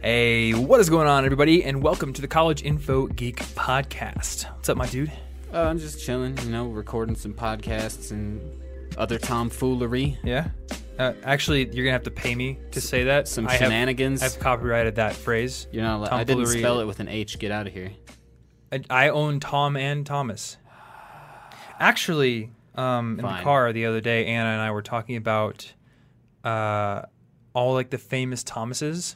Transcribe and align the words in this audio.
Hey, 0.00 0.52
what 0.54 0.80
is 0.80 0.88
going 0.88 1.08
on, 1.08 1.24
everybody? 1.24 1.64
And 1.64 1.82
welcome 1.82 2.12
to 2.12 2.20
the 2.20 2.28
College 2.28 2.62
Info 2.62 3.06
Geek 3.08 3.38
Podcast. 3.54 4.50
What's 4.54 4.68
up, 4.68 4.76
my 4.76 4.86
dude? 4.86 5.10
Uh, 5.52 5.62
I'm 5.62 5.78
just 5.78 6.04
chilling, 6.04 6.38
you 6.38 6.50
know, 6.50 6.66
recording 6.68 7.16
some 7.16 7.34
podcasts 7.34 8.10
and 8.12 8.40
other 8.96 9.18
tomfoolery, 9.18 10.18
Yeah. 10.24 10.48
Uh, 10.98 11.12
actually, 11.22 11.64
you're 11.72 11.84
gonna 11.84 11.92
have 11.92 12.02
to 12.02 12.10
pay 12.10 12.34
me 12.34 12.58
to 12.72 12.80
say 12.80 13.04
that. 13.04 13.28
some 13.28 13.46
I 13.46 13.52
have- 13.52 13.60
shenanigans. 13.60 14.20
I've 14.22 14.40
copyrighted 14.40 14.96
that 14.96 15.14
phrase. 15.14 15.68
You're 15.70 15.84
not. 15.84 15.98
Allowed, 15.98 16.12
I 16.12 16.24
didn't 16.24 16.38
tomfoolery. 16.38 16.58
spell 16.60 16.80
it 16.80 16.86
with 16.86 16.98
an 16.98 17.06
H. 17.08 17.38
Get 17.38 17.52
out 17.52 17.68
of 17.68 17.72
here. 17.72 17.92
I, 18.72 18.80
I 18.90 19.08
own 19.10 19.38
Tom 19.38 19.76
and 19.76 20.04
Thomas. 20.04 20.56
Actually, 21.78 22.50
um, 22.74 23.20
in 23.20 23.24
the 23.24 23.40
car 23.42 23.72
the 23.72 23.86
other 23.86 24.00
day, 24.00 24.26
Anna 24.26 24.48
and 24.50 24.60
I 24.60 24.72
were 24.72 24.82
talking 24.82 25.14
about 25.14 25.72
uh, 26.42 27.02
all 27.54 27.74
like 27.74 27.90
the 27.90 27.98
famous 27.98 28.42
Thomases, 28.42 29.14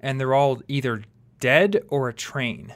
and 0.00 0.18
they're 0.20 0.34
all 0.34 0.60
either 0.68 1.02
dead 1.40 1.82
or 1.88 2.08
a 2.08 2.12
train. 2.14 2.72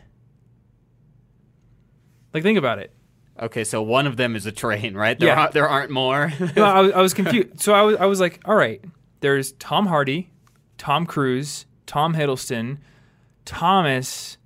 Like, 2.35 2.43
think 2.43 2.59
about 2.59 2.79
it. 2.79 2.93
Okay, 3.41 3.65
so 3.65 3.83
one 3.83 4.07
of 4.07 4.17
them 4.17 4.37
is 4.37 4.47
a 4.47 4.53
train, 4.53 4.95
right? 4.95 5.19
There 5.19 5.29
Yeah. 5.29 5.41
aren't, 5.41 5.53
there 5.53 5.69
aren't 5.69 5.91
more. 5.91 6.33
No, 6.57 6.65
I, 6.65 6.81
was- 6.81 6.93
I 6.93 7.01
was 7.01 7.15
confused. 7.15 7.61
So 7.61 7.73
I 7.75 7.83
was, 7.83 7.97
I 7.97 8.07
was 8.07 8.21
like, 8.21 8.41
all 8.45 8.55
right, 8.55 8.83
there's 9.21 9.53
Tom 9.53 9.87
Hardy, 9.87 10.31
Tom 10.79 11.07
Cruise, 11.07 11.67
Tom 11.87 12.15
Hiddleston, 12.15 12.79
Thomas, 13.45 14.37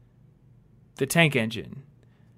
the 0.96 1.06
Tank 1.06 1.36
Engine. 1.36 1.82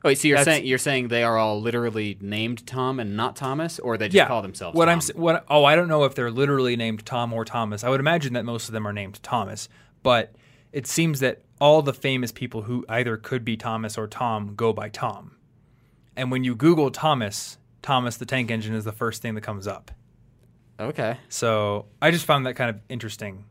Wait, 0.04 0.16
so 0.16 0.28
you're 0.28 0.36
That's- 0.38 0.56
saying 0.58 0.66
you're 0.66 0.78
saying 0.78 1.08
they 1.08 1.22
are 1.24 1.36
all 1.36 1.60
literally 1.60 2.16
named 2.20 2.66
Tom 2.66 3.00
and 3.00 3.16
not 3.16 3.34
Thomas, 3.36 3.78
or 3.80 3.96
they 3.98 4.06
just 4.06 4.14
yeah. 4.14 4.26
call 4.28 4.42
themselves? 4.42 4.76
What 4.76 4.86
Tom? 4.86 5.00
I'm 5.14 5.20
what 5.20 5.44
oh 5.48 5.64
I 5.64 5.74
don't 5.74 5.88
know 5.88 6.04
if 6.04 6.14
they're 6.14 6.30
literally 6.30 6.76
named 6.76 7.04
Tom 7.04 7.32
or 7.32 7.44
Thomas. 7.44 7.82
I 7.82 7.88
would 7.90 7.98
imagine 8.00 8.32
that 8.34 8.44
most 8.44 8.68
of 8.68 8.72
them 8.72 8.86
are 8.86 8.92
named 8.92 9.20
Thomas, 9.24 9.68
but 10.02 10.34
it 10.72 10.86
seems 10.86 11.20
that 11.20 11.42
all 11.60 11.82
the 11.82 11.94
famous 11.94 12.32
people 12.32 12.62
who 12.62 12.84
either 12.88 13.16
could 13.16 13.44
be 13.44 13.56
Thomas 13.56 13.98
or 13.98 14.06
Tom 14.06 14.54
go 14.54 14.72
by 14.72 14.88
Tom. 14.88 15.36
And 16.16 16.30
when 16.30 16.44
you 16.44 16.54
Google 16.54 16.90
Thomas, 16.90 17.58
Thomas 17.82 18.16
the 18.16 18.26
Tank 18.26 18.50
Engine 18.50 18.74
is 18.74 18.84
the 18.84 18.92
first 18.92 19.22
thing 19.22 19.34
that 19.34 19.42
comes 19.42 19.66
up. 19.66 19.90
Okay. 20.80 21.16
So 21.28 21.86
I 22.00 22.10
just 22.10 22.24
found 22.24 22.46
that 22.46 22.54
kind 22.54 22.70
of 22.70 22.80
interesting. 22.88 23.44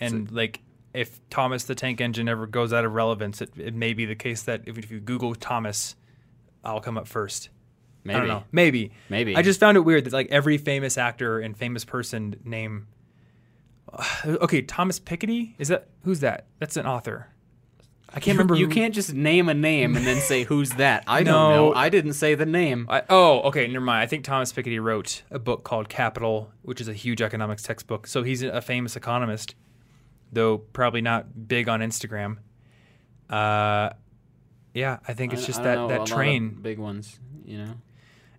And 0.00 0.30
like 0.30 0.60
if 0.92 1.20
Thomas 1.30 1.64
the 1.64 1.74
Tank 1.74 2.00
Engine 2.00 2.28
ever 2.28 2.46
goes 2.46 2.72
out 2.72 2.84
of 2.84 2.92
relevance, 2.92 3.40
it, 3.40 3.50
it 3.56 3.74
may 3.74 3.92
be 3.92 4.06
the 4.06 4.14
case 4.14 4.42
that 4.42 4.62
if, 4.66 4.78
if 4.78 4.90
you 4.90 5.00
Google 5.00 5.34
Thomas, 5.34 5.94
I'll 6.64 6.80
come 6.80 6.98
up 6.98 7.06
first. 7.06 7.50
Maybe. 8.02 8.16
I 8.16 8.18
don't 8.20 8.28
know. 8.28 8.44
Maybe. 8.52 8.92
Maybe. 9.08 9.36
I 9.36 9.42
just 9.42 9.60
found 9.60 9.76
it 9.76 9.80
weird 9.80 10.04
that 10.04 10.12
like 10.12 10.28
every 10.30 10.58
famous 10.58 10.96
actor 10.96 11.40
and 11.40 11.56
famous 11.56 11.84
person 11.84 12.36
name. 12.44 12.86
Okay, 14.26 14.62
Thomas 14.62 14.98
Piketty 15.00 15.54
is 15.58 15.68
that 15.68 15.88
who's 16.04 16.20
that? 16.20 16.46
That's 16.58 16.76
an 16.76 16.86
author. 16.86 17.28
I 18.14 18.20
can't 18.20 18.36
remember. 18.38 18.54
You 18.54 18.68
can't 18.68 18.94
just 18.94 19.12
name 19.12 19.48
a 19.48 19.54
name 19.54 19.96
and 19.96 20.06
then 20.06 20.20
say 20.20 20.44
who's 20.44 20.70
that. 20.74 21.04
I 21.06 21.22
No. 21.22 21.32
don't 21.32 21.50
know. 21.50 21.74
I 21.74 21.88
didn't 21.88 22.12
say 22.14 22.34
the 22.34 22.46
name. 22.46 22.86
I, 22.88 23.02
oh, 23.10 23.40
okay, 23.42 23.66
never 23.66 23.84
mind. 23.84 24.00
I 24.02 24.06
think 24.06 24.24
Thomas 24.24 24.52
Piketty 24.52 24.80
wrote 24.82 25.22
a 25.30 25.38
book 25.38 25.64
called 25.64 25.88
Capital, 25.88 26.50
which 26.62 26.80
is 26.80 26.88
a 26.88 26.92
huge 26.94 27.20
economics 27.20 27.62
textbook. 27.64 28.06
So 28.06 28.22
he's 28.22 28.42
a 28.42 28.62
famous 28.62 28.96
economist, 28.96 29.54
though 30.32 30.58
probably 30.58 31.02
not 31.02 31.48
big 31.48 31.68
on 31.68 31.80
Instagram. 31.80 32.38
Uh, 33.28 33.90
yeah, 34.72 34.98
I 35.06 35.12
think 35.12 35.32
it's 35.32 35.42
I- 35.42 35.46
just 35.46 35.60
I 35.60 35.64
that 35.64 35.74
know, 35.74 35.88
that 35.88 36.06
train, 36.06 36.50
big 36.62 36.78
ones. 36.78 37.18
You 37.44 37.58
know. 37.58 37.74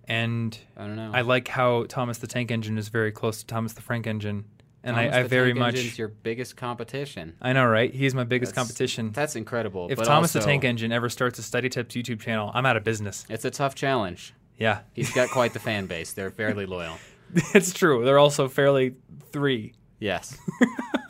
and 0.08 0.58
I 0.76 0.88
don't 0.88 0.96
know. 0.96 1.12
I 1.14 1.22
like 1.22 1.48
how 1.50 1.84
Thomas 1.88 2.18
the 2.20 2.28
Tank 2.28 2.52
Engine 2.52 2.78
is 2.78 2.88
very 2.90 3.12
close 3.12 3.40
to 3.42 3.46
Thomas 3.46 3.74
the 3.74 3.82
Frank 3.82 4.08
Engine, 4.08 4.46
and 4.84 4.96
Thomas 4.96 5.14
I, 5.14 5.20
I 5.20 5.24
the 5.24 5.30
very 5.30 5.50
Tank 5.50 5.60
much. 5.60 5.76
Engine's 5.76 5.98
your 5.98 6.08
biggest 6.08 6.56
competition. 6.56 7.36
I 7.42 7.54
know, 7.54 7.66
right? 7.66 7.94
He's 7.94 8.14
my 8.16 8.24
biggest 8.24 8.54
That's- 8.54 8.68
competition. 8.68 9.12
That's 9.12 9.36
incredible. 9.36 9.88
If 9.90 9.98
but 9.98 10.06
Thomas 10.06 10.34
the 10.34 10.40
also, 10.40 10.50
Tank 10.50 10.64
Engine 10.64 10.92
ever 10.92 11.10
starts 11.10 11.40
a 11.40 11.44
Study 11.44 11.70
Tips 11.70 11.96
YouTube 11.96 12.20
channel, 12.22 12.52
I'm 12.54 12.66
out 12.66 12.78
of 12.78 12.84
business. 12.84 13.26
It's 13.30 13.46
a 13.46 13.52
tough 13.52 13.76
challenge. 13.76 14.34
Yeah, 14.58 14.80
He's 14.94 15.12
got 15.14 15.30
quite 15.30 15.54
the 15.54 15.60
fan 15.60 15.86
base. 15.86 16.14
They're 16.14 16.32
fairly 16.32 16.66
loyal. 16.66 16.98
it's 17.54 17.74
true. 17.74 18.04
They're 18.06 18.18
also 18.20 18.48
fairly 18.48 18.96
three. 19.32 19.74
Yes. 20.00 20.36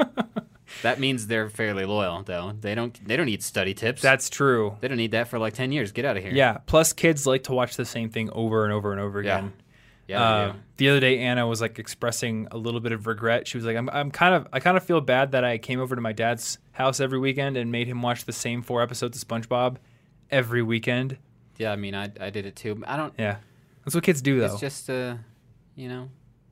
that 0.81 0.99
means 0.99 1.27
they're 1.27 1.49
fairly 1.49 1.85
loyal, 1.85 2.23
though. 2.23 2.53
They 2.59 2.75
don't. 2.75 3.07
They 3.07 3.15
don't 3.15 3.25
need 3.25 3.41
study 3.43 3.73
tips. 3.73 4.01
That's 4.01 4.29
true. 4.29 4.77
they 4.81 4.87
don't 4.87 4.97
need 4.97 5.11
that 5.11 5.27
for 5.27 5.39
like 5.39 5.53
ten 5.53 5.71
years. 5.71 5.91
Get 5.91 6.05
out 6.05 6.17
of 6.17 6.23
here. 6.23 6.33
Yeah. 6.33 6.57
Plus, 6.65 6.93
kids 6.93 7.25
like 7.25 7.43
to 7.43 7.53
watch 7.53 7.75
the 7.77 7.85
same 7.85 8.09
thing 8.09 8.29
over 8.31 8.63
and 8.65 8.73
over 8.73 8.91
and 8.91 8.99
over 9.01 9.21
Yeah. 9.21 9.37
again. 9.39 9.53
Yeah. 10.07 10.23
Uh, 10.23 10.53
the 10.77 10.89
other 10.89 10.99
day, 10.99 11.19
Anna 11.19 11.45
was 11.45 11.59
like 11.59 11.79
expressing 11.79 12.47
a 12.51 12.57
little 12.57 12.79
bit 12.79 12.91
of 12.93 13.07
regret. 13.07 13.47
She 13.47 13.57
was 13.57 13.65
like, 13.65 13.75
"I'm, 13.75 13.89
I'm 13.89 14.09
kind 14.11 14.33
of, 14.35 14.47
I 14.53 14.59
kind 14.59 14.77
of 14.77 14.83
feel 14.83 15.01
bad 15.01 15.31
that 15.33 15.43
I 15.43 15.57
came 15.57 15.79
over 15.79 15.95
to 15.95 16.01
my 16.01 16.13
dad's 16.13 16.59
house 16.71 16.99
every 16.99 17.19
weekend 17.19 17.57
and 17.57 17.71
made 17.71 17.87
him 17.87 18.01
watch 18.01 18.25
the 18.25 18.31
same 18.33 18.61
four 18.61 18.81
episodes 18.81 19.21
of 19.21 19.27
SpongeBob 19.27 19.77
every 20.31 20.61
weekend." 20.63 21.17
Yeah. 21.57 21.71
I 21.71 21.75
mean, 21.75 21.93
I 21.95 22.11
I 22.19 22.29
did 22.29 22.45
it 22.45 22.55
too. 22.55 22.81
I 22.87 22.95
don't. 22.97 23.13
Yeah, 23.19 23.37
that's 23.83 23.95
what 23.95 24.03
kids 24.03 24.21
do, 24.21 24.39
though. 24.39 24.45
It's 24.45 24.59
just 24.59 24.89
uh, 24.89 25.15
you 25.75 25.89
know, 25.89 26.09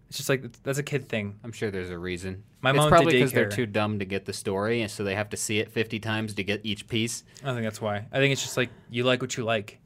It's 0.09 0.17
just 0.17 0.29
like 0.29 0.43
that's 0.63 0.79
a 0.79 0.83
kid 0.83 1.07
thing. 1.07 1.39
I'm 1.43 1.51
sure 1.51 1.71
there's 1.71 1.89
a 1.91 1.97
reason. 1.97 2.43
My 2.61 2.71
it's 2.71 2.77
mom 2.77 2.85
did 2.85 2.89
probably 2.89 3.13
because 3.13 3.31
they're 3.31 3.47
too 3.49 3.67
dumb 3.67 3.99
to 3.99 4.05
get 4.05 4.25
the 4.25 4.33
story, 4.33 4.81
and 4.81 4.89
so 4.89 5.03
they 5.03 5.15
have 5.15 5.29
to 5.29 5.37
see 5.37 5.59
it 5.59 5.69
50 5.69 5.99
times 5.99 6.33
to 6.33 6.43
get 6.43 6.61
each 6.63 6.87
piece. 6.87 7.23
I 7.43 7.53
think 7.53 7.63
that's 7.63 7.79
why. 7.79 8.07
I 8.11 8.17
think 8.17 8.33
it's 8.33 8.41
just 8.41 8.57
like 8.57 8.69
you 8.89 9.03
like 9.03 9.21
what 9.21 9.37
you 9.37 9.43
like. 9.43 9.79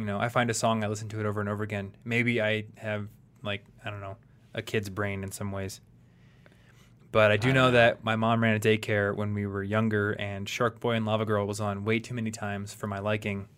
You 0.00 0.06
know, 0.06 0.18
I 0.18 0.28
find 0.28 0.50
a 0.50 0.54
song, 0.54 0.82
I 0.82 0.88
listen 0.88 1.08
to 1.10 1.20
it 1.20 1.26
over 1.26 1.40
and 1.40 1.48
over 1.48 1.62
again. 1.62 1.94
Maybe 2.04 2.40
I 2.40 2.64
have 2.76 3.08
like 3.42 3.64
I 3.84 3.90
don't 3.90 4.00
know 4.00 4.16
a 4.54 4.62
kid's 4.62 4.88
brain 4.90 5.22
in 5.22 5.30
some 5.30 5.52
ways. 5.52 5.80
But 7.12 7.32
I 7.32 7.36
do 7.36 7.52
know 7.52 7.72
that 7.72 8.04
my 8.04 8.14
mom 8.14 8.42
ran 8.42 8.54
a 8.54 8.60
daycare 8.60 9.14
when 9.14 9.34
we 9.34 9.44
were 9.44 9.64
younger, 9.64 10.12
and 10.12 10.48
Shark 10.48 10.78
Boy 10.78 10.92
and 10.92 11.04
Lava 11.04 11.24
Girl 11.24 11.44
was 11.44 11.60
on 11.60 11.84
way 11.84 11.98
too 11.98 12.14
many 12.14 12.30
times 12.30 12.72
for 12.72 12.86
my 12.86 13.00
liking. 13.00 13.48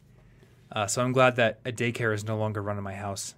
Uh, 0.71 0.87
so 0.87 1.03
I'm 1.03 1.13
glad 1.13 1.37
that 1.37 1.61
a 1.67 1.71
daycare 1.71 2.15
is 2.15 2.25
no 2.25 2.39
longer 2.39 2.63
run 2.63 2.79
in 2.79 2.85
my 2.85 2.95
house. 2.95 3.35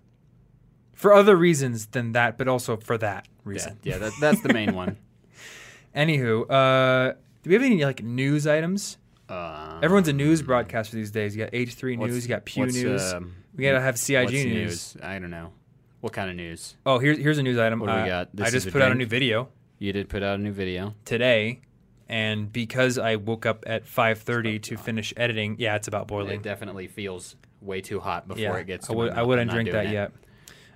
For 0.93 1.13
other 1.13 1.35
reasons 1.35 1.87
than 1.87 2.13
that, 2.13 2.39
but 2.39 2.47
also 2.47 2.77
for 2.77 2.97
that 2.99 3.27
Yeah, 3.27 3.41
reason. 3.45 3.79
yeah, 3.83 3.99
that, 3.99 4.13
that's 4.21 4.41
the 4.41 4.53
main 4.53 4.77
one. 4.77 4.99
Anywho, 5.97 6.49
uh, 6.49 7.15
do 7.43 7.51
we 7.51 7.55
have 7.55 7.63
any 7.65 7.85
like 7.85 8.03
news 8.03 8.47
items? 8.47 8.99
Uh, 9.29 9.81
Everyone's 9.83 10.09
a 10.09 10.13
news 10.13 10.43
broadcaster 10.43 10.97
these 10.97 11.11
days. 11.11 11.35
You 11.37 11.45
got 11.45 11.53
H3 11.53 11.99
News, 11.99 12.25
you 12.25 12.29
got 12.29 12.45
Pew 12.45 12.67
News. 12.67 13.13
um, 13.15 13.35
we 13.57 13.65
gotta 13.65 13.81
have 13.81 13.99
CIG 13.99 14.25
what's 14.25 14.33
news. 14.45 14.97
I 15.03 15.19
don't 15.19 15.31
know. 15.31 15.53
What 16.01 16.13
kind 16.13 16.29
of 16.29 16.37
news? 16.37 16.77
Oh, 16.85 16.99
here's 16.99 17.17
here's 17.19 17.39
a 17.39 17.43
news 17.43 17.59
item. 17.59 17.81
What 17.81 17.87
do 17.87 17.95
we 17.95 18.01
Uh, 18.01 18.07
got? 18.07 18.37
This 18.37 18.49
I 18.49 18.51
just 18.51 18.71
put 18.71 18.83
out 18.83 18.93
a 18.93 18.95
new 18.95 19.07
video 19.07 19.49
You 19.79 19.93
did 19.93 20.09
put 20.09 20.23
out 20.23 20.39
a 20.39 20.43
new 20.43 20.53
video. 20.53 20.95
today, 21.07 21.61
and 22.09 22.53
because 22.53 22.99
I 22.99 23.17
woke 23.17 23.47
up 23.47 23.65
at 23.67 23.85
5:30 23.87 24.59
to 24.65 24.77
finish 24.77 25.15
editing, 25.17 25.57
yeah, 25.59 25.77
it's 25.77 25.89
about 25.89 26.07
boiling. 26.09 26.41
It 26.41 26.43
definitely 26.43 26.87
feels 26.89 27.37
way 27.63 27.81
too 27.81 28.01
hot 28.01 28.29
before 28.29 28.43
yeah, 28.43 28.57
it 28.57 28.67
gets. 28.67 28.91
I 28.91 28.93
To 28.93 28.99
would 28.99 29.13
I 29.13 29.23
wouldn't 29.23 29.51
drink 29.51 29.71
that 29.73 29.87
it. 29.87 29.93
yet. 29.93 30.13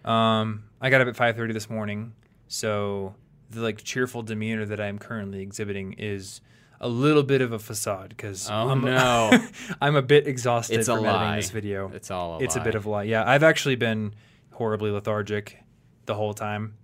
Um, 0.05 0.65
I 0.81 0.89
got 0.89 1.03
up 1.03 1.09
at 1.09 1.17
5:30 1.17 1.53
this 1.53 1.69
morning, 1.69 2.15
so 2.47 3.15
the 3.51 3.61
like 3.61 3.85
cheerful 3.85 4.23
demeanor 4.23 4.65
that 4.65 4.81
I 4.81 4.87
am 4.87 4.99
currently 4.99 5.43
exhibiting 5.43 5.93
is 5.99 6.41
a 6.81 6.89
little 6.89 7.23
bit 7.23 7.41
of 7.41 7.53
a 7.53 7.59
facade 7.59 8.11
because 8.11 8.49
Oh, 8.51 8.69
I'm, 8.71 8.81
no. 8.83 9.31
I'm 9.81 9.97
a 9.97 10.03
bit 10.03 10.27
exhausted 10.27 10.79
It's 10.79 10.89
a 10.89 10.95
from 10.97 11.05
editing 11.07 11.21
lie. 11.23 11.37
this 11.37 11.51
video. 11.51 11.91
It's 11.95 12.11
all. 12.11 12.37
A 12.39 12.45
it's 12.45 12.57
a 12.57 12.61
bit 12.61 12.75
of 12.75 12.87
a 12.87 12.91
lie. 12.91 13.03
Yeah, 13.05 13.29
I've 13.29 13.43
actually 13.43 13.77
been 13.77 14.15
horribly 14.53 14.91
lethargic 14.91 15.59
the 16.07 16.15
whole 16.15 16.35
time. 16.35 16.75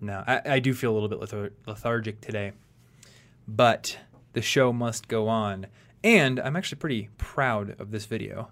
No, 0.00 0.22
I, 0.26 0.40
I 0.44 0.58
do 0.58 0.74
feel 0.74 0.92
a 0.92 0.94
little 0.98 1.08
bit 1.08 1.20
lethar- 1.20 1.52
lethargic 1.66 2.20
today, 2.20 2.52
but 3.48 3.98
the 4.34 4.42
show 4.42 4.72
must 4.72 5.08
go 5.08 5.26
on, 5.28 5.66
and 6.04 6.38
I'm 6.38 6.54
actually 6.56 6.78
pretty 6.78 7.08
proud 7.16 7.80
of 7.80 7.90
this 7.90 8.04
video. 8.04 8.50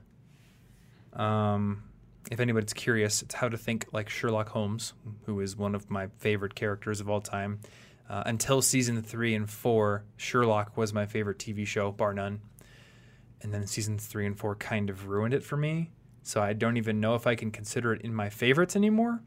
Um, 1.12 1.82
if 2.31 2.41
anybody's 2.41 2.72
curious, 2.72 3.21
it's 3.22 3.34
how 3.34 3.49
to 3.49 3.56
think 3.59 3.87
like 3.93 4.09
Sherlock 4.09 4.49
Holmes, 4.50 4.94
who 5.26 5.41
is 5.41 5.56
one 5.56 5.75
of 5.75 5.91
my 5.91 6.09
favorite 6.19 6.55
characters 6.55 7.00
of 7.00 7.11
all 7.11 7.21
time. 7.21 7.61
Uh, 8.09 8.23
until 8.27 8.61
season 8.61 9.01
three 9.03 9.35
and 9.35 9.49
four, 9.49 10.05
Sherlock 10.17 10.77
was 10.77 10.93
my 10.93 11.07
favorite 11.07 11.39
TV 11.39 11.67
show, 11.67 11.91
bar 11.91 12.12
none. 12.12 12.41
And 13.41 13.53
then 13.53 13.67
seasons 13.67 14.06
three 14.06 14.27
and 14.27 14.39
four 14.39 14.55
kind 14.55 14.91
of 14.91 15.06
ruined 15.09 15.35
it 15.35 15.43
for 15.43 15.56
me. 15.56 15.91
So 16.23 16.43
I 16.43 16.53
don't 16.55 16.77
even 16.77 17.01
know 17.01 17.15
if 17.15 17.27
I 17.27 17.35
can 17.35 17.51
consider 17.51 17.93
it 17.93 18.03
in 18.03 18.15
my 18.15 18.31
favorites 18.31 18.77
anymore. 18.77 19.21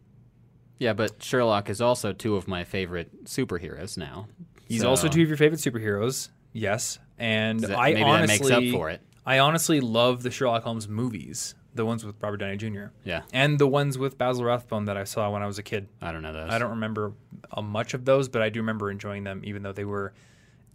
Yeah, 0.79 0.93
but 0.93 1.21
Sherlock 1.23 1.69
is 1.69 1.81
also 1.81 2.13
two 2.13 2.35
of 2.35 2.47
my 2.47 2.63
favorite 2.63 3.25
superheroes 3.25 3.97
now. 3.97 4.27
He's 4.67 4.81
So, 4.81 4.89
also 4.89 5.07
two 5.07 5.21
of 5.23 5.27
your 5.27 5.37
favorite 5.37 5.59
superheroes, 5.61 6.29
yes. 6.53 6.99
And 7.17 7.59
that- 7.61 7.77
I 7.77 8.01
honestly, 8.01 8.49
that 8.49 8.61
makes 8.61 8.73
up 8.73 8.77
for 8.79 8.89
it. 8.89 9.01
I 9.25 9.39
honestly 9.39 9.79
love 9.79 10.23
the 10.23 10.31
Sherlock 10.31 10.63
Holmes 10.63 10.87
movies, 10.87 11.55
the 11.77 11.85
ones 11.85 12.03
with 12.03 12.15
Robert 12.21 12.37
Downey 12.37 12.57
Jr. 12.57 12.87
Yeah, 13.03 13.21
and 13.31 13.57
the 13.57 13.67
ones 13.67 13.97
with 13.97 14.17
Basil 14.17 14.43
Rathbone 14.43 14.85
that 14.85 14.97
I 14.97 15.05
saw 15.05 15.31
when 15.31 15.41
I 15.41 15.47
was 15.47 15.57
a 15.57 15.63
kid. 15.63 15.87
I 16.01 16.11
don't 16.11 16.21
know 16.21 16.33
those. 16.33 16.49
I 16.49 16.59
don't 16.59 16.71
remember 16.71 17.13
uh, 17.51 17.61
much 17.61 17.93
of 17.93 18.05
those, 18.05 18.27
but 18.27 18.41
I 18.41 18.49
do 18.49 18.59
remember 18.59 18.91
enjoying 18.91 19.23
them, 19.23 19.41
even 19.45 19.63
though 19.63 19.71
they 19.71 19.85
were 19.85 20.13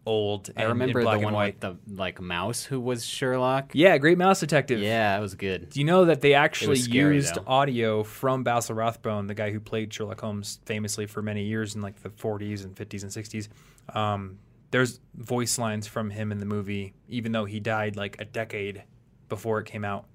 old. 0.07 0.49
And 0.49 0.59
I 0.59 0.63
remember 0.65 1.03
the 1.03 1.19
one 1.19 1.35
white. 1.35 1.61
with 1.61 1.61
the 1.61 1.95
like 1.95 2.21
mouse 2.21 2.65
who 2.65 2.81
was 2.81 3.05
Sherlock. 3.05 3.73
Yeah, 3.75 3.99
Great 3.99 4.19
Mouse 4.19 4.41
Detective. 4.41 4.81
Yeah, 4.81 5.17
that 5.17 5.21
was 5.21 5.35
good. 5.35 5.71
Do 5.71 5.81
you 5.81 5.87
know 5.87 6.07
that 6.07 6.21
they 6.21 6.35
actually 6.35 6.77
scary, 6.77 7.17
used 7.17 7.35
though. 7.35 7.45
audio 7.47 8.03
from 8.03 8.43
Basil 8.43 8.75
Rathbone, 8.75 9.27
the 9.27 9.35
guy 9.35 9.51
who 9.51 9.61
played 9.61 9.93
Sherlock 9.93 10.21
Holmes 10.21 10.61
famously 10.65 11.07
for 11.07 11.23
many 11.23 11.45
years 11.45 11.75
in 11.75 11.81
like 11.81 12.03
the 12.03 12.11
40s 12.11 12.65
and 12.65 12.75
50s 12.75 13.03
and 13.03 13.11
60s? 13.11 13.49
Um, 13.97 14.39
there's 14.71 15.01
voice 15.15 15.59
lines 15.59 15.87
from 15.87 16.11
him 16.11 16.33
in 16.33 16.39
the 16.39 16.47
movie, 16.47 16.95
even 17.09 17.33
though 17.33 17.45
he 17.45 17.61
died 17.61 17.97
like 17.97 18.21
a 18.21 18.25
decade 18.25 18.85
before 19.29 19.61
it 19.61 19.67
came 19.67 19.85
out. 19.85 20.07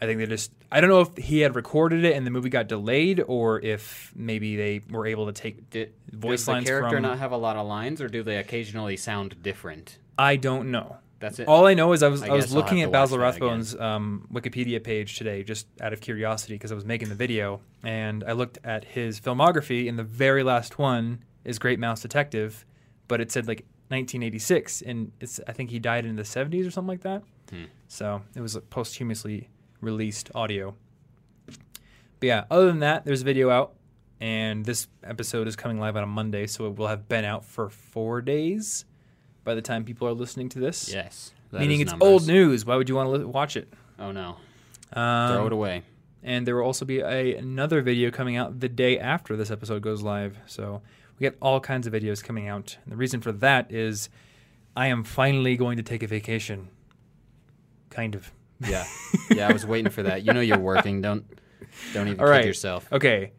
I 0.00 0.06
think 0.06 0.18
they 0.18 0.26
just 0.26 0.52
I 0.70 0.80
don't 0.80 0.90
know 0.90 1.00
if 1.00 1.16
he 1.16 1.40
had 1.40 1.56
recorded 1.56 2.04
it 2.04 2.14
and 2.14 2.26
the 2.26 2.30
movie 2.30 2.50
got 2.50 2.68
delayed 2.68 3.22
or 3.26 3.60
if 3.60 4.12
maybe 4.14 4.56
they 4.56 4.80
were 4.90 5.06
able 5.06 5.26
to 5.26 5.32
take 5.32 5.70
Did, 5.70 5.92
voice 6.12 6.44
does 6.44 6.46
the 6.46 6.68
character 6.68 6.96
from 6.96 7.02
not 7.02 7.18
have 7.18 7.32
a 7.32 7.36
lot 7.36 7.56
of 7.56 7.66
lines, 7.66 8.00
or 8.00 8.08
do 8.08 8.22
they 8.22 8.36
occasionally 8.36 8.96
sound 8.96 9.42
different? 9.42 9.98
I 10.16 10.36
don't 10.36 10.70
know. 10.70 10.98
That's 11.20 11.40
it. 11.40 11.48
All 11.48 11.66
I 11.66 11.74
know 11.74 11.92
is 11.92 12.02
I 12.02 12.08
was 12.08 12.22
I 12.22 12.28
I, 12.28 12.32
was 12.32 12.52
looking 12.52 12.82
at 12.82 12.92
Basil. 12.92 13.18
Rathbone's 13.18 13.74
um, 13.74 14.28
Wikipedia 14.32 14.82
page 14.82 15.16
today, 15.16 15.42
just 15.42 15.66
out 15.80 15.92
of 15.92 16.00
curiosity, 16.00 16.54
because 16.54 16.70
I 16.70 16.76
was 16.76 16.84
making 16.84 17.08
the 17.08 17.16
video, 17.16 17.60
and 17.82 18.22
I 18.22 18.32
looked 18.32 18.58
at 18.62 18.84
his 18.84 19.20
filmography, 19.20 19.88
and 19.88 19.98
the 19.98 20.04
very 20.04 20.44
last 20.44 20.78
one 20.78 21.24
is 21.44 21.58
Great 21.58 21.80
Mouse 21.80 22.00
Detective, 22.02 22.64
but 23.08 23.20
it 23.20 23.32
said 23.32 23.48
like 23.48 23.64
1986, 23.88 24.82
and 24.82 25.10
it's 25.20 25.40
I 25.48 25.52
think 25.52 25.70
he 25.70 25.80
died 25.80 26.06
in 26.06 26.14
the 26.14 26.22
70s 26.22 26.66
or 26.66 26.70
something 26.70 26.88
like 26.88 27.02
that. 27.02 27.22
Hmm. 27.50 27.64
So 27.88 28.22
it 28.36 28.40
was 28.40 28.56
posthumously 28.70 29.48
released 29.80 30.30
audio. 30.34 30.74
But 31.46 32.26
yeah, 32.26 32.44
other 32.50 32.66
than 32.66 32.80
that, 32.80 33.04
there's 33.04 33.22
a 33.22 33.24
video 33.24 33.50
out, 33.50 33.74
and 34.20 34.64
this 34.64 34.88
episode 35.04 35.46
is 35.46 35.54
coming 35.56 35.78
live 35.78 35.96
on 35.96 36.02
a 36.02 36.06
Monday, 36.06 36.46
so 36.46 36.66
it 36.66 36.76
will 36.76 36.88
have 36.88 37.08
been 37.08 37.24
out 37.24 37.44
for 37.44 37.68
four 37.70 38.20
days 38.20 38.84
by 39.44 39.54
the 39.54 39.62
time 39.62 39.84
people 39.84 40.08
are 40.08 40.12
listening 40.12 40.48
to 40.50 40.58
this. 40.58 40.92
yes. 40.92 41.32
Meaning 41.50 41.80
it's 41.80 41.92
numbers. 41.92 42.08
old 42.08 42.26
news. 42.26 42.66
Why 42.66 42.76
would 42.76 42.90
you 42.90 42.94
want 42.94 43.06
to 43.06 43.10
li- 43.12 43.24
watch 43.24 43.56
it? 43.56 43.72
Oh 43.98 44.12
no. 44.12 44.36
Um, 44.92 45.32
Throw 45.32 45.46
it 45.46 45.52
away. 45.52 45.82
And 46.22 46.46
there 46.46 46.56
will 46.56 46.64
also 46.64 46.84
be 46.84 46.98
a, 47.00 47.36
another 47.36 47.80
video 47.80 48.10
coming 48.10 48.36
out 48.36 48.60
the 48.60 48.68
day 48.68 48.98
after 48.98 49.34
this 49.34 49.50
episode 49.50 49.80
goes 49.80 50.02
live. 50.02 50.36
So 50.44 50.82
we 51.18 51.24
get 51.24 51.38
all 51.40 51.58
kinds 51.60 51.86
of 51.86 51.94
videos 51.94 52.22
coming 52.22 52.48
out. 52.48 52.76
And 52.84 52.92
the 52.92 52.96
reason 52.96 53.22
for 53.22 53.32
that 53.32 53.72
is 53.72 54.10
I 54.76 54.88
am 54.88 55.04
finally 55.04 55.56
going 55.56 55.78
to 55.78 55.82
take 55.82 56.02
a 56.02 56.06
vacation. 56.06 56.68
Kind 57.88 58.14
of. 58.14 58.30
Yeah. 58.60 58.84
yeah, 59.30 59.48
I 59.48 59.52
was 59.52 59.66
waiting 59.66 59.90
for 59.90 60.02
that. 60.04 60.22
You 60.24 60.32
know 60.32 60.40
you're 60.40 60.58
working. 60.58 61.00
Don't 61.00 61.24
don't 61.92 62.08
even 62.08 62.20
All 62.20 62.26
kid 62.26 62.30
right. 62.30 62.44
yourself. 62.44 62.90
Okay. 62.92 63.32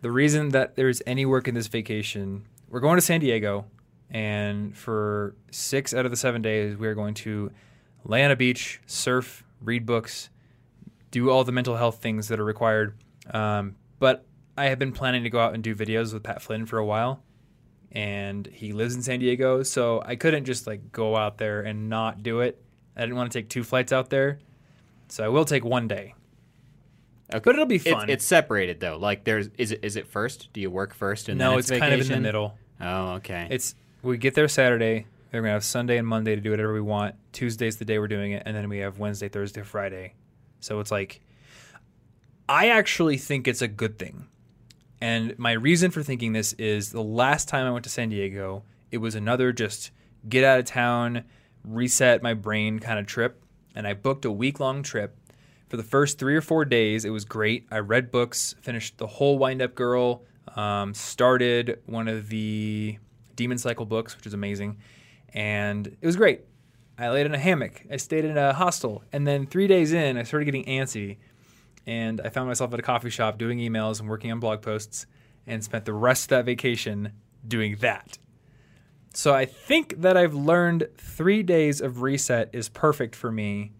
The 0.00 0.10
reason 0.10 0.50
that 0.50 0.76
there's 0.76 1.00
any 1.06 1.24
work 1.24 1.48
in 1.48 1.54
this 1.54 1.66
vacation, 1.66 2.46
we're 2.68 2.80
going 2.80 2.96
to 2.96 3.02
San 3.02 3.20
Diego, 3.20 3.64
and 4.10 4.76
for 4.76 5.34
six 5.50 5.94
out 5.94 6.04
of 6.04 6.10
the 6.10 6.16
seven 6.16 6.42
days, 6.42 6.76
we're 6.76 6.94
going 6.94 7.14
to 7.14 7.50
lay 8.04 8.22
on 8.22 8.30
a 8.30 8.36
beach, 8.36 8.80
surf, 8.86 9.44
read 9.62 9.86
books, 9.86 10.28
do 11.10 11.30
all 11.30 11.42
the 11.44 11.52
mental 11.52 11.76
health 11.76 12.02
things 12.02 12.28
that 12.28 12.38
are 12.38 12.44
required. 12.44 12.98
Um, 13.32 13.76
but 13.98 14.26
I 14.58 14.66
have 14.66 14.78
been 14.78 14.92
planning 14.92 15.22
to 15.24 15.30
go 15.30 15.40
out 15.40 15.54
and 15.54 15.62
do 15.62 15.74
videos 15.74 16.12
with 16.12 16.22
Pat 16.22 16.42
Flynn 16.42 16.66
for 16.66 16.78
a 16.78 16.84
while, 16.84 17.22
and 17.90 18.46
he 18.46 18.72
lives 18.72 18.94
in 18.94 19.02
San 19.02 19.20
Diego, 19.20 19.62
so 19.62 20.02
I 20.04 20.16
couldn't 20.16 20.44
just 20.44 20.66
like 20.66 20.92
go 20.92 21.16
out 21.16 21.38
there 21.38 21.62
and 21.62 21.88
not 21.88 22.22
do 22.22 22.40
it. 22.40 22.62
I 22.96 23.00
didn't 23.00 23.16
want 23.16 23.32
to 23.32 23.38
take 23.38 23.48
two 23.48 23.64
flights 23.64 23.92
out 23.92 24.10
there, 24.10 24.38
so 25.08 25.24
I 25.24 25.28
will 25.28 25.44
take 25.44 25.64
one 25.64 25.88
day. 25.88 26.14
Okay. 27.32 27.42
But 27.42 27.54
it'll 27.54 27.66
be 27.66 27.76
It's, 27.76 27.90
fun. 27.90 28.10
it's 28.10 28.24
separated 28.24 28.80
though. 28.80 28.96
Like 28.98 29.24
there's 29.24 29.48
is 29.58 29.72
it 29.72 29.80
is 29.82 29.96
it 29.96 30.06
first? 30.06 30.52
Do 30.52 30.60
you 30.60 30.70
work 30.70 30.94
first 30.94 31.28
and 31.28 31.38
no, 31.38 31.50
then 31.50 31.58
it's, 31.58 31.70
it's, 31.70 31.80
kind 31.80 31.94
of 31.94 32.00
in 32.00 32.08
the 32.08 32.20
middle. 32.20 32.56
Oh, 32.80 33.12
okay. 33.14 33.48
It's 33.50 33.74
we 34.02 34.18
get 34.18 34.34
there 34.34 34.46
Saturday. 34.48 35.06
We're 35.32 35.40
gonna 35.40 35.52
have 35.52 35.64
Sunday 35.64 35.96
and 35.96 36.06
Monday 36.06 36.36
to 36.36 36.40
do 36.40 36.50
whatever 36.50 36.72
we 36.72 36.80
want. 36.80 37.16
Tuesday's 37.32 37.76
the 37.76 37.84
day 37.84 37.98
we're 37.98 38.08
doing 38.08 38.32
it, 38.32 38.44
and 38.46 38.54
then 38.56 38.68
we 38.68 38.78
have 38.78 38.98
Wednesday, 38.98 39.28
Thursday, 39.28 39.62
Friday. 39.62 40.14
So 40.60 40.78
it's 40.80 40.92
like, 40.92 41.20
I 42.48 42.68
actually 42.68 43.16
think 43.16 43.48
it's 43.48 43.62
a 43.62 43.68
good 43.68 43.98
thing. 43.98 44.28
And 45.00 45.36
my 45.38 45.52
reason 45.52 45.90
for 45.90 46.02
thinking 46.02 46.32
this 46.32 46.52
is 46.54 46.92
the 46.92 47.02
last 47.02 47.48
time 47.48 47.66
I 47.66 47.70
went 47.70 47.84
to 47.84 47.90
San 47.90 48.10
Diego, 48.10 48.62
it 48.90 48.98
was 48.98 49.14
another 49.14 49.52
just 49.52 49.90
get 50.28 50.44
out 50.44 50.60
of 50.60 50.66
town, 50.66 51.24
reset 51.64 52.22
my 52.22 52.34
brain 52.34 52.78
kind 52.78 52.98
of 52.98 53.06
trip. 53.06 53.42
And 53.74 53.86
I 53.86 53.94
booked 53.94 54.24
a 54.24 54.30
week 54.30 54.60
long 54.60 54.82
trip. 54.82 55.16
For 55.68 55.76
the 55.76 55.82
first 55.82 56.18
three 56.18 56.36
or 56.36 56.40
four 56.40 56.64
days, 56.64 57.04
it 57.04 57.10
was 57.10 57.24
great. 57.24 57.66
I 57.70 57.78
read 57.78 58.10
books, 58.10 58.54
finished 58.60 58.98
the 58.98 59.06
whole 59.06 59.38
Wind 59.38 59.60
Up 59.60 59.74
Girl, 59.74 60.22
um, 60.54 60.94
started 60.94 61.80
one 61.86 62.06
of 62.06 62.28
the 62.28 62.98
Demon 63.34 63.58
Cycle 63.58 63.86
books, 63.86 64.16
which 64.16 64.26
is 64.26 64.34
amazing. 64.34 64.76
And 65.32 65.86
it 65.86 66.06
was 66.06 66.16
great. 66.16 66.42
I 66.96 67.08
laid 67.08 67.26
in 67.26 67.34
a 67.34 67.38
hammock. 67.38 67.82
I 67.90 67.96
stayed 67.96 68.24
in 68.24 68.36
a 68.36 68.52
hostel. 68.52 69.02
And 69.12 69.26
then 69.26 69.46
three 69.46 69.66
days 69.66 69.92
in, 69.92 70.16
I 70.16 70.22
started 70.22 70.44
getting 70.44 70.64
antsy 70.64 71.16
and 71.86 72.20
I 72.20 72.28
found 72.28 72.48
myself 72.48 72.72
at 72.72 72.78
a 72.78 72.82
coffee 72.82 73.10
shop 73.10 73.38
doing 73.38 73.58
emails 73.58 74.00
and 74.00 74.08
working 74.08 74.32
on 74.32 74.40
blog 74.40 74.62
posts 74.62 75.06
and 75.46 75.62
spent 75.62 75.84
the 75.84 75.92
rest 75.92 76.24
of 76.24 76.28
that 76.30 76.44
vacation 76.46 77.12
doing 77.46 77.76
that. 77.80 78.18
So 79.16 79.32
I 79.32 79.44
think 79.44 80.00
that 80.02 80.16
I've 80.16 80.34
learned 80.34 80.88
three 80.96 81.42
days 81.42 81.80
of 81.80 82.02
reset 82.02 82.50
is 82.52 82.68
perfect 82.68 83.14
for 83.14 83.30
me. 83.30 83.72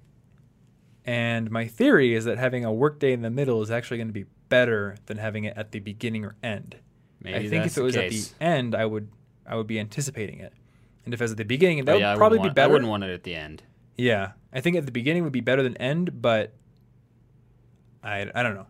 And 1.04 1.50
my 1.50 1.66
theory 1.66 2.14
is 2.14 2.24
that 2.24 2.38
having 2.38 2.64
a 2.64 2.72
work 2.72 2.98
day 2.98 3.12
in 3.12 3.22
the 3.22 3.30
middle 3.30 3.60
is 3.60 3.70
actually 3.70 3.98
going 3.98 4.08
to 4.08 4.14
be 4.14 4.26
better 4.48 4.96
than 5.06 5.18
having 5.18 5.44
it 5.44 5.56
at 5.56 5.72
the 5.72 5.80
beginning 5.80 6.24
or 6.24 6.36
end. 6.42 6.76
Maybe 7.20 7.46
I 7.46 7.48
think 7.48 7.66
if 7.66 7.76
it 7.76 7.82
was 7.82 7.94
the 7.94 8.04
at 8.04 8.10
the 8.10 8.24
end, 8.40 8.74
I 8.74 8.86
would 8.86 9.10
I 9.46 9.56
would 9.56 9.66
be 9.66 9.80
anticipating 9.80 10.38
it. 10.38 10.52
And 11.04 11.12
if 11.12 11.20
it 11.20 11.24
was 11.24 11.32
at 11.32 11.36
the 11.36 11.44
beginning, 11.44 11.84
that 11.84 11.92
oh, 11.92 11.94
would 11.96 12.00
yeah, 12.00 12.12
I 12.12 12.16
probably 12.16 12.38
be 12.38 12.42
want- 12.42 12.54
better. 12.54 12.70
I 12.70 12.72
wouldn't 12.72 12.90
want 12.90 13.04
it 13.04 13.12
at 13.12 13.24
the 13.24 13.34
end. 13.34 13.62
Yeah, 13.96 14.32
I 14.52 14.60
think 14.60 14.76
at 14.76 14.86
the 14.86 14.92
beginning 14.92 15.24
would 15.24 15.32
be 15.32 15.40
better 15.40 15.62
than 15.62 15.76
end, 15.78 16.22
but 16.22 16.54
I 18.02 18.30
I 18.34 18.42
don't 18.42 18.54
know. 18.54 18.66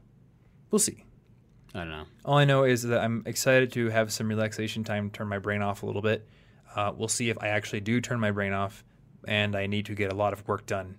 We'll 0.70 0.78
see. 0.78 1.05
I 1.75 1.81
don't 1.81 1.90
know. 1.90 2.05
All 2.25 2.38
I 2.38 2.44
know 2.44 2.64
is 2.64 2.82
that 2.84 3.00
I'm 3.00 3.22
excited 3.26 3.72
to 3.72 3.90
have 3.90 4.12
some 4.12 4.28
relaxation 4.28 4.84
time, 4.84 5.11
turn 5.11 5.28
my 5.28 5.38
brain 5.38 5.61
off 5.61 5.82
a 5.82 5.87
little 5.87 6.02
bit. 6.02 6.26
Uh, 6.75 6.93
we'll 6.97 7.09
see 7.09 7.31
if 7.31 7.38
I 7.41 7.49
actually 7.49 7.81
do 7.81 8.00
turn 8.00 8.21
my 8.21 8.31
brain 8.31 8.53
off, 8.53 8.85
and 9.26 9.55
I 9.55 9.67
need 9.67 9.87
to 9.87 9.94
get 9.94 10.12
a 10.12 10.15
lot 10.15 10.32
of 10.32 10.47
work 10.49 10.67
done 10.67 10.97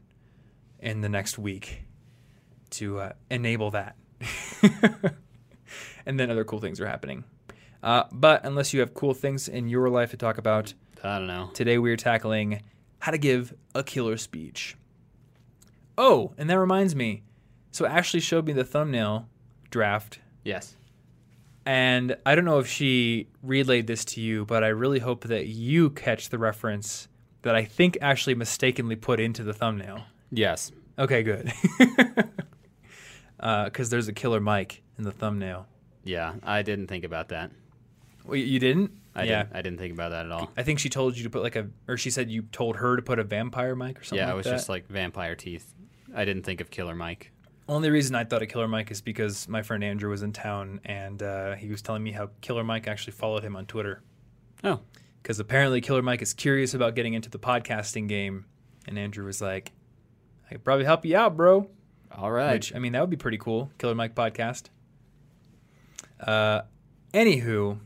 in 0.80 1.02
the 1.02 1.10
next 1.10 1.38
week 1.38 1.84
to 2.72 3.00
uh, 3.00 3.14
enable 3.30 3.72
that. 3.72 3.96
and 6.06 6.20
then 6.20 6.30
other 6.32 6.44
cool 6.44 6.60
things 6.60 6.80
are 6.80 6.88
happening. 6.88 7.24
Uh, 7.84 8.04
but 8.12 8.44
unless 8.46 8.74
you 8.74 8.80
have 8.80 8.94
cool 8.94 9.14
things 9.14 9.48
in 9.48 9.70
your 9.70 9.90
life 9.90 10.12
to 10.12 10.18
talk 10.18 10.38
about, 10.38 10.74
I 11.04 11.20
don't 11.20 11.28
know. 11.28 11.52
Today 11.54 11.78
we 11.78 11.92
are 11.92 11.98
tackling 11.98 12.62
how 13.00 13.12
to 13.12 13.18
give 13.18 13.54
a 13.76 13.84
killer 13.84 14.18
speech. 14.18 14.76
Oh, 15.98 16.34
and 16.38 16.50
that 16.50 16.60
reminds 16.60 16.96
me. 16.96 17.24
So 17.72 17.86
Ashley 17.86 18.20
showed 18.20 18.46
me 18.46 18.54
the 18.54 18.64
thumbnail 18.64 19.28
draft, 19.70 20.20
Yes. 20.44 20.76
And 21.66 22.16
I 22.26 22.36
don't 22.36 22.46
know 22.46 22.60
if 22.60 22.68
she 22.68 23.28
relayed 23.42 23.88
this 23.88 24.06
to 24.06 24.22
you, 24.22 24.46
but 24.46 24.64
I 24.64 24.68
really 24.68 25.00
hope 25.00 25.26
that 25.26 25.48
you 25.48 25.90
catch 25.90 26.30
the 26.30 26.38
reference 26.38 27.08
that 27.42 27.56
I 27.56 27.64
think 27.66 27.98
Ashley 28.02 28.36
mistakenly 28.36 28.96
put 28.96 29.20
into 29.20 29.44
the 29.44 29.54
thumbnail. 29.54 30.04
Yes. 30.32 30.72
Okay, 30.98 31.24
good. 31.24 31.52
Uh, 33.38 33.66
because 33.66 33.90
there's 33.90 34.08
a 34.08 34.14
killer 34.14 34.40
mic 34.40 34.82
in 34.98 35.04
the 35.04 35.12
thumbnail. 35.12 35.68
Yeah. 36.04 36.36
I 36.42 36.62
didn't 36.62 36.88
think 36.88 37.04
about 37.04 37.30
that. 37.30 37.52
Well, 38.24 38.38
you 38.38 38.60
didn't? 38.60 38.92
I 39.14 39.24
yeah. 39.24 39.44
didn't. 39.44 39.56
I 39.56 39.62
didn't 39.62 39.80
think 39.80 39.94
about 39.94 40.10
that 40.12 40.26
at 40.26 40.32
all. 40.32 40.52
I 40.58 40.64
think 40.64 40.80
she 40.80 40.90
told 40.90 41.16
you 41.18 41.24
to 41.24 41.30
put 41.30 41.44
like 41.44 41.56
a, 41.56 41.68
or 41.88 41.98
she 41.98 42.10
said 42.10 42.32
you 42.32 42.44
told 42.52 42.78
her 42.78 42.96
to 42.96 43.02
put 43.02 43.20
a 43.20 43.24
vampire 43.24 43.76
mic 43.76 44.00
or 44.00 44.04
something. 44.04 44.18
yeah, 44.18 44.28
like 44.28 44.34
it 44.34 44.38
was 44.38 44.46
that. 44.46 44.52
just 44.52 44.70
like 44.70 44.88
vampire 44.88 45.36
teeth. 45.36 45.74
I 46.16 46.26
didn't 46.26 46.44
think 46.44 46.62
of 46.62 46.72
Killer 46.72 46.96
Mike. 46.96 47.32
Only 47.68 47.90
reason 47.90 48.16
I 48.16 48.24
thought 48.24 48.44
of 48.44 48.50
Killer 48.50 48.68
Mike 48.68 48.92
is 48.92 49.02
because 49.02 49.48
my 49.48 49.64
friend 49.64 49.84
Andrew 49.84 50.12
was 50.12 50.22
in 50.22 50.34
town 50.34 50.82
and 50.86 51.22
uh, 51.24 51.56
he 51.56 51.70
was 51.70 51.82
telling 51.82 52.04
me 52.04 52.12
how 52.12 52.30
Killer 52.42 52.64
Mike 52.64 52.88
actually 52.88 53.14
followed 53.14 53.44
him 53.44 53.56
on 53.56 53.66
Twitter. 53.66 54.04
Oh. 54.64 54.82
Because 55.22 55.40
apparently 55.40 55.82
Killer 55.82 56.04
Mike 56.04 56.22
is 56.22 56.34
curious 56.34 56.76
about 56.76 56.94
getting 56.94 57.16
into 57.16 57.30
the 57.30 57.40
podcasting 57.40 58.08
game. 58.08 58.46
And 58.88 59.00
Andrew 59.00 59.26
was 59.26 59.42
like, 59.42 59.72
I 60.48 60.54
could 60.54 60.64
probably 60.64 60.86
help 60.86 61.06
you 61.06 61.18
out, 61.18 61.36
bro. 61.36 61.68
All 62.12 62.32
right. 62.32 62.54
Which, 62.54 62.76
I 62.76 62.78
mean, 62.78 62.92
that 62.94 63.02
would 63.02 63.10
be 63.10 63.18
pretty 63.18 63.40
cool. 63.40 63.72
Killer 63.80 63.96
Mike 63.96 64.14
podcast. 64.14 64.66
Uh, 66.20 66.62
anywho, 67.16 67.80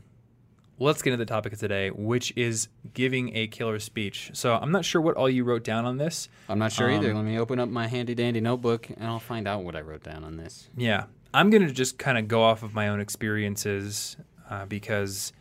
let's 0.80 1.02
get 1.02 1.12
into 1.12 1.24
the 1.24 1.28
topic 1.28 1.52
of 1.52 1.58
today, 1.58 1.90
which 1.90 2.32
is 2.36 2.68
giving 2.94 3.36
a 3.36 3.46
killer 3.46 3.78
speech. 3.78 4.30
So 4.32 4.56
I'm 4.56 4.72
not 4.72 4.84
sure 4.84 5.00
what 5.00 5.14
all 5.16 5.28
you 5.28 5.44
wrote 5.44 5.62
down 5.62 5.84
on 5.84 5.98
this. 5.98 6.28
I'm 6.48 6.58
not 6.58 6.72
sure 6.72 6.90
either. 6.90 7.10
Um, 7.10 7.18
Let 7.18 7.24
me 7.26 7.38
open 7.38 7.60
up 7.60 7.68
my 7.68 7.86
handy 7.86 8.14
dandy 8.14 8.40
notebook 8.40 8.88
and 8.88 9.04
I'll 9.04 9.20
find 9.20 9.46
out 9.46 9.62
what 9.62 9.76
I 9.76 9.82
wrote 9.82 10.02
down 10.02 10.24
on 10.24 10.36
this. 10.36 10.68
Yeah, 10.76 11.04
I'm 11.32 11.50
gonna 11.50 11.70
just 11.70 11.98
kind 11.98 12.18
of 12.18 12.26
go 12.26 12.42
off 12.42 12.62
of 12.62 12.74
my 12.74 12.88
own 12.88 12.98
experiences 12.98 14.16
uh, 14.48 14.64
because 14.64 15.32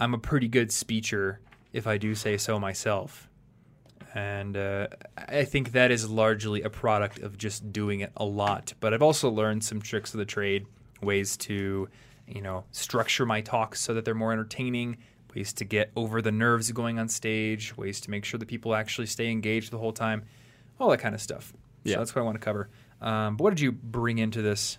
I'm 0.00 0.12
a 0.12 0.18
pretty 0.18 0.48
good 0.48 0.68
speecher, 0.70 1.36
if 1.72 1.86
I 1.86 1.96
do 1.96 2.14
say 2.14 2.36
so 2.36 2.58
myself. 2.58 3.28
And 4.12 4.56
uh, 4.56 4.88
I 5.16 5.44
think 5.44 5.70
that 5.70 5.92
is 5.92 6.10
largely 6.10 6.62
a 6.62 6.70
product 6.70 7.20
of 7.20 7.38
just 7.38 7.72
doing 7.72 8.00
it 8.00 8.10
a 8.16 8.24
lot. 8.24 8.74
But 8.80 8.92
I've 8.92 9.02
also 9.02 9.30
learned 9.30 9.62
some 9.62 9.80
tricks 9.80 10.12
of 10.14 10.18
the 10.18 10.24
trade, 10.24 10.66
ways 11.00 11.36
to, 11.36 11.88
you 12.30 12.42
know, 12.42 12.64
structure 12.72 13.26
my 13.26 13.40
talks 13.40 13.80
so 13.80 13.94
that 13.94 14.04
they're 14.04 14.14
more 14.14 14.32
entertaining, 14.32 14.98
ways 15.34 15.52
to 15.54 15.64
get 15.64 15.90
over 15.96 16.22
the 16.22 16.32
nerves 16.32 16.68
of 16.68 16.76
going 16.76 16.98
on 16.98 17.08
stage, 17.08 17.76
ways 17.76 18.00
to 18.02 18.10
make 18.10 18.24
sure 18.24 18.38
that 18.38 18.48
people 18.48 18.74
actually 18.74 19.06
stay 19.06 19.30
engaged 19.30 19.70
the 19.70 19.78
whole 19.78 19.92
time, 19.92 20.24
all 20.78 20.90
that 20.90 20.98
kind 20.98 21.14
of 21.14 21.20
stuff. 21.20 21.52
Yeah. 21.84 21.94
So 21.94 21.98
that's 22.00 22.14
what 22.14 22.22
I 22.22 22.24
want 22.24 22.36
to 22.36 22.44
cover. 22.44 22.68
Um, 23.00 23.36
but 23.36 23.44
what 23.44 23.50
did 23.50 23.60
you 23.60 23.72
bring 23.72 24.18
into 24.18 24.42
this 24.42 24.78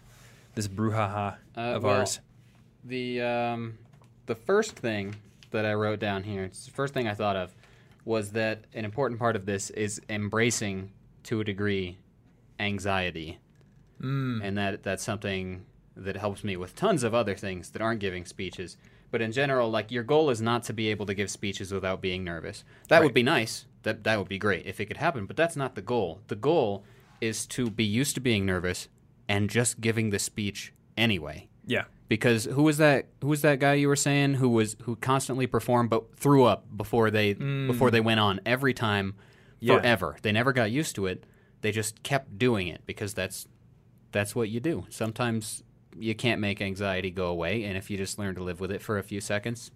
this 0.56 0.68
brouhaha 0.68 1.38
Uh, 1.56 1.60
of 1.60 1.84
well, 1.84 2.00
ours? 2.00 2.20
The 2.84 3.22
um, 3.22 3.78
the 4.26 4.36
first 4.36 4.76
thing 4.76 5.16
that 5.52 5.66
I 5.66 5.74
wrote 5.74 6.00
down 6.00 6.24
here. 6.24 6.44
It's 6.44 6.66
the 6.66 6.72
first 6.72 6.94
thing 6.94 7.08
I 7.08 7.14
thought 7.14 7.36
of 7.36 7.54
was 8.06 8.32
that 8.32 8.66
an 8.74 8.86
important 8.86 9.20
part 9.20 9.36
of 9.36 9.46
this 9.46 9.70
is 9.70 10.02
embracing 10.10 10.92
to 11.24 11.40
a 11.40 11.44
degree 11.44 11.98
anxiety. 12.60 13.40
Mm. 14.02 14.42
And 14.44 14.58
that 14.58 14.84
that's 14.84 15.04
something 15.04 15.66
that 15.96 16.16
helps 16.18 16.44
me 16.44 16.56
with 16.58 16.76
tons 16.76 17.04
of 17.04 17.14
other 17.14 17.36
things 17.36 17.70
that 17.72 17.82
aren't 17.82 18.00
giving 18.00 18.26
speeches. 18.26 18.78
But 19.12 19.22
in 19.22 19.32
general, 19.32 19.70
like 19.70 19.92
your 19.92 20.04
goal 20.04 20.30
is 20.30 20.42
not 20.42 20.64
to 20.64 20.74
be 20.74 20.88
able 20.90 21.06
to 21.06 21.14
give 21.14 21.30
speeches 21.30 21.74
without 21.74 22.02
being 22.02 22.24
nervous. 22.24 22.64
That 22.88 22.98
Right. 23.00 23.04
would 23.06 23.14
be 23.14 23.24
nice. 23.24 23.66
That 23.84 24.04
that 24.06 24.18
would 24.20 24.30
be 24.30 24.38
great 24.38 24.66
if 24.66 24.80
it 24.80 24.86
could 24.86 24.98
happen, 24.98 25.26
but 25.26 25.36
that's 25.36 25.56
not 25.56 25.76
the 25.76 25.82
goal. 25.82 26.22
The 26.28 26.36
goal 26.36 26.84
is 27.20 27.46
to 27.48 27.70
be 27.70 27.84
used 27.84 28.16
to 28.16 28.22
being 28.22 28.46
nervous 28.46 28.88
and 29.28 29.50
just 29.50 29.82
giving 29.82 30.10
the 30.12 30.20
speech 30.20 30.74
anyway 30.98 31.48
Yeah. 31.66 31.86
because 32.08 32.46
who 32.46 32.64
was 32.64 32.78
that 32.78 33.08
who 33.22 33.28
was 33.28 33.42
that 33.44 33.60
guy 33.60 33.76
you 33.76 33.88
were 33.88 33.96
saying 33.96 34.36
who 34.36 34.50
was 34.50 34.76
who 34.84 34.96
constantly 34.98 35.46
performed 35.48 35.90
but 35.90 36.16
threw 36.18 36.44
up 36.46 36.66
before 36.76 37.10
they 37.12 37.36
mm. 37.36 37.68
before 37.68 37.92
they 37.92 38.02
went 38.02 38.20
on 38.20 38.40
every 38.46 38.74
time 38.74 39.14
Yeah. 39.60 39.78
forever 39.78 40.18
they 40.22 40.32
never 40.32 40.52
got 40.52 40.72
used 40.72 40.96
to 40.96 41.06
it 41.06 41.24
they 41.62 41.72
just 41.72 42.02
kept 42.04 42.38
doing 42.40 42.68
it 42.68 42.82
because 42.86 43.14
that's 43.14 43.48
that's 44.12 44.36
what 44.36 44.50
you 44.50 44.60
do 44.60 44.86
sometimes 44.90 45.64
you 46.00 46.16
can't 46.16 46.40
make 46.42 46.62
anxiety 46.62 47.12
go 47.12 47.28
away 47.28 47.64
and 47.64 47.78
if 47.78 47.90
you 47.90 47.98
just 47.98 48.18
learn 48.20 48.36
to 48.36 48.44
live 48.44 48.60
with 48.60 48.72
it 48.72 48.82
for 48.82 48.98
a 48.98 49.04
few 49.04 49.20
seconds 49.22 49.72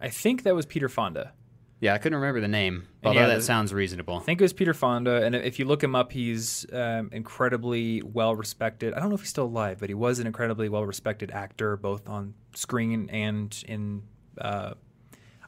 I 0.00 0.08
think 0.08 0.44
that 0.44 0.54
was 0.54 0.64
Peter 0.66 0.88
Fonda. 0.88 1.32
yeah 1.80 1.94
i 1.94 1.98
couldn't 1.98 2.18
remember 2.18 2.40
the 2.40 2.48
name 2.48 2.86
although 3.04 3.20
yeah, 3.20 3.26
that 3.26 3.36
the- 3.36 3.42
sounds 3.42 3.72
reasonable 3.74 4.16
I 4.18 4.20
think 4.20 4.40
it 4.40 4.44
was 4.44 4.52
Peter 4.52 4.74
Fonda, 4.74 5.24
and 5.24 5.34
if 5.34 5.58
you 5.58 5.64
look 5.64 5.82
him 5.82 5.94
up, 5.94 6.12
he's 6.12 6.66
um, 6.72 7.08
incredibly 7.12 8.02
well 8.02 8.34
respected. 8.36 8.92
I 8.94 9.00
don't 9.00 9.08
know 9.08 9.14
if 9.14 9.20
he's 9.22 9.30
still 9.30 9.46
alive, 9.46 9.78
but 9.80 9.88
he 9.88 9.94
was 9.94 10.18
an 10.18 10.26
incredibly 10.26 10.68
well 10.68 10.84
respected 10.84 11.30
actor, 11.30 11.76
both 11.76 12.08
on 12.08 12.34
screen 12.54 13.08
and 13.10 13.64
in. 13.66 14.02
Uh, 14.38 14.74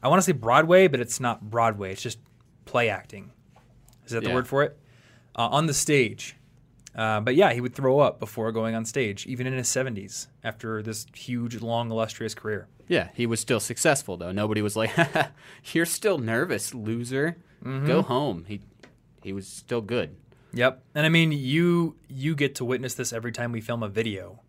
I 0.02 0.08
want 0.08 0.18
to 0.20 0.24
say 0.24 0.32
Broadway, 0.32 0.88
but 0.88 1.00
it's 1.00 1.20
not 1.20 1.48
Broadway. 1.50 1.92
It's 1.92 2.02
just 2.02 2.18
play 2.64 2.88
acting. 2.88 3.30
Is 4.06 4.12
that 4.12 4.22
the 4.24 4.30
Yeah. 4.30 4.34
word 4.36 4.48
for 4.48 4.62
it? 4.64 4.78
Uh, 5.36 5.48
on 5.48 5.66
the 5.66 5.74
stage. 5.74 6.36
Uh, 6.94 7.20
but 7.20 7.34
yeah, 7.34 7.52
he 7.52 7.60
would 7.60 7.74
throw 7.74 8.00
up 8.00 8.20
before 8.20 8.52
going 8.52 8.74
on 8.74 8.84
stage, 8.84 9.26
even 9.26 9.46
in 9.46 9.54
his 9.54 9.68
70s, 9.68 10.26
after 10.44 10.82
this 10.82 11.06
huge, 11.14 11.60
long, 11.62 11.90
illustrious 11.90 12.34
career. 12.34 12.68
yeah 12.88 13.08
he 13.14 13.26
was 13.26 13.40
still 13.40 13.60
successful 13.60 14.16
though 14.18 14.32
nobody 14.32 14.60
was 14.60 14.76
like 14.76 14.90
you're 15.72 15.86
still 15.86 16.18
nervous 16.18 16.74
loser 16.74 17.36
Mm-hmm. 17.64 17.86
go 17.86 18.02
home 18.02 18.44
he 18.48 18.60
he 19.22 19.32
was 19.32 19.46
still 19.46 19.80
good 19.80 20.16
Yep. 20.54 20.82
And 20.94 21.06
I 21.06 21.08
mean, 21.08 21.32
you 21.32 21.94
you 22.08 22.34
get 22.34 22.54
to 22.56 22.64
witness 22.64 22.92
this 22.94 23.10
every 23.12 23.32
time 23.32 23.52
we 23.52 23.60
film 23.62 23.82
a 23.82 23.88
video. 23.88 24.40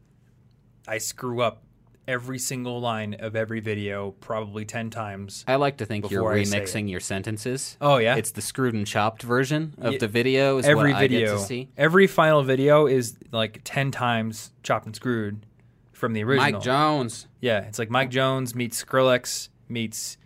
I 0.85 0.97
screw 0.97 1.41
up 1.41 1.63
every 2.07 2.37
single 2.39 2.79
line 2.81 3.13
of 3.15 3.35
every 3.35 3.59
video 3.59 4.11
probably 4.11 4.65
10 4.65 4.89
times. 4.89 5.43
I 5.47 5.55
like 5.55 5.77
to 5.77 5.85
think 5.85 6.09
you're 6.11 6.31
I 6.31 6.39
remixing 6.41 6.89
your 6.89 6.99
sentences. 6.99 7.77
Oh 7.79 7.97
yeah. 7.97 8.15
It's 8.15 8.31
the 8.31 8.41
screwed 8.41 8.73
and 8.73 8.85
chopped 8.85 9.21
version 9.23 9.73
of 9.77 9.99
the 9.99 10.07
video. 10.07 10.57
Is 10.57 10.65
every 10.65 10.91
what 10.91 10.97
I 11.01 11.07
get 11.07 11.11
video. 11.11 11.37
to 11.37 11.43
see. 11.43 11.69
Every 11.77 12.07
final 12.07 12.43
video 12.43 12.87
is 12.87 13.17
like 13.31 13.61
10 13.63 13.91
times 13.91 14.51
chopped 14.63 14.85
and 14.85 14.95
screwed 14.95 15.45
from 15.91 16.13
the 16.13 16.23
original. 16.23 16.51
Mike 16.53 16.61
Jones. 16.61 17.27
Yeah, 17.39 17.59
it's 17.61 17.79
like 17.79 17.89
Mike 17.89 18.09
Jones 18.09 18.53
meets 18.55 18.83
Skrillex 18.83 19.49
meets 19.69 20.17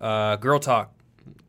uh, 0.00 0.36
Girl 0.36 0.58
Talk 0.58 0.94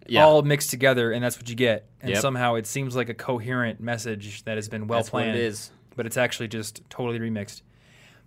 Yeah, 0.08 0.26
all 0.26 0.42
mixed 0.42 0.70
together 0.70 1.12
and 1.12 1.24
that's 1.24 1.38
what 1.38 1.48
you 1.50 1.56
get. 1.56 1.88
And 2.02 2.10
Yep. 2.12 2.22
somehow 2.22 2.56
it 2.56 2.68
seems 2.68 2.96
like 2.96 3.08
a 3.10 3.14
coherent 3.14 3.80
message 3.80 4.44
that 4.44 4.58
has 4.58 4.68
been 4.68 4.88
well 4.88 5.00
that's 5.00 5.10
planned. 5.10 5.30
what 5.32 5.38
it 5.38 5.44
is. 5.46 5.72
but 5.96 6.06
it's 6.06 6.18
actually 6.18 6.50
just 6.50 6.82
totally 6.90 7.20
remixed. 7.20 7.62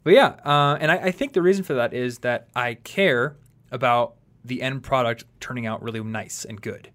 But 0.04 0.12
yeah, 0.12 0.36
uh, 0.44 0.76
and 0.80 0.92
I, 0.92 0.96
I 0.96 1.10
think 1.10 1.32
the 1.32 1.42
reason 1.42 1.64
for 1.64 1.74
that 1.74 1.92
is 1.92 2.18
that 2.18 2.48
I 2.54 2.74
care 2.74 3.36
about 3.70 4.14
the 4.44 4.62
end 4.62 4.82
product 4.82 5.24
turning 5.40 5.66
out 5.66 5.82
really 5.82 6.02
nice 6.02 6.44
and 6.44 6.60
good. 6.60 6.90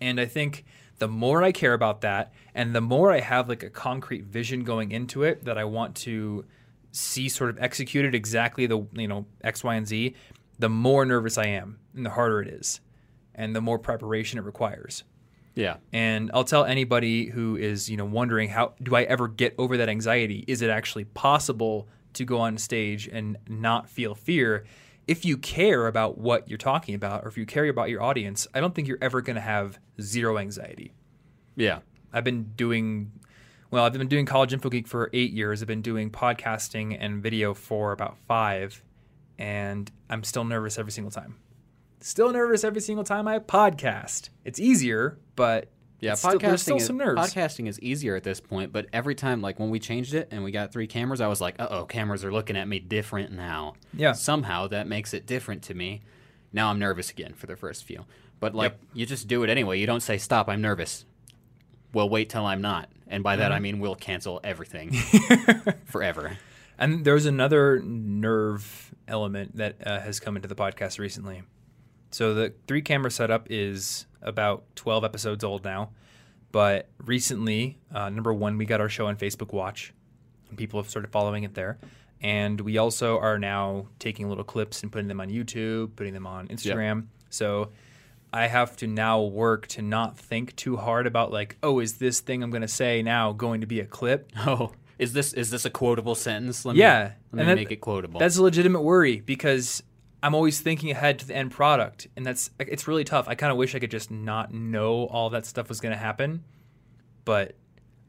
And 0.00 0.20
I 0.20 0.26
think 0.26 0.64
the 0.98 1.08
more 1.08 1.42
I 1.42 1.50
care 1.50 1.74
about 1.74 2.00
that, 2.02 2.32
and 2.54 2.74
the 2.74 2.80
more 2.80 3.12
I 3.12 3.20
have 3.20 3.48
like 3.48 3.64
a 3.64 3.70
concrete 3.70 4.24
vision 4.24 4.62
going 4.62 4.92
into 4.92 5.24
it 5.24 5.44
that 5.44 5.58
I 5.58 5.64
want 5.64 5.96
to 5.96 6.44
see 6.92 7.28
sort 7.28 7.50
of 7.50 7.58
executed 7.60 8.14
exactly 8.14 8.66
the 8.66 8.86
you 8.92 9.08
know 9.08 9.26
X, 9.42 9.64
Y, 9.64 9.74
and 9.74 9.86
Z, 9.86 10.14
the 10.58 10.68
more 10.68 11.04
nervous 11.04 11.38
I 11.38 11.46
am, 11.46 11.80
and 11.94 12.06
the 12.06 12.10
harder 12.10 12.40
it 12.40 12.48
is, 12.48 12.80
and 13.34 13.56
the 13.56 13.60
more 13.60 13.78
preparation 13.78 14.38
it 14.38 14.44
requires. 14.44 15.02
Yeah, 15.54 15.76
And 15.92 16.30
I'll 16.32 16.44
tell 16.44 16.64
anybody 16.64 17.26
who 17.26 17.56
is, 17.56 17.90
you 17.90 17.98
know, 17.98 18.06
wondering 18.06 18.48
how 18.48 18.72
do 18.82 18.96
I 18.96 19.02
ever 19.02 19.28
get 19.28 19.54
over 19.58 19.76
that 19.76 19.88
anxiety? 19.90 20.46
Is 20.48 20.62
it 20.62 20.70
actually 20.70 21.04
possible 21.04 21.88
to 22.14 22.24
go 22.24 22.38
on 22.38 22.58
stage 22.58 23.08
and 23.08 23.36
not 23.48 23.88
feel 23.88 24.14
fear? 24.14 24.64
If 25.06 25.24
you 25.24 25.36
care 25.36 25.86
about 25.86 26.18
what 26.18 26.48
you're 26.48 26.58
talking 26.58 26.94
about 26.94 27.24
or 27.24 27.28
if 27.28 27.36
you 27.36 27.44
care 27.44 27.66
about 27.66 27.90
your 27.90 28.02
audience, 28.02 28.46
I 28.54 28.60
don't 28.60 28.74
think 28.74 28.86
you're 28.86 28.98
ever 29.02 29.20
going 29.20 29.36
to 29.36 29.42
have 29.42 29.78
zero 30.00 30.38
anxiety. 30.38 30.92
yeah, 31.56 31.80
I've 32.12 32.24
been 32.24 32.52
doing 32.56 33.12
well, 33.70 33.84
I've 33.84 33.92
been 33.94 34.06
doing 34.06 34.26
College 34.26 34.52
Info 34.52 34.68
Geek 34.68 34.86
for 34.86 35.08
8 35.14 35.32
years. 35.32 35.62
I've 35.62 35.68
been 35.68 35.80
doing 35.80 36.10
podcasting 36.10 36.94
and 37.00 37.22
video 37.22 37.54
for 37.54 37.92
about 37.92 38.18
5 38.18 38.84
and 39.38 39.90
I'm 40.10 40.22
still 40.24 40.44
nervous 40.44 40.78
every 40.78 40.92
single 40.92 41.10
time. 41.10 41.36
Still 42.00 42.32
nervous 42.32 42.64
every 42.64 42.80
single 42.80 43.04
time 43.04 43.26
I 43.26 43.38
podcast. 43.38 44.28
It's 44.44 44.60
easier, 44.60 45.18
but 45.36 45.70
yeah. 46.02 46.14
still, 46.14 46.32
podcasting 46.32 46.40
there's 46.40 46.62
still 46.62 46.76
is, 46.76 46.86
some 46.86 46.96
nerves. 46.98 47.20
Podcasting 47.20 47.68
is 47.68 47.80
easier 47.80 48.16
at 48.16 48.24
this 48.24 48.40
point, 48.40 48.72
but 48.72 48.86
every 48.92 49.14
time, 49.14 49.40
like 49.40 49.58
when 49.60 49.70
we 49.70 49.78
changed 49.78 50.14
it 50.14 50.28
and 50.30 50.42
we 50.42 50.50
got 50.50 50.72
three 50.72 50.86
cameras, 50.86 51.20
I 51.20 51.28
was 51.28 51.40
like, 51.40 51.54
"Uh 51.58 51.68
oh, 51.70 51.84
cameras 51.84 52.24
are 52.24 52.32
looking 52.32 52.56
at 52.56 52.66
me 52.66 52.80
different 52.80 53.32
now." 53.32 53.74
Yeah. 53.94 54.12
Somehow 54.12 54.66
that 54.68 54.88
makes 54.88 55.14
it 55.14 55.26
different 55.26 55.62
to 55.64 55.74
me. 55.74 56.02
Now 56.52 56.70
I'm 56.70 56.78
nervous 56.78 57.10
again 57.10 57.32
for 57.34 57.46
the 57.46 57.56
first 57.56 57.84
few, 57.84 58.04
but 58.40 58.54
like 58.54 58.76
you 58.92 59.06
just 59.06 59.28
do 59.28 59.44
it 59.44 59.50
anyway. 59.50 59.78
You 59.78 59.86
don't 59.86 60.00
say, 60.02 60.18
"Stop, 60.18 60.48
I'm 60.48 60.60
nervous." 60.60 61.04
We'll 61.94 62.08
wait 62.08 62.30
till 62.30 62.46
I'm 62.46 62.62
not, 62.62 62.88
and 63.06 63.22
by 63.22 63.36
that 63.36 63.52
I 63.52 63.60
mean 63.60 63.78
we'll 63.78 63.94
cancel 63.94 64.40
everything 64.42 64.92
forever. 65.84 66.38
And 66.78 67.04
there's 67.04 67.26
another 67.26 67.80
nerve 67.80 68.92
element 69.06 69.56
that 69.56 69.86
uh, 69.86 70.00
has 70.00 70.18
come 70.18 70.36
into 70.36 70.48
the 70.48 70.54
podcast 70.54 70.98
recently. 70.98 71.42
So 72.10 72.34
the 72.34 72.54
three 72.66 72.82
camera 72.82 73.10
setup 73.10 73.46
is 73.50 74.06
about 74.22 74.64
12 74.76 75.04
episodes 75.04 75.44
old 75.44 75.64
now, 75.64 75.90
but 76.52 76.88
recently, 77.04 77.78
uh, 77.94 78.08
number 78.10 78.32
one, 78.32 78.58
we 78.58 78.64
got 78.66 78.80
our 78.80 78.88
show 78.88 79.06
on 79.06 79.16
Facebook 79.16 79.52
Watch, 79.52 79.92
and 80.48 80.58
people 80.58 80.80
have 80.80 80.88
started 80.90 81.10
following 81.10 81.44
it 81.44 81.54
there. 81.54 81.78
And 82.20 82.60
we 82.60 82.78
also 82.78 83.18
are 83.18 83.38
now 83.38 83.88
taking 83.98 84.28
little 84.28 84.44
clips 84.44 84.82
and 84.82 84.92
putting 84.92 85.08
them 85.08 85.20
on 85.20 85.28
YouTube, 85.28 85.96
putting 85.96 86.14
them 86.14 86.26
on 86.26 86.46
Instagram. 86.48 87.06
So 87.30 87.70
I 88.32 88.46
have 88.46 88.76
to 88.76 88.86
now 88.86 89.22
work 89.22 89.66
to 89.68 89.82
not 89.82 90.16
think 90.16 90.54
too 90.54 90.76
hard 90.76 91.06
about 91.08 91.32
like, 91.32 91.56
oh, 91.64 91.80
is 91.80 91.94
this 91.94 92.20
thing 92.20 92.42
I'm 92.44 92.50
going 92.50 92.62
to 92.62 92.68
say 92.68 93.02
now 93.02 93.32
going 93.32 93.60
to 93.62 93.66
be 93.66 93.80
a 93.80 93.84
clip? 93.86 94.30
Oh, 94.46 94.72
is 94.98 95.14
this 95.14 95.32
is 95.32 95.50
this 95.50 95.64
a 95.64 95.70
quotable 95.70 96.14
sentence? 96.14 96.64
Let 96.64 96.76
Yeah, 96.76 97.04
me, 97.04 97.08
let 97.08 97.14
and 97.32 97.38
me 97.40 97.44
that- 97.46 97.56
make 97.56 97.72
it 97.72 97.80
quotable. 97.80 98.20
That's 98.20 98.36
a 98.36 98.42
legitimate 98.42 98.82
worry 98.82 99.18
because 99.20 99.82
I'm 100.22 100.34
always 100.34 100.60
thinking 100.60 100.90
ahead 100.90 101.18
to 101.20 101.26
the 101.26 101.34
end 101.34 101.50
product, 101.50 102.06
and 102.16 102.24
that's 102.24 102.50
it's 102.58 102.86
really 102.86 103.04
tough. 103.04 103.26
I 103.28 103.34
kind 103.34 103.50
of 103.50 103.58
wish 103.58 103.74
I 103.74 103.78
could 103.80 103.90
just 103.90 104.10
not 104.10 104.52
know 104.54 105.04
all 105.06 105.30
that 105.30 105.44
stuff 105.46 105.68
was 105.68 105.80
going 105.80 105.92
to 105.92 105.98
happen, 105.98 106.44
but 107.24 107.56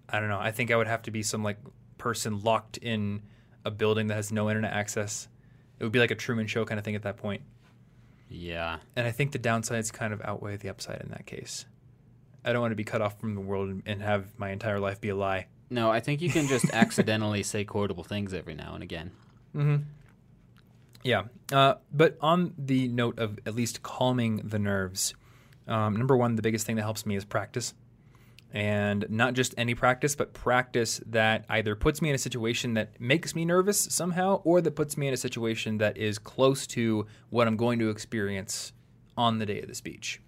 I 0.07 0.19
don't 0.19 0.29
know. 0.29 0.39
I 0.39 0.51
think 0.51 0.69
I 0.71 0.75
would 0.75 0.87
have 0.87 1.01
to 1.03 1.11
be 1.11 1.23
some 1.23 1.43
like 1.43 1.57
person 1.97 2.41
locked 2.43 2.77
in 2.77 3.23
a 3.65 3.71
building 3.71 4.07
that 4.07 4.15
has 4.15 4.31
no 4.31 4.49
internet 4.49 4.73
access. 4.73 5.27
It 5.79 5.83
would 5.83 5.91
be 5.93 5.99
like 5.99 6.11
a 6.11 6.15
Truman 6.15 6.45
Show 6.47 6.65
kind 6.65 6.77
of 6.77 6.85
thing 6.85 6.95
at 6.95 7.01
that 7.03 7.17
point. 7.17 7.41
yeah. 8.29 8.77
And 8.95 9.07
I 9.07 9.11
think 9.11 9.31
the 9.31 9.39
downsides 9.39 9.91
kind 9.91 10.13
of 10.13 10.21
outweigh 10.23 10.57
the 10.57 10.69
upside 10.69 11.01
in 11.01 11.09
that 11.09 11.25
case. 11.25 11.65
I 12.45 12.51
don't 12.53 12.61
want 12.61 12.71
to 12.73 12.75
be 12.75 12.83
cut 12.83 13.01
off 13.01 13.19
from 13.19 13.35
the 13.35 13.41
world 13.41 13.69
and- 13.69 13.83
and 13.85 14.01
have 14.01 14.37
my 14.37 14.49
entire 14.51 14.79
life 14.79 14.99
be 15.01 15.09
a 15.09 15.15
lie. 15.15 15.47
No, 15.69 15.89
I 15.89 15.99
think 16.01 16.21
you 16.21 16.29
can 16.29 16.47
just 16.47 16.69
accidentally 16.73 17.41
say 17.41 17.63
quotable 17.63 18.03
things 18.03 18.33
every 18.33 18.53
now 18.53 18.73
and 18.75 18.83
again. 18.83 19.11
Mm-hmm. 19.55 19.83
Yeah. 21.03 21.23
Uh, 21.53 21.75
but 21.91 22.17
on 22.19 22.53
the 22.57 22.87
note 22.87 23.19
of 23.19 23.37
at 23.45 23.53
least 23.53 23.83
calming 23.83 24.37
the 24.37 24.57
nerves, 24.57 25.13
um, 25.67 25.95
number 25.95 26.17
one, 26.17 26.35
the 26.35 26.41
biggest 26.41 26.65
thing 26.65 26.75
that 26.77 26.81
helps 26.81 27.05
me 27.05 27.15
is 27.15 27.23
practice. 27.23 27.75
And 28.51 29.05
not 29.09 29.33
just 29.33 29.53
any 29.57 29.73
practice, 29.73 30.15
but 30.15 30.33
practice 30.33 30.99
that 31.07 31.45
either 31.49 31.75
puts 31.75 32.01
me 32.01 32.09
in 32.09 32.15
a 32.15 32.19
situation 32.19 32.73
that 32.73 32.99
makes 32.99 33.33
me 33.33 33.45
nervous 33.45 33.79
somehow, 33.79 34.41
or 34.43 34.61
that 34.61 34.75
puts 34.75 34.97
me 34.97 35.07
in 35.07 35.13
a 35.13 35.17
situation 35.17 35.77
that 35.77 35.97
is 35.97 36.19
close 36.19 36.67
to 36.67 37.05
what 37.29 37.47
I'm 37.47 37.57
going 37.57 37.79
to 37.79 37.89
experience 37.89 38.73
on 39.15 39.39
the 39.39 39.45
day 39.45 39.61
of 39.61 39.67
the 39.67 39.75
speech. 39.75 40.21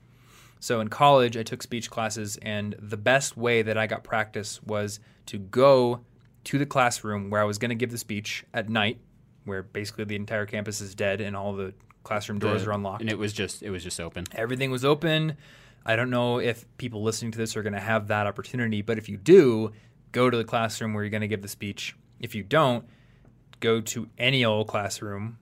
So 0.59 0.79
in 0.79 0.87
college, 0.87 1.37
I 1.37 1.43
took 1.43 1.61
speech 1.61 1.91
classes, 1.91 2.37
and 2.41 2.75
the 2.79 2.97
best 2.97 3.37
way 3.37 3.61
that 3.61 3.77
I 3.77 3.85
got 3.85 4.03
practice 4.03 4.61
was 4.63 4.99
to 5.27 5.37
go 5.37 6.01
to 6.45 6.57
the 6.57 6.65
classroom 6.65 7.29
where 7.29 7.41
I 7.41 7.45
was 7.45 7.59
going 7.59 7.69
to 7.69 7.75
give 7.75 7.91
the 7.91 7.97
speech 7.97 8.43
at 8.53 8.69
night, 8.69 8.99
where 9.45 9.63
basically 9.63 10.03
the 10.03 10.15
entire 10.15 10.45
campus 10.45 10.81
is 10.81 10.93
dead 10.95 11.21
and 11.21 11.35
all 11.35 11.53
the 11.53 11.73
classroom 12.03 12.39
doors 12.39 12.63
The- 12.63 12.69
are 12.69 12.73
unlocked. 12.73 13.01
and 13.01 13.09
it 13.09 13.17
was 13.17 13.33
just 13.33 13.63
it 13.63 13.69
was 13.69 13.83
just 13.83 13.99
open. 13.99 14.25
Everything 14.33 14.69
was 14.71 14.83
open. 14.85 15.37
I 15.85 15.95
don't 15.95 16.09
know 16.09 16.39
if 16.39 16.65
people 16.77 17.03
listening 17.03 17.31
to 17.31 17.37
this 17.37 17.55
are 17.55 17.61
going 17.63 17.73
to 17.73 17.79
have 17.79 18.07
that 18.07 18.25
opportunity, 18.27 18.81
but 18.81 18.97
if 18.97 19.07
you 19.07 19.17
do, 19.17 19.71
go 20.11 20.29
to 20.29 20.37
the 20.37 20.43
classroom 20.43 20.93
where 20.93 21.03
you're 21.03 21.11
going 21.11 21.21
to 21.21 21.27
give 21.27 21.41
the 21.43 21.47
speech. 21.47 21.95
If 22.19 22.33
you 22.33 22.41
don't, 22.43 22.85
go 23.59 23.81
to 23.81 24.07
any 24.17 24.43
old 24.43 24.67
classroom. 24.67 25.37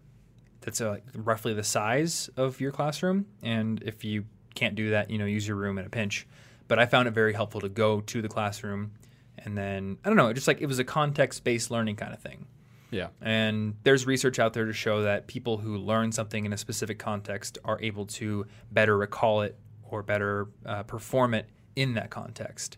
that's 0.62 0.82
uh, 0.82 0.98
roughly 1.16 1.54
the 1.54 1.64
size 1.64 2.30
of 2.38 2.60
your 2.62 2.72
classroom. 2.72 3.26
And 3.42 3.82
if 3.84 4.04
you 4.04 4.26
can't 4.56 4.76
do 4.76 4.90
that, 4.92 5.10
you 5.10 5.18
know, 5.18 5.26
use 5.26 5.48
your 5.48 5.58
room 5.58 5.78
in 5.78 5.86
a 5.86 5.90
pinch. 5.90 6.28
But 6.68 6.78
I 6.80 6.86
found 6.88 7.08
it 7.08 7.12
very 7.12 7.34
helpful 7.34 7.60
to 7.62 7.70
go 7.70 8.02
to 8.02 8.22
the 8.22 8.30
classroom 8.30 8.92
and 9.38 9.58
then 9.58 9.98
I 10.06 10.10
don't 10.10 10.16
know, 10.18 10.32
just 10.34 10.48
like 10.48 10.62
it 10.62 10.68
was 10.68 10.80
a 10.80 10.84
context 10.86 11.44
based 11.44 11.70
learning 11.72 11.96
kind 11.98 12.14
of 12.14 12.20
thing. 12.22 12.48
Yeah. 12.94 13.08
And 13.22 13.76
there's 13.84 14.06
research 14.06 14.38
out 14.38 14.54
there 14.54 14.66
to 14.66 14.74
show 14.74 15.02
that 15.02 15.26
people 15.26 15.58
who 15.58 15.78
learn 15.78 16.12
something 16.12 16.46
in 16.46 16.54
a 16.54 16.58
specific 16.58 17.00
context 17.00 17.58
are 17.66 17.82
able 17.82 18.06
to 18.06 18.46
better 18.72 18.96
recall 18.96 19.42
it 19.42 19.58
or 19.90 20.04
better 20.04 20.48
uh, 20.64 20.84
perform 20.84 21.34
it 21.34 21.50
in 21.76 21.96
that 21.96 22.12
context. 22.12 22.78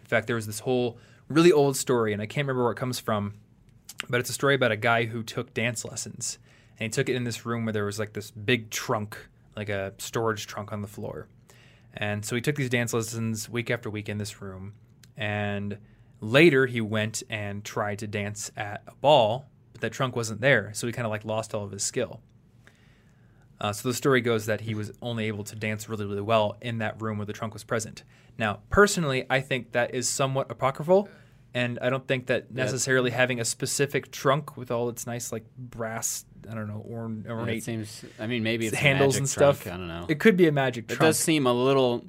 In 0.00 0.06
fact, 0.06 0.26
there 0.26 0.34
was 0.34 0.46
this 0.46 0.58
whole 0.58 0.98
really 1.28 1.52
old 1.52 1.76
story, 1.76 2.12
and 2.12 2.20
I 2.20 2.26
can't 2.26 2.46
remember 2.46 2.64
where 2.64 2.72
it 2.72 2.78
comes 2.78 2.98
from, 2.98 3.34
but 4.08 4.18
it's 4.18 4.28
a 4.28 4.32
story 4.32 4.56
about 4.56 4.72
a 4.72 4.76
guy 4.76 5.04
who 5.04 5.22
took 5.22 5.54
dance 5.54 5.84
lessons. 5.84 6.38
And 6.80 6.86
he 6.86 6.88
took 6.88 7.08
it 7.08 7.14
in 7.14 7.22
this 7.22 7.46
room 7.46 7.64
where 7.64 7.72
there 7.72 7.84
was 7.84 8.00
like 8.00 8.12
this 8.12 8.32
big 8.32 8.70
trunk, 8.70 9.16
like 9.56 9.68
a 9.68 9.92
storage 9.98 10.48
trunk 10.48 10.72
on 10.72 10.82
the 10.82 10.88
floor. 10.88 11.28
And 11.96 12.24
so 12.24 12.34
he 12.34 12.42
took 12.42 12.56
these 12.56 12.70
dance 12.70 12.92
lessons 12.92 13.48
week 13.48 13.70
after 13.70 13.88
week 13.88 14.08
in 14.08 14.18
this 14.18 14.42
room. 14.42 14.74
And 15.16 15.78
later 16.24 16.66
he 16.66 16.80
went 16.80 17.22
and 17.28 17.64
tried 17.64 17.98
to 18.00 18.06
dance 18.06 18.50
at 18.56 18.82
a 18.88 18.94
ball, 18.96 19.46
but 19.72 19.80
that 19.82 19.92
trunk 19.92 20.16
wasn't 20.16 20.40
there. 20.40 20.70
So 20.74 20.86
he 20.86 20.92
kind 20.92 21.06
of 21.06 21.10
like 21.10 21.24
lost 21.24 21.54
all 21.54 21.64
of 21.64 21.70
his 21.70 21.82
skill. 21.84 22.20
Uh, 23.60 23.72
so 23.72 23.88
the 23.88 23.94
story 23.94 24.20
goes 24.20 24.46
that 24.46 24.62
he 24.62 24.74
was 24.74 24.92
only 25.00 25.26
able 25.26 25.44
to 25.44 25.54
dance 25.56 25.88
really, 25.88 26.04
really 26.04 26.20
well 26.20 26.56
in 26.60 26.78
that 26.78 27.00
room 27.00 27.18
where 27.18 27.26
the 27.26 27.32
trunk 27.32 27.54
was 27.54 27.62
present. 27.64 28.02
Now, 28.36 28.58
personally, 28.68 29.26
I 29.30 29.40
think 29.40 29.72
that 29.72 29.94
is 29.94 30.08
somewhat 30.08 30.50
apocryphal, 30.50 31.08
and 31.54 31.78
I 31.80 31.88
don't 31.88 32.06
think 32.06 32.26
that 32.26 32.52
necessarily 32.52 33.12
having 33.12 33.38
a 33.40 33.44
specific 33.44 34.10
trunk 34.10 34.56
with 34.56 34.72
all 34.72 34.88
its 34.88 35.06
nice 35.06 35.30
like 35.30 35.44
brass, 35.56 36.24
I 36.50 36.54
don't 36.54 36.66
know, 36.66 36.84
orn- 36.84 37.24
It 37.26 37.30
ornate 37.30 37.62
seems. 37.62 38.04
I 38.18 38.26
mean, 38.26 38.42
maybe 38.42 38.66
it's 38.66 38.76
handles 38.76 39.16
and 39.16 39.28
trunk, 39.28 39.56
stuff. 39.58 39.72
I 39.72 39.76
don't 39.76 39.86
know. 39.86 40.06
It 40.08 40.18
could 40.18 40.36
be 40.36 40.48
a 40.48 40.52
magic 40.52 40.90
It 40.90 40.96
trunk. 40.96 41.10
does 41.10 41.18
seem 41.18 41.46
a 41.46 41.52
little, 41.52 42.04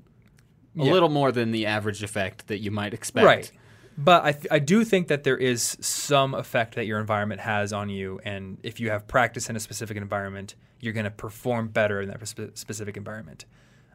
a 0.78 0.84
Yeah. 0.84 0.92
little 0.92 1.10
more 1.10 1.32
than 1.32 1.52
the 1.52 1.68
average 1.68 2.02
effect 2.02 2.48
that 2.48 2.58
you 2.58 2.72
might 2.72 2.94
expect. 2.96 3.24
Right. 3.26 3.52
But 3.98 4.26
I, 4.26 4.32
th- 4.34 4.48
I 4.52 4.60
do 4.60 4.84
think 4.84 5.08
that 5.08 5.24
there 5.24 5.38
is 5.38 5.78
some 5.80 6.34
effect 6.34 6.76
that 6.76 6.86
your 6.86 7.00
environment 7.00 7.42
has 7.42 7.72
on 7.72 7.90
you. 7.90 8.20
And 8.26 8.58
if 8.62 8.80
you 8.80 8.90
have 8.90 9.08
practice 9.08 9.50
in 9.50 9.56
a 9.56 9.60
specific 9.60 9.96
environment, 9.96 10.56
you're 10.82 10.94
going 10.94 11.06
to 11.06 11.12
perform 11.12 11.70
better 11.70 12.02
in 12.02 12.10
that 12.10 12.28
spe- 12.28 12.56
specific 12.56 12.98
environment. 12.98 13.46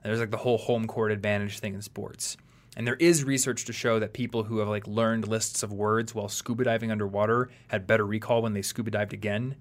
And 0.03 0.11
there's 0.11 0.21
like 0.21 0.31
the 0.31 0.39
whole 0.39 0.57
home 0.57 0.87
court 0.87 1.13
advantage 1.13 1.59
thing 1.59 1.75
in 1.75 1.83
sports. 1.83 2.37
And 2.77 2.87
there 2.87 2.97
is 2.97 3.25
research 3.25 3.65
to 3.67 3.73
show 3.73 3.99
that 3.99 4.13
people 4.13 4.45
who 4.45 4.59
have 4.59 4.69
like 4.69 4.87
learned 4.87 5.29
lists 5.29 5.63
of 5.63 5.73
words 5.73 6.15
while 6.15 6.29
scuba 6.29 6.65
diving 6.65 6.91
underwater 6.91 7.51
had 7.69 7.87
better 7.87 8.07
recall 8.07 8.43
when 8.43 8.55
they 8.55 8.63
scuba 8.63 8.91
dived 8.91 9.13
again. 9.13 9.57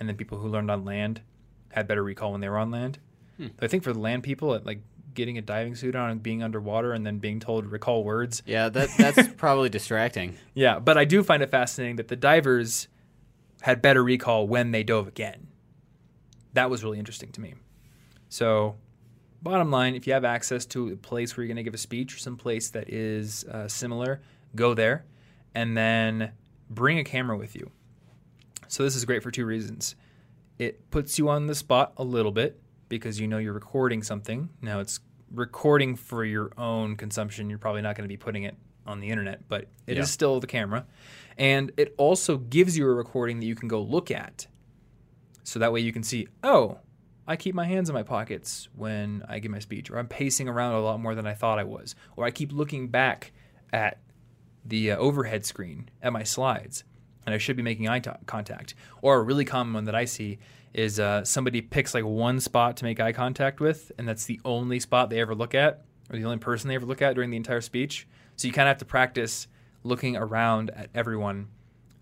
And 0.00 0.08
then 0.08 0.16
people 0.16 0.38
who 0.38 0.48
learned 0.48 0.70
on 0.70 0.84
land 0.84 1.20
had 1.70 1.86
better 1.86 2.02
recall 2.02 2.32
when 2.32 2.40
they 2.40 2.48
were 2.48 2.58
on 2.58 2.70
land. 2.70 2.98
Hmm. 3.36 3.48
So 3.48 3.62
I 3.62 3.68
think 3.68 3.84
for 3.84 3.92
the 3.92 3.98
land 4.00 4.22
people, 4.22 4.54
it, 4.54 4.66
like 4.66 4.80
getting 5.16 5.36
a 5.38 5.42
diving 5.42 5.74
suit 5.74 5.96
on 5.96 6.10
and 6.10 6.22
being 6.22 6.42
underwater 6.44 6.92
and 6.92 7.04
then 7.04 7.18
being 7.18 7.40
told 7.40 7.64
to 7.64 7.68
recall 7.68 8.04
words 8.04 8.42
Yeah, 8.46 8.68
that 8.68 8.90
that's 8.96 9.26
probably 9.36 9.68
distracting. 9.68 10.36
yeah, 10.54 10.78
but 10.78 10.96
I 10.96 11.04
do 11.04 11.24
find 11.24 11.42
it 11.42 11.50
fascinating 11.50 11.96
that 11.96 12.06
the 12.06 12.14
divers 12.16 12.86
had 13.62 13.82
better 13.82 14.04
recall 14.04 14.46
when 14.46 14.70
they 14.70 14.84
dove 14.84 15.08
again. 15.08 15.48
That 16.52 16.70
was 16.70 16.84
really 16.84 16.98
interesting 17.00 17.32
to 17.32 17.40
me. 17.40 17.54
So, 18.28 18.76
bottom 19.42 19.70
line, 19.70 19.94
if 19.94 20.06
you 20.06 20.12
have 20.12 20.24
access 20.24 20.64
to 20.66 20.88
a 20.92 20.96
place 20.96 21.36
where 21.36 21.42
you're 21.44 21.48
going 21.48 21.56
to 21.56 21.62
give 21.62 21.74
a 21.74 21.78
speech 21.78 22.14
or 22.14 22.18
some 22.18 22.36
place 22.36 22.70
that 22.70 22.88
is 22.88 23.44
uh, 23.44 23.66
similar, 23.68 24.20
go 24.54 24.72
there 24.74 25.04
and 25.54 25.76
then 25.76 26.32
bring 26.70 26.98
a 26.98 27.04
camera 27.04 27.36
with 27.36 27.54
you. 27.56 27.70
So, 28.68 28.82
this 28.84 28.94
is 28.96 29.04
great 29.04 29.22
for 29.22 29.30
two 29.30 29.46
reasons. 29.46 29.96
It 30.58 30.90
puts 30.90 31.18
you 31.18 31.28
on 31.28 31.46
the 31.46 31.54
spot 31.54 31.92
a 31.96 32.04
little 32.04 32.32
bit 32.32 32.58
because 32.88 33.18
you 33.20 33.26
know 33.28 33.38
you're 33.38 33.52
recording 33.52 34.02
something. 34.02 34.48
Now, 34.62 34.80
it's 34.80 35.00
recording 35.32 35.96
for 35.96 36.24
your 36.24 36.52
own 36.56 36.96
consumption. 36.96 37.50
You're 37.50 37.58
probably 37.58 37.82
not 37.82 37.96
going 37.96 38.04
to 38.04 38.08
be 38.08 38.16
putting 38.16 38.44
it 38.44 38.56
on 38.86 39.00
the 39.00 39.08
internet, 39.08 39.48
but 39.48 39.62
it 39.86 39.92
is 39.94 39.98
Yeah. 39.98 40.04
still 40.04 40.40
the 40.40 40.46
camera. 40.46 40.86
And 41.36 41.72
it 41.76 41.94
also 41.98 42.38
gives 42.38 42.78
you 42.78 42.88
a 42.88 42.94
recording 42.94 43.40
that 43.40 43.46
you 43.46 43.56
can 43.56 43.68
go 43.68 43.82
look 43.82 44.10
at. 44.10 44.46
So 45.42 45.58
that 45.58 45.72
way 45.72 45.80
you 45.80 45.92
can 45.92 46.02
see, 46.02 46.28
oh, 46.42 46.78
I 47.26 47.34
keep 47.36 47.54
my 47.54 47.64
hands 47.64 47.88
in 47.88 47.94
my 47.94 48.04
pockets 48.04 48.68
when 48.76 49.24
I 49.28 49.40
give 49.40 49.50
my 49.50 49.58
speech, 49.58 49.90
or 49.90 49.98
I'm 49.98 50.06
pacing 50.06 50.48
around 50.48 50.74
a 50.74 50.80
lot 50.80 51.00
more 51.00 51.14
than 51.16 51.26
I 51.26 51.34
thought 51.34 51.58
I 51.58 51.64
was, 51.64 51.96
or 52.16 52.24
I 52.24 52.30
keep 52.30 52.52
looking 52.52 52.86
back 52.88 53.32
at 53.72 53.98
the 54.64 54.92
uh, 54.92 54.96
overhead 54.96 55.44
screen 55.44 55.88
at 56.00 56.12
my 56.12 56.22
slides, 56.22 56.84
and 57.24 57.34
I 57.34 57.38
should 57.38 57.56
be 57.56 57.62
making 57.64 57.88
eye 57.88 57.98
to- 58.00 58.18
contact. 58.26 58.74
Or 59.02 59.16
a 59.18 59.22
really 59.22 59.44
common 59.44 59.74
one 59.74 59.84
that 59.86 59.94
I 59.96 60.04
see 60.04 60.38
is 60.76 61.00
uh, 61.00 61.24
somebody 61.24 61.62
picks 61.62 61.94
like 61.94 62.04
one 62.04 62.38
spot 62.38 62.76
to 62.76 62.84
make 62.84 63.00
eye 63.00 63.12
contact 63.12 63.60
with, 63.60 63.90
and 63.98 64.06
that's 64.06 64.26
the 64.26 64.40
only 64.44 64.78
spot 64.78 65.08
they 65.10 65.20
ever 65.20 65.34
look 65.34 65.54
at, 65.54 65.84
or 66.10 66.18
the 66.18 66.24
only 66.24 66.36
person 66.38 66.68
they 66.68 66.74
ever 66.74 66.84
look 66.86 67.00
at 67.02 67.14
during 67.14 67.30
the 67.30 67.36
entire 67.36 67.60
speech. 67.62 68.06
So 68.36 68.46
you 68.46 68.52
kind 68.52 68.68
of 68.68 68.72
have 68.72 68.78
to 68.78 68.84
practice 68.84 69.48
looking 69.84 70.16
around 70.16 70.70
at 70.70 70.90
everyone 70.94 71.48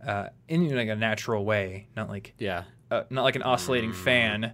uh, 0.05 0.29
in 0.49 0.75
like 0.75 0.89
a 0.89 0.97
natural 0.97 1.45
way, 1.45 1.87
not 1.97 2.09
like 2.09 2.35
Yeah. 2.39 2.65
uh, 2.91 3.05
not 3.11 3.23
like 3.23 3.37
an 3.37 3.43
oscillating 3.43 3.93
fan. 3.93 4.53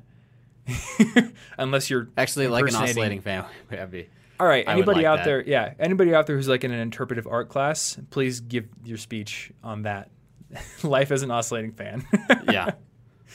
Unless 1.59 1.91
you're 1.91 2.09
Actually, 2.17 2.49
like 2.49 2.69
an 2.69 2.75
oscillating 2.75 3.21
fan 3.21 3.45
would 3.71 3.91
be. 3.91 4.09
All 4.39 4.47
right, 4.47 4.65
anybody 4.67 4.99
like 4.99 5.07
out 5.07 5.17
that. 5.19 5.25
there, 5.25 5.43
yeah, 5.43 5.75
anybody 5.79 6.15
out 6.15 6.27
there 6.27 6.37
who's 6.37 6.49
like 6.49 6.65
in 6.65 6.71
an 6.73 6.81
interpretive 6.81 7.27
art 7.27 7.49
class, 7.49 7.99
please 8.11 8.41
give 8.41 8.67
your 8.85 8.97
speech 8.99 9.51
on 9.65 9.83
that. 9.83 10.11
Life 10.83 11.11
as 11.11 11.23
an 11.23 11.31
oscillating 11.31 11.73
fan. 11.73 12.05
Yeah. 12.51 12.71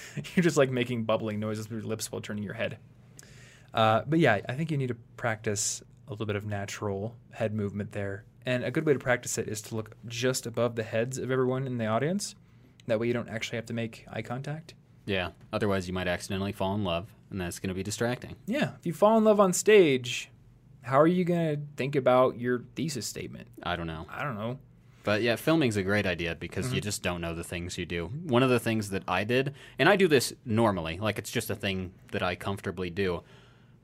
you're 0.36 0.44
just 0.44 0.58
like 0.58 0.70
making 0.70 1.04
bubbling 1.04 1.40
noises 1.40 1.70
with 1.70 1.82
your 1.82 1.90
lips 1.90 2.12
while 2.12 2.22
turning 2.22 2.44
your 2.44 2.54
head. 2.54 2.78
Uh, 3.74 4.02
but 4.08 4.20
yeah, 4.20 4.40
I 4.48 4.54
think 4.54 4.72
you 4.72 4.78
need 4.78 4.88
to 4.88 4.98
practice 5.18 5.84
a 6.08 6.12
little 6.12 6.26
bit 6.26 6.36
of 6.36 6.46
natural 6.46 7.16
head 7.32 7.54
movement 7.54 7.92
there. 7.92 8.24
And 8.46 8.64
a 8.64 8.72
good 8.72 8.86
way 8.86 8.94
to 8.94 9.00
practice 9.00 9.38
it 9.38 9.48
is 9.48 9.62
to 9.64 9.76
look 9.76 9.96
just 10.08 10.46
above 10.46 10.76
the 10.76 10.84
heads 10.84 11.18
of 11.18 11.32
everyone 11.32 11.66
in 11.66 11.78
the 11.78 11.88
audience. 11.88 12.36
That 12.88 13.00
way 13.00 13.08
you 13.08 13.14
don't 13.14 13.30
actually 13.30 13.58
have 13.58 13.66
to 13.68 13.74
make 13.74 14.06
eye 14.12 14.22
contact. 14.22 14.76
Yeah. 15.06 15.32
Otherwise, 15.52 15.88
you 15.88 15.94
might 15.94 16.08
accidentally 16.08 16.52
fall 16.52 16.76
in 16.76 16.84
love, 16.84 17.08
and 17.32 17.42
that's 17.42 17.60
going 17.60 17.70
to 17.70 17.74
be 17.74 17.84
distracting. 17.84 18.36
Yeah, 18.46 18.72
if 18.80 18.86
you 18.86 18.94
fall 18.94 19.18
in 19.18 19.24
love 19.24 19.40
on 19.40 19.54
stage, 19.54 20.30
how 20.84 21.00
are 21.00 21.08
you 21.08 21.26
going 21.26 21.56
to 21.56 21.62
think 21.76 21.96
about 21.96 22.40
your 22.40 22.64
thesis 22.76 23.08
statement? 23.08 23.48
I 23.64 23.76
don't 23.76 23.88
know. 23.88 24.06
I 24.10 24.24
don't 24.24 24.36
know. 24.36 24.60
But 25.06 25.22
yeah, 25.22 25.36
filming's 25.36 25.78
a 25.78 25.84
great 25.84 26.08
idea 26.08 26.34
because 26.34 26.74
you 26.74 26.80
mm-hmm. 26.80 26.84
just 26.84 27.04
don't 27.04 27.22
know 27.22 27.36
the 27.36 27.44
things 27.44 27.78
you 27.78 27.86
do. 27.86 28.08
One 28.08 28.42
of 28.42 28.50
the 28.50 28.60
things 28.60 28.90
that 28.90 29.04
I 29.08 29.24
did, 29.24 29.54
and 29.78 29.88
I 29.88 29.96
do 29.96 30.08
this 30.08 30.34
normally, 30.46 30.98
like 30.98 31.20
it's 31.20 31.32
just 31.32 31.52
a 31.52 31.56
thing 31.56 31.94
that 32.12 32.24
I 32.24 32.34
comfortably 32.34 32.90
do, 32.90 33.22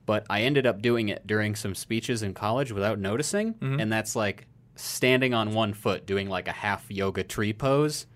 but 0.04 0.26
I 0.28 0.42
ended 0.42 0.66
up 0.66 0.82
doing 0.82 1.08
it 1.08 1.24
during 1.24 1.54
some 1.54 1.76
speeches 1.76 2.24
in 2.24 2.34
college 2.34 2.72
without 2.72 2.98
noticing, 2.98 3.54
mm-hmm. 3.54 3.78
and 3.78 3.90
that's 3.90 4.16
like 4.16 4.48
standing 4.74 5.32
on 5.32 5.54
one 5.54 5.74
foot 5.74 6.06
doing 6.06 6.28
like 6.28 6.48
a 6.48 6.52
half 6.52 6.90
yoga 6.90 7.22
tree 7.22 7.52
pose. 7.52 8.06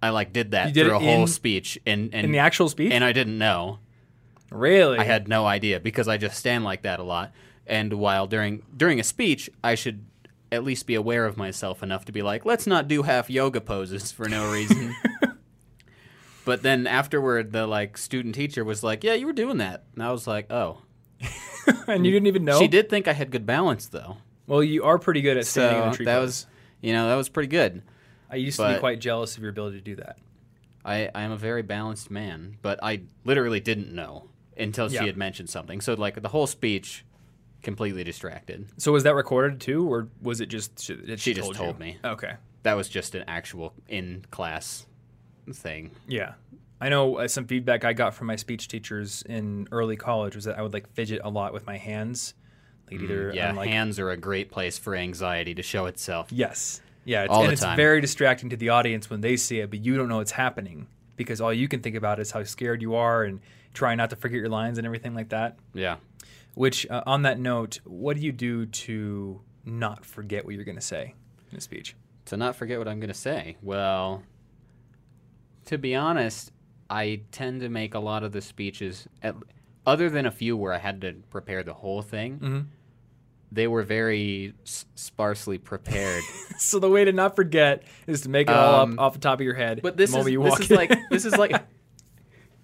I 0.00 0.10
like 0.10 0.32
did 0.32 0.52
that 0.52 0.72
did 0.72 0.86
through 0.86 0.96
a 0.96 1.00
whole 1.00 1.22
in- 1.22 1.26
speech 1.26 1.80
and 1.84 2.14
and 2.14 2.26
In 2.26 2.32
the 2.32 2.38
actual 2.38 2.68
speech? 2.68 2.92
and 2.92 3.02
I 3.02 3.12
didn't 3.12 3.38
know. 3.38 3.80
really? 4.50 4.98
I 4.98 5.04
had 5.04 5.26
no 5.26 5.46
idea 5.46 5.80
because 5.80 6.06
I 6.06 6.16
just 6.16 6.38
stand 6.38 6.62
like 6.62 6.82
that 6.82 7.00
a 7.00 7.02
lot. 7.02 7.32
And 7.66 7.94
while 7.94 8.28
during 8.28 8.62
during 8.76 9.00
a 9.00 9.04
speech, 9.04 9.50
I 9.64 9.74
should 9.74 10.06
at 10.52 10.64
least 10.64 10.86
be 10.86 10.94
aware 10.94 11.26
of 11.26 11.36
myself 11.36 11.82
enough 11.82 12.04
to 12.06 12.12
be 12.12 12.22
like, 12.22 12.44
let's 12.44 12.66
not 12.66 12.88
do 12.88 13.02
half 13.02 13.30
yoga 13.30 13.60
poses 13.60 14.10
for 14.12 14.28
no 14.28 14.50
reason. 14.52 14.94
but 16.44 16.62
then 16.62 16.86
afterward, 16.86 17.52
the 17.52 17.66
like 17.66 17.96
student 17.98 18.34
teacher 18.34 18.64
was 18.64 18.82
like, 18.82 19.04
"Yeah, 19.04 19.14
you 19.14 19.26
were 19.26 19.32
doing 19.32 19.58
that," 19.58 19.84
and 19.94 20.02
I 20.02 20.10
was 20.12 20.26
like, 20.26 20.50
"Oh." 20.50 20.82
and 21.86 22.04
you 22.06 22.12
didn't 22.12 22.26
even 22.28 22.44
know? 22.44 22.58
She 22.58 22.68
did 22.68 22.88
think 22.88 23.06
I 23.06 23.12
had 23.12 23.30
good 23.30 23.44
balance 23.44 23.86
though, 23.86 24.16
Well, 24.46 24.62
you 24.62 24.84
are 24.84 24.98
pretty 24.98 25.20
good 25.20 25.36
at 25.36 25.44
standing 25.46 25.78
in 25.78 25.84
so 25.84 25.90
the 25.90 25.96
tree 25.96 26.06
that 26.06 26.18
pose. 26.18 26.26
was, 26.26 26.46
you 26.80 26.92
know, 26.94 27.08
that 27.08 27.14
was 27.16 27.28
pretty 27.28 27.48
good. 27.48 27.82
I 28.30 28.36
used 28.36 28.58
to 28.58 28.72
be 28.74 28.78
quite 28.78 29.00
jealous 29.00 29.36
of 29.36 29.42
your 29.42 29.50
ability 29.50 29.78
to 29.78 29.84
do 29.84 29.96
that. 29.96 30.16
I, 30.82 31.10
I 31.14 31.22
am 31.22 31.30
a 31.32 31.36
very 31.36 31.60
balanced 31.62 32.10
man, 32.10 32.56
but 32.62 32.78
I 32.82 33.02
literally 33.24 33.60
didn't 33.60 33.92
know 33.94 34.30
until 34.56 34.88
she 34.88 34.94
Yeah. 34.94 35.04
had 35.04 35.16
mentioned 35.18 35.50
something. 35.50 35.82
So 35.82 35.92
like 35.92 36.22
the 36.22 36.28
whole 36.28 36.46
speech, 36.46 37.04
completely 37.62 38.04
distracted. 38.04 38.66
So 38.78 38.92
was 38.92 39.04
that 39.04 39.14
recorded 39.14 39.60
too, 39.60 39.90
or 39.90 40.08
was 40.22 40.40
it 40.40 40.46
just 40.46 40.80
she, 40.80 40.94
that 40.94 41.20
She 41.20 41.34
just 41.34 41.46
told, 41.46 41.56
told 41.56 41.78
me. 41.78 41.98
Okay. 42.04 42.34
that 42.62 42.74
was 42.74 42.88
just 42.88 43.14
an 43.14 43.24
actual 43.28 43.72
in 43.88 44.24
class 44.30 44.86
thing. 45.52 45.90
Yeah. 46.06 46.34
I 46.80 46.88
know 46.88 47.18
uh, 47.18 47.28
some 47.28 47.46
feedback 47.46 47.84
I 47.84 47.92
got 47.92 48.14
from 48.14 48.26
my 48.28 48.36
speech 48.36 48.68
teachers 48.68 49.22
in 49.28 49.68
early 49.70 49.96
college 49.96 50.34
was 50.34 50.44
that 50.44 50.58
I 50.58 50.62
would 50.62 50.72
like 50.72 50.88
fidget 50.94 51.20
a 51.24 51.28
lot 51.28 51.52
with 51.52 51.66
my 51.66 51.76
hands. 51.76 52.34
Like 52.90 53.00
either 53.02 53.32
Mm, 53.32 53.34
yeah, 53.34 53.52
like 53.52 53.68
hands 53.68 53.98
are 53.98 54.10
a 54.10 54.16
great 54.16 54.50
place 54.50 54.78
for 54.78 54.94
anxiety 54.96 55.54
to 55.54 55.62
show 55.62 55.86
itself. 55.86 56.32
Yes. 56.32 56.80
Yeah, 57.04 57.24
it's, 57.24 57.32
All 57.32 57.40
and 57.40 57.48
the 57.48 57.52
it's 57.52 57.64
very 57.76 58.00
distracting 58.00 58.50
to 58.50 58.56
the 58.56 58.70
audience 58.70 59.08
when 59.10 59.20
they 59.20 59.36
see 59.36 59.60
it, 59.60 59.70
but 59.70 59.80
you 59.80 59.96
don't 59.96 60.08
know 60.08 60.18
what's 60.18 60.32
happening 60.32 60.86
because 61.16 61.40
all 61.40 61.52
you 61.52 61.68
can 61.68 61.80
think 61.80 61.96
about 61.96 62.18
is 62.18 62.30
how 62.30 62.42
scared 62.44 62.80
you 62.82 62.94
are 62.94 63.24
and 63.24 63.40
trying 63.74 63.98
not 63.98 64.10
to 64.10 64.16
forget 64.16 64.38
your 64.38 64.48
lines 64.48 64.78
and 64.78 64.86
everything 64.86 65.14
like 65.14 65.28
that. 65.30 65.56
Yeah. 65.74 65.96
Which, 66.54 66.86
uh, 66.90 67.02
on 67.06 67.22
that 67.22 67.38
note, 67.38 67.80
what 67.84 68.16
do 68.16 68.22
you 68.22 68.32
do 68.32 68.66
to 68.66 69.40
not 69.64 70.04
forget 70.04 70.44
what 70.44 70.54
you're 70.54 70.64
going 70.64 70.76
to 70.76 70.80
say 70.82 71.14
in 71.52 71.58
a 71.58 71.60
speech? 71.60 71.94
To 72.26 72.36
not 72.36 72.56
forget 72.56 72.78
what 72.78 72.88
I'm 72.88 73.00
going 73.00 73.08
to 73.08 73.14
say. 73.14 73.56
Well, 73.62 74.22
to 75.66 75.78
be 75.78 75.94
honest, 75.94 76.52
I 76.88 77.22
tend 77.32 77.60
to 77.60 77.68
make 77.68 77.94
a 77.94 77.98
lot 78.00 78.22
of 78.24 78.32
the 78.32 78.40
speeches, 78.40 79.06
at, 79.22 79.34
other 79.86 80.10
than 80.10 80.26
a 80.26 80.30
few 80.30 80.56
where 80.56 80.72
I 80.72 80.78
had 80.78 81.00
to 81.02 81.12
prepare 81.30 81.62
the 81.62 81.74
whole 81.74 82.02
thing. 82.02 82.38
Mhm. 82.38 82.64
They 83.52 83.66
were 83.66 83.82
very 83.82 84.54
s- 84.64 84.86
sparsely 84.94 85.58
prepared. 85.58 86.22
So 86.58 86.78
the 86.78 86.90
way 86.90 87.06
to 87.06 87.12
not 87.12 87.36
forget 87.36 87.84
is 88.06 88.20
to 88.22 88.28
make 88.28 88.50
it 88.50 88.54
all 88.54 88.82
Um, 88.82 88.92
up 88.98 88.98
off 89.06 89.12
the 89.14 89.18
top 89.18 89.40
of 89.40 89.44
your 89.44 89.54
head. 89.54 89.80
But 89.82 89.96
this 89.96 90.10
the 90.12 90.18
is 90.18 90.24
moment 90.26 90.32
you 90.32 90.42
this 90.44 90.60
is 90.60 90.70
like 90.70 90.92
this 91.10 91.24
is 91.24 91.36
like 91.38 91.62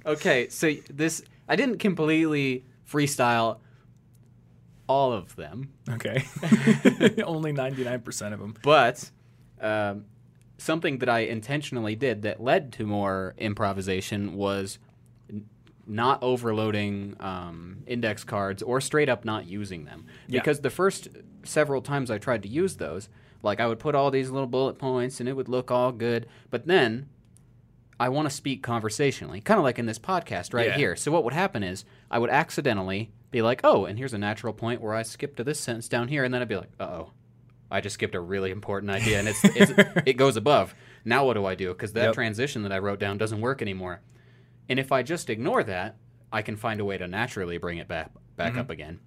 okay. 0.05 0.49
So 0.51 0.75
this 0.91 1.23
I 1.49 1.57
didn't 1.57 1.79
completely 1.79 2.67
freestyle 2.87 3.59
all 4.89 5.13
of 5.13 5.35
them, 5.37 5.73
okay. 5.91 6.25
Only 7.25 7.53
ninety 7.53 7.85
nine 7.85 8.01
percent 8.01 8.35
of 8.35 8.41
them. 8.41 8.55
but 8.63 9.11
um, 9.61 10.05
something 10.59 10.99
that 10.99 11.09
I 11.09 11.21
intentionally 11.21 11.97
did 11.97 12.23
that 12.23 12.43
led 12.43 12.73
to 12.75 12.87
more 12.87 13.35
improvisation 13.39 14.35
was 14.35 14.79
n- 15.31 15.47
not 15.87 16.23
overloading 16.23 17.17
um, 17.21 17.79
index 17.87 18.25
cards 18.25 18.63
or 18.63 18.81
straight 18.81 19.09
up 19.09 19.25
not 19.25 19.47
using 19.47 19.85
them. 19.85 20.07
Yeah. 20.29 20.41
Because 20.41 20.61
the 20.61 20.71
first 20.71 21.09
several 21.45 21.81
times 21.83 22.11
I 22.11 22.19
tried 22.19 22.43
to 22.45 22.49
use 22.49 22.77
those, 22.77 23.09
like 23.43 23.61
I 23.61 23.67
would 23.67 23.79
put 23.79 23.95
all 23.95 24.11
these 24.11 24.31
little 24.31 24.47
bullet 24.49 24.79
points 24.79 25.21
and 25.21 25.29
it 25.29 25.33
would 25.35 25.49
look 25.49 25.71
all 25.71 25.93
good, 25.93 26.27
but 26.51 26.67
then 26.67 27.09
I 27.99 28.09
want 28.11 28.29
to 28.29 28.35
speak 28.35 28.63
conversationally, 28.63 29.41
kind 29.41 29.59
of 29.59 29.65
like 29.65 29.79
in 29.79 29.87
this 29.87 29.99
podcast 29.99 30.53
right 30.53 30.69
Yeah. 30.69 30.77
here. 30.77 30.97
So 30.97 31.11
what 31.11 31.25
would 31.25 31.33
happen 31.33 31.63
is 31.63 31.85
I 32.11 32.19
would 32.19 32.31
accidentally 32.31 33.11
be 33.31 33.43
like, 33.43 33.61
"Oh, 33.65 33.85
and 33.85 33.99
here's 33.99 34.13
a 34.15 34.19
natural 34.19 34.53
point 34.53 34.81
where 34.81 34.95
I 34.95 35.03
skip 35.03 35.37
to 35.37 35.45
this 35.45 35.59
sentence 35.61 35.89
down 35.89 36.09
here," 36.09 36.25
and 36.25 36.33
then 36.33 36.43
I'd 36.43 36.49
be 36.49 36.57
like, 36.57 36.71
"Uh 36.81 36.85
oh, 36.85 37.13
I 37.71 37.81
just 37.81 37.95
skipped 37.95 38.15
a 38.15 38.21
really 38.21 38.51
important 38.51 38.91
idea, 38.91 39.19
and 39.19 39.29
it's, 39.29 39.45
it's 39.45 39.73
it 40.07 40.15
goes 40.15 40.37
above. 40.37 40.75
Now 41.05 41.25
what 41.27 41.35
do 41.35 41.45
I 41.47 41.55
do? 41.55 41.69
Because 41.73 41.93
that 41.95 42.05
Yep. 42.07 42.15
transition 42.15 42.63
that 42.63 42.73
I 42.73 42.79
wrote 42.79 42.99
down 43.01 43.19
doesn't 43.19 43.41
work 43.41 43.63
anymore. 43.63 44.01
And 44.69 44.79
if 44.79 44.91
I 44.93 45.03
just 45.03 45.31
ignore 45.31 45.63
that, 45.65 45.97
I 46.33 46.43
can 46.43 46.57
find 46.57 46.81
a 46.81 46.85
way 46.85 46.99
to 46.99 47.07
naturally 47.07 47.59
bring 47.59 47.79
it 47.79 47.89
back 47.89 48.11
back 48.37 48.53
Mm-hmm. 48.53 48.61
up 48.61 48.71
again. 48.71 49.01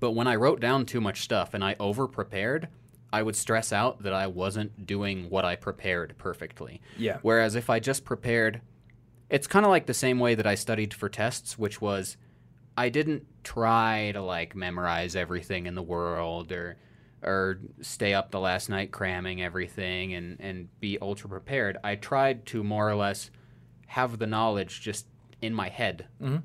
But 0.00 0.12
when 0.12 0.26
I 0.26 0.34
wrote 0.36 0.60
down 0.60 0.86
too 0.86 1.00
much 1.00 1.22
stuff 1.22 1.54
and 1.54 1.64
I 1.64 1.76
over 1.80 2.06
prepared, 2.06 2.68
I 3.12 3.22
would 3.22 3.36
stress 3.36 3.72
out 3.72 4.02
that 4.02 4.12
I 4.12 4.26
wasn't 4.26 4.86
doing 4.86 5.30
what 5.30 5.44
I 5.44 5.54
prepared 5.56 6.14
perfectly. 6.18 6.80
Yeah. 6.98 7.18
Whereas 7.22 7.54
if 7.54 7.70
I 7.70 7.78
just 7.80 8.04
prepared, 8.04 8.60
it's 9.30 9.46
kind 9.46 9.64
of 9.64 9.70
like 9.70 9.86
the 9.86 9.94
same 9.94 10.18
way 10.18 10.34
that 10.34 10.46
I 10.46 10.56
studied 10.56 10.92
for 10.94 11.08
tests, 11.08 11.56
which 11.58 11.80
was 11.80 12.16
I 12.76 12.88
didn't 12.88 13.26
try 13.44 14.10
to 14.12 14.20
like 14.22 14.54
memorize 14.56 15.14
everything 15.16 15.66
in 15.66 15.74
the 15.74 15.82
world 15.82 16.52
or 16.52 16.76
or 17.22 17.58
stay 17.80 18.12
up 18.12 18.30
the 18.30 18.40
last 18.40 18.68
night 18.68 18.92
cramming 18.92 19.42
everything 19.42 20.14
and 20.14 20.38
and 20.40 20.68
be 20.80 20.98
ultra 21.00 21.28
prepared. 21.28 21.78
I 21.84 21.94
tried 21.96 22.46
to 22.46 22.62
more 22.64 22.88
or 22.88 22.94
less 22.94 23.30
have 23.86 24.18
the 24.18 24.26
knowledge 24.26 24.80
just 24.80 25.06
in 25.40 25.54
my 25.54 25.68
head. 25.68 26.06
Mhm. 26.20 26.42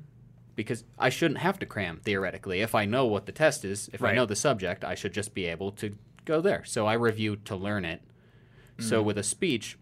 Because 0.56 0.84
I 0.98 1.08
shouldn't 1.08 1.40
have 1.40 1.58
to 1.60 1.66
cram 1.66 2.00
theoretically. 2.04 2.60
If 2.60 2.74
I 2.74 2.84
know 2.84 3.06
what 3.06 3.24
the 3.26 3.32
test 3.32 3.64
is, 3.64 3.88
if 3.92 4.02
I 4.02 4.12
know 4.14 4.26
the 4.26 4.36
subject, 4.36 4.84
I 4.84 4.94
should 4.94 5.14
just 5.14 5.32
be 5.34 5.46
able 5.46 5.72
to 5.72 5.96
go 6.26 6.40
there. 6.42 6.64
So 6.64 6.86
I 6.86 6.92
review 6.94 7.36
to 7.36 7.56
learn 7.56 7.84
it. 7.84 8.02
So 8.78 9.02
with 9.02 9.18
a 9.18 9.22
speech, 9.22 9.78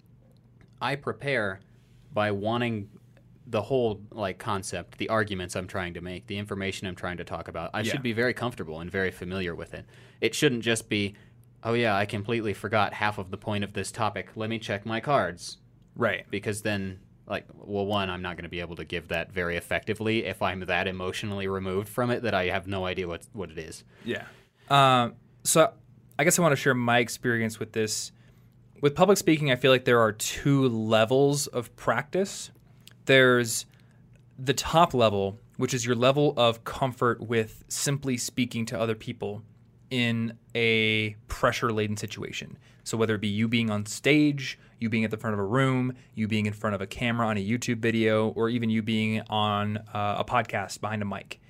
I 0.81 0.97
prepare 0.97 1.61
by 2.13 2.31
wanting 2.33 2.91
the 3.51 3.63
whole 3.63 4.03
like 4.11 4.39
concept, 4.39 4.99
the 4.99 5.09
arguments 5.09 5.57
I'm 5.57 5.67
trying 5.67 5.95
to 5.95 6.01
make, 6.01 6.27
the 6.27 6.37
information 6.39 6.87
I'm 6.87 6.95
trying 6.95 7.17
to 7.17 7.25
talk 7.25 7.49
about. 7.49 7.71
I 7.73 7.81
Yeah. 7.81 7.93
should 7.93 8.03
be 8.03 8.13
very 8.13 8.35
comfortable 8.35 8.81
and 8.81 8.91
very 8.91 9.11
familiar 9.11 9.55
with 9.55 9.73
it. 9.75 9.87
It 10.21 10.35
shouldn't 10.35 10.63
just 10.63 10.89
be, 10.89 11.15
oh 11.65 11.73
yeah, 11.75 11.97
I 11.97 12.05
completely 12.05 12.53
forgot 12.53 12.93
half 12.93 13.17
of 13.19 13.31
the 13.31 13.39
point 13.39 13.65
of 13.65 13.73
this 13.73 13.91
topic. 13.91 14.31
Let 14.37 14.51
me 14.51 14.59
check 14.59 14.85
my 14.85 15.01
cards 15.01 15.59
Right. 15.97 16.27
because 16.31 16.63
then 16.63 17.01
like 17.27 17.45
well 17.55 17.85
one 17.87 18.09
I'm 18.09 18.23
not 18.23 18.37
going 18.37 18.45
to 18.45 18.49
be 18.51 18.61
able 18.61 18.77
to 18.77 18.85
give 18.85 19.09
that 19.09 19.33
very 19.33 19.57
effectively 19.57 20.25
if 20.25 20.41
I'm 20.41 20.61
that 20.61 20.87
emotionally 20.87 21.47
removed 21.47 21.89
from 21.89 22.11
it 22.11 22.23
that 22.23 22.33
I 22.35 22.47
have 22.47 22.67
no 22.67 22.85
idea 22.87 23.07
what 23.09 23.23
what 23.33 23.51
it 23.51 23.59
is. 23.59 23.85
Yeah. 24.05 24.25
Um, 24.71 25.15
so 25.45 25.73
I 26.19 26.25
guess 26.25 26.39
I 26.39 26.43
want 26.43 26.53
to 26.53 26.57
share 26.57 26.75
my 26.75 26.99
experience 26.99 27.59
with 27.59 27.73
this. 27.73 28.13
With 28.81 28.95
public 28.95 29.19
speaking, 29.19 29.51
I 29.51 29.57
feel 29.57 29.73
like 29.73 29.85
there 29.85 30.01
are 30.01 30.13
two 30.13 30.69
levels 30.69 31.47
of 31.49 31.75
practice. 31.77 32.51
There's 33.09 33.65
the 34.39 34.53
top 34.53 34.93
level, 34.93 35.39
which 35.57 35.73
is 35.73 35.87
your 35.87 35.97
level 35.97 36.35
of 36.37 36.65
comfort 36.65 37.23
with 37.23 37.65
simply 37.67 38.19
speaking 38.19 38.67
to 38.67 38.79
other 38.79 38.95
people 38.95 39.43
in 39.91 40.37
a 40.55 41.17
pressure 41.27 41.73
laden 41.73 41.97
situation. 41.97 42.59
So, 42.85 42.99
whether 42.99 43.15
it 43.15 43.23
be 43.23 43.29
you 43.29 43.49
being 43.49 43.71
on 43.71 43.87
stage, 43.87 44.59
you 44.79 44.91
being 44.91 45.05
at 45.05 45.11
the 45.11 45.17
front 45.17 45.33
of 45.33 45.41
a 45.41 45.45
room, 45.45 45.95
you 46.15 46.29
being 46.29 46.45
in 46.45 46.53
front 46.53 46.75
of 46.75 46.83
a 46.83 46.87
camera 46.87 47.27
on 47.29 47.39
a 47.39 47.41
YouTube 47.43 47.79
video, 47.79 48.29
or 48.29 48.51
even 48.51 48.69
you 48.69 48.83
being 48.83 49.23
on 49.31 49.79
uh, 49.79 50.17
a 50.19 50.25
podcast 50.25 50.83
behind 50.83 51.01
a 51.01 51.07
mic, 51.07 51.41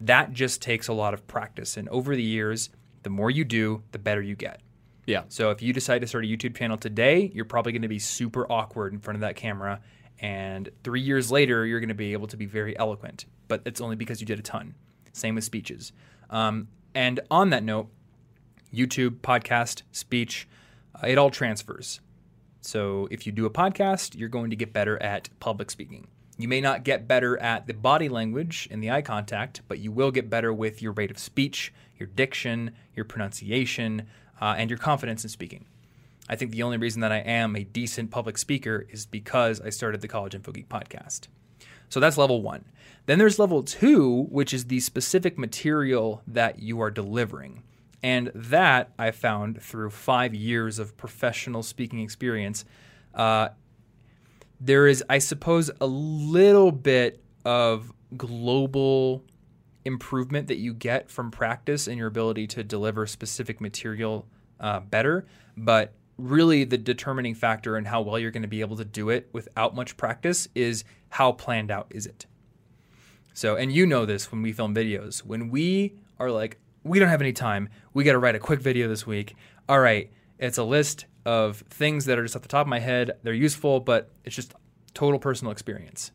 that 0.00 0.32
just 0.32 0.62
takes 0.62 0.88
a 0.88 0.94
lot 0.94 1.12
of 1.12 1.26
practice. 1.26 1.76
And 1.76 1.90
over 1.90 2.16
the 2.16 2.22
years, 2.22 2.70
the 3.02 3.10
more 3.10 3.30
you 3.30 3.44
do, 3.44 3.82
the 3.92 3.98
better 3.98 4.22
you 4.22 4.34
get. 4.34 4.62
Yeah. 5.06 5.24
So 5.28 5.50
if 5.50 5.60
you 5.60 5.74
decide 5.74 6.00
to 6.00 6.06
start 6.06 6.24
a 6.24 6.26
YouTube 6.26 6.56
channel 6.56 6.78
today, 6.78 7.30
you're 7.34 7.44
probably 7.44 7.72
going 7.72 7.82
to 7.82 7.88
be 7.88 7.98
super 7.98 8.50
awkward 8.50 8.94
in 8.94 9.00
front 9.00 9.16
of 9.16 9.20
that 9.20 9.36
camera. 9.36 9.80
And 10.22 10.70
three 10.84 11.00
years 11.00 11.30
later, 11.30 11.66
you're 11.66 11.80
going 11.80 11.88
to 11.88 11.94
be 11.94 12.12
able 12.12 12.28
to 12.28 12.36
be 12.36 12.46
very 12.46 12.78
eloquent. 12.78 13.26
But 13.48 13.62
it's 13.66 13.80
only 13.80 13.96
because 13.96 14.20
you 14.20 14.26
did 14.26 14.38
a 14.38 14.42
ton. 14.42 14.74
Same 15.12 15.34
with 15.34 15.44
speeches. 15.44 15.92
Um, 16.30 16.68
and 16.94 17.20
on 17.30 17.50
that 17.50 17.64
note, 17.64 17.88
YouTube, 18.72 19.20
podcast, 19.20 19.82
speech, 19.90 20.48
uh, 20.94 21.08
it 21.08 21.18
all 21.18 21.30
transfers. 21.30 22.00
So 22.60 23.08
if 23.10 23.26
you 23.26 23.32
do 23.32 23.44
a 23.44 23.50
podcast, 23.50 24.16
you're 24.16 24.28
going 24.28 24.50
to 24.50 24.56
get 24.56 24.72
better 24.72 25.02
at 25.02 25.28
public 25.40 25.70
speaking. 25.70 26.06
You 26.38 26.48
may 26.48 26.60
not 26.60 26.84
get 26.84 27.08
better 27.08 27.36
at 27.38 27.66
the 27.66 27.74
body 27.74 28.08
language 28.08 28.68
and 28.70 28.82
the 28.82 28.90
eye 28.90 29.02
contact, 29.02 29.62
but 29.68 29.80
you 29.80 29.92
will 29.92 30.10
get 30.10 30.30
better 30.30 30.52
with 30.52 30.80
your 30.80 30.92
rate 30.92 31.10
of 31.10 31.18
speech, 31.18 31.74
your 31.98 32.06
diction, 32.06 32.70
your 32.94 33.04
pronunciation, 33.04 34.06
uh, 34.40 34.54
and 34.56 34.70
your 34.70 34.78
confidence 34.78 35.24
in 35.24 35.30
speaking. 35.30 35.66
I 36.28 36.36
think 36.36 36.52
the 36.52 36.62
only 36.62 36.76
reason 36.76 37.00
that 37.00 37.12
I 37.12 37.18
am 37.18 37.56
a 37.56 37.64
decent 37.64 38.10
public 38.10 38.38
speaker 38.38 38.86
is 38.88 39.06
because 39.06 39.60
I 39.60 39.70
started 39.70 40.00
the 40.00 40.08
College 40.08 40.34
Info 40.34 40.52
Geek 40.52 40.68
podcast. 40.68 41.28
So 41.88 42.00
that's 42.00 42.16
level 42.16 42.42
one. 42.42 42.64
Then 43.06 43.18
there's 43.18 43.38
level 43.38 43.62
two, 43.62 44.22
which 44.30 44.54
is 44.54 44.66
the 44.66 44.80
specific 44.80 45.36
material 45.36 46.22
that 46.26 46.60
you 46.60 46.80
are 46.80 46.90
delivering. 46.90 47.64
And 48.02 48.30
that 48.34 48.92
I 48.98 49.10
found 49.10 49.60
through 49.60 49.90
five 49.90 50.34
years 50.34 50.78
of 50.78 50.96
professional 50.96 51.62
speaking 51.62 52.00
experience. 52.00 52.64
Uh, 53.14 53.50
there 54.60 54.86
is, 54.86 55.04
I 55.08 55.18
suppose, 55.18 55.70
a 55.80 55.86
little 55.86 56.72
bit 56.72 57.22
of 57.44 57.92
global 58.16 59.24
improvement 59.84 60.48
that 60.48 60.58
you 60.58 60.72
get 60.72 61.10
from 61.10 61.30
practice 61.30 61.88
and 61.88 61.98
your 61.98 62.06
ability 62.06 62.46
to 62.46 62.62
deliver 62.62 63.06
specific 63.06 63.60
material 63.60 64.26
uh, 64.60 64.80
better. 64.80 65.26
But 65.56 65.92
really, 66.22 66.64
the 66.64 66.78
determining 66.78 67.34
factor 67.34 67.76
in 67.76 67.84
how 67.84 68.00
well 68.02 68.18
you're 68.18 68.30
going 68.30 68.42
to 68.42 68.48
be 68.48 68.60
able 68.60 68.76
to 68.76 68.84
do 68.84 69.10
it 69.10 69.28
without 69.32 69.74
much 69.74 69.96
practice 69.96 70.48
is 70.54 70.84
how 71.10 71.32
planned 71.32 71.70
out 71.70 71.86
is 71.90 72.06
it. 72.06 72.26
So, 73.34 73.56
and 73.56 73.72
you 73.72 73.86
know 73.86 74.06
this 74.06 74.30
when 74.30 74.42
we 74.42 74.52
film 74.52 74.74
videos. 74.74 75.18
When 75.20 75.50
we 75.50 75.94
are 76.18 76.30
like, 76.30 76.58
we 76.84 76.98
don't 76.98 77.08
have 77.08 77.20
any 77.20 77.32
time, 77.32 77.68
we 77.94 78.04
got 78.04 78.12
to 78.12 78.18
write 78.18 78.34
a 78.34 78.38
quick 78.38 78.60
video 78.60 78.88
this 78.88 79.06
week. 79.06 79.34
All 79.68 79.80
right, 79.80 80.10
it's 80.38 80.58
a 80.58 80.64
list 80.64 81.06
of 81.24 81.58
things 81.70 82.04
that 82.06 82.18
are 82.18 82.22
just 82.22 82.36
off 82.36 82.42
the 82.42 82.48
top 82.48 82.66
of 82.66 82.68
my 82.68 82.80
head. 82.80 83.12
They're 83.22 83.32
useful, 83.32 83.80
but 83.80 84.10
it's 84.24 84.34
just 84.34 84.54
total 84.94 85.18
personal 85.18 85.52
experience. 85.52 86.10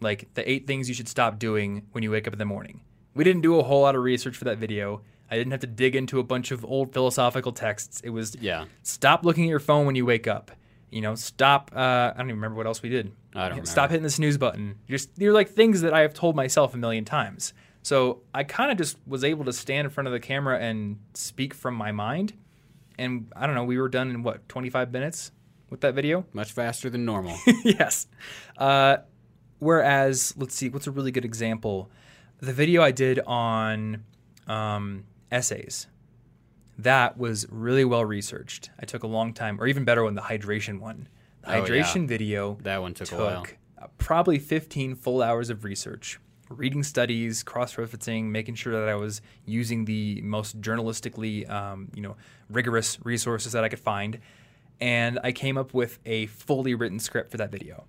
Like 0.00 0.32
the 0.34 0.48
eight 0.48 0.66
things 0.66 0.88
you 0.88 0.94
should 0.94 1.08
stop 1.08 1.38
doing 1.38 1.86
when 1.92 2.02
you 2.02 2.10
wake 2.10 2.26
up 2.26 2.32
in 2.32 2.38
the 2.38 2.44
morning. 2.44 2.80
We 3.14 3.24
didn't 3.24 3.42
do 3.42 3.58
a 3.58 3.62
whole 3.62 3.82
lot 3.82 3.94
of 3.94 4.02
research 4.02 4.36
for 4.36 4.44
that 4.44 4.58
video. 4.58 5.02
I 5.30 5.36
didn't 5.36 5.50
have 5.52 5.60
to 5.60 5.66
dig 5.66 5.96
into 5.96 6.18
a 6.18 6.22
bunch 6.22 6.50
of 6.50 6.64
old 6.64 6.92
philosophical 6.92 7.52
texts. 7.52 8.00
It 8.04 8.10
was 8.10 8.36
Yeah. 8.40 8.66
stop 8.82 9.24
looking 9.24 9.44
at 9.44 9.48
your 9.48 9.58
phone 9.60 9.86
when 9.86 9.94
you 9.96 10.06
wake 10.06 10.26
up. 10.28 10.50
You 10.90 11.00
know, 11.00 11.14
stop. 11.16 11.72
Uh, 11.74 11.78
I 12.14 12.14
don't 12.16 12.28
even 12.28 12.36
remember 12.36 12.56
what 12.56 12.66
else 12.66 12.80
we 12.80 12.88
did. 12.88 13.12
I 13.34 13.48
don't 13.48 13.66
Stop 13.66 13.76
remember. 13.76 13.90
hitting 13.92 14.02
the 14.04 14.10
snooze 14.10 14.38
button. 14.38 14.76
Just 14.88 15.16
they're 15.16 15.32
like 15.32 15.48
things 15.50 15.80
that 15.80 15.92
I 15.92 16.00
have 16.00 16.14
told 16.14 16.36
myself 16.36 16.74
a 16.74 16.76
million 16.78 17.04
times. 17.04 17.52
So 17.82 18.22
I 18.32 18.44
kind 18.44 18.70
of 18.70 18.78
just 18.78 18.96
was 19.06 19.24
able 19.24 19.44
to 19.46 19.52
stand 19.52 19.84
in 19.86 19.90
front 19.90 20.06
of 20.06 20.12
the 20.12 20.20
camera 20.20 20.58
and 20.58 20.98
speak 21.14 21.54
from 21.54 21.74
my 21.74 21.90
mind. 21.92 22.34
And 22.98 23.30
I 23.36 23.46
don't 23.46 23.54
know, 23.56 23.64
we 23.64 23.78
were 23.78 23.88
done 23.88 24.10
in 24.10 24.22
what 24.22 24.48
25 24.48 24.92
minutes 24.92 25.32
with 25.70 25.80
that 25.82 25.94
video. 25.94 26.24
Much 26.32 26.52
faster 26.52 26.88
than 26.88 27.04
normal. 27.04 27.36
yes. 27.64 28.06
Uh, 28.56 28.98
whereas, 29.58 30.34
let's 30.36 30.54
see, 30.54 30.68
what's 30.68 30.86
a 30.86 30.90
really 30.90 31.10
good 31.10 31.24
example? 31.24 31.90
The 32.40 32.52
video 32.52 32.82
I 32.82 32.92
did 32.92 33.20
on 33.26 34.04
um, 34.46 35.04
essays. 35.30 35.86
That 36.78 37.16
was 37.16 37.46
really 37.50 37.84
well 37.84 38.04
researched. 38.04 38.70
I 38.78 38.84
took 38.84 39.02
a 39.02 39.06
long 39.06 39.32
time, 39.32 39.60
or 39.60 39.66
even 39.66 39.84
better 39.84 40.04
one, 40.04 40.14
the 40.14 40.22
hydration 40.22 40.78
one. 40.80 41.08
The 41.42 41.50
Oh, 41.50 41.54
yeah. 41.54 41.64
hydration 41.82 42.06
video 42.08 42.58
that 42.62 42.80
one 42.82 42.92
took, 42.94 43.10
a 43.12 43.16
while. 43.16 43.46
probably 43.98 44.38
15 44.38 44.94
full 44.94 45.22
hours 45.22 45.48
of 45.48 45.64
research, 45.64 46.18
reading 46.50 46.82
studies, 46.82 47.42
cross-referencing, 47.42 48.24
making 48.24 48.56
sure 48.56 48.78
that 48.78 48.88
I 48.88 48.94
was 48.96 49.22
using 49.46 49.84
the 49.84 50.20
most 50.22 50.60
journalistically, 50.60 51.48
um, 51.48 51.88
you 51.94 52.02
know, 52.02 52.16
rigorous 52.50 52.98
resources 53.04 53.52
that 53.52 53.64
I 53.64 53.68
could 53.68 53.78
find, 53.80 54.18
and 54.80 55.18
I 55.24 55.32
came 55.32 55.56
up 55.56 55.72
with 55.72 55.98
a 56.04 56.26
fully 56.26 56.74
written 56.74 56.98
script 56.98 57.30
for 57.30 57.36
that 57.38 57.50
video. 57.50 57.84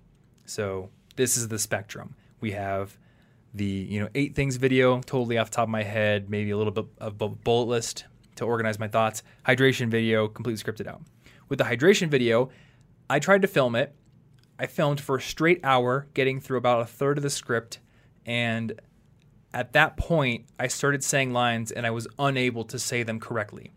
So 0.46 0.88
this 1.16 1.36
is 1.36 1.48
the 1.48 1.58
spectrum. 1.58 2.14
We 2.40 2.52
have 2.52 2.96
the 3.54 3.64
you 3.64 4.00
know 4.00 4.08
eight 4.14 4.34
things 4.34 4.56
video, 4.56 5.00
totally 5.00 5.38
off 5.38 5.50
top 5.50 5.64
of 5.64 5.68
my 5.68 5.82
head, 5.82 6.30
maybe 6.30 6.50
a 6.50 6.56
little 6.56 6.72
bit 6.72 6.86
of 6.98 7.20
a 7.20 7.28
bullet 7.28 7.68
list 7.68 8.04
to 8.36 8.44
organize 8.44 8.78
my 8.78 8.88
thoughts. 8.88 9.22
Hydration 9.46 9.88
video, 9.88 10.28
completely 10.28 10.62
scripted 10.62 10.86
out. 10.86 11.02
With 11.48 11.58
the 11.58 11.64
hydration 11.64 12.08
video, 12.08 12.50
I 13.08 13.18
tried 13.18 13.42
to 13.42 13.48
film 13.48 13.74
it. 13.74 13.94
I 14.58 14.66
filmed 14.66 15.00
for 15.00 15.16
a 15.16 15.20
straight 15.20 15.60
hour, 15.64 16.08
getting 16.14 16.40
through 16.40 16.58
about 16.58 16.82
a 16.82 16.86
third 16.86 17.16
of 17.16 17.22
the 17.22 17.30
script, 17.30 17.78
and 18.26 18.80
at 19.52 19.72
that 19.72 19.96
point, 19.96 20.46
I 20.58 20.66
started 20.66 21.02
saying 21.02 21.32
lines 21.32 21.70
and 21.70 21.86
I 21.86 21.90
was 21.90 22.06
unable 22.18 22.64
to 22.64 22.78
say 22.78 23.02
them 23.02 23.18
correctly. 23.18 23.72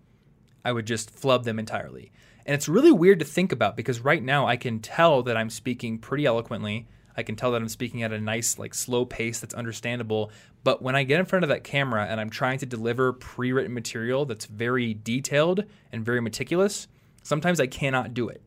I 0.65 0.71
would 0.71 0.85
just 0.85 1.09
flub 1.09 1.43
them 1.43 1.59
entirely. 1.59 2.11
And 2.45 2.53
it's 2.53 2.67
really 2.67 2.91
weird 2.91 3.19
to 3.19 3.25
think 3.25 3.51
about 3.51 3.77
because 3.77 4.01
right 4.01 4.21
now 4.21 4.47
I 4.47 4.57
can 4.57 4.79
tell 4.79 5.23
that 5.23 5.37
I'm 5.37 5.49
speaking 5.49 5.97
pretty 5.97 6.25
eloquently. 6.25 6.87
I 7.15 7.23
can 7.23 7.35
tell 7.35 7.51
that 7.51 7.61
I'm 7.61 7.67
speaking 7.67 8.03
at 8.03 8.11
a 8.11 8.19
nice, 8.19 8.57
like, 8.57 8.73
slow 8.73 9.05
pace 9.05 9.39
that's 9.39 9.53
understandable. 9.53 10.31
But 10.63 10.81
when 10.81 10.95
I 10.95 11.03
get 11.03 11.19
in 11.19 11.25
front 11.25 11.43
of 11.43 11.49
that 11.49 11.63
camera 11.63 12.05
and 12.05 12.19
I'm 12.19 12.29
trying 12.29 12.59
to 12.59 12.65
deliver 12.65 13.13
pre 13.13 13.51
written 13.51 13.73
material 13.73 14.25
that's 14.25 14.45
very 14.45 14.93
detailed 14.93 15.65
and 15.91 16.05
very 16.05 16.21
meticulous, 16.21 16.87
sometimes 17.23 17.59
I 17.59 17.67
cannot 17.67 18.13
do 18.13 18.29
it. 18.29 18.41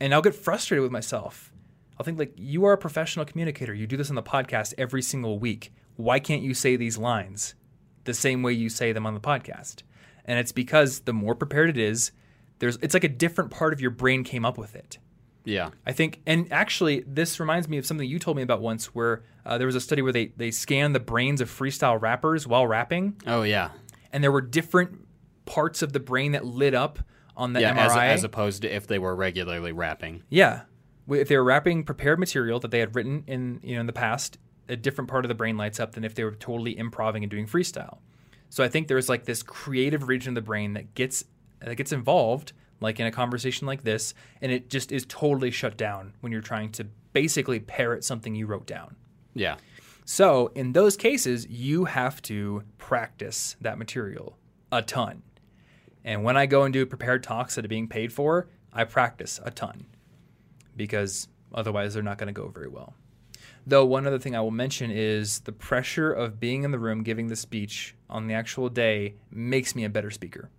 And 0.00 0.14
I'll 0.14 0.22
get 0.22 0.34
frustrated 0.34 0.82
with 0.82 0.92
myself. 0.92 1.52
I'll 1.98 2.04
think, 2.04 2.18
like, 2.18 2.32
you 2.36 2.64
are 2.64 2.72
a 2.72 2.78
professional 2.78 3.26
communicator. 3.26 3.74
You 3.74 3.86
do 3.86 3.96
this 3.96 4.08
on 4.08 4.16
the 4.16 4.22
podcast 4.22 4.74
every 4.78 5.02
single 5.02 5.38
week. 5.38 5.72
Why 5.96 6.18
can't 6.18 6.42
you 6.42 6.54
say 6.54 6.76
these 6.76 6.96
lines 6.96 7.54
the 8.04 8.14
same 8.14 8.42
way 8.42 8.52
you 8.52 8.70
say 8.70 8.92
them 8.92 9.06
on 9.06 9.14
the 9.14 9.20
podcast? 9.20 9.82
And 10.24 10.38
it's 10.38 10.52
because 10.52 11.00
the 11.00 11.12
more 11.12 11.34
prepared 11.34 11.68
it 11.68 11.76
is, 11.76 12.12
there's 12.60 12.76
it's 12.76 12.94
like 12.94 13.04
a 13.04 13.08
different 13.08 13.50
part 13.50 13.72
of 13.72 13.80
your 13.80 13.90
brain 13.90 14.22
came 14.22 14.44
up 14.44 14.56
with 14.56 14.76
it. 14.76 14.98
Yeah. 15.44 15.70
I 15.86 15.92
think, 15.92 16.20
and 16.26 16.52
actually, 16.52 17.04
this 17.06 17.40
reminds 17.40 17.68
me 17.68 17.78
of 17.78 17.86
something 17.86 18.08
you 18.08 18.18
told 18.18 18.36
me 18.36 18.42
about 18.42 18.60
once, 18.60 18.86
where 18.94 19.22
uh, 19.46 19.56
there 19.58 19.66
was 19.66 19.74
a 19.76 19.80
study 19.80 20.02
where 20.02 20.12
they 20.12 20.26
they 20.36 20.50
scanned 20.50 20.94
the 20.94 21.00
brains 21.00 21.40
of 21.40 21.48
freestyle 21.50 22.00
rappers 22.00 22.46
while 22.46 22.66
rapping, 22.66 23.16
Oh 23.26 23.42
yeah. 23.42 23.70
and 24.12 24.22
there 24.22 24.32
were 24.32 24.42
different 24.42 25.06
parts 25.46 25.82
of 25.82 25.92
the 25.92 26.00
brain 26.00 26.32
that 26.32 26.44
lit 26.44 26.74
up 26.74 26.98
on 27.36 27.54
the 27.54 27.60
Yeah. 27.60 27.72
As, 27.74 27.92
MRI. 27.92 28.08
as 28.10 28.24
opposed 28.24 28.62
to 28.62 28.74
if 28.74 28.86
they 28.86 28.98
were 28.98 29.14
regularly 29.16 29.72
rapping. 29.72 30.22
yeah, 30.28 30.62
if 31.08 31.28
they 31.28 31.36
were 31.36 31.44
rapping 31.44 31.82
prepared 31.84 32.18
material 32.20 32.60
that 32.60 32.70
they 32.70 32.78
had 32.80 32.94
written 32.94 33.24
in 33.26 33.60
you 33.62 33.74
know 33.74 33.80
in 33.80 33.86
the 33.86 33.92
past, 33.94 34.38
a 34.68 34.76
different 34.76 35.08
part 35.08 35.24
of 35.24 35.28
the 35.30 35.34
brain 35.34 35.56
lights 35.56 35.80
up 35.80 35.92
than 35.92 36.04
if 36.04 36.14
they 36.14 36.22
were 36.22 36.32
totally 36.34 36.76
improving 36.78 37.24
and 37.24 37.30
doing 37.30 37.46
freestyle. 37.46 37.98
So 38.50 38.62
I 38.62 38.68
think 38.68 38.88
there's 38.88 39.08
like 39.08 39.24
this 39.24 39.42
creative 39.42 40.06
region 40.08 40.30
of 40.32 40.34
the 40.34 40.46
brain 40.46 40.74
that 40.74 40.94
gets 40.94 41.24
that 41.60 41.74
gets 41.76 41.92
involved, 41.92 42.52
like 42.80 43.00
in 43.00 43.06
a 43.06 43.10
conversation 43.10 43.66
like 43.66 43.84
this, 43.84 44.14
and 44.40 44.50
it 44.50 44.70
just 44.70 44.92
is 44.92 45.04
totally 45.06 45.50
shut 45.50 45.76
down 45.76 46.14
when 46.20 46.32
you're 46.32 46.40
trying 46.40 46.70
to 46.72 46.86
basically 47.12 47.60
parrot 47.60 48.04
something 48.04 48.34
you 48.34 48.46
wrote 48.46 48.66
down. 48.66 48.96
Yeah. 49.34 49.56
So 50.04 50.50
in 50.54 50.72
those 50.72 50.96
cases, 50.96 51.46
you 51.48 51.84
have 51.84 52.20
to 52.22 52.64
practice 52.78 53.56
that 53.60 53.78
material 53.78 54.36
a 54.72 54.82
ton. 54.82 55.22
And 56.04 56.24
when 56.24 56.36
I 56.36 56.46
go 56.46 56.62
and 56.62 56.72
do 56.72 56.86
prepared 56.86 57.22
talks 57.22 57.54
that 57.54 57.64
are 57.64 57.68
being 57.68 57.88
paid 57.88 58.12
for, 58.12 58.48
I 58.72 58.84
practice 58.84 59.40
a 59.44 59.50
ton 59.50 59.86
because 60.76 61.28
otherwise 61.52 61.94
they're 61.94 62.02
not 62.02 62.18
going 62.18 62.32
to 62.32 62.32
go 62.32 62.48
very 62.48 62.68
well. 62.68 62.94
Though 63.66 63.84
one 63.84 64.06
other 64.06 64.18
thing 64.18 64.34
I 64.34 64.40
will 64.40 64.50
mention 64.50 64.90
is 64.90 65.40
the 65.40 65.52
pressure 65.52 66.12
of 66.12 66.40
being 66.40 66.62
in 66.64 66.70
the 66.70 66.78
room 66.78 67.02
giving 67.02 67.28
the 67.28 67.36
speech 67.36 67.94
on 68.08 68.26
the 68.26 68.34
actual 68.34 68.68
day 68.68 69.14
makes 69.30 69.74
me 69.74 69.84
a 69.84 69.90
better 69.90 70.10
speaker, 70.10 70.50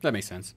That 0.00 0.12
makes 0.12 0.26
sense. 0.26 0.54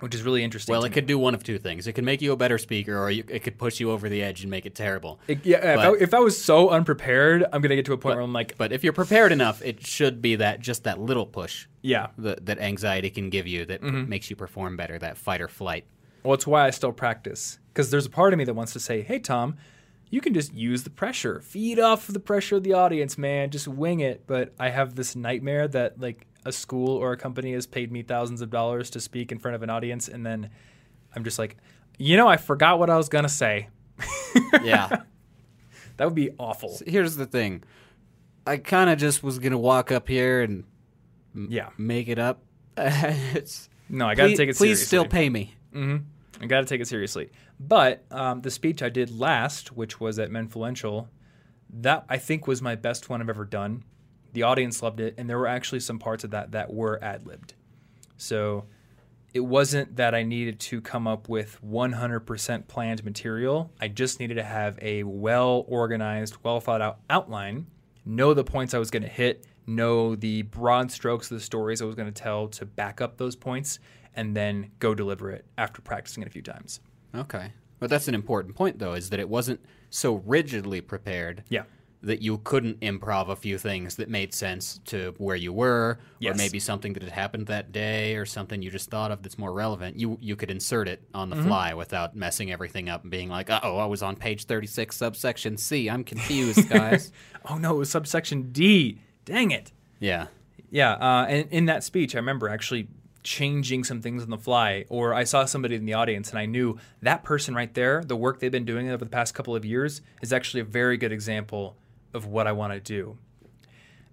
Which 0.00 0.14
is 0.14 0.22
really 0.22 0.42
interesting. 0.44 0.72
Well, 0.72 0.84
it 0.84 0.90
me. 0.90 0.94
could 0.94 1.06
do 1.06 1.18
one 1.18 1.34
of 1.34 1.42
two 1.42 1.58
things. 1.58 1.86
It 1.86 1.92
could 1.94 2.04
make 2.04 2.20
you 2.22 2.32
a 2.32 2.36
better 2.36 2.58
speaker, 2.58 2.98
or 2.98 3.10
you, 3.10 3.24
it 3.28 3.40
could 3.42 3.58
push 3.58 3.80
you 3.80 3.90
over 3.90 4.08
the 4.08 4.22
edge 4.22 4.42
and 4.42 4.50
make 4.50 4.66
it 4.66 4.74
terrible. 4.74 5.20
It- 5.28 5.44
yeah, 5.46 5.74
if, 5.74 5.78
I, 5.78 5.92
if 6.04 6.14
I 6.14 6.18
was 6.20 6.42
so 6.42 6.70
unprepared, 6.70 7.44
I'm 7.44 7.60
going 7.62 7.70
to 7.70 7.76
get 7.76 7.86
to 7.86 7.92
a 7.92 7.98
point 7.98 8.16
where 8.16 8.24
I'm 8.24 8.32
like, 8.32 8.56
But 8.58 8.72
if 8.72 8.84
you're 8.84 8.92
prepared 8.92 9.32
enough, 9.32 9.62
it 9.62 9.86
should 9.86 10.20
be 10.22 10.36
that 10.36 10.60
just 10.60 10.84
that 10.84 11.00
little 11.00 11.26
push 11.26 11.66
yeah, 11.82 12.08
that, 12.18 12.46
that 12.46 12.58
anxiety 12.58 13.10
can 13.10 13.30
give 13.30 13.46
you 13.46 13.64
that 13.66 13.80
Mm-hmm. 13.82 14.08
makes 14.08 14.28
you 14.30 14.36
perform 14.36 14.76
better. 14.76 14.98
That 14.98 15.16
fight 15.16 15.40
or 15.40 15.48
flight. 15.48 15.84
Well, 16.24 16.34
it's 16.34 16.46
why 16.46 16.66
I 16.66 16.70
still 16.70 16.92
practice. 16.92 17.58
Because 17.72 17.90
there's 17.90 18.06
a 18.06 18.10
part 18.10 18.32
of 18.32 18.38
me 18.38 18.44
that 18.44 18.54
wants 18.54 18.72
to 18.72 18.80
say, 18.80 19.02
hey, 19.02 19.18
Tom, 19.20 19.56
you 20.10 20.20
can 20.20 20.34
just 20.34 20.52
use 20.54 20.82
the 20.82 20.90
pressure. 20.90 21.40
Feed 21.40 21.78
off 21.78 22.06
the 22.06 22.18
pressure 22.20 22.56
of 22.56 22.64
the 22.64 22.72
audience, 22.72 23.16
man. 23.18 23.50
Just 23.50 23.68
wing 23.68 24.00
it. 24.00 24.24
But 24.26 24.52
I 24.58 24.70
have 24.70 24.94
this 24.96 25.14
nightmare 25.14 25.68
that, 25.68 26.00
like, 26.00 26.26
a 26.46 26.52
school 26.52 26.96
or 26.96 27.12
a 27.12 27.16
company 27.16 27.52
has 27.52 27.66
paid 27.66 27.92
me 27.92 28.02
thousands 28.02 28.40
of 28.40 28.48
dollars 28.50 28.88
to 28.90 29.00
speak 29.00 29.32
in 29.32 29.38
front 29.38 29.54
of 29.54 29.62
an 29.62 29.68
audience. 29.70 30.08
And 30.08 30.24
then 30.24 30.48
I'm 31.14 31.24
just 31.24 31.38
like, 31.38 31.56
you 31.98 32.16
know, 32.16 32.28
I 32.28 32.36
forgot 32.38 32.78
what 32.78 32.88
I 32.88 32.96
was 32.96 33.08
going 33.08 33.24
to 33.24 33.28
say. 33.28 33.68
Yeah. 34.62 34.88
That 35.98 36.04
would 36.04 36.14
be 36.14 36.28
awful. 36.38 36.78
Here's 36.86 37.16
the 37.16 37.24
thing. 37.24 37.64
I 38.46 38.58
kind 38.58 38.90
of 38.90 38.98
just 38.98 39.22
was 39.22 39.38
gonna 39.38 39.56
walk 39.56 39.90
up 39.90 40.08
here 40.08 40.42
and 40.42 40.64
Yeah. 41.34 41.70
make 41.78 42.08
it 42.08 42.18
up. 42.18 42.42
it's, 42.76 43.70
No, 43.88 44.06
I 44.06 44.14
got 44.14 44.24
to 44.24 44.28
please, 44.28 44.36
take 44.36 44.48
it 44.50 44.56
Seriously. 44.56 44.68
please 44.82 44.86
still 44.86 45.06
pay 45.06 45.30
me. 45.30 45.54
hmm 45.72 45.96
I 46.38 46.44
got 46.44 46.60
to 46.60 46.66
take 46.66 46.82
it 46.82 46.86
seriously. 46.86 47.30
But 47.58 48.04
um, 48.10 48.42
the 48.42 48.50
speech 48.50 48.82
I 48.82 48.90
did 48.90 49.10
last, 49.10 49.74
which 49.74 49.98
was 49.98 50.18
at 50.18 50.28
Menfluential, 50.28 51.08
that 51.80 52.04
I 52.10 52.18
think 52.18 52.46
was 52.46 52.60
my 52.60 52.74
best 52.74 53.08
one 53.08 53.22
I've 53.22 53.30
ever 53.30 53.46
done. 53.46 53.82
The 54.36 54.42
audience 54.42 54.82
loved 54.82 55.00
it, 55.00 55.14
and 55.16 55.30
there 55.30 55.38
were 55.38 55.46
actually 55.46 55.80
some 55.80 55.98
parts 55.98 56.22
of 56.22 56.32
that 56.32 56.52
that 56.52 56.70
were 56.70 57.02
ad 57.02 57.26
libbed. 57.26 57.54
So 58.18 58.66
it 59.32 59.40
wasn't 59.40 59.96
that 59.96 60.14
I 60.14 60.24
needed 60.24 60.60
to 60.60 60.82
come 60.82 61.06
up 61.06 61.26
with 61.26 61.58
100% 61.64 62.68
planned 62.68 63.02
material. 63.02 63.72
I 63.80 63.88
just 63.88 64.20
needed 64.20 64.34
to 64.34 64.42
have 64.42 64.78
a 64.82 65.04
well 65.04 65.64
organized, 65.68 66.36
well 66.42 66.60
thought 66.60 66.82
out 66.82 66.98
outline, 67.08 67.68
know 68.04 68.34
the 68.34 68.44
points 68.44 68.74
I 68.74 68.78
was 68.78 68.90
going 68.90 69.04
to 69.04 69.08
hit, 69.08 69.46
know 69.66 70.14
the 70.14 70.42
broad 70.42 70.92
strokes 70.92 71.30
of 71.30 71.38
the 71.38 71.42
stories 71.42 71.80
I 71.80 71.86
was 71.86 71.94
going 71.94 72.12
to 72.12 72.22
tell 72.22 72.48
to 72.48 72.66
back 72.66 73.00
up 73.00 73.16
those 73.16 73.36
points, 73.36 73.78
and 74.14 74.36
then 74.36 74.70
go 74.80 74.94
deliver 74.94 75.30
it 75.30 75.46
after 75.56 75.80
practicing 75.80 76.22
it 76.22 76.26
a 76.26 76.30
few 76.30 76.42
times. 76.42 76.80
Okay. 77.14 77.52
But 77.78 77.88
that's 77.88 78.06
an 78.06 78.14
important 78.14 78.54
point, 78.54 78.80
though, 78.80 78.92
is 78.92 79.08
that 79.08 79.18
it 79.18 79.30
wasn't 79.30 79.60
so 79.88 80.16
rigidly 80.26 80.82
prepared 80.82 81.42
Yeah. 81.48 81.62
That 82.06 82.22
you 82.22 82.38
couldn't 82.38 82.80
improv 82.80 83.28
a 83.28 83.36
few 83.36 83.58
things 83.58 83.96
that 83.96 84.08
made 84.08 84.32
sense 84.34 84.80
to 84.86 85.14
where 85.18 85.36
you 85.36 85.52
were, 85.52 85.98
Yes. 86.18 86.34
or 86.34 86.36
maybe 86.38 86.58
something 86.58 86.92
that 86.94 87.02
had 87.02 87.12
happened 87.12 87.46
that 87.48 87.72
day, 87.72 88.16
or 88.16 88.24
something 88.24 88.62
you 88.62 88.70
just 88.70 88.88
thought 88.90 89.10
of 89.10 89.22
that's 89.22 89.38
more 89.38 89.52
relevant. 89.52 89.98
You 89.98 90.16
you 90.20 90.34
could 90.36 90.50
insert 90.50 90.88
it 90.88 91.02
on 91.12 91.28
Mm-hmm. 91.30 91.40
the 91.40 91.46
fly 91.46 91.74
without 91.74 92.16
messing 92.16 92.50
everything 92.50 92.88
up 92.88 93.02
and 93.02 93.10
being 93.10 93.28
like, 93.28 93.50
"Oh, 93.50 93.76
I 93.78 93.86
was 93.86 94.02
on 94.02 94.16
page 94.16 94.44
thirty-six, 94.44 94.96
subsection 94.96 95.56
C. 95.56 95.90
I'm 95.90 96.04
confused, 96.04 96.68
guys." 96.78 97.12
Oh 97.48 97.58
no, 97.58 97.74
it 97.74 97.78
was 97.78 97.90
subsection 97.90 98.50
D. 98.52 98.98
Dang 99.24 99.50
it. 99.50 99.72
yeah. 100.00 100.26
Yeah, 100.70 100.92
uh, 100.94 101.26
and 101.28 101.48
in 101.52 101.66
that 101.66 101.84
speech, 101.84 102.14
I 102.16 102.18
remember 102.18 102.48
actually 102.48 102.88
changing 103.22 103.82
some 103.84 104.00
things 104.02 104.22
on 104.22 104.30
the 104.30 104.38
fly, 104.38 104.84
or 104.88 105.14
I 105.14 105.24
saw 105.24 105.44
somebody 105.44 105.74
in 105.74 105.84
the 105.84 105.94
audience 105.94 106.30
and 106.30 106.38
I 106.38 106.46
knew 106.46 106.78
that 107.02 107.22
person 107.24 107.54
right 107.54 107.72
there, 107.74 108.02
the 108.04 108.16
work 108.16 108.38
they've 108.40 108.52
been 108.52 108.64
doing 108.64 108.88
over 108.88 109.04
the 109.04 109.10
past 109.10 109.34
couple 109.34 109.54
of 109.56 109.64
years, 109.64 110.00
is 110.22 110.32
actually 110.32 110.60
a 110.60 110.64
very 110.64 110.96
good 110.96 111.12
example 111.12 111.76
of 112.16 112.26
what 112.26 112.48
I 112.48 112.52
want 112.52 112.72
to 112.72 112.80
do. 112.80 113.18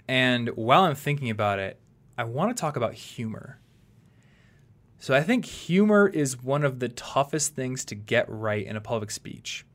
And 0.07 0.49
while 0.49 0.83
I'm 0.83 0.95
thinking 0.95 1.31
about 1.31 1.57
it, 1.57 1.79
I 2.17 2.25
want 2.25 2.55
to 2.55 2.61
talk 2.61 2.75
about 2.75 2.93
humor. 2.93 3.59
So 4.99 5.15
I 5.15 5.21
think 5.21 5.45
humor 5.45 6.07
is 6.07 6.43
one 6.43 6.63
of 6.63 6.79
the 6.79 6.89
toughest 6.89 7.55
things 7.55 7.83
to 7.85 7.95
get 7.95 8.29
right 8.29 8.65
in 8.65 8.75
a 8.75 8.81
public 8.81 9.11
speech. 9.11 9.65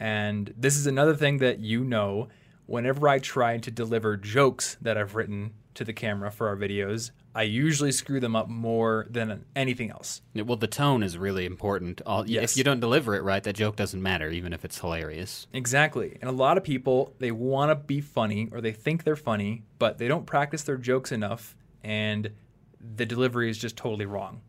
And 0.00 0.52
this 0.56 0.76
is 0.76 0.86
another 0.86 1.14
thing 1.14 1.38
that 1.38 1.60
you 1.60 1.84
know 1.84 2.28
whenever 2.66 3.08
I 3.08 3.18
try 3.18 3.58
to 3.58 3.70
deliver 3.70 4.16
jokes 4.16 4.76
that 4.80 4.98
I've 4.98 5.14
written 5.14 5.54
to 5.74 5.84
the 5.84 5.92
camera 5.92 6.30
for 6.30 6.48
our 6.48 6.56
videos, 6.56 7.12
I 7.34 7.42
usually 7.42 7.92
screw 7.92 8.20
them 8.20 8.34
up 8.34 8.48
more 8.48 9.06
than 9.10 9.44
anything 9.54 9.90
else. 9.90 10.22
Well, 10.34 10.56
the 10.56 10.66
tone 10.66 11.02
is 11.02 11.16
really 11.16 11.46
important. 11.46 12.00
All, 12.04 12.28
Yes. 12.28 12.52
If 12.52 12.58
you 12.58 12.64
don't 12.64 12.80
deliver 12.80 13.14
it 13.14 13.22
right, 13.22 13.42
that 13.44 13.54
joke 13.54 13.76
doesn't 13.76 14.02
matter, 14.02 14.30
even 14.30 14.52
if 14.52 14.64
it's 14.64 14.78
hilarious. 14.78 15.46
Exactly. 15.52 16.18
And 16.20 16.28
a 16.28 16.32
lot 16.32 16.56
of 16.56 16.64
people, 16.64 17.14
they 17.18 17.30
want 17.30 17.70
to 17.70 17.74
be 17.74 18.00
funny 18.00 18.48
or 18.50 18.60
they 18.60 18.72
think 18.72 19.04
they're 19.04 19.16
funny, 19.16 19.62
but 19.78 19.98
they 19.98 20.08
don't 20.08 20.26
practice 20.26 20.62
their 20.62 20.76
jokes 20.78 21.12
enough 21.12 21.54
and 21.84 22.30
the 22.96 23.06
delivery 23.06 23.50
is 23.50 23.58
just 23.58 23.76
totally 23.76 24.06
wrong 24.06 24.40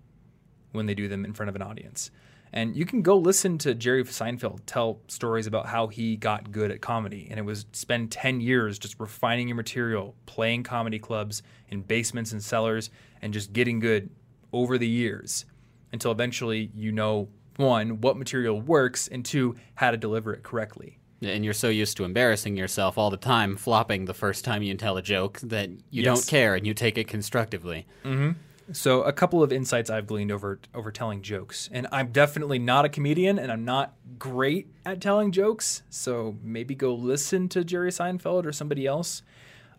when 0.72 0.86
they 0.86 0.94
do 0.94 1.08
them 1.08 1.26
in 1.26 1.34
front 1.34 1.50
of 1.50 1.56
an 1.56 1.62
audience. 1.62 2.12
And 2.52 2.76
you 2.76 2.86
can 2.86 3.02
go 3.02 3.18
listen 3.18 3.58
to 3.60 3.76
Jerry 3.76 4.04
Seinfeld 4.04 4.62
tell 4.66 5.00
stories 5.08 5.46
about 5.46 5.68
how 5.68 5.88
he 5.88 6.16
got 6.16 6.52
good 6.52 6.72
at 6.72 6.82
comedy. 6.82 7.28
And 7.30 7.40
it 7.40 7.44
was 7.44 7.66
spend 7.74 8.12
10 8.12 8.42
years 8.42 8.80
just 8.80 9.00
refining 9.00 9.48
your 9.48 9.56
material, 9.58 10.16
playing 10.26 10.64
comedy 10.64 10.98
clubs 11.00 11.44
in 11.70 11.82
basements 11.82 12.32
and 12.32 12.44
cellars, 12.44 12.90
and 13.22 13.34
just 13.34 13.54
getting 13.54 13.80
good 13.80 14.10
over 14.52 14.78
the 14.80 14.88
years 14.88 15.46
until 15.92 16.12
eventually 16.12 16.72
you 16.74 16.92
know 16.92 17.28
one, 17.58 18.00
what 18.02 18.16
material 18.18 18.60
works, 18.62 19.08
and 19.10 19.26
two, 19.26 19.56
how 19.76 19.92
to 19.92 19.98
deliver 19.98 20.34
it 20.34 20.44
correctly. 20.44 20.98
And 21.22 21.44
you're 21.44 21.54
so 21.54 21.68
used 21.68 21.98
to 21.98 22.06
embarrassing 22.06 22.56
yourself 22.56 22.98
all 22.98 23.10
the 23.10 23.18
time, 23.18 23.58
flopping 23.58 24.06
the 24.06 24.14
first 24.14 24.46
time 24.46 24.64
you 24.64 24.74
tell 24.76 24.96
a 24.96 25.02
joke, 25.02 25.40
that 25.44 25.70
you 25.90 26.04
Yes. 26.04 26.06
don't 26.22 26.28
care 26.28 26.56
and 26.56 26.66
you 26.66 26.74
take 26.74 26.98
it 26.98 27.10
constructively. 27.10 27.86
Mm-hmm. 28.06 28.32
So 28.72 29.02
a 29.02 29.12
couple 29.12 29.42
of 29.42 29.52
insights 29.52 29.90
I've 29.90 30.06
gleaned 30.06 30.32
over 30.32 30.60
over 30.76 30.92
telling 30.92 31.22
jokes, 31.22 31.70
and 31.72 31.88
I'm 31.92 32.12
definitely 32.12 32.60
not 32.60 32.86
a 32.86 32.90
comedian, 32.90 33.40
and 33.40 33.52
I'm 33.52 33.66
not 33.66 33.96
great 34.20 34.68
at 34.86 35.02
telling 35.02 35.32
jokes. 35.32 35.82
So 35.90 36.38
maybe 36.44 36.76
go 36.76 36.94
listen 36.94 37.50
to 37.50 37.64
Jerry 37.64 37.90
Seinfeld 37.90 38.46
or 38.46 38.52
somebody 38.52 38.86
else. 38.86 39.24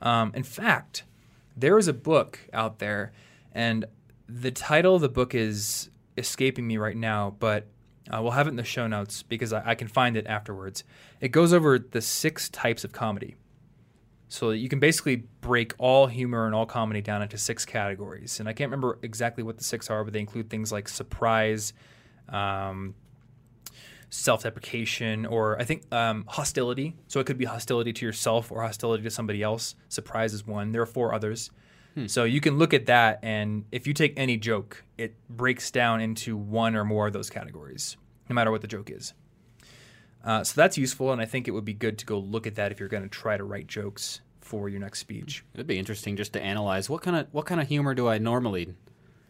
Um, 0.03 0.33
in 0.35 0.43
fact, 0.43 1.05
there 1.57 1.79
is 1.79 1.87
a 1.87 1.93
book 1.93 2.41
out 2.53 2.81
there, 2.81 3.13
and 3.53 3.85
the 4.29 4.51
title 4.51 4.97
of 4.97 5.03
the 5.03 5.09
book 5.09 5.35
is 5.35 5.91
escaping 6.17 6.67
me 6.67 6.77
right 6.77 6.97
now, 6.97 7.37
but 7.39 7.67
uh, 8.11 8.21
we'll 8.21 8.33
have 8.33 8.47
it 8.47 8.51
in 8.51 8.57
the 8.57 8.65
show 8.65 8.87
notes 8.87 9.23
because 9.23 9.53
I, 9.53 9.71
I 9.71 9.75
can 9.75 9.89
find 9.89 10.17
it 10.17 10.27
afterwards. 10.27 10.83
It 11.21 11.29
goes 11.29 11.53
over 11.53 11.79
the 11.79 12.01
six 12.01 12.49
types 12.49 12.83
of 12.83 12.93
comedy. 12.93 13.37
So 14.31 14.53
you 14.53 14.69
can 14.69 14.79
basically 14.79 15.25
break 15.41 15.75
all 15.77 16.07
humor 16.07 16.47
and 16.47 16.55
all 16.55 16.65
comedy 16.65 17.01
down 17.01 17.21
into 17.21 17.37
six 17.37 17.65
categories. 17.65 18.39
And 18.39 18.49
I 18.49 18.53
can't 18.53 18.71
remember 18.71 19.01
exactly 19.03 19.43
what 19.43 19.59
the 19.59 19.65
six 19.65 19.91
are, 19.91 20.05
but 20.05 20.13
they 20.13 20.21
include 20.21 20.49
things 20.49 20.71
like 20.71 20.89
surprise, 20.89 21.73
um, 22.29 22.95
self 24.09 24.45
deprecation, 24.45 25.27
or 25.27 25.61
I 25.61 25.65
think 25.65 25.93
um, 25.93 26.25
hostility. 26.29 26.97
So 27.09 27.19
it 27.19 27.27
could 27.27 27.39
be 27.39 27.45
hostility 27.45 27.93
to 27.93 28.07
yourself 28.07 28.53
or 28.53 28.63
hostility 28.63 29.03
to 29.03 29.11
somebody 29.11 29.43
else. 29.43 29.75
Surprise 29.89 30.33
is 30.33 30.47
one. 30.47 30.71
There 30.71 30.81
are 30.81 30.87
four 30.87 31.13
others. 31.13 31.51
So 32.07 32.23
you 32.23 32.41
can 32.41 32.57
look 32.57 32.73
at 32.73 32.87
that, 32.87 33.19
and 33.23 33.65
if 33.73 33.87
you 33.89 33.93
take 33.93 34.15
any 34.17 34.37
joke, 34.37 34.85
it 34.97 35.17
breaks 35.29 35.73
down 35.73 36.01
into 36.01 36.37
one 36.37 36.77
or 36.77 36.85
more 36.85 37.09
of 37.09 37.13
those 37.13 37.29
categories, 37.29 37.97
no 38.29 38.35
matter 38.35 38.53
what 38.53 38.61
the 38.61 38.69
joke 38.69 38.91
is. 38.91 39.13
Uh, 40.25 40.45
so 40.45 40.53
that's 40.61 40.77
useful, 40.77 41.13
and 41.13 41.21
I 41.21 41.25
think 41.25 41.49
it 41.49 41.53
would 41.53 41.65
be 41.65 41.73
good 41.73 41.99
to 41.99 42.07
go 42.07 42.19
look 42.19 42.47
at 42.47 42.57
that 42.57 42.73
if 42.73 42.79
you're 42.81 42.89
going 42.89 43.03
to 43.03 43.09
try 43.09 43.37
to 43.37 43.45
write 43.45 43.67
jokes 43.67 44.21
for 44.41 44.69
your 44.69 44.81
next 44.81 44.99
speech. 44.99 45.45
It'd 45.55 45.67
be 45.67 45.79
interesting 45.79 46.17
just 46.17 46.33
to 46.35 46.43
analyze 46.43 46.91
what 46.91 47.03
kind 47.03 47.17
of 47.17 47.29
what 47.33 47.47
kind 47.47 47.61
of 47.61 47.69
humor 47.69 47.95
do 47.95 48.09
I 48.09 48.19
normally 48.19 48.75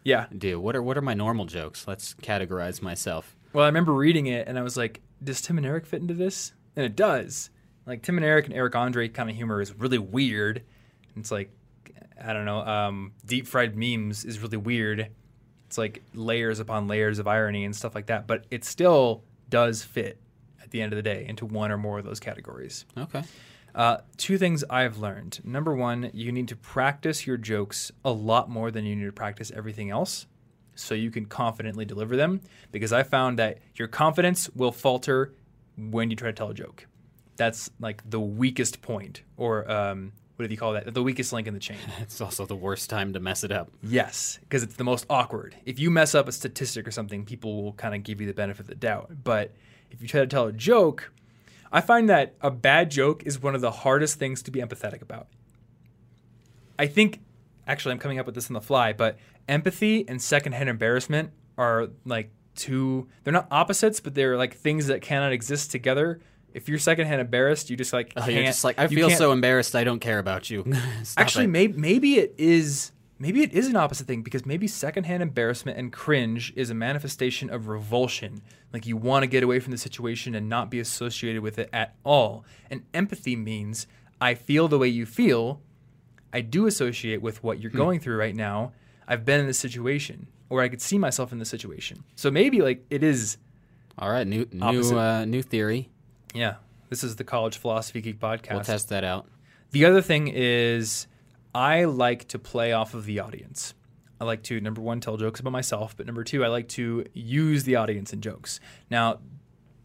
Yeah. 0.03 0.25
do? 0.37 0.59
What 0.59 0.75
are 0.75 0.81
what 0.83 0.97
are 0.97 1.01
my 1.01 1.13
normal 1.13 1.45
jokes? 1.45 1.87
Let's 1.87 2.13
categorize 2.15 2.81
myself. 2.81 3.35
Well, 3.53 3.63
I 3.63 3.67
remember 3.67 3.93
reading 3.93 4.27
it, 4.27 4.47
and 4.47 4.57
I 4.57 4.63
was 4.63 4.75
like, 4.77 5.01
does 5.23 5.41
Tim 5.41 5.57
and 5.57 5.65
Eric 5.65 5.85
fit 5.85 6.01
into 6.01 6.13
this? 6.13 6.53
And 6.75 6.85
it 6.85 6.95
does. 6.95 7.49
Like 7.85 8.01
Tim 8.01 8.17
and 8.17 8.25
Eric 8.25 8.45
and 8.45 8.53
Eric 8.53 8.75
Andre 8.75 9.07
kind 9.09 9.29
of 9.29 9.35
humor 9.35 9.61
is 9.61 9.73
really 9.77 9.97
weird. 9.97 10.63
It's 11.17 11.31
like, 11.31 11.51
I 12.21 12.31
don't 12.33 12.45
know, 12.45 12.61
um, 12.61 13.11
deep 13.25 13.47
fried 13.47 13.75
memes 13.75 14.23
is 14.25 14.39
really 14.39 14.57
weird. 14.57 15.09
It's 15.67 15.77
like 15.77 16.01
layers 16.13 16.59
upon 16.59 16.87
layers 16.87 17.19
of 17.19 17.27
irony 17.27 17.65
and 17.65 17.75
stuff 17.75 17.95
like 17.95 18.07
that, 18.07 18.27
but 18.27 18.45
it 18.51 18.63
still 18.65 19.23
does 19.49 19.83
fit 19.83 20.17
at 20.71 20.73
the 20.73 20.81
end 20.81 20.93
of 20.93 20.95
the 20.95 21.03
day 21.03 21.25
into 21.27 21.45
one 21.45 21.69
or 21.69 21.77
more 21.77 21.99
of 21.99 22.05
those 22.05 22.21
categories. 22.21 22.85
Okay. 22.97 23.23
Uh, 23.75 23.97
two 24.15 24.37
things 24.37 24.63
I've 24.69 24.99
learned. 24.99 25.41
Number 25.43 25.75
one, 25.75 26.09
you 26.13 26.31
need 26.31 26.47
to 26.47 26.55
practice 26.55 27.27
your 27.27 27.35
jokes 27.35 27.91
a 28.05 28.11
lot 28.11 28.49
more 28.49 28.71
than 28.71 28.85
you 28.85 28.95
need 28.95 29.05
to 29.05 29.11
practice 29.11 29.51
everything 29.53 29.89
else 29.89 30.27
so 30.75 30.95
you 30.95 31.11
can 31.11 31.25
confidently 31.25 31.83
deliver 31.83 32.15
them. 32.15 32.39
Because 32.71 32.93
I 32.93 33.03
found 33.03 33.37
that 33.39 33.59
your 33.75 33.89
confidence 33.89 34.49
will 34.55 34.71
falter 34.71 35.33
when 35.77 36.09
you 36.09 36.15
try 36.15 36.29
to 36.29 36.33
tell 36.33 36.49
a 36.49 36.53
joke. 36.53 36.87
That's 37.35 37.69
like 37.79 38.01
the 38.09 38.19
weakest 38.19 38.81
point, 38.81 39.23
or 39.35 39.69
um, 39.69 40.13
what 40.37 40.47
do 40.47 40.53
you 40.53 40.57
call 40.57 40.73
that? 40.73 40.93
The 40.93 41.03
weakest 41.03 41.33
link 41.33 41.47
in 41.47 41.53
the 41.53 41.59
chain. 41.59 41.77
It's 41.99 42.21
also 42.21 42.45
the 42.45 42.55
worst 42.55 42.89
time 42.89 43.13
to 43.13 43.19
mess 43.19 43.43
it 43.43 43.51
up. 43.51 43.71
Yes, 43.83 44.39
because 44.41 44.63
it's 44.63 44.75
the 44.75 44.83
most 44.83 45.05
awkward. 45.09 45.55
If 45.65 45.79
you 45.79 45.91
mess 45.91 46.15
up 46.15 46.27
a 46.27 46.31
statistic 46.31 46.87
or 46.87 46.91
something, 46.91 47.25
people 47.25 47.63
will 47.63 47.73
kind 47.73 47.95
of 47.95 48.03
give 48.03 48.21
you 48.21 48.27
the 48.27 48.33
benefit 48.33 48.61
of 48.61 48.67
the 48.67 48.75
doubt. 48.75 49.11
But 49.23 49.53
if 49.91 50.01
you 50.01 50.07
try 50.07 50.21
to 50.21 50.27
tell 50.27 50.47
a 50.47 50.51
joke, 50.51 51.11
I 51.71 51.81
find 51.81 52.09
that 52.09 52.35
a 52.41 52.51
bad 52.51 52.91
joke 52.91 53.23
is 53.25 53.41
one 53.41 53.55
of 53.55 53.61
the 53.61 53.71
hardest 53.71 54.19
things 54.19 54.41
to 54.43 54.51
be 54.51 54.59
empathetic 54.59 55.01
about. 55.01 55.27
I 56.77 56.87
think, 56.87 57.19
actually, 57.67 57.93
I'm 57.93 57.99
coming 57.99 58.19
up 58.19 58.25
with 58.25 58.35
this 58.35 58.49
on 58.49 58.53
the 58.53 58.61
fly, 58.61 58.93
but 58.93 59.17
empathy 59.47 60.07
and 60.07 60.21
secondhand 60.21 60.69
embarrassment 60.69 61.31
are 61.57 61.89
like 62.05 62.31
two, 62.55 63.07
they're 63.23 63.33
not 63.33 63.47
opposites, 63.51 63.99
but 63.99 64.15
they're 64.15 64.37
like 64.37 64.55
things 64.55 64.87
that 64.87 65.01
cannot 65.01 65.31
exist 65.31 65.71
together. 65.71 66.19
If 66.53 66.67
you're 66.67 66.79
secondhand 66.79 67.21
embarrassed, 67.21 67.69
you 67.69 67.77
just 67.77 67.93
like, 67.93 68.11
Oh, 68.17 68.27
you're 68.27 68.43
just 68.43 68.63
like 68.63 68.77
I 68.77 68.87
feel 68.87 69.09
so 69.09 69.31
embarrassed. 69.31 69.75
I 69.75 69.83
don't 69.83 69.99
care 69.99 70.19
about 70.19 70.49
you. 70.49 70.65
Actually, 71.17 71.47
maybe 71.47 72.15
it 72.15 72.35
is 72.37 72.91
maybe 73.21 73.43
it 73.43 73.53
is 73.53 73.67
an 73.67 73.75
opposite 73.75 74.07
thing 74.07 74.23
because 74.23 74.47
maybe 74.47 74.67
secondhand 74.67 75.21
embarrassment 75.21 75.77
and 75.77 75.93
cringe 75.93 76.51
is 76.55 76.71
a 76.71 76.73
manifestation 76.73 77.51
of 77.51 77.67
revulsion. 77.67 78.41
Like 78.73 78.87
you 78.87 78.97
want 78.97 79.21
to 79.21 79.27
get 79.27 79.43
away 79.43 79.59
from 79.59 79.71
the 79.71 79.77
situation 79.77 80.33
and 80.33 80.49
not 80.49 80.71
be 80.71 80.79
associated 80.79 81.43
with 81.43 81.59
it 81.59 81.69
at 81.71 81.95
all. 82.03 82.43
And 82.71 82.81
empathy 82.95 83.35
means 83.35 83.85
I 84.19 84.33
feel 84.33 84.67
the 84.67 84.79
way 84.79 84.87
you 84.87 85.05
feel. 85.05 85.61
I 86.33 86.41
do 86.41 86.65
associate 86.65 87.21
with 87.21 87.43
what 87.43 87.59
you're 87.59 87.71
going 87.71 87.99
through 87.99 88.17
right 88.17 88.35
now. 88.35 88.71
I've 89.07 89.23
been 89.23 89.39
in 89.39 89.45
this 89.45 89.59
situation, 89.59 90.27
or 90.49 90.61
I 90.61 90.69
could 90.69 90.81
see 90.81 90.97
myself 90.97 91.31
in 91.31 91.37
this 91.37 91.49
situation. 91.49 92.03
So 92.15 92.31
maybe 92.31 92.61
like 92.61 92.85
it 92.89 93.03
is. 93.03 93.37
All 93.99 94.09
right, 94.09 94.25
new 94.25 94.47
Opposite. 94.61 94.93
new 94.93 94.99
uh, 94.99 95.25
new 95.25 95.41
theory. 95.41 95.89
Yeah, 96.33 96.55
this 96.89 97.03
is 97.03 97.17
the 97.17 97.25
College 97.25 97.57
Philosophy 97.57 97.99
Geek 97.99 98.19
podcast. 98.19 98.53
We'll 98.53 98.63
test 98.63 98.89
that 98.89 99.03
out. 99.03 99.27
The 99.71 99.83
other 99.83 100.01
thing 100.01 100.29
is, 100.29 101.07
I 101.53 101.85
like 101.85 102.27
to 102.29 102.39
play 102.39 102.71
off 102.73 102.93
of 102.93 103.05
the 103.05 103.19
audience. 103.19 103.73
I 104.19 104.23
like 104.23 104.43
to, 104.43 104.61
number 104.61 104.81
one, 104.81 104.99
tell 104.99 105.17
jokes 105.17 105.39
about 105.39 105.51
myself, 105.51 105.97
but 105.97 106.05
number 106.05 106.23
two, 106.23 106.45
I 106.45 106.47
like 106.47 106.67
to 106.69 107.05
use 107.13 107.63
the 107.63 107.75
audience 107.75 108.13
in 108.13 108.21
jokes. 108.21 108.59
Now, 108.89 109.19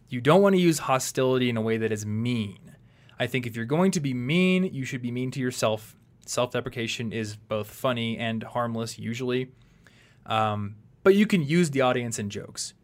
you 0.09 0.21
don't 0.21 0.43
want 0.43 0.55
to 0.55 0.61
use 0.61 0.81
hostility 0.81 1.49
in 1.49 1.57
a 1.57 1.63
way 1.63 1.79
that 1.79 1.91
is 1.91 2.05
mean. 2.05 2.77
I 3.19 3.27
think 3.27 3.47
if 3.47 3.57
you're 3.57 3.65
going 3.65 3.91
to 3.93 4.01
be 4.01 4.15
mean, 4.15 4.65
you 4.65 4.85
should 4.85 5.03
be 5.03 5.11
mean 5.11 5.31
to 5.33 5.41
yourself. 5.41 5.97
Self 6.27 6.51
deprecation 6.53 7.13
is 7.13 7.37
both 7.37 7.71
funny 7.71 8.19
and 8.19 8.43
harmless, 8.43 8.99
usually. 8.99 9.53
Um, 10.27 10.77
but 11.03 11.15
you 11.15 11.27
can 11.27 11.43
use 11.43 11.71
the 11.71 11.81
audience 11.81 12.19
in 12.19 12.31
jokes. 12.31 12.75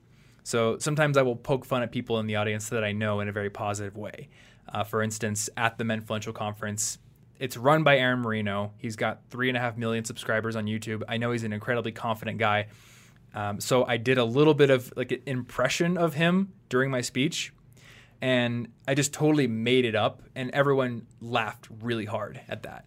So 0.45 0.79
sometimes 0.79 1.17
I 1.17 1.23
will 1.23 1.37
poke 1.37 1.65
fun 1.65 1.83
at 1.83 1.93
people 1.93 2.19
in 2.19 2.27
the 2.27 2.37
audience 2.37 2.69
that 2.71 2.83
I 2.83 2.93
know 2.93 3.21
in 3.21 3.29
a 3.29 3.33
very 3.33 3.51
positive 3.51 3.97
way. 3.97 4.29
Uh, 4.69 4.85
for 4.85 5.03
instance, 5.03 5.51
at 5.57 5.77
the 5.77 5.85
Menfluential 5.85 6.35
Conference, 6.35 6.99
it's 7.43 7.57
run 7.57 7.83
by 7.83 7.99
Aaron 7.99 8.21
Marino. 8.21 8.73
He's 8.79 8.95
got 8.95 9.21
three 9.29 9.49
and 9.49 9.57
a 9.57 9.61
half 9.61 9.77
million 9.77 10.05
subscribers 10.05 10.55
on 10.55 10.67
YouTube. 10.67 11.03
I 11.09 11.17
know 11.17 11.33
he's 11.33 11.43
an 11.45 11.53
incredibly 11.53 11.91
confident 11.91 12.39
guy. 12.39 12.69
Um, 13.35 13.61
so 13.61 13.85
I 13.85 13.97
did 13.97 14.17
a 14.19 14.25
little 14.25 14.55
bit 14.55 14.71
of 14.71 14.93
like 14.97 15.11
an 15.11 15.23
impression 15.27 15.99
of 15.99 16.15
him 16.15 16.53
during 16.69 16.91
my 16.91 17.01
speech, 17.01 17.53
and 18.21 18.69
I 18.87 18.95
just 18.95 19.13
totally 19.13 19.47
made 19.49 19.85
it 19.85 19.95
up, 19.97 20.23
and 20.37 20.51
everyone 20.53 21.07
laughed 21.21 21.67
really 21.83 22.05
hard 22.05 22.41
at 22.49 22.63
that. 22.63 22.85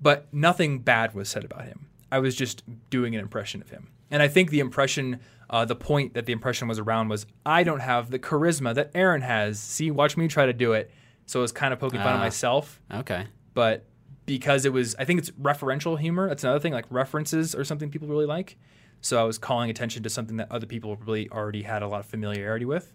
But 0.00 0.32
nothing 0.32 0.78
bad 0.80 1.14
was 1.14 1.28
said 1.28 1.44
about 1.44 1.64
him. 1.64 1.86
I 2.10 2.18
was 2.20 2.34
just 2.36 2.62
doing 2.90 3.14
an 3.14 3.20
impression 3.20 3.60
of 3.60 3.70
him. 3.70 3.88
And 4.10 4.22
I 4.22 4.28
think 4.28 4.50
the 4.50 4.60
impression, 4.60 5.20
uh, 5.50 5.64
the 5.64 5.74
point 5.76 6.14
that 6.14 6.26
the 6.26 6.32
impression 6.32 6.68
was 6.68 6.78
around 6.78 7.08
was 7.08 7.26
I 7.44 7.62
don't 7.64 7.80
have 7.80 8.10
the 8.10 8.18
charisma 8.18 8.74
that 8.74 8.90
Aaron 8.94 9.22
has. 9.22 9.58
See, 9.58 9.90
watch 9.90 10.16
me 10.16 10.28
try 10.28 10.46
to 10.46 10.52
do 10.52 10.72
it. 10.72 10.90
So 11.26 11.40
it 11.40 11.42
was 11.42 11.52
kind 11.52 11.72
of 11.74 11.80
poking 11.80 11.98
fun 11.98 12.10
at 12.14 12.16
Ah. 12.16 12.20
myself. 12.20 12.80
Okay. 12.90 13.26
But 13.56 13.86
because 14.26 14.66
it 14.66 14.72
was, 14.74 14.94
I 14.98 15.06
think 15.06 15.18
it's 15.18 15.30
referential 15.30 15.98
humor. 15.98 16.28
That's 16.28 16.44
another 16.44 16.60
thing. 16.60 16.74
Like 16.74 16.84
references 16.90 17.54
are 17.54 17.64
something 17.64 17.90
people 17.90 18.06
really 18.06 18.26
like. 18.26 18.58
So 19.00 19.18
I 19.18 19.24
was 19.24 19.38
calling 19.38 19.70
attention 19.70 20.02
to 20.02 20.10
something 20.10 20.36
that 20.36 20.52
other 20.52 20.66
people 20.66 20.94
probably 20.94 21.30
already 21.30 21.62
had 21.62 21.82
a 21.82 21.88
lot 21.88 22.00
of 22.00 22.06
familiarity 22.06 22.66
with. 22.66 22.92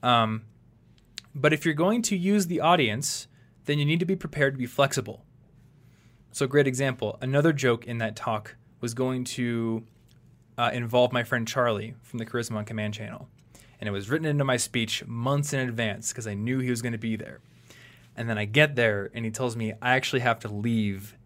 Um, 0.00 0.44
but 1.34 1.52
if 1.52 1.64
you're 1.64 1.74
going 1.74 2.02
to 2.02 2.16
use 2.16 2.46
the 2.46 2.60
audience, 2.60 3.26
then 3.64 3.80
you 3.80 3.84
need 3.84 3.98
to 3.98 4.06
be 4.06 4.14
prepared 4.14 4.54
to 4.54 4.58
be 4.58 4.66
flexible. 4.66 5.24
So, 6.30 6.46
great 6.46 6.68
example. 6.68 7.18
Another 7.20 7.52
joke 7.52 7.84
in 7.84 7.98
that 7.98 8.14
talk 8.14 8.54
was 8.80 8.94
going 8.94 9.24
to 9.24 9.82
uh, 10.56 10.70
involve 10.72 11.12
my 11.12 11.24
friend 11.24 11.48
Charlie 11.48 11.94
from 12.02 12.20
the 12.20 12.26
Charisma 12.26 12.58
on 12.58 12.64
Command 12.64 12.94
channel. 12.94 13.28
And 13.80 13.88
it 13.88 13.92
was 13.92 14.08
written 14.08 14.26
into 14.26 14.44
my 14.44 14.56
speech 14.56 15.04
months 15.04 15.52
in 15.52 15.68
advance 15.68 16.12
because 16.12 16.28
I 16.28 16.34
knew 16.34 16.60
he 16.60 16.70
was 16.70 16.80
going 16.80 16.92
to 16.92 16.98
be 16.98 17.16
there. 17.16 17.40
And 18.16 18.28
then 18.28 18.38
I 18.38 18.44
get 18.44 18.76
there 18.76 19.10
and 19.14 19.24
he 19.24 19.30
tells 19.30 19.56
me 19.56 19.72
I 19.82 19.94
actually 19.96 20.20
have 20.20 20.38
to 20.40 20.48
leave 20.48 21.16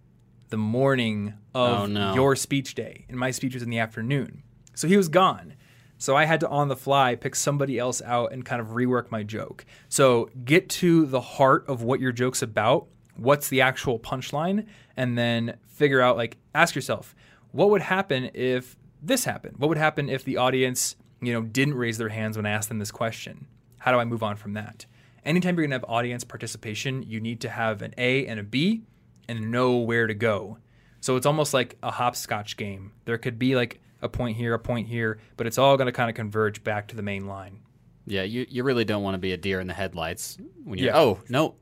the 0.48 0.56
morning 0.56 1.34
oh, 1.54 1.64
of 1.64 1.80
Oh, 1.80 1.86
no. 1.86 2.14
your 2.14 2.34
speech 2.36 2.74
day. 2.74 3.04
And 3.08 3.18
my 3.18 3.30
speech 3.30 3.54
was 3.54 3.62
in 3.62 3.70
the 3.70 3.78
afternoon. 3.78 4.42
So 4.74 4.88
he 4.88 4.96
was 4.96 5.08
gone. 5.08 5.54
So 5.98 6.16
I 6.16 6.24
had 6.24 6.40
to 6.40 6.48
on 6.48 6.68
the 6.68 6.76
fly 6.76 7.16
pick 7.16 7.34
somebody 7.34 7.78
else 7.78 8.00
out 8.02 8.32
and 8.32 8.44
kind 8.44 8.60
of 8.60 8.68
rework 8.68 9.10
my 9.10 9.24
joke. 9.24 9.66
So 9.88 10.30
get 10.44 10.68
to 10.70 11.04
the 11.06 11.20
heart 11.20 11.64
of 11.68 11.82
what 11.82 12.00
your 12.00 12.12
joke's 12.12 12.40
about. 12.40 12.86
What's 13.16 13.48
the 13.48 13.60
actual 13.60 13.98
punchline? 13.98 14.66
And 14.96 15.18
then 15.18 15.56
figure 15.66 16.00
out, 16.00 16.16
like, 16.16 16.36
ask 16.54 16.76
yourself, 16.76 17.16
what 17.50 17.70
would 17.70 17.82
happen 17.82 18.30
if 18.32 18.76
this 19.02 19.24
happened? 19.24 19.56
What 19.58 19.68
would 19.68 19.78
happen 19.78 20.08
if 20.08 20.22
the 20.22 20.36
audience, 20.36 20.94
you 21.20 21.32
know, 21.32 21.42
didn't 21.42 21.74
raise 21.74 21.98
their 21.98 22.10
hands 22.10 22.36
when 22.36 22.46
I 22.46 22.50
asked 22.50 22.68
them 22.68 22.78
this 22.78 22.92
question? 22.92 23.48
How 23.78 23.90
do 23.90 23.98
I 23.98 24.04
move 24.04 24.22
on 24.22 24.36
from 24.36 24.52
that? 24.52 24.86
Anytime 25.28 25.56
you're 25.56 25.66
going 25.66 25.78
to 25.78 25.84
have 25.84 25.84
audience 25.88 26.24
participation, 26.24 27.02
you 27.02 27.20
need 27.20 27.42
to 27.42 27.50
have 27.50 27.82
an 27.82 27.94
A 27.98 28.26
and 28.26 28.40
a 28.40 28.42
B 28.42 28.84
and 29.28 29.50
know 29.50 29.76
where 29.76 30.06
to 30.06 30.14
go. 30.14 30.56
So 31.00 31.16
it's 31.16 31.26
almost 31.26 31.52
like 31.52 31.76
a 31.82 31.90
hopscotch 31.90 32.56
game. 32.56 32.92
There 33.04 33.18
could 33.18 33.38
be 33.38 33.54
like 33.54 33.80
a 34.00 34.08
point 34.08 34.38
here, 34.38 34.54
a 34.54 34.58
point 34.58 34.88
here, 34.88 35.18
but 35.36 35.46
it's 35.46 35.58
all 35.58 35.76
going 35.76 35.86
to 35.86 35.92
kind 35.92 36.08
of 36.08 36.16
converge 36.16 36.64
back 36.64 36.88
to 36.88 36.96
the 36.96 37.02
main 37.02 37.26
line. 37.26 37.60
Yeah, 38.06 38.22
you, 38.22 38.46
you 38.48 38.64
really 38.64 38.86
don't 38.86 39.02
want 39.02 39.14
to 39.14 39.18
be 39.18 39.32
a 39.32 39.36
deer 39.36 39.60
in 39.60 39.66
the 39.66 39.74
headlights 39.74 40.38
when 40.64 40.78
you're. 40.78 40.88
Yeah. 40.88 40.98
Oh 40.98 41.20
no, 41.28 41.56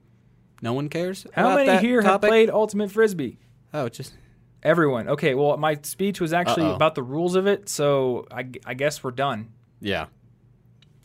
no 0.62 0.72
one 0.72 0.88
cares. 0.88 1.26
How 1.32 1.56
many 1.56 1.84
here 1.84 2.02
topic? 2.02 2.22
have 2.22 2.30
played 2.30 2.50
Ultimate 2.50 2.92
Frisbee? 2.92 3.40
Oh, 3.74 3.88
just 3.88 4.14
Everyone. 4.62 5.08
Okay, 5.08 5.34
well, 5.34 5.56
my 5.56 5.78
speech 5.82 6.20
was 6.20 6.32
actually 6.32 6.66
Uh-oh. 6.66 6.74
about 6.74 6.96
the 6.96 7.02
rules 7.02 7.36
of 7.36 7.46
it, 7.46 7.68
so 7.68 8.26
I, 8.32 8.48
I 8.64 8.74
guess 8.74 9.04
we're 9.04 9.12
done. 9.12 9.52
Yeah. 9.80 10.06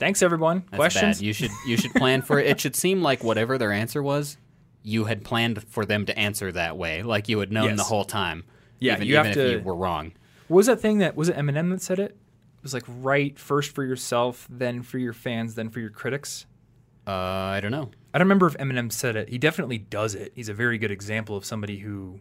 Thanks, 0.01 0.23
everyone. 0.23 0.63
That's 0.71 0.77
Questions? 0.79 1.19
bad. 1.19 1.25
You 1.27 1.31
should 1.31 1.51
you 1.67 1.77
should 1.77 1.93
plan 1.93 2.23
for 2.23 2.39
it. 2.39 2.47
It 2.47 2.59
should 2.59 2.75
seem 2.75 3.03
like 3.03 3.23
whatever 3.23 3.59
their 3.59 3.71
answer 3.71 4.01
was, 4.01 4.35
you 4.81 5.05
had 5.05 5.23
planned 5.23 5.63
for 5.67 5.85
them 5.85 6.07
to 6.07 6.17
answer 6.17 6.51
that 6.53 6.75
way, 6.75 7.03
like 7.03 7.29
you 7.29 7.37
had 7.37 7.51
known 7.51 7.65
Yes. 7.69 7.77
the 7.77 7.83
whole 7.83 8.03
time. 8.03 8.43
Yeah, 8.79 8.95
even, 8.95 9.07
you 9.07 9.15
have 9.17 9.27
even 9.27 9.37
to- 9.37 9.45
if 9.57 9.59
you 9.59 9.63
were 9.63 9.75
wrong. 9.75 10.13
What 10.47 10.57
was 10.57 10.65
that 10.65 10.79
thing 10.81 10.97
that 10.97 11.15
was 11.15 11.29
it 11.29 11.35
Eminem 11.37 11.69
that 11.69 11.83
said 11.83 11.99
it? 11.99 12.11
It 12.57 12.63
was 12.63 12.73
like 12.73 12.81
write 12.87 13.37
first 13.37 13.75
for 13.75 13.83
yourself, 13.83 14.47
then 14.49 14.81
for 14.81 14.97
your 14.97 15.13
fans, 15.13 15.53
then 15.53 15.69
for 15.69 15.79
your 15.79 15.91
critics. 15.91 16.47
Uh, 17.05 17.11
I 17.11 17.59
don't 17.61 17.71
know. 17.71 17.91
I 18.11 18.17
don't 18.17 18.25
remember 18.25 18.47
if 18.47 18.57
Eminem 18.57 18.91
said 18.91 19.15
it. 19.15 19.29
He 19.29 19.37
definitely 19.37 19.77
does 19.77 20.15
it. 20.15 20.31
He's 20.35 20.49
a 20.49 20.53
very 20.55 20.79
good 20.79 20.91
example 20.91 21.37
of 21.37 21.45
somebody 21.45 21.77
who 21.77 22.19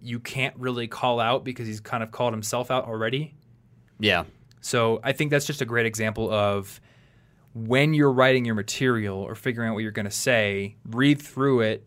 you 0.00 0.20
can't 0.20 0.54
really 0.58 0.88
call 0.88 1.20
out 1.20 1.42
because 1.42 1.66
he's 1.66 1.80
kind 1.80 2.02
of 2.02 2.10
called 2.10 2.34
himself 2.34 2.70
out 2.70 2.84
already. 2.86 3.34
Yeah, 3.98 4.24
So 4.62 5.00
I 5.02 5.12
think 5.12 5.30
that's 5.30 5.44
just 5.44 5.60
a 5.60 5.66
great 5.66 5.84
example 5.84 6.32
of 6.32 6.80
when 7.52 7.92
you're 7.92 8.12
writing 8.12 8.46
your 8.46 8.54
material 8.54 9.18
or 9.18 9.34
figuring 9.34 9.68
out 9.68 9.74
what 9.74 9.82
you're 9.82 9.90
going 9.90 10.06
to 10.06 10.10
say, 10.10 10.76
read 10.88 11.20
through 11.20 11.60
it 11.60 11.86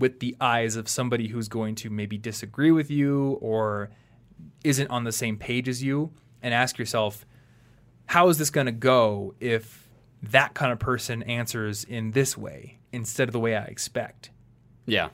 with 0.00 0.18
the 0.18 0.36
eyes 0.40 0.74
of 0.74 0.88
somebody 0.88 1.28
who's 1.28 1.48
going 1.48 1.76
to 1.76 1.90
maybe 1.90 2.18
disagree 2.18 2.72
with 2.72 2.90
you 2.90 3.38
or 3.40 3.90
isn't 4.64 4.88
on 4.88 5.04
the 5.04 5.12
same 5.12 5.36
page 5.36 5.68
as 5.68 5.82
you 5.82 6.10
and 6.42 6.52
ask 6.52 6.78
yourself, 6.78 7.24
how 8.06 8.28
is 8.28 8.38
this 8.38 8.50
going 8.50 8.66
to 8.66 8.72
go 8.72 9.34
if 9.38 9.88
that 10.22 10.54
kind 10.54 10.72
of 10.72 10.78
person 10.78 11.22
answers 11.24 11.84
in 11.84 12.10
this 12.10 12.36
way 12.36 12.78
instead 12.92 13.28
of 13.28 13.32
the 13.32 13.38
way 13.40 13.54
I 13.54 13.64
expect? 13.64 14.30
yeah, 14.86 15.08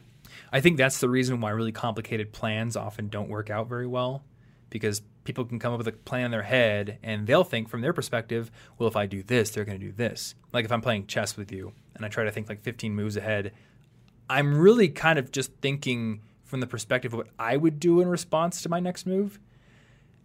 I 0.53 0.61
think 0.61 0.77
that's 0.77 0.99
the 0.99 1.09
reason 1.09 1.41
why 1.41 1.51
really 1.51 1.73
complicated 1.73 2.33
plans 2.33 2.77
often 2.77 3.09
don't 3.09 3.29
work 3.29 3.51
out 3.51 3.69
very 3.69 3.87
well 3.87 4.25
because 4.69 5.03
people 5.31 5.45
can 5.45 5.59
come 5.59 5.73
up 5.73 5.79
with 5.79 5.89
a 5.89 5.93
plan 5.93 6.27
in 6.27 6.31
their 6.31 6.43
head 6.43 6.99
and 7.03 7.27
they'll 7.27 7.45
think 7.45 7.69
from 7.69 7.81
their 7.81 7.93
perspective, 7.93 8.51
well, 8.79 8.89
if 8.89 8.97
I 8.97 9.07
do 9.07 9.23
this, 9.23 9.51
they're 9.51 9.65
going 9.65 9.79
to 9.81 9.87
do 9.87 9.93
this. 9.93 10.35
Like 10.53 10.65
if 10.65 10.73
I'm 10.73 10.81
playing 10.81 11.07
chess 11.07 11.37
with 11.37 11.53
you 11.53 11.73
and 11.95 12.05
I 12.05 12.09
try 12.09 12.25
to 12.25 12.31
think 12.31 12.49
like 12.49 12.61
15 12.63 12.95
moves 12.95 13.17
ahead, 13.17 13.53
I'm 14.29 14.59
really 14.59 14.89
kind 14.89 15.19
of 15.19 15.31
just 15.33 15.53
thinking 15.61 16.21
from 16.45 16.61
the 16.61 16.67
perspective 16.67 17.13
of 17.13 17.19
what 17.19 17.29
I 17.39 17.57
would 17.57 17.79
do 17.79 18.01
in 18.01 18.09
response 18.09 18.63
to 18.63 18.69
my 18.69 18.81
next 18.81 19.07
move. 19.07 19.39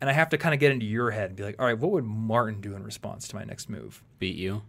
And 0.01 0.09
I 0.09 0.13
have 0.13 0.29
to 0.29 0.37
kind 0.37 0.53
of 0.53 0.59
get 0.59 0.71
into 0.71 0.85
your 0.85 1.11
head 1.11 1.27
and 1.29 1.35
be 1.35 1.43
like, 1.43 1.55
all 1.59 1.65
right, 1.65 1.77
what 1.77 1.91
would 1.91 2.03
Martin 2.03 2.61
do 2.61 2.75
in 2.75 2.83
response 2.83 3.27
to 3.29 3.35
my 3.35 3.43
next 3.43 3.69
move? 3.69 4.03
beat 4.19 4.35
you. 4.35 4.63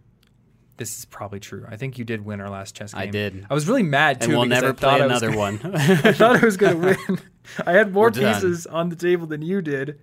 This 0.79 0.99
is 0.99 1.05
probably 1.07 1.41
true. 1.41 1.65
I 1.67 1.77
think 1.77 1.97
you 1.99 2.05
did 2.05 2.23
win 2.23 2.39
our 2.39 2.51
last 2.51 2.75
chess 2.75 2.93
game. 2.93 3.01
I 3.03 3.07
did. 3.07 3.47
I 3.49 3.55
was 3.55 3.67
really 3.67 3.83
mad 3.83 4.21
too. 4.21 4.25
And 4.27 4.33
we'll 4.35 4.43
I 4.43 4.47
never 4.49 4.75
thought 4.75 4.99
play 4.99 5.03
I 5.03 5.07
was 5.07 5.23
another 5.23 5.29
gonna- 5.29 5.39
one. 5.39 5.75
I 6.05 6.13
thought 6.13 6.43
I 6.43 6.45
was 6.45 6.59
going 6.59 6.81
to 6.83 6.97
win. 7.09 7.19
I 7.67 7.73
had 7.73 7.93
more 7.95 8.05
We're 8.07 8.11
done. 8.11 8.35
pieces 8.35 8.67
on 8.67 8.91
the 8.91 8.97
table 8.97 9.27
than 9.27 9.41
you 9.41 9.63
did. 9.63 9.99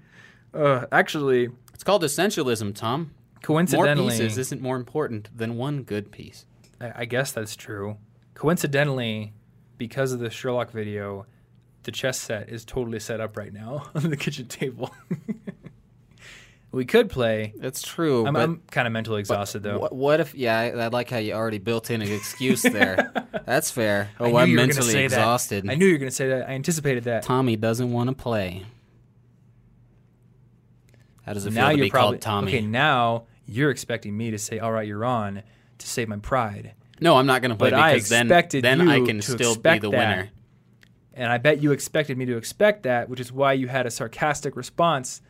Uh, 0.53 0.85
actually, 0.91 1.49
it's 1.73 1.83
called 1.83 2.03
essentialism, 2.03 2.75
Tom. 2.75 2.99
More 3.01 3.09
coincidentally, 3.41 4.09
pieces 4.11 4.37
isn't 4.37 4.61
more 4.61 4.75
important 4.77 5.29
than 5.35 5.57
one 5.57 5.83
good 5.83 6.11
piece. 6.11 6.45
I, 6.79 6.91
I 6.97 7.05
guess 7.05 7.31
that's 7.31 7.55
true. 7.55 7.97
Coincidentally, 8.35 9.33
because 9.77 10.11
of 10.13 10.19
the 10.19 10.29
Sherlock 10.29 10.71
video, 10.71 11.25
the 11.83 11.91
chess 11.91 12.19
set 12.19 12.49
is 12.49 12.63
totally 12.63 12.99
set 12.99 13.19
up 13.19 13.35
right 13.35 13.51
now 13.51 13.89
on 13.95 14.09
the 14.09 14.15
kitchen 14.17 14.47
table. 14.47 14.93
we 16.71 16.85
could 16.85 17.09
play. 17.09 17.53
That's 17.57 17.81
true. 17.81 18.25
I'm, 18.25 18.33
but 18.33 18.41
I'm 18.43 18.61
kind 18.71 18.87
of 18.87 18.93
mentally 18.93 19.19
exhausted 19.19 19.61
though. 19.63 19.79
What, 19.79 19.93
what 19.93 20.19
if? 20.19 20.33
Yeah, 20.33 20.57
I, 20.57 20.69
I 20.71 20.87
like 20.87 21.09
how 21.09 21.17
you 21.17 21.33
already 21.33 21.59
built 21.59 21.91
in 21.91 22.01
an 22.01 22.11
excuse 22.11 22.61
there. 22.63 23.11
That's 23.45 23.69
fair. 23.71 24.09
I 24.19 24.23
Oh, 24.23 24.27
knew 24.27 24.37
I'm 24.37 24.49
you 24.49 24.55
were 24.55 24.61
gonna 24.61 24.67
mentally 24.67 24.91
say 24.91 25.07
that. 25.07 25.15
exhausted. 25.17 25.69
I 25.69 25.75
knew 25.75 25.85
you 25.85 25.93
were 25.93 25.99
going 25.99 26.09
to 26.09 26.15
say 26.15 26.29
that. 26.29 26.49
I 26.49 26.53
anticipated 26.53 27.03
that. 27.05 27.23
Tommy 27.23 27.55
doesn't 27.57 27.91
want 27.91 28.09
to 28.09 28.15
play. 28.15 28.65
How 31.26 31.34
does 31.34 31.45
it 31.45 31.53
now 31.53 31.67
feel 31.67 31.71
to 31.71 31.78
you're 31.78 31.86
be 31.86 31.89
probably 31.89 32.17
called 32.17 32.21
Tommy? 32.21 32.51
okay. 32.57 32.61
Now 32.65 33.24
you're 33.45 33.71
expecting 33.71 34.15
me 34.15 34.32
to 34.32 34.38
say, 34.38 34.59
"All 34.59 34.71
right, 34.71 34.88
you're 34.88 35.05
on," 35.05 35.43
to 35.78 35.88
save 35.88 36.07
my 36.09 36.17
pride. 36.17 36.74
No, 37.01 37.17
I'm 37.17 37.26
not 37.26 37.41
going 37.41 37.51
to 37.51 37.57
play 37.57 37.71
But 37.71 37.80
I 37.80 37.95
because 37.95 38.09
then, 38.09 38.28
then 38.28 38.88
I 38.88 39.01
can 39.05 39.21
still 39.21 39.55
be 39.55 39.80
the 39.80 39.89
that. 39.89 39.91
winner. 39.91 40.30
And 41.15 41.32
I 41.32 41.38
bet 41.38 41.61
you 41.61 41.71
expected 41.71 42.17
me 42.17 42.26
to 42.26 42.38
expect 42.38 42.84
that, 42.84 43.09
which 43.09 43.19
is 43.19 43.32
why 43.32 43.53
you 43.53 43.67
had 43.67 43.86
a 43.86 43.91
sarcastic 43.91 44.55
response 44.55 45.21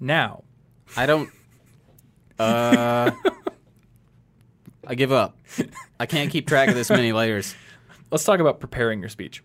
now. 0.00 0.44
I 0.96 1.06
don't. 1.06 1.30
Uh, 2.38 3.10
I 4.86 4.94
give 4.94 5.10
up. 5.10 5.36
I 5.98 6.06
can't 6.06 6.30
keep 6.30 6.46
track 6.46 6.68
of 6.68 6.76
this 6.76 6.88
many 6.88 7.12
layers. 7.12 7.56
Let's 8.12 8.22
talk 8.22 8.38
about 8.38 8.60
preparing 8.60 9.00
your 9.00 9.08
speech. 9.08 9.42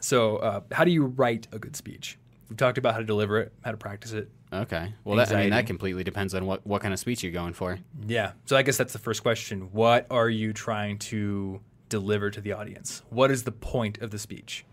So, 0.00 0.38
uh, 0.38 0.60
how 0.72 0.84
do 0.84 0.90
you 0.92 1.04
write 1.04 1.46
a 1.52 1.58
good 1.58 1.76
speech? 1.76 2.18
We 2.50 2.56
talked 2.56 2.78
about 2.78 2.94
how 2.94 2.98
to 2.98 3.06
deliver 3.06 3.38
it, 3.38 3.52
how 3.64 3.70
to 3.70 3.76
practice 3.76 4.12
it. 4.12 4.28
Okay. 4.52 4.92
Well, 5.04 5.16
that, 5.16 5.32
I 5.32 5.42
mean, 5.42 5.50
that 5.50 5.66
completely 5.66 6.02
depends 6.02 6.34
on 6.34 6.44
what, 6.44 6.66
what 6.66 6.82
kind 6.82 6.92
of 6.92 6.98
speech 6.98 7.22
you're 7.22 7.32
going 7.32 7.52
for. 7.52 7.78
Yeah. 8.06 8.32
So, 8.44 8.56
I 8.56 8.62
guess 8.62 8.76
that's 8.76 8.92
the 8.92 8.98
first 8.98 9.22
question. 9.22 9.72
What 9.72 10.06
are 10.10 10.28
you 10.28 10.52
trying 10.52 10.98
to 10.98 11.60
deliver 11.88 12.30
to 12.30 12.40
the 12.40 12.52
audience? 12.52 13.02
What 13.08 13.30
is 13.30 13.44
the 13.44 13.52
point 13.52 13.98
of 13.98 14.10
the 14.10 14.18
speech? 14.18 14.64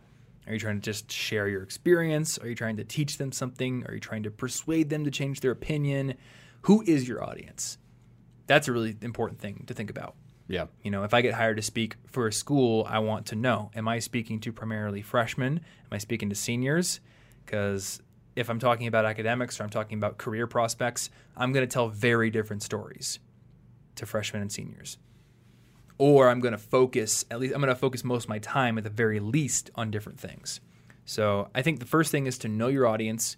Are 0.47 0.53
you 0.53 0.59
trying 0.59 0.79
to 0.79 0.81
just 0.81 1.11
share 1.11 1.47
your 1.47 1.61
experience? 1.61 2.39
Are 2.39 2.47
you 2.47 2.55
trying 2.55 2.77
to 2.77 2.83
teach 2.83 3.17
them 3.17 3.31
something? 3.31 3.85
Are 3.87 3.93
you 3.93 3.99
trying 3.99 4.23
to 4.23 4.31
persuade 4.31 4.89
them 4.89 5.03
to 5.03 5.11
change 5.11 5.41
their 5.41 5.51
opinion? 5.51 6.15
Who 6.61 6.83
is 6.87 7.07
your 7.07 7.23
audience? 7.23 7.77
That's 8.47 8.67
a 8.67 8.71
really 8.71 8.95
important 9.01 9.39
thing 9.39 9.65
to 9.67 9.73
think 9.73 9.89
about. 9.89 10.15
Yeah. 10.47 10.67
You 10.81 10.91
know, 10.91 11.03
if 11.03 11.13
I 11.13 11.21
get 11.21 11.33
hired 11.33 11.57
to 11.57 11.63
speak 11.63 11.95
for 12.07 12.27
a 12.27 12.33
school, 12.33 12.87
I 12.89 12.99
want 12.99 13.25
to 13.27 13.35
know 13.35 13.71
am 13.75 13.87
I 13.87 13.99
speaking 13.99 14.39
to 14.39 14.53
primarily 14.53 15.01
freshmen? 15.01 15.57
Am 15.57 15.91
I 15.91 15.97
speaking 15.97 16.29
to 16.29 16.35
seniors? 16.35 17.01
Because 17.47 18.01
if 18.35 18.49
I'm 18.49 18.59
talking 18.59 18.85
about 18.85 19.05
academics 19.05 19.59
or 19.59 19.63
I'm 19.63 19.71
talking 19.71 19.97
about 19.97 20.19
career 20.19 20.45
prospects, 20.45 21.09
I'm 21.35 21.53
going 21.53 21.67
to 21.67 21.73
tell 21.73 21.87
very 21.87 22.29
different 22.29 22.61
stories 22.61 23.19
to 23.95 24.05
freshmen 24.05 24.43
and 24.43 24.51
seniors. 24.51 24.99
Or 25.97 26.29
I'm 26.29 26.41
going 26.41 26.51
to 26.51 26.59
focus, 26.59 27.25
at 27.31 27.39
least, 27.39 27.55
I'm 27.55 27.61
going 27.61 27.73
to 27.73 27.79
focus 27.79 28.03
most 28.03 28.25
of 28.25 28.29
my 28.29 28.37
time 28.37 28.77
at 28.77 28.83
the 28.83 28.91
very 28.91 29.19
least 29.19 29.71
on 29.73 29.89
different 29.89 30.19
things. 30.19 30.59
So 31.05 31.49
I 31.55 31.63
think 31.63 31.79
the 31.79 31.87
first 31.87 32.11
thing 32.11 32.27
is 32.27 32.37
to 32.39 32.49
know 32.49 32.67
your 32.67 32.85
audience, 32.85 33.37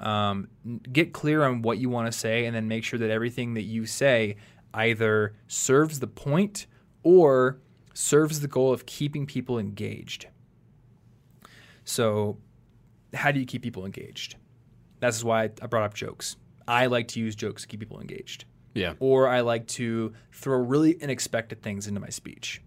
um, 0.00 0.48
get 0.90 1.12
clear 1.12 1.44
on 1.44 1.62
what 1.62 1.78
you 1.78 1.90
want 1.90 2.10
to 2.10 2.18
say, 2.18 2.46
and 2.46 2.56
then 2.56 2.66
make 2.66 2.84
sure 2.84 2.98
that 2.98 3.10
everything 3.10 3.54
that 3.54 3.62
you 3.62 3.86
say 3.86 4.36
either 4.74 5.34
serves 5.46 6.00
the 6.00 6.06
point 6.06 6.66
or 7.02 7.60
serves 7.94 8.40
the 8.40 8.48
goal 8.48 8.72
of 8.72 8.86
keeping 8.86 9.26
people 9.26 9.58
engaged. 9.58 10.26
So, 11.84 12.38
how 13.14 13.30
do 13.32 13.40
you 13.40 13.46
keep 13.46 13.62
people 13.62 13.84
engaged? 13.84 14.36
That's 15.00 15.22
why 15.24 15.44
I 15.44 15.66
brought 15.66 15.84
up 15.84 15.94
jokes. 15.94 16.36
I 16.66 16.86
like 16.86 17.08
to 17.08 17.20
use 17.20 17.34
jokes 17.34 17.62
to 17.62 17.68
keep 17.68 17.80
people 17.80 18.00
engaged 18.00 18.44
Yeah. 18.74 18.94
or 19.00 19.28
I 19.28 19.40
like 19.40 19.66
to 19.68 20.12
throw 20.32 20.58
really 20.58 21.00
unexpected 21.02 21.60
things 21.62 21.86
into 21.88 22.00
my 22.00 22.08
speech. 22.08 22.62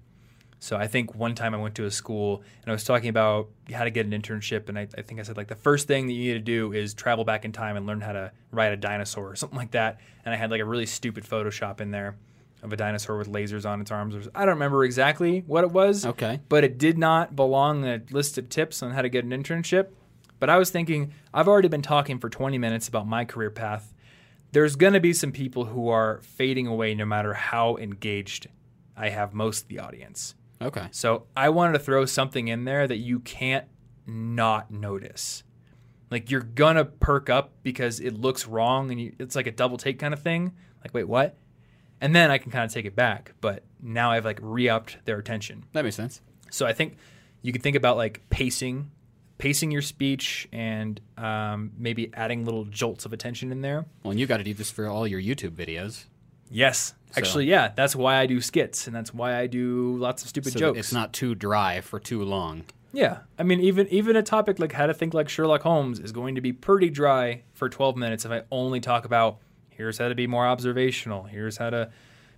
So 0.60 0.76
I 0.78 0.88
think 0.88 1.14
one 1.16 1.36
time 1.36 1.54
I 1.54 1.58
went 1.58 1.76
to 1.76 1.86
a 1.86 1.92
school 1.92 2.42
and 2.64 2.70
I 2.70 2.72
was 2.72 2.84
talking 2.84 3.10
about 3.10 3.50
how 3.72 3.84
to 3.84 3.92
get 3.92 4.06
an 4.06 4.12
internship, 4.14 4.68
and 4.68 4.80
I, 4.80 4.88
I 4.98 5.02
think 5.04 5.20
I 5.20 5.24
said 5.24 5.38
like 5.38 5.48
the 5.48 5.56
first 5.56 5.88
thing 5.88 6.08
that 6.08 6.14
you 6.14 6.34
need 6.34 6.40
to 6.40 6.44
do 6.44 6.74
is 6.74 6.94
travel 6.94 7.24
back 7.24 7.46
in 7.46 7.52
time 7.52 7.78
and 7.78 7.86
learn 7.86 8.02
how 8.02 8.14
to 8.14 8.32
ride 8.52 8.72
a 8.72 8.78
dinosaur 8.78 9.30
or 9.32 9.36
something 9.36 9.58
like 9.58 9.72
that. 9.72 10.00
And 10.26 10.34
I 10.34 10.38
had 10.38 10.50
like 10.52 10.62
a 10.62 10.66
really 10.66 10.86
stupid 10.88 11.24
Photoshop 11.24 11.82
in 11.82 11.92
there 11.92 12.16
of 12.64 12.74
a 12.74 12.78
dinosaur 12.78 13.18
with 13.18 13.30
lasers 13.32 13.70
on 13.70 13.80
its 13.80 13.92
arms. 13.92 14.28
I 14.34 14.40
don't 14.42 14.56
remember 14.56 14.84
exactly 14.84 15.44
what 15.46 15.64
it 15.64 15.72
was, 15.72 16.04
Okay. 16.06 16.40
but 16.50 16.64
it 16.64 16.80
did 16.80 16.98
not 16.98 17.36
belong 17.36 17.84
in 17.86 17.90
a 17.90 18.02
list 18.14 18.38
of 18.40 18.50
tips 18.50 18.82
on 18.82 18.92
how 18.92 19.04
to 19.04 19.10
get 19.10 19.24
an 19.24 19.30
internship. 19.32 19.90
But 20.40 20.50
I 20.50 20.58
was 20.58 20.70
thinking, 20.70 21.14
I've 21.34 21.48
already 21.48 21.68
been 21.68 21.82
talking 21.82 22.20
for 22.20 22.30
20 22.30 22.58
minutes 22.58 22.88
about 22.88 23.08
my 23.08 23.26
career 23.26 23.50
path. 23.50 23.94
There's 24.52 24.76
going 24.76 24.94
to 24.94 25.00
be 25.00 25.14
some 25.14 25.32
people 25.32 25.66
who 25.66 25.90
are 25.90 26.22
fading 26.22 26.68
away 26.68 26.94
no 26.96 27.06
matter 27.06 27.34
how 27.34 27.78
engaged 27.78 28.48
I 28.96 29.10
have 29.10 29.34
most 29.34 29.64
of 29.64 29.68
the 29.68 29.80
audience. 29.80 30.36
Okay. 30.62 30.88
So 30.92 31.28
I 31.36 31.50
wanted 31.50 31.74
to 31.74 31.80
throw 31.80 32.06
something 32.06 32.48
in 32.48 32.66
there 32.66 32.88
that 32.88 32.98
you 32.98 33.20
can't 33.20 33.66
not 34.08 34.72
notice. 34.72 35.44
Like 36.12 36.32
you're 36.32 36.42
gonna 36.42 36.86
perk 36.86 37.30
up 37.30 37.52
because 37.64 38.00
it 38.00 38.14
looks 38.14 38.48
wrong 38.48 38.92
and 38.92 39.02
you, 39.02 39.16
it's 39.20 39.36
like 39.36 39.48
a 39.48 39.52
double 39.52 39.78
take 39.78 40.00
kind 40.00 40.14
of 40.14 40.22
thing. 40.22 40.54
Like, 40.82 40.94
wait, 40.94 41.08
what? 41.08 41.38
And 42.00 42.16
then 42.16 42.30
I 42.30 42.38
can 42.38 42.52
kind 42.52 42.64
of 42.64 42.72
take 42.72 42.86
it 42.86 42.96
back. 42.96 43.34
But 43.42 43.64
now 43.82 44.12
I've 44.12 44.26
like 44.26 44.40
re-upped 44.42 45.00
their 45.06 45.18
attention. 45.18 45.66
That 45.74 45.84
makes 45.84 45.96
sense. 45.96 46.22
So 46.52 46.66
I 46.66 46.74
think 46.74 46.98
you 47.42 47.52
could 47.52 47.64
think 47.64 47.76
about 47.76 47.98
like 47.98 48.22
pacing, 48.30 48.92
pacing 49.38 49.72
your 49.72 49.82
speech, 49.82 50.48
and 50.52 51.00
um, 51.18 51.72
maybe 51.78 52.10
adding 52.14 52.46
little 52.46 52.66
jolts 52.66 53.06
of 53.06 53.14
attention 53.14 53.52
in 53.52 53.62
there. 53.62 53.86
Well, 54.04 54.12
and 54.12 54.20
you 54.20 54.26
got 54.28 54.38
to 54.38 54.44
do 54.44 54.54
this 54.54 54.72
for 54.72 54.88
all 54.88 55.06
your 55.08 55.22
YouTube 55.22 55.52
videos. 55.52 56.06
Yes, 56.50 56.94
So- 57.12 57.20
actually, 57.20 57.46
yeah. 57.48 57.72
That's 57.76 57.96
why 57.96 58.18
I 58.18 58.26
do 58.28 58.40
skits, 58.40 58.88
and 58.88 58.96
that's 58.96 59.14
why 59.14 59.38
I 59.38 59.48
do 59.48 59.98
lots 59.98 60.24
of 60.24 60.30
stupid 60.30 60.54
So 60.54 60.60
jokes. 60.60 60.80
it's 60.80 60.94
not 60.94 61.12
too 61.12 61.36
dry 61.36 61.82
for 61.82 62.00
too 62.00 62.24
long. 62.24 62.64
Yeah, 62.94 63.20
I 63.38 63.44
mean, 63.44 63.60
even 63.60 63.88
even 63.90 64.16
a 64.16 64.24
topic 64.24 64.58
like 64.58 64.72
how 64.72 64.86
to 64.86 64.94
think 64.94 65.14
like 65.14 65.28
Sherlock 65.28 65.64
Holmes 65.64 66.00
is 66.00 66.14
going 66.14 66.36
to 66.36 66.42
be 66.42 66.54
pretty 66.54 66.90
dry 66.90 67.42
for 67.54 67.68
12 67.68 67.98
minutes 67.98 68.24
if 68.24 68.32
I 68.32 68.44
only 68.52 68.80
talk 68.80 69.04
about 69.04 69.40
here's 69.70 69.98
how 69.98 70.08
to 70.08 70.16
be 70.16 70.28
more 70.28 70.48
observational, 70.48 71.24
here's 71.24 71.58
how 71.58 71.72
to 71.72 71.92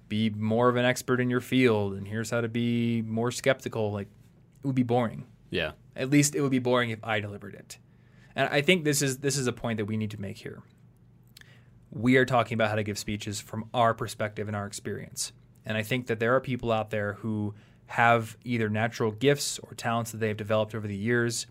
be 0.10 0.32
more 0.32 0.68
of 0.70 0.76
an 0.78 0.86
expert 0.86 1.20
in 1.20 1.30
your 1.30 1.42
field, 1.42 1.94
and 1.94 2.08
here's 2.08 2.32
how 2.32 2.42
to 2.42 2.48
be 2.48 3.04
more 3.04 3.30
skeptical. 3.30 3.92
Like, 3.92 4.08
it 4.64 4.66
would 4.66 4.74
be 4.76 4.82
boring. 4.82 5.26
Yeah. 5.52 5.74
At 5.98 6.10
least 6.10 6.36
it 6.36 6.42
would 6.42 6.52
be 6.52 6.60
boring 6.60 6.92
if 6.92 7.04
I 7.04 7.20
delivered 7.20 7.56
it. 7.56 7.78
And 8.36 8.48
I 8.50 8.62
think 8.62 8.86
this 8.86 9.02
is 9.02 9.18
this 9.18 9.36
is 9.36 9.48
a 9.48 9.52
point 9.52 9.78
that 9.78 9.86
we 9.86 9.98
need 9.98 10.12
to 10.12 10.22
make 10.22 10.38
here. 10.38 10.62
We 11.90 12.18
are 12.18 12.26
talking 12.26 12.56
about 12.56 12.70
how 12.70 12.76
to 12.76 12.84
give 12.84 12.98
speeches 12.98 13.42
from 13.42 13.70
our 13.74 13.94
perspective 13.94 14.48
and 14.48 14.56
our 14.56 14.68
experience. 14.68 15.34
And 15.66 15.76
I 15.76 15.84
think 15.84 16.08
that 16.08 16.20
there 16.20 16.36
are 16.36 16.40
people 16.40 16.72
out 16.72 16.92
there 16.92 17.14
who 17.14 17.56
have 17.88 18.38
either 18.44 18.70
natural 18.70 19.12
gifts 19.12 19.60
or 19.60 19.74
talents 19.74 20.12
that 20.12 20.20
they 20.20 20.28
have 20.28 20.38
developed 20.38 20.76
over 20.76 20.88
the 20.88 20.96
years 20.96 21.48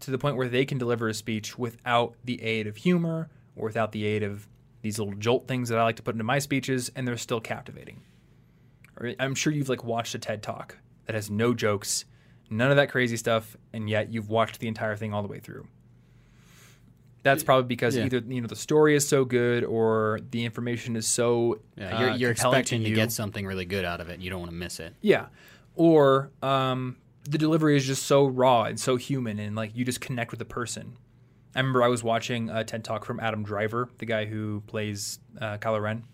to 0.00 0.10
the 0.10 0.18
point 0.18 0.36
where 0.36 0.48
they 0.48 0.64
can 0.64 0.78
deliver 0.78 1.08
a 1.08 1.14
speech 1.14 1.58
without 1.58 2.14
the 2.24 2.42
aid 2.42 2.66
of 2.66 2.76
humor 2.76 3.28
or 3.54 3.66
without 3.66 3.92
the 3.92 4.06
aid 4.06 4.22
of 4.22 4.48
these 4.82 4.98
little 4.98 5.14
jolt 5.14 5.46
things 5.46 5.68
that 5.68 5.78
I 5.78 5.82
like 5.82 5.96
to 5.96 6.02
put 6.02 6.14
into 6.14 6.24
my 6.24 6.38
speeches, 6.38 6.90
and 6.96 7.06
they're 7.06 7.18
still 7.18 7.40
captivating. 7.40 8.00
I'm 9.18 9.34
sure 9.34 9.52
you've 9.52 9.68
like 9.68 9.84
watched 9.84 10.14
a 10.14 10.18
TED 10.18 10.42
talk 10.42 10.78
that 11.06 11.14
has 11.14 11.30
no 11.30 11.52
jokes, 11.52 12.04
none 12.50 12.70
of 12.70 12.76
that 12.76 12.90
crazy 12.90 13.16
stuff, 13.16 13.56
and 13.72 13.88
yet 13.88 14.12
you've 14.12 14.28
watched 14.28 14.58
the 14.60 14.68
entire 14.68 14.96
thing 14.96 15.14
all 15.14 15.22
the 15.22 15.28
way 15.28 15.38
through. 15.40 15.66
That's 17.22 17.42
probably 17.44 17.68
because 17.68 17.96
Yeah. 17.96 18.06
either 18.06 18.18
you 18.26 18.40
know 18.40 18.46
the 18.46 18.56
story 18.56 18.94
is 18.94 19.06
so 19.06 19.24
good 19.26 19.62
or 19.64 20.20
the 20.30 20.44
information 20.44 20.96
is 20.96 21.06
so 21.06 21.60
Yeah, 21.76 22.00
you're, 22.00 22.10
uh, 22.10 22.16
you're 22.16 22.34
compelling 22.34 22.60
expecting 22.60 22.82
to, 22.84 22.88
you. 22.88 22.94
get 22.94 23.12
something 23.12 23.46
really 23.46 23.66
good 23.66 23.84
out 23.84 24.00
of 24.00 24.08
it. 24.08 24.14
and 24.14 24.22
You 24.22 24.30
don't 24.30 24.40
want 24.40 24.50
to 24.52 24.56
miss 24.56 24.80
it. 24.80 24.94
Yeah. 25.02 25.26
Or 25.76 26.30
um, 26.42 26.96
the 27.24 27.36
delivery 27.36 27.76
is 27.76 27.86
just 27.86 28.04
so 28.04 28.26
raw 28.26 28.64
and 28.64 28.80
so 28.80 28.96
human, 28.96 29.38
and 29.38 29.54
like 29.54 29.76
you 29.76 29.84
just 29.84 30.00
connect 30.00 30.30
with 30.30 30.38
the 30.38 30.44
person. 30.46 30.96
I 31.54 31.58
remember 31.60 31.82
I 31.82 31.88
was 31.88 32.02
watching 32.02 32.48
a 32.48 32.64
TED 32.64 32.84
talk 32.84 33.04
from 33.04 33.20
Adam 33.20 33.42
Driver, 33.42 33.90
the 33.98 34.06
guy 34.06 34.24
who 34.24 34.62
plays 34.66 35.18
uh, 35.40 35.58
Kylo 35.58 35.82
Ren, 35.82 36.04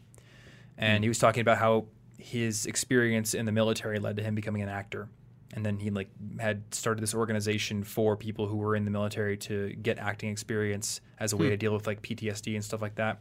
and 0.77 1.05
he 1.05 1.09
was 1.09 1.19
talking 1.19 1.41
about 1.41 1.59
how 1.59 1.87
his 2.19 2.67
experience 2.67 3.33
in 3.35 3.45
the 3.47 3.53
military 3.53 3.99
led 4.01 4.17
to 4.17 4.23
him 4.25 4.35
becoming 4.35 4.63
an 4.63 4.69
actor, 4.69 5.09
and 5.57 5.65
then 5.65 5.79
he 5.79 5.91
like 5.91 6.11
had 6.39 6.63
started 6.73 7.01
this 7.03 7.15
organization 7.15 7.83
for 7.83 8.15
people 8.15 8.47
who 8.47 8.57
were 8.57 8.77
in 8.77 8.85
the 8.85 8.91
military 8.91 9.39
to 9.39 9.71
get 9.71 9.99
acting 9.99 10.31
experience 10.31 11.01
as 11.19 11.33
a 11.33 11.37
way 11.37 11.49
to 11.49 11.57
deal 11.57 11.73
with 11.73 11.87
like 11.87 12.03
PTSD 12.03 12.55
and 12.55 12.63
stuff 12.63 12.83
like 12.83 12.97
that. 12.97 13.21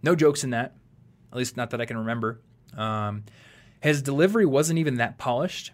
No 0.00 0.14
jokes 0.14 0.44
in 0.44 0.50
that, 0.50 0.76
at 1.32 1.36
least 1.36 1.56
not 1.56 1.70
that 1.70 1.80
I 1.80 1.84
can 1.84 1.98
remember. 1.98 2.40
Um, 2.76 3.24
his 3.80 4.00
delivery 4.00 4.46
wasn't 4.46 4.78
even 4.78 4.96
that 4.96 5.18
polished. 5.18 5.72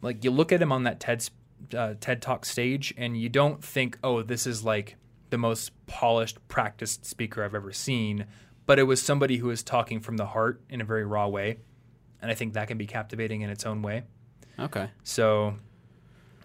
Like 0.00 0.22
you 0.22 0.30
look 0.30 0.52
at 0.52 0.62
him 0.62 0.70
on 0.70 0.84
that 0.84 1.00
TED 1.00 1.28
uh, 1.76 1.94
TED 2.00 2.22
Talk 2.22 2.44
stage, 2.46 2.94
and 2.96 3.20
you 3.20 3.28
don't 3.28 3.62
think, 3.62 3.98
"Oh, 4.02 4.22
this 4.22 4.46
is 4.46 4.64
like 4.64 4.96
the 5.30 5.38
most 5.38 5.70
polished, 5.86 6.46
practiced 6.48 7.04
speaker 7.04 7.44
I've 7.44 7.54
ever 7.54 7.72
seen." 7.72 8.26
But 8.64 8.78
it 8.78 8.84
was 8.84 9.02
somebody 9.02 9.38
who 9.38 9.48
was 9.48 9.62
talking 9.62 10.00
from 10.00 10.16
the 10.16 10.26
heart 10.26 10.60
in 10.68 10.80
a 10.80 10.84
very 10.84 11.04
raw 11.04 11.26
way, 11.26 11.58
and 12.20 12.30
I 12.30 12.34
think 12.34 12.54
that 12.54 12.68
can 12.68 12.78
be 12.78 12.86
captivating 12.86 13.42
in 13.42 13.50
its 13.50 13.66
own 13.66 13.82
way. 13.82 14.04
Okay. 14.58 14.90
So, 15.04 15.54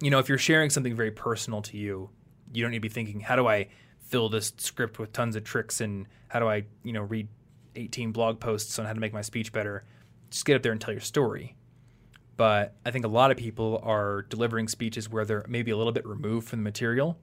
you 0.01 0.09
know, 0.09 0.19
if 0.19 0.29
you're 0.29 0.37
sharing 0.37 0.69
something 0.69 0.95
very 0.95 1.11
personal 1.11 1.61
to 1.63 1.77
you, 1.77 2.09
you 2.53 2.61
don't 2.61 2.71
need 2.71 2.77
to 2.77 2.81
be 2.81 2.89
thinking, 2.89 3.19
how 3.19 3.35
do 3.35 3.47
I 3.47 3.67
fill 3.99 4.29
this 4.29 4.53
script 4.57 4.99
with 4.99 5.11
tons 5.11 5.35
of 5.35 5.43
tricks 5.43 5.81
and 5.81 6.07
how 6.29 6.39
do 6.39 6.47
I, 6.47 6.63
you 6.83 6.93
know, 6.93 7.01
read 7.01 7.27
18 7.75 8.11
blog 8.11 8.39
posts 8.39 8.79
on 8.79 8.85
how 8.85 8.93
to 8.93 8.99
make 8.99 9.13
my 9.13 9.21
speech 9.21 9.51
better? 9.51 9.83
Just 10.29 10.45
get 10.45 10.55
up 10.55 10.63
there 10.63 10.71
and 10.71 10.79
tell 10.79 10.93
your 10.93 11.01
story. 11.01 11.55
But 12.37 12.75
I 12.85 12.91
think 12.91 13.03
a 13.05 13.09
lot 13.09 13.31
of 13.31 13.37
people 13.37 13.79
are 13.83 14.21
delivering 14.23 14.67
speeches 14.67 15.09
where 15.09 15.25
they're 15.25 15.45
maybe 15.47 15.71
a 15.71 15.77
little 15.77 15.91
bit 15.91 16.05
removed 16.05 16.47
from 16.47 16.59
the 16.59 16.63
material, 16.63 17.17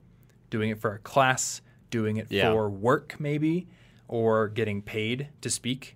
doing 0.49 0.69
it 0.69 0.79
for 0.79 0.93
a 0.93 0.99
class, 0.99 1.61
doing 1.89 2.17
it 2.17 2.27
Yeah. 2.29 2.51
for 2.51 2.69
work 2.69 3.15
maybe, 3.19 3.67
or 4.07 4.49
getting 4.49 4.81
paid 4.81 5.29
to 5.41 5.49
speak. 5.49 5.95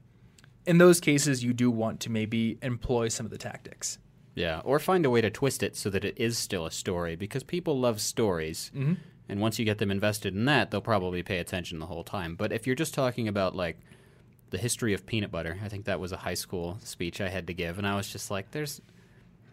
In 0.66 0.78
those 0.78 1.00
cases, 1.00 1.44
you 1.44 1.54
do 1.54 1.70
want 1.70 2.00
to 2.02 2.10
maybe 2.10 2.58
employ 2.62 3.10
some 3.10 3.26
of 3.26 3.32
the 3.32 3.38
tactics. 3.38 3.98
Yeah, 4.40 4.62
or 4.64 4.80
find 4.80 5.06
a 5.06 5.10
way 5.10 5.20
to 5.22 5.30
twist 5.30 5.62
it 5.64 5.76
so 5.76 5.90
that 5.90 6.06
it 6.06 6.16
is 6.18 6.38
still 6.38 6.66
a 6.66 6.72
story 6.72 7.16
because 7.18 7.44
people 7.44 7.78
love 7.80 8.00
stories. 8.00 8.72
Mm-hmm. 8.74 8.94
And 9.28 9.40
once 9.40 9.60
you 9.60 9.66
get 9.66 9.78
them 9.78 9.92
invested 9.92 10.34
in 10.34 10.46
that, 10.46 10.72
they'll 10.72 10.82
probably 10.82 11.22
pay 11.22 11.38
attention 11.38 11.78
the 11.80 11.86
whole 11.86 12.04
time. 12.04 12.36
But 12.36 12.52
if 12.52 12.66
you're 12.66 12.76
just 12.76 12.94
talking 12.96 13.28
about 13.28 13.56
like 13.56 13.78
the 14.50 14.58
history 14.58 14.94
of 14.94 15.06
peanut 15.06 15.30
butter, 15.30 15.60
I 15.64 15.68
think 15.70 15.86
that 15.86 16.00
was 16.00 16.12
a 16.12 16.18
high 16.18 16.34
school 16.34 16.80
speech 16.84 17.22
I 17.22 17.30
had 17.30 17.46
to 17.48 17.54
give, 17.54 17.78
and 17.78 17.86
I 17.86 17.96
was 17.96 18.10
just 18.12 18.32
like, 18.32 18.50
"There's, 18.52 18.82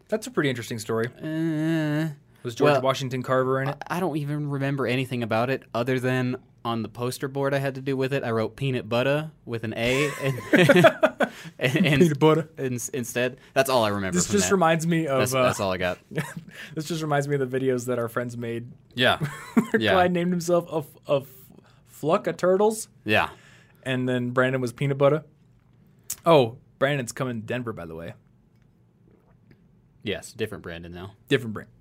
That's 0.09 0.26
a 0.26 0.30
pretty 0.30 0.49
interesting 0.49 0.78
story. 0.78 1.09
uh, 1.22 2.09
Was 2.43 2.55
George 2.55 2.72
Well, 2.72 2.80
Washington 2.80 3.22
Carver 3.22 3.61
in 3.61 3.68
it? 3.70 3.76
I 3.89 4.01
don't 4.01 4.16
even 4.16 4.49
remember 4.49 4.87
anything 4.87 5.22
about 5.22 5.51
it 5.51 5.64
other 5.74 6.01
than 6.01 6.37
on 6.64 6.82
the 6.82 6.89
poster 6.89 7.28
board 7.28 7.53
I 7.53 7.59
had 7.59 7.74
to 7.74 7.80
do 7.82 7.97
with 7.97 8.12
it. 8.14 8.24
I 8.24 8.30
wrote 8.30 8.57
peanut 8.57 8.89
butter 8.89 9.30
with 9.45 9.64
an 9.64 9.74
A, 9.76 10.11
and, 10.22 10.41
and, 11.59 11.87
and- 11.87 12.18
butter. 12.18 12.49
and- 12.59 12.89
instead, 12.93 13.39
that's 13.55 13.70
all 13.70 13.84
I 13.84 13.89
remember. 13.89 14.16
This 14.16 14.28
just 14.28 14.47
that. 14.49 14.53
reminds 14.55 14.87
me 14.87 15.07
of. 15.07 15.20
That's, 15.20 15.34
uh, 15.34 15.43
that's 15.43 15.61
all 15.61 15.72
I 15.72 15.76
got. 15.76 15.99
this 16.74 16.84
just 16.87 17.03
reminds 17.03 17.28
me 17.28 17.37
of 17.37 17.51
the 17.51 17.59
videos 17.61 17.87
that 17.87 17.99
our 17.99 18.09
friends 18.09 18.37
made. 18.37 18.70
Yeah, 18.95 19.18
Where 19.55 19.80
Yeah. 19.80 19.93
Clyde 19.93 20.12
named 20.12 20.30
himself 20.30 20.66
a 21.07 21.22
Fluck 21.87 22.26
of 22.26 22.37
Turtles, 22.37 22.89
yeah. 23.05 23.30
and 23.82 24.09
then 24.09 24.30
Brandon 24.30 24.61
was 24.61 24.72
peanut 24.72 24.99
butter. 24.99 25.24
Oh, 26.24 26.59
Brandon's 26.78 27.12
coming 27.12 27.41
to 27.41 27.47
Denver, 27.47 27.72
by 27.72 27.87
the 27.87 27.95
way. 27.95 28.14
Yes, 30.03 30.32
different 30.32 30.62
Brandon 30.62 30.93
now. 30.93 31.12
Different 31.28 31.55
Brandon. 31.55 31.72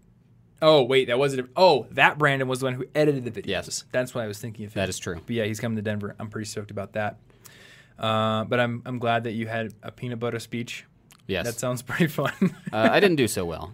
Oh 0.62 0.84
wait, 0.84 1.08
that 1.08 1.20
wasn't. 1.20 1.50
Oh, 1.56 1.86
that 1.92 2.18
Brandon 2.18 2.48
was 2.48 2.60
the 2.60 2.66
one 2.68 2.74
who 2.76 2.86
edited 2.96 3.26
the 3.26 3.32
videos. 3.32 3.48
Yes. 3.48 3.84
that's 3.92 4.16
what 4.16 4.24
I 4.24 4.28
was 4.28 4.40
thinking 4.40 4.66
of. 4.66 4.74
Him. 4.74 4.80
That 4.82 4.90
is 4.90 4.98
true. 4.98 5.16
But 5.26 5.36
yeah, 5.36 5.44
he's 5.44 5.60
coming 5.60 5.76
to 5.76 5.82
Denver. 5.82 6.16
I'm 6.18 6.30
pretty 6.30 6.46
stoked 6.46 6.72
about 6.72 6.94
that. 6.94 7.18
Uh, 7.98 8.44
but 8.44 8.60
I'm 8.60 8.82
I'm 8.86 9.00
glad 9.00 9.24
that 9.24 9.32
you 9.34 9.48
had 9.48 9.74
a 9.84 9.92
peanut 9.92 10.20
butter 10.20 10.40
speech. 10.40 10.86
Yes. 11.28 11.46
That 11.46 11.60
sounds 11.60 11.82
pretty 11.90 12.08
fun. 12.08 12.34
uh, 12.72 12.90
I 12.92 13.00
didn't 13.00 13.18
do 13.18 13.28
so 13.28 13.46
well. 13.46 13.74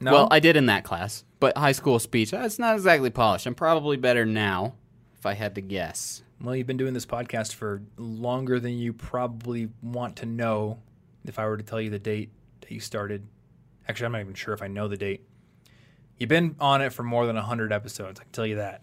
no, 0.00 0.12
Well, 0.12 0.28
I 0.30 0.40
did 0.40 0.56
in 0.56 0.66
that 0.66 0.84
class, 0.84 1.24
but 1.40 1.56
high 1.56 1.72
school 1.72 1.98
speech, 1.98 2.32
it's 2.32 2.58
not 2.58 2.74
exactly 2.74 3.10
polished. 3.10 3.46
I'm 3.46 3.54
probably 3.54 3.96
better 3.96 4.24
now, 4.24 4.74
if 5.18 5.26
I 5.26 5.34
had 5.34 5.54
to 5.56 5.60
guess. 5.60 6.22
Well, 6.40 6.56
you've 6.56 6.66
been 6.66 6.76
doing 6.76 6.92
this 6.92 7.06
podcast 7.06 7.54
for 7.54 7.82
longer 7.96 8.58
than 8.58 8.76
you 8.76 8.92
probably 8.92 9.68
want 9.80 10.16
to 10.16 10.26
know. 10.26 10.78
If 11.24 11.38
I 11.38 11.46
were 11.46 11.56
to 11.56 11.62
tell 11.62 11.80
you 11.80 11.88
the 11.88 12.00
date 12.00 12.30
that 12.62 12.70
you 12.72 12.80
started, 12.80 13.26
actually, 13.88 14.06
I'm 14.06 14.12
not 14.12 14.20
even 14.22 14.34
sure 14.34 14.52
if 14.52 14.60
I 14.60 14.66
know 14.66 14.88
the 14.88 14.96
date. 14.96 15.24
You've 16.18 16.28
been 16.28 16.56
on 16.60 16.82
it 16.82 16.92
for 16.92 17.04
more 17.04 17.26
than 17.26 17.36
100 17.36 17.72
episodes. 17.72 18.18
I 18.20 18.24
can 18.24 18.32
tell 18.32 18.46
you 18.46 18.56
that. 18.56 18.82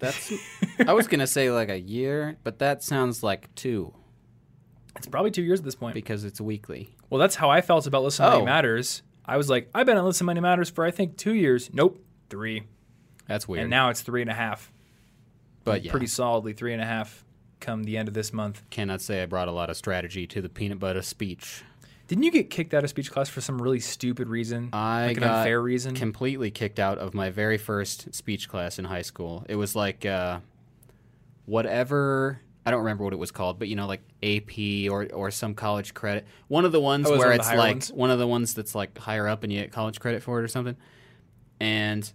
That's. 0.00 0.32
I 0.86 0.92
was 0.92 1.06
gonna 1.06 1.26
say 1.26 1.50
like 1.50 1.68
a 1.68 1.78
year, 1.78 2.36
but 2.42 2.58
that 2.58 2.82
sounds 2.82 3.22
like 3.22 3.54
two 3.54 3.92
It's 4.96 5.06
probably 5.06 5.30
two 5.30 5.42
years 5.42 5.60
at 5.60 5.64
this 5.64 5.74
point. 5.76 5.94
because 5.94 6.24
it's 6.24 6.40
weekly. 6.40 6.90
Well, 7.08 7.18
that's 7.20 7.36
how 7.36 7.50
I 7.50 7.60
felt 7.60 7.86
about 7.86 8.02
Listen 8.02 8.24
Money 8.26 8.42
Oh. 8.42 8.44
Matters. 8.44 9.02
I 9.24 9.36
was 9.36 9.48
like, 9.48 9.70
I've 9.74 9.86
been 9.86 9.96
on 9.96 10.04
Listen 10.04 10.26
Money 10.26 10.40
Matters 10.40 10.70
for, 10.70 10.84
I 10.84 10.90
think, 10.90 11.16
two 11.16 11.34
years. 11.34 11.70
Nope, 11.72 12.02
three. 12.28 12.64
That's 13.28 13.46
weird. 13.46 13.62
And 13.62 13.70
now 13.70 13.90
it's 13.90 14.00
three 14.02 14.22
and 14.22 14.30
a 14.30 14.34
half. 14.34 14.72
but 15.64 15.84
yeah, 15.84 15.90
Pretty 15.92 16.06
solidly 16.08 16.52
three 16.52 16.72
and 16.72 16.82
a 16.82 16.86
half 16.86 17.24
come 17.60 17.84
the 17.84 17.96
end 17.98 18.08
of 18.08 18.14
this 18.14 18.32
month. 18.32 18.62
cannot 18.70 19.00
say 19.02 19.22
I 19.22 19.26
brought 19.26 19.46
a 19.48 19.52
lot 19.52 19.68
of 19.70 19.76
strategy 19.76 20.26
to 20.28 20.40
the 20.40 20.48
peanut 20.48 20.78
butter 20.80 21.02
speech. 21.02 21.62
Didn't 22.10 22.24
you 22.24 22.32
get 22.32 22.50
kicked 22.50 22.74
out 22.74 22.82
of 22.82 22.90
speech 22.90 23.08
class 23.08 23.28
for 23.28 23.40
some 23.40 23.62
really 23.62 23.78
stupid 23.78 24.26
reason? 24.26 24.70
I 24.72 25.06
like 25.06 25.18
an 25.18 25.22
got 25.22 25.38
unfair 25.38 25.62
reason? 25.62 25.94
completely 25.94 26.50
kicked 26.50 26.80
out 26.80 26.98
of 26.98 27.14
my 27.14 27.30
very 27.30 27.56
first 27.56 28.12
speech 28.12 28.48
class 28.48 28.80
in 28.80 28.84
high 28.84 29.02
school. 29.02 29.46
It 29.48 29.54
was 29.54 29.76
like 29.76 30.04
uh, 30.04 30.40
whatever 31.46 32.40
I 32.66 32.72
don't 32.72 32.80
remember 32.80 33.04
what 33.04 33.12
it 33.12 33.18
was 33.20 33.30
called, 33.30 33.60
but 33.60 33.68
you 33.68 33.76
know, 33.76 33.86
like 33.86 34.00
AP 34.24 34.90
or 34.90 35.06
or 35.12 35.30
some 35.30 35.54
college 35.54 35.94
credit. 35.94 36.26
One 36.48 36.64
of 36.64 36.72
the 36.72 36.80
ones 36.80 37.06
Oh, 37.08 37.16
where 37.16 37.30
it's 37.30 37.46
like 37.46 37.74
ones? 37.74 37.92
one 37.92 38.10
of 38.10 38.18
the 38.18 38.26
ones 38.26 38.54
that's 38.54 38.74
like 38.74 38.98
higher 38.98 39.28
up 39.28 39.44
and 39.44 39.52
you 39.52 39.60
get 39.60 39.70
college 39.70 40.00
credit 40.00 40.20
for 40.20 40.40
it 40.40 40.42
or 40.42 40.48
something. 40.48 40.76
And 41.60 42.12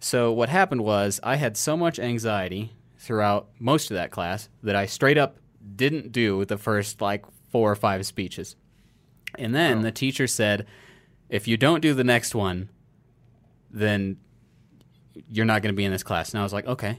so 0.00 0.32
what 0.32 0.48
happened 0.48 0.82
was 0.82 1.20
I 1.22 1.36
had 1.36 1.58
so 1.58 1.76
much 1.76 1.98
anxiety 1.98 2.72
throughout 2.96 3.48
most 3.58 3.90
of 3.90 3.96
that 3.96 4.10
class 4.10 4.48
that 4.62 4.76
I 4.76 4.86
straight 4.86 5.18
up 5.18 5.36
didn't 5.74 6.10
do 6.10 6.46
the 6.46 6.56
first 6.56 7.02
like 7.02 7.26
four 7.50 7.70
or 7.70 7.76
five 7.76 8.06
speeches. 8.06 8.56
And 9.38 9.54
then 9.54 9.78
Oh. 9.78 9.82
the 9.82 9.92
teacher 9.92 10.26
said, 10.26 10.66
if 11.28 11.46
you 11.48 11.56
don't 11.56 11.80
do 11.80 11.94
the 11.94 12.04
next 12.04 12.34
one, 12.34 12.68
then 13.70 14.16
you're 15.28 15.44
not 15.44 15.62
going 15.62 15.72
to 15.72 15.76
be 15.76 15.84
in 15.84 15.92
this 15.92 16.02
class. 16.02 16.30
And 16.32 16.40
I 16.40 16.42
was 16.42 16.52
like, 16.52 16.66
okay. 16.66 16.98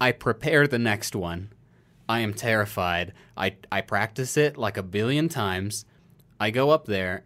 I 0.00 0.12
prepare 0.12 0.66
the 0.66 0.78
next 0.78 1.16
one. 1.16 1.50
I 2.08 2.20
am 2.20 2.32
terrified. 2.32 3.12
I, 3.36 3.56
I 3.70 3.80
practice 3.80 4.36
it 4.36 4.56
like 4.56 4.76
a 4.76 4.82
billion 4.82 5.28
times. 5.28 5.84
I 6.40 6.50
go 6.50 6.70
up 6.70 6.86
there. 6.86 7.24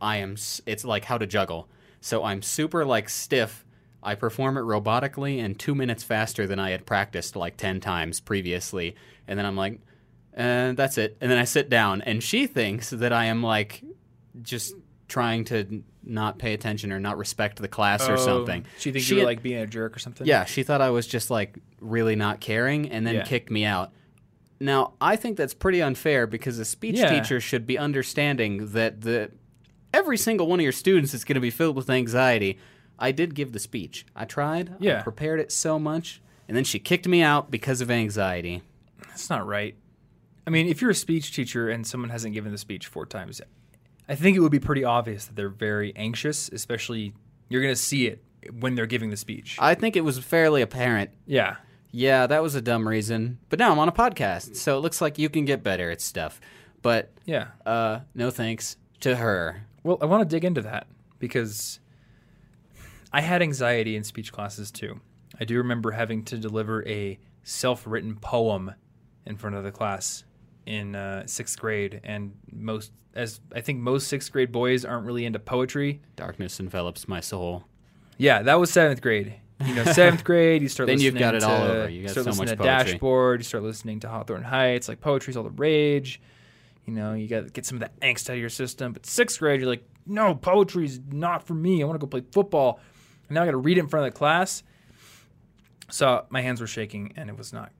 I 0.00 0.18
am. 0.18 0.36
It's 0.66 0.84
like 0.84 1.04
how 1.06 1.18
to 1.18 1.26
juggle. 1.26 1.68
So 2.00 2.24
I'm 2.24 2.42
super 2.42 2.84
like 2.84 3.08
stiff. 3.08 3.64
I 4.02 4.14
perform 4.16 4.56
it 4.58 4.62
robotically 4.62 5.42
and 5.42 5.58
two 5.58 5.74
minutes 5.74 6.02
faster 6.02 6.46
than 6.46 6.58
I 6.58 6.70
had 6.70 6.84
practiced 6.86 7.36
like 7.36 7.56
ten 7.56 7.80
times 7.80 8.20
previously. 8.20 8.94
And 9.26 9.38
then 9.38 9.46
I'm 9.46 9.56
like, 9.56 9.80
uh, 10.36 10.72
that's 10.72 10.98
it. 10.98 11.16
And 11.20 11.30
then 11.30 11.38
I 11.38 11.44
sit 11.44 11.68
down, 11.68 12.02
and 12.02 12.22
she 12.22 12.46
thinks 12.46 12.90
that 12.90 13.12
I 13.12 13.26
am 13.26 13.42
like 13.42 13.82
just 14.42 14.74
trying 15.08 15.44
to 15.44 15.82
not 16.04 16.38
pay 16.38 16.54
attention 16.54 16.90
or 16.90 16.98
not 16.98 17.18
respect 17.18 17.60
the 17.60 17.68
class 17.68 18.08
or 18.08 18.14
Oh, 18.14 18.16
something. 18.16 18.64
She 18.78 18.90
thinks 18.92 19.08
you 19.10 19.18
were 19.18 19.24
like 19.24 19.42
being 19.42 19.58
a 19.60 19.66
jerk 19.66 19.94
or 19.94 19.98
something. 19.98 20.26
yeah, 20.26 20.44
she 20.46 20.62
thought 20.62 20.80
I 20.80 20.90
was 20.90 21.06
just 21.06 21.30
like 21.30 21.58
really 21.80 22.16
not 22.16 22.40
caring 22.40 22.90
and 22.90 23.06
then 23.06 23.16
Yeah. 23.16 23.22
kicked 23.24 23.50
me 23.50 23.64
out. 23.64 23.92
Now, 24.58 24.94
I 25.00 25.16
think 25.16 25.36
that's 25.36 25.54
pretty 25.54 25.82
unfair 25.82 26.26
because 26.26 26.58
a 26.58 26.64
speech 26.64 26.96
Yeah. 26.98 27.20
teacher 27.20 27.40
should 27.40 27.66
be 27.66 27.76
understanding 27.78 28.68
that 28.72 29.02
the 29.02 29.30
every 29.92 30.16
single 30.16 30.46
one 30.46 30.58
of 30.60 30.64
your 30.64 30.72
students 30.72 31.12
is 31.14 31.24
going 31.24 31.34
to 31.34 31.40
be 31.40 31.50
filled 31.50 31.76
with 31.76 31.90
anxiety. 31.90 32.58
I 32.98 33.12
did 33.12 33.34
give 33.34 33.52
the 33.52 33.58
speech. 33.58 34.06
I 34.16 34.24
tried. 34.24 34.74
Yeah. 34.80 35.00
I 35.00 35.02
prepared 35.02 35.40
it 35.40 35.52
so 35.52 35.78
much, 35.78 36.22
and 36.48 36.56
then 36.56 36.64
she 36.64 36.78
kicked 36.78 37.06
me 37.06 37.20
out 37.22 37.50
because 37.50 37.80
of 37.80 37.90
anxiety. 37.90 38.62
That's 39.08 39.28
not 39.28 39.46
right. 39.46 39.76
I 40.46 40.50
mean, 40.50 40.66
if 40.68 40.80
you're 40.80 40.90
a 40.90 40.94
speech 40.94 41.34
teacher 41.34 41.68
and 41.68 41.86
someone 41.86 42.10
hasn't 42.10 42.34
given 42.34 42.50
the 42.52 42.58
speech 42.58 42.86
four 42.86 43.06
times, 43.06 43.40
I 44.08 44.14
think 44.16 44.36
it 44.36 44.40
would 44.40 44.52
be 44.52 44.58
pretty 44.60 44.84
obvious 44.84 45.26
that 45.26 45.36
they're 45.36 45.48
very 45.48 45.94
anxious, 45.96 46.48
especially 46.48 47.14
you're 47.48 47.62
going 47.62 47.74
to 47.74 47.80
see 47.80 48.06
it 48.08 48.22
when 48.58 48.74
they're 48.74 48.86
giving 48.86 49.10
the 49.10 49.16
speech. 49.16 49.56
I 49.60 49.74
think 49.74 49.94
it 49.96 50.00
was 50.02 50.18
fairly 50.18 50.62
apparent. 50.62 51.10
yeah. 51.26 51.56
Yeah, 51.94 52.26
that 52.26 52.42
was 52.42 52.54
a 52.54 52.62
dumb 52.62 52.88
reason. 52.88 53.38
But 53.50 53.58
now 53.58 53.70
I'm 53.70 53.78
on 53.78 53.86
a 53.86 53.92
podcast, 53.92 54.56
so 54.56 54.78
it 54.78 54.80
looks 54.80 55.02
like 55.02 55.18
you 55.18 55.28
can 55.28 55.44
get 55.44 55.62
better 55.62 55.90
at 55.90 56.00
stuff. 56.00 56.40
But 56.80 57.12
Yeah. 57.26 57.48
uh, 57.66 58.00
no 58.14 58.30
thanks 58.30 58.78
to 59.00 59.16
her. 59.16 59.66
Well, 59.82 59.98
I 60.00 60.06
want 60.06 60.26
to 60.26 60.34
dig 60.34 60.42
into 60.42 60.62
that 60.62 60.86
because 61.18 61.80
I 63.12 63.20
had 63.20 63.42
anxiety 63.42 63.94
in 63.94 64.04
speech 64.04 64.32
classes 64.32 64.70
too. 64.70 65.00
I 65.38 65.44
do 65.44 65.58
remember 65.58 65.90
having 65.90 66.24
to 66.24 66.38
deliver 66.38 66.82
a 66.88 67.18
self-written 67.42 68.16
poem 68.16 68.72
in 69.26 69.36
front 69.36 69.56
of 69.56 69.62
the 69.64 69.70
class 69.70 70.24
in 70.66 70.94
uh, 70.94 71.26
sixth 71.26 71.58
grade, 71.58 72.00
and 72.04 72.32
most, 72.50 72.92
as 73.14 73.40
I 73.54 73.60
think 73.60 73.80
most 73.80 74.08
sixth 74.08 74.32
grade 74.32 74.52
boys 74.52 74.84
aren't 74.84 75.06
really 75.06 75.24
into 75.24 75.38
poetry. 75.38 76.00
Darkness 76.16 76.60
envelops 76.60 77.08
my 77.08 77.20
soul. 77.20 77.64
Yeah, 78.18 78.42
that 78.42 78.60
was 78.60 78.70
seventh 78.70 79.00
grade. 79.00 79.34
You 79.64 79.74
know, 79.74 79.84
seventh 79.84 80.24
grade, 80.24 80.62
you 80.62 80.68
start. 80.68 80.88
Then 80.88 81.00
you've 81.00 81.14
listening 81.14 81.20
got 81.20 81.34
it 81.34 81.40
to, 81.40 81.48
all 81.48 81.62
over. 81.62 81.88
You 81.88 82.02
got 82.02 82.12
start 82.12 82.24
so 82.24 82.30
listening 82.30 82.48
much 82.48 82.58
to 82.58 82.64
poetry. 82.64 82.92
Dashboard. 82.92 83.40
You 83.40 83.44
start 83.44 83.64
listening 83.64 84.00
to 84.00 84.08
Hawthorne 84.08 84.42
Heights. 84.42 84.88
Like 84.88 85.00
poetry's 85.00 85.36
all 85.36 85.44
the 85.44 85.50
rage. 85.50 86.20
You 86.86 86.94
know, 86.94 87.14
you 87.14 87.28
got 87.28 87.44
to 87.44 87.50
get 87.50 87.64
some 87.64 87.76
of 87.76 87.80
that 87.80 87.98
angst 88.00 88.28
out 88.28 88.34
of 88.34 88.40
your 88.40 88.48
system. 88.48 88.92
But 88.92 89.06
sixth 89.06 89.38
grade, 89.38 89.60
you're 89.60 89.68
like, 89.68 89.84
no, 90.04 90.34
poetry's 90.34 91.00
not 91.10 91.46
for 91.46 91.54
me. 91.54 91.82
I 91.82 91.86
want 91.86 92.00
to 92.00 92.04
go 92.04 92.10
play 92.10 92.24
football. 92.32 92.80
And 93.28 93.36
now 93.36 93.42
I 93.42 93.44
got 93.44 93.52
to 93.52 93.58
read 93.58 93.78
it 93.78 93.80
in 93.80 93.88
front 93.88 94.06
of 94.06 94.12
the 94.12 94.18
class. 94.18 94.64
So 95.90 96.24
my 96.30 96.40
hands 96.40 96.60
were 96.60 96.66
shaking, 96.66 97.12
and 97.16 97.28
it 97.28 97.36
was 97.36 97.52
not. 97.52 97.70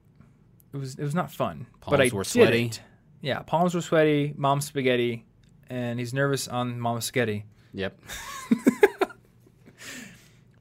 It 0.73 0.77
was 0.77 0.95
it 0.95 1.03
was 1.03 1.15
not 1.15 1.31
fun. 1.31 1.67
but 1.89 2.01
I 2.01 2.09
Palms 2.09 2.13
were 2.13 2.23
did 2.23 2.29
sweaty. 2.29 2.65
it. 2.65 2.81
Yeah, 3.21 3.39
palms 3.39 3.75
were 3.75 3.81
sweaty. 3.81 4.33
Mom's 4.35 4.65
spaghetti, 4.65 5.25
and 5.69 5.99
he's 5.99 6.13
nervous 6.13 6.47
on 6.47 6.79
mom's 6.79 7.05
spaghetti. 7.05 7.45
Yep. 7.73 7.99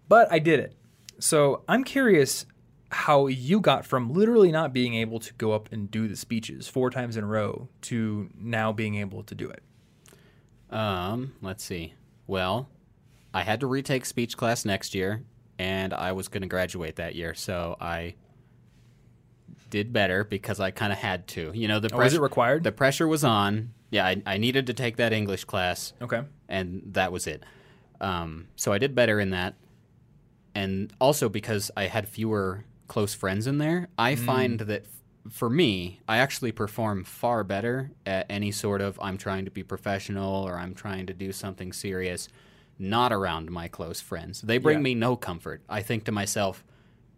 But 0.08 0.30
I 0.30 0.40
did 0.40 0.60
it. 0.60 0.74
So 1.20 1.62
I'm 1.68 1.84
curious 1.84 2.44
how 2.90 3.28
you 3.28 3.60
got 3.60 3.86
from 3.86 4.12
literally 4.12 4.52
not 4.52 4.72
being 4.74 4.94
able 4.94 5.18
to 5.20 5.32
go 5.34 5.52
up 5.52 5.70
and 5.72 5.90
do 5.90 6.06
the 6.06 6.16
speeches 6.16 6.68
four 6.68 6.90
times 6.90 7.16
in 7.16 7.24
a 7.24 7.26
row 7.26 7.68
to 7.82 8.28
now 8.38 8.72
being 8.72 8.96
able 8.96 9.22
to 9.22 9.34
do 9.34 9.48
it. 9.48 9.62
Um, 10.68 11.32
let's 11.40 11.64
see. 11.64 11.94
Well, 12.26 12.68
I 13.32 13.42
had 13.42 13.60
to 13.60 13.66
retake 13.66 14.04
speech 14.04 14.36
class 14.36 14.66
next 14.66 14.94
year, 14.94 15.22
and 15.58 15.94
I 15.94 16.12
was 16.12 16.28
going 16.28 16.42
to 16.42 16.48
graduate 16.48 16.96
that 16.96 17.14
year, 17.14 17.34
so 17.34 17.76
I 17.80 18.14
did 19.72 19.92
better 19.92 20.22
because 20.22 20.60
I 20.60 20.70
kind 20.70 20.92
of 20.92 20.98
had 21.00 21.26
to. 21.28 21.50
You 21.54 21.66
know, 21.66 21.80
the 21.80 21.92
Oh, 21.92 21.96
pressure 21.96 22.18
it 22.18 22.20
required? 22.20 22.62
the 22.62 22.70
pressure 22.70 23.08
was 23.08 23.24
on. 23.24 23.72
Yeah, 23.90 24.06
I, 24.06 24.22
I 24.26 24.36
needed 24.38 24.66
to 24.68 24.74
take 24.74 24.96
that 24.98 25.12
English 25.12 25.44
class, 25.44 25.92
Okay. 26.00 26.22
and 26.48 26.82
that 26.92 27.10
was 27.10 27.26
it. 27.26 27.42
Um, 28.00 28.48
so 28.56 28.72
I 28.72 28.78
did 28.78 28.94
better 28.94 29.18
in 29.18 29.30
that, 29.30 29.54
and 30.54 30.92
also 31.00 31.28
because 31.28 31.70
I 31.76 31.86
had 31.86 32.08
fewer 32.08 32.64
close 32.86 33.14
friends 33.14 33.46
in 33.46 33.58
there, 33.58 33.88
I 33.98 34.14
find 34.16 34.60
that 34.60 34.82
f- 34.84 35.32
for 35.32 35.48
me, 35.48 36.00
I 36.08 36.18
actually 36.18 36.52
perform 36.52 37.04
far 37.04 37.42
better 37.44 37.90
at 38.04 38.26
any 38.28 38.50
sort 38.50 38.80
of 38.80 38.98
I'm 39.00 39.16
trying 39.16 39.44
to 39.46 39.50
be 39.50 39.62
professional 39.62 40.42
or 40.44 40.58
I'm 40.58 40.74
trying 40.74 41.06
to 41.06 41.14
do 41.14 41.32
something 41.32 41.72
serious, 41.72 42.28
not 42.78 43.12
around 43.12 43.50
my 43.50 43.68
close 43.68 44.00
friends. 44.00 44.42
They 44.42 44.58
bring 44.58 44.78
Yeah. 44.78 44.82
me 44.82 44.94
no 44.94 45.16
comfort. 45.16 45.62
I 45.68 45.80
think 45.80 46.04
to 46.04 46.12
myself, 46.12 46.64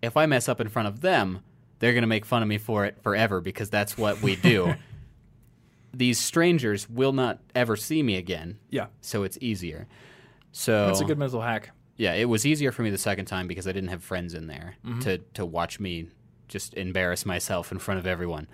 if 0.03 0.17
I 0.17 0.27
mess 0.27 0.49
up 0.49 0.61
in 0.61 0.69
front 0.69 0.87
of 0.89 1.01
them, 1.01 1.41
they're 1.85 1.93
going 1.93 2.01
to 2.03 2.07
make 2.09 2.25
fun 2.25 2.41
of 2.41 2.49
me 2.49 2.57
for 2.57 2.87
it 2.87 2.97
forever 3.03 3.43
because 3.43 3.69
that's 3.69 3.99
what 3.99 4.23
we 4.23 4.37
do. 4.37 4.73
These 5.93 6.19
strangers 6.19 6.89
will 6.89 7.13
not 7.13 7.41
ever 7.55 7.77
see 7.77 8.03
me 8.03 8.17
again 8.17 8.59
Yeah. 8.71 8.87
so 9.03 9.23
it's 9.23 9.37
easier. 9.43 9.87
So 10.51 10.87
That's 10.87 11.01
a 11.01 11.05
good 11.05 11.19
mental 11.19 11.43
hack. 11.43 11.71
yeah, 11.97 12.15
it 12.15 12.25
was 12.29 12.47
easier 12.47 12.73
for 12.73 12.83
me 12.83 12.89
the 12.91 12.97
second 12.99 13.27
time 13.27 13.47
because 13.47 13.69
I 13.69 13.73
didn't 13.73 13.91
have 13.91 14.03
friends 14.03 14.33
in 14.35 14.47
there 14.47 14.77
Mm-hmm. 14.85 15.01
to 15.01 15.19
to 15.35 15.45
watch 15.45 15.79
me 15.79 16.09
just 16.49 16.73
embarrass 16.75 17.27
myself 17.27 17.71
in 17.71 17.79
front 17.79 18.01
of 18.01 18.07
everyone. 18.07 18.49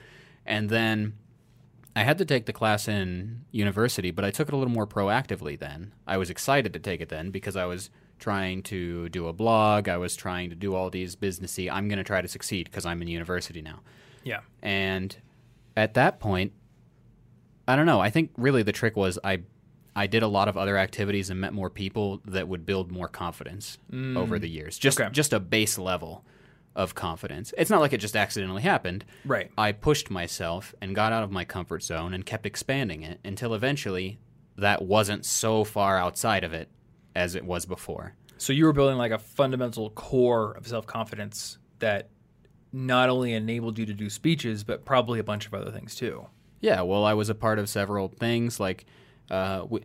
And 0.45 0.69
then 0.69 1.15
I 1.97 2.03
had 2.03 2.19
to 2.19 2.25
take 2.25 2.47
the 2.47 2.53
class 2.53 2.89
in 2.89 3.45
university, 3.53 4.11
but 4.11 4.25
I 4.25 4.31
took 4.31 4.49
it 4.49 4.55
a 4.55 4.57
little 4.57 4.73
more 4.73 4.87
proactively 4.87 5.57
then. 5.59 5.93
I 6.07 6.17
was 6.17 6.31
excited 6.31 6.73
to 6.73 6.79
take 6.79 7.01
it 7.01 7.09
then 7.11 7.31
because 7.31 7.57
I 7.57 7.65
was 7.65 7.91
trying 8.21 8.63
to 8.65 9.09
do 9.09 9.27
a 9.27 9.33
blog, 9.33 9.89
I 9.89 9.97
was 9.97 10.15
trying 10.15 10.51
to 10.51 10.57
do 10.57 10.75
all 10.75 10.91
these 10.91 11.17
businessy, 11.17 11.71
I'm 11.71 11.89
going 11.89 11.99
to 11.99 12.05
try 12.05 12.21
to 12.21 12.29
succeed 12.29 12.67
because 12.71 12.87
I'm 12.87 13.03
in 13.03 13.09
university 13.09 13.63
now. 13.63 13.81
Yeah. 14.23 14.41
And 14.63 15.17
at 15.77 15.95
that 15.95 16.21
point, 16.21 16.53
I 17.67 17.77
don't 17.77 17.87
know. 17.87 18.01
I 18.01 18.11
think 18.11 18.31
really 18.37 18.63
the 18.63 18.73
trick 18.73 18.97
was 18.97 19.19
I 19.25 19.41
I 19.97 20.07
did 20.07 20.23
a 20.23 20.29
lot 20.29 20.47
of 20.49 20.57
other 20.57 20.77
activities 20.79 21.31
and 21.31 21.41
met 21.41 21.53
more 21.53 21.69
people 21.69 22.21
that 22.25 22.47
would 22.47 22.65
build 22.65 22.93
more 22.93 23.09
confidence 23.09 23.77
over 23.93 24.39
the 24.39 24.49
years. 24.49 24.79
Just 24.79 24.99
Mm. 24.99 25.05
Okay. 25.07 25.13
just 25.13 25.33
a 25.33 25.41
base 25.41 25.79
level 25.79 26.25
of 26.77 26.95
confidence. 26.95 27.53
It's 27.59 27.71
not 27.71 27.81
like 27.81 27.93
it 27.93 27.99
just 27.99 28.15
accidentally 28.15 28.63
happened. 28.63 29.05
Right. 29.25 29.51
I 29.59 29.73
pushed 29.73 30.09
myself 30.11 30.75
and 30.81 30.95
got 30.95 31.13
out 31.13 31.25
of 31.25 31.33
my 31.33 31.45
comfort 31.45 31.83
zone 31.83 32.15
and 32.15 32.25
kept 32.25 32.47
expanding 32.47 33.03
it 33.03 33.19
until 33.25 33.53
eventually 33.53 34.21
that 34.57 34.83
wasn't 34.83 35.25
so 35.27 35.65
far 35.65 35.99
outside 35.99 36.45
of 36.45 36.53
it 36.53 36.69
as 37.15 37.35
it 37.35 37.45
was 37.45 37.67
before. 37.67 38.15
So 38.39 38.53
you 38.53 38.65
were 38.65 38.73
building 38.73 38.97
like 38.97 39.13
a 39.13 39.19
fundamental 39.19 39.91
core 39.91 40.53
of 40.53 40.67
self 40.67 40.87
confidence 40.87 41.59
that 41.79 42.09
not 42.73 43.09
only 43.09 43.33
enabled 43.33 43.79
you 43.79 43.87
to 43.87 43.93
do 43.93 44.09
speeches, 44.09 44.65
but 44.65 44.85
probably 44.85 45.19
a 45.19 45.25
bunch 45.25 45.47
of 45.47 45.55
other 45.55 45.71
things 45.71 45.95
too. 45.95 46.27
Yeah, 46.61 46.83
well, 46.83 47.05
I 47.05 47.15
was 47.15 47.29
a 47.29 47.35
part 47.35 47.59
of 47.59 47.69
several 47.69 48.09
things. 48.09 48.61
Like, 48.61 48.85
uh, 49.31 49.65
we 49.69 49.83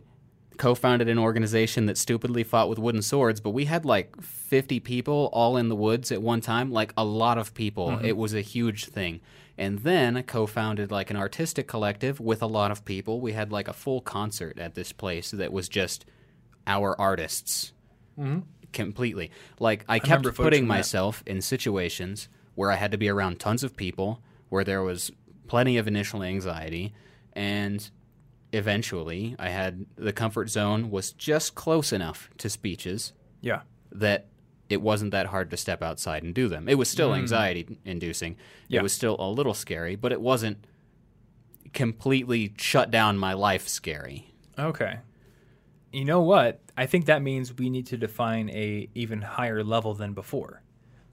co-founded 0.56 1.08
an 1.08 1.18
organization 1.18 1.86
that 1.86 1.98
stupidly 1.98 2.42
fought 2.42 2.68
with 2.68 2.78
wooden 2.78 3.02
swords, 3.02 3.40
but 3.40 3.50
we 3.50 3.66
had 3.66 3.84
like 3.84 4.20
50 4.22 4.80
people 4.80 5.28
all 5.32 5.56
in 5.56 5.68
the 5.68 5.76
woods 5.76 6.10
at 6.10 6.22
one 6.22 6.40
time. 6.40 6.70
Like 6.70 6.92
a 6.96 7.04
lot 7.04 7.38
of 7.38 7.54
people. 7.54 7.98
It 8.02 8.16
was 8.16 8.34
a 8.34 8.40
huge 8.40 8.86
thing. 8.86 9.20
And 9.58 9.80
then 9.80 10.16
I 10.16 10.22
co-founded 10.22 10.90
like 10.90 11.10
an 11.10 11.16
artistic 11.16 11.66
collective 11.66 12.20
with 12.20 12.42
a 12.42 12.46
lot 12.46 12.70
of 12.70 12.84
people. 12.84 13.20
We 13.20 13.32
had 13.32 13.52
like 13.52 13.68
a 13.68 13.72
full 13.72 14.00
concert 14.00 14.58
at 14.58 14.74
this 14.74 14.92
place 14.92 15.30
that 15.30 15.52
was 15.52 15.68
just 15.68 16.04
our 16.66 16.98
artists 17.00 17.72
completely. 18.72 19.30
Like 19.58 19.84
I 19.88 19.98
kept 19.98 20.24
putting 20.34 20.62
from 20.62 20.68
that. 20.68 20.74
myself 20.74 21.22
in 21.26 21.40
situations 21.40 22.28
where 22.54 22.70
I 22.70 22.76
had 22.76 22.90
to 22.92 22.98
be 22.98 23.08
around 23.08 23.38
tons 23.38 23.62
of 23.62 23.76
people, 23.76 24.20
where 24.48 24.64
there 24.64 24.82
was 24.82 25.10
plenty 25.46 25.76
of 25.76 25.86
initial 25.86 26.22
anxiety, 26.22 26.94
and 27.34 27.88
eventually 28.52 29.36
I 29.38 29.50
had 29.50 29.84
the 29.96 30.12
comfort 30.12 30.48
zone 30.48 30.90
was 30.90 31.12
just 31.12 31.54
close 31.54 31.92
enough 31.92 32.30
to 32.38 32.48
speeches 32.48 33.12
Yeah. 33.42 33.62
that 33.92 34.26
it 34.68 34.80
wasn't 34.80 35.10
that 35.12 35.26
hard 35.26 35.50
to 35.50 35.56
step 35.56 35.82
outside 35.82 36.22
and 36.22 36.34
do 36.34 36.48
them. 36.48 36.68
It 36.68 36.76
was 36.78 36.88
still 36.88 37.14
anxiety 37.14 37.78
inducing. 37.84 38.36
Yeah. 38.68 38.80
It 38.80 38.82
was 38.82 38.92
still 38.92 39.16
a 39.18 39.30
little 39.30 39.54
scary, 39.54 39.94
but 39.94 40.10
it 40.12 40.20
wasn't 40.20 40.64
completely 41.72 42.54
shut 42.58 42.90
down 42.90 43.18
my 43.18 43.32
life 43.34 43.68
scary. 43.68 44.32
Okay. 44.58 44.98
You 45.96 46.04
know 46.04 46.20
what? 46.20 46.60
I 46.76 46.84
think 46.84 47.06
that 47.06 47.22
means 47.22 47.54
we 47.54 47.70
need 47.70 47.86
to 47.86 47.96
define 47.96 48.50
a 48.50 48.86
even 48.94 49.22
higher 49.22 49.64
level 49.64 49.94
than 49.94 50.12
before. 50.12 50.62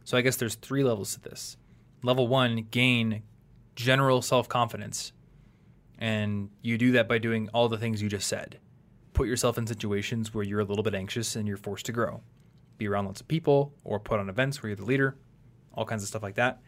So 0.04 0.18
I 0.18 0.22
guess 0.22 0.36
there's 0.36 0.56
three 0.56 0.84
levels 0.84 1.14
to 1.14 1.22
this. 1.22 1.56
Level 2.04 2.28
1, 2.28 2.68
gain 2.70 3.24
general 3.78 4.22
self-confidence. 4.22 5.14
And 5.98 6.50
you 6.62 6.78
do 6.78 6.92
that 6.92 7.08
by 7.08 7.18
doing 7.18 7.48
all 7.54 7.70
the 7.70 7.78
things 7.78 8.02
you 8.02 8.10
just 8.10 8.28
said. 8.28 8.60
Put 9.14 9.30
yourself 9.30 9.58
in 9.58 9.68
situations 9.68 10.34
where 10.34 10.44
you're 10.44 10.60
a 10.60 10.66
little 10.66 10.84
bit 10.84 10.96
anxious 10.96 11.38
and 11.38 11.48
you're 11.48 11.56
forced 11.56 11.86
to 11.86 11.94
grow. 11.94 12.20
Be 12.78 12.90
around 12.90 13.06
lots 13.06 13.22
of 13.22 13.30
people 13.30 13.72
or 13.86 14.02
put 14.02 14.20
on 14.20 14.28
events 14.28 14.62
where 14.62 14.72
you're 14.72 14.76
the 14.76 14.84
leader, 14.84 15.16
all 15.74 15.86
kinds 15.86 16.04
of 16.04 16.10
stuff 16.10 16.24
like 16.24 16.36
that. 16.36 16.60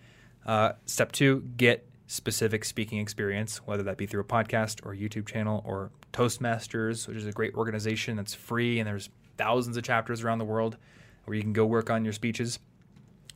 Uh, 0.45 0.71
step 0.85 1.11
two, 1.11 1.41
get 1.57 1.85
specific 2.07 2.63
speaking 2.63 2.99
experience, 2.99 3.57
whether 3.65 3.83
that 3.83 3.97
be 3.97 4.05
through 4.05 4.21
a 4.21 4.23
podcast 4.23 4.85
or 4.85 4.95
YouTube 4.95 5.27
channel 5.27 5.61
or 5.65 5.91
Toastmasters, 6.15 7.07
which 7.07 7.17
is 7.17 7.25
a 7.25 7.31
great 7.31 7.53
organization 7.55 8.15
that's 8.15 8.33
free 8.33 8.79
and 8.79 8.87
there's 8.87 9.09
thousands 9.37 9.75
of 9.75 9.83
chapters 9.83 10.23
around 10.23 10.37
the 10.37 10.45
world 10.45 10.77
where 11.25 11.35
you 11.35 11.41
can 11.41 11.51
go 11.51 11.65
work 11.65 11.89
on 11.89 12.05
your 12.05 12.13
speeches. 12.13 12.59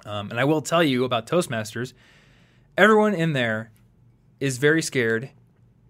Um, 0.05 0.32
and 0.32 0.39
I 0.39 0.45
will 0.45 0.61
tell 0.61 0.84
you 0.84 1.03
about 1.03 1.27
Toastmasters. 1.27 1.93
Everyone 2.77 3.13
in 3.13 3.34
there 3.34 3.71
is 4.39 4.57
very 4.57 4.82
scared 4.82 5.30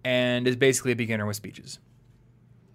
and 0.03 0.47
is 0.47 0.55
basically 0.55 0.93
a 0.93 0.95
beginner 0.95 1.27
with 1.27 1.35
speeches. 1.35 1.77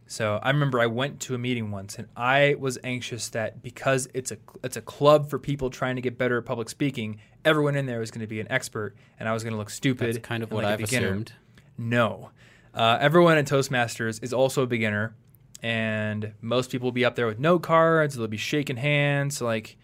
So 0.06 0.38
I 0.42 0.50
remember 0.50 0.78
I 0.78 0.86
went 0.86 1.18
to 1.22 1.34
a 1.34 1.38
meeting 1.38 1.72
once 1.72 1.98
and 1.98 2.06
I 2.14 2.54
was 2.58 2.78
anxious 2.84 3.30
that 3.30 3.62
because 3.62 4.06
it's 4.14 4.30
a 4.30 4.36
it's 4.62 4.76
a 4.76 4.82
club 4.82 5.28
for 5.28 5.40
people 5.40 5.70
trying 5.70 5.96
to 5.96 6.02
get 6.02 6.16
better 6.16 6.38
at 6.38 6.44
public 6.44 6.68
speaking, 6.68 7.18
everyone 7.44 7.74
in 7.74 7.86
there 7.86 7.98
was 7.98 8.12
going 8.12 8.20
to 8.20 8.28
be 8.28 8.38
an 8.38 8.46
expert 8.48 8.94
and 9.18 9.28
I 9.28 9.32
was 9.32 9.42
going 9.42 9.54
to 9.54 9.58
look 9.58 9.70
stupid. 9.70 10.14
That's 10.14 10.24
kind 10.24 10.44
of 10.44 10.52
what 10.52 10.62
like 10.62 10.74
I've 10.74 10.84
assumed. 10.84 11.32
No. 11.76 12.30
Uh, 12.74 12.98
everyone 13.00 13.38
in 13.38 13.44
Toastmasters 13.44 14.22
is 14.22 14.32
also 14.32 14.62
a 14.62 14.66
beginner 14.66 15.14
and 15.62 16.32
most 16.42 16.70
people 16.70 16.86
will 16.86 16.92
be 16.92 17.04
up 17.04 17.14
there 17.14 17.26
with 17.26 17.38
no 17.38 17.58
cards. 17.58 18.16
They'll 18.16 18.26
be 18.26 18.36
shaking 18.36 18.76
hands. 18.76 19.40
Like 19.40 19.76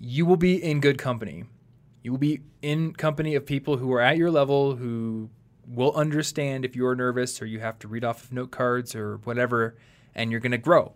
you 0.00 0.26
will 0.26 0.36
be 0.36 0.62
in 0.62 0.80
good 0.80 0.98
company. 0.98 1.44
You 2.02 2.10
will 2.12 2.18
be 2.18 2.40
in 2.62 2.94
company 2.94 3.34
of 3.34 3.46
people 3.46 3.76
who 3.76 3.92
are 3.92 4.00
at 4.00 4.16
your 4.16 4.30
level 4.30 4.76
who 4.76 5.30
will 5.66 5.92
understand 5.94 6.64
if 6.64 6.74
you're 6.76 6.94
nervous 6.94 7.40
or 7.40 7.46
you 7.46 7.60
have 7.60 7.78
to 7.80 7.88
read 7.88 8.04
off 8.04 8.24
of 8.24 8.32
note 8.32 8.50
cards 8.50 8.94
or 8.94 9.16
whatever, 9.24 9.76
and 10.14 10.30
you're 10.30 10.40
going 10.40 10.52
to 10.52 10.58
grow. 10.58 10.92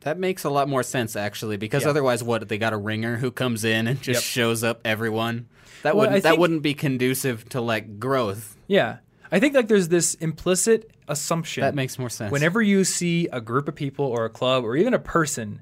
That 0.00 0.18
makes 0.18 0.44
a 0.44 0.50
lot 0.50 0.68
more 0.68 0.82
sense 0.82 1.16
actually, 1.16 1.56
because 1.56 1.82
Yeah. 1.82 1.90
otherwise, 1.90 2.22
what 2.22 2.48
they 2.48 2.56
got 2.56 2.72
a 2.72 2.76
ringer 2.78 3.16
who 3.16 3.30
comes 3.30 3.64
in 3.64 3.86
and 3.88 4.00
just 4.00 4.24
Yep. 4.24 4.32
shows 4.44 4.64
up 4.64 4.80
everyone. 4.84 5.48
That 5.82 5.94
Well, 5.96 6.06
wouldn't 6.06 6.22
that 6.22 6.38
wouldn't 6.38 6.62
be 6.62 6.72
conducive 6.74 7.48
to 7.50 7.60
like 7.60 7.98
growth. 7.98 8.56
Yeah. 8.68 8.98
I 9.30 9.40
think 9.40 9.54
like 9.54 9.68
there's 9.68 9.88
this 9.88 10.14
implicit 10.14 10.90
assumption. 11.08 11.62
That 11.62 11.74
makes 11.74 11.98
more 11.98 12.10
sense. 12.10 12.32
Whenever 12.32 12.62
you 12.62 12.84
see 12.84 13.28
a 13.32 13.40
group 13.40 13.68
of 13.68 13.74
people 13.74 14.06
or 14.06 14.24
a 14.24 14.30
club 14.30 14.64
or 14.64 14.76
even 14.76 14.94
a 14.94 14.98
person 14.98 15.60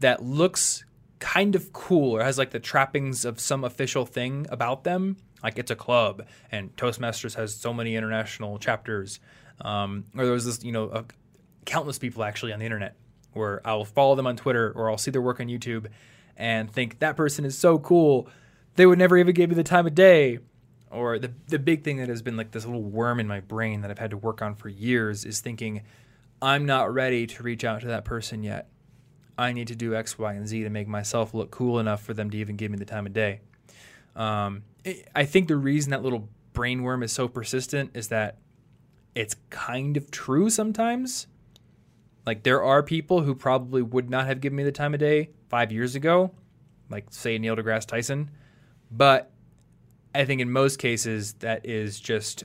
that 0.00 0.22
looks 0.22 0.84
kind 1.18 1.54
of 1.54 1.72
cool 1.72 2.16
or 2.16 2.22
has 2.22 2.38
like 2.38 2.50
the 2.50 2.60
trappings 2.60 3.24
of 3.24 3.40
some 3.40 3.64
official 3.64 4.06
thing 4.06 4.46
about 4.50 4.84
them, 4.84 5.16
like 5.42 5.58
it's 5.58 5.70
a 5.70 5.76
club 5.76 6.26
and 6.50 6.74
Toastmasters 6.76 7.34
has 7.34 7.54
so 7.54 7.72
many 7.72 7.96
international 7.96 8.58
chapters, 8.58 9.20
um, 9.60 10.04
or 10.16 10.24
there 10.24 10.32
was 10.32 10.44
this, 10.44 10.62
you 10.62 10.72
know, 10.72 10.88
uh, 10.88 11.02
countless 11.64 11.98
people 11.98 12.22
actually 12.24 12.52
on 12.52 12.58
the 12.58 12.64
internet 12.64 12.96
where 13.32 13.60
I'll 13.66 13.84
follow 13.84 14.14
them 14.14 14.26
on 14.26 14.36
Twitter 14.36 14.72
or 14.74 14.90
I'll 14.90 14.98
see 14.98 15.10
their 15.10 15.22
work 15.22 15.40
on 15.40 15.46
YouTube 15.48 15.86
and 16.36 16.70
think 16.70 17.00
that 17.00 17.16
person 17.16 17.44
is 17.44 17.58
so 17.58 17.78
cool. 17.78 18.28
They 18.76 18.86
would 18.86 18.98
never 18.98 19.16
even 19.16 19.34
give 19.34 19.50
me 19.50 19.56
the 19.56 19.64
time 19.64 19.86
of 19.86 19.94
day. 19.94 20.38
Or 20.90 21.18
the 21.18 21.32
the 21.48 21.58
big 21.58 21.84
thing 21.84 21.98
that 21.98 22.08
has 22.08 22.22
been 22.22 22.36
like 22.36 22.50
this 22.50 22.64
little 22.64 22.82
worm 22.82 23.20
in 23.20 23.26
my 23.26 23.40
brain 23.40 23.82
that 23.82 23.90
I've 23.90 23.98
had 23.98 24.10
to 24.10 24.16
work 24.16 24.40
on 24.40 24.54
for 24.54 24.68
years 24.68 25.24
is 25.24 25.40
thinking, 25.40 25.82
I'm 26.40 26.66
not 26.66 26.92
ready 26.92 27.26
to 27.26 27.42
reach 27.42 27.64
out 27.64 27.80
to 27.82 27.88
that 27.88 28.04
person 28.04 28.42
yet. 28.42 28.68
I 29.36 29.52
need 29.52 29.68
to 29.68 29.76
do 29.76 29.94
X, 29.94 30.18
Y, 30.18 30.32
and 30.32 30.48
Z 30.48 30.62
to 30.64 30.70
make 30.70 30.88
myself 30.88 31.34
look 31.34 31.50
cool 31.50 31.78
enough 31.78 32.02
for 32.02 32.14
them 32.14 32.30
to 32.30 32.38
even 32.38 32.56
give 32.56 32.70
me 32.70 32.78
the 32.78 32.84
time 32.84 33.06
of 33.06 33.12
day. 33.12 33.40
Um, 34.16 34.64
I- 35.14 35.24
think 35.24 35.46
the 35.46 35.56
reason 35.56 35.90
that 35.90 36.02
little 36.02 36.28
brain 36.52 36.82
worm 36.82 37.04
is 37.04 37.12
so 37.12 37.28
persistent 37.28 37.90
is 37.94 38.08
that 38.08 38.38
it's 39.14 39.36
kind 39.50 39.96
of 39.96 40.10
true 40.10 40.50
sometimes. 40.50 41.28
Like 42.26 42.42
there 42.42 42.62
are 42.62 42.82
people 42.82 43.22
who 43.22 43.34
probably 43.34 43.80
would 43.80 44.10
not 44.10 44.26
have 44.26 44.40
given 44.40 44.56
me 44.56 44.64
the 44.64 44.72
time 44.72 44.92
of 44.92 45.00
day 45.00 45.30
five 45.48 45.70
years 45.70 45.94
ago, 45.94 46.32
like 46.90 47.06
say 47.10 47.38
Neil 47.38 47.54
deGrasse 47.54 47.86
Tyson, 47.86 48.30
but 48.90 49.30
I 50.14 50.24
think 50.24 50.40
in 50.40 50.50
most 50.50 50.78
cases 50.78 51.34
that 51.34 51.66
is 51.66 52.00
just 52.00 52.44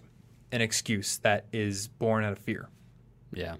an 0.52 0.62
excuse 0.62 1.18
that 1.20 1.46
is 1.52 1.88
born 1.88 2.24
out 2.24 2.32
of 2.34 2.40
fear. 2.40 2.70
yeah. 3.34 3.56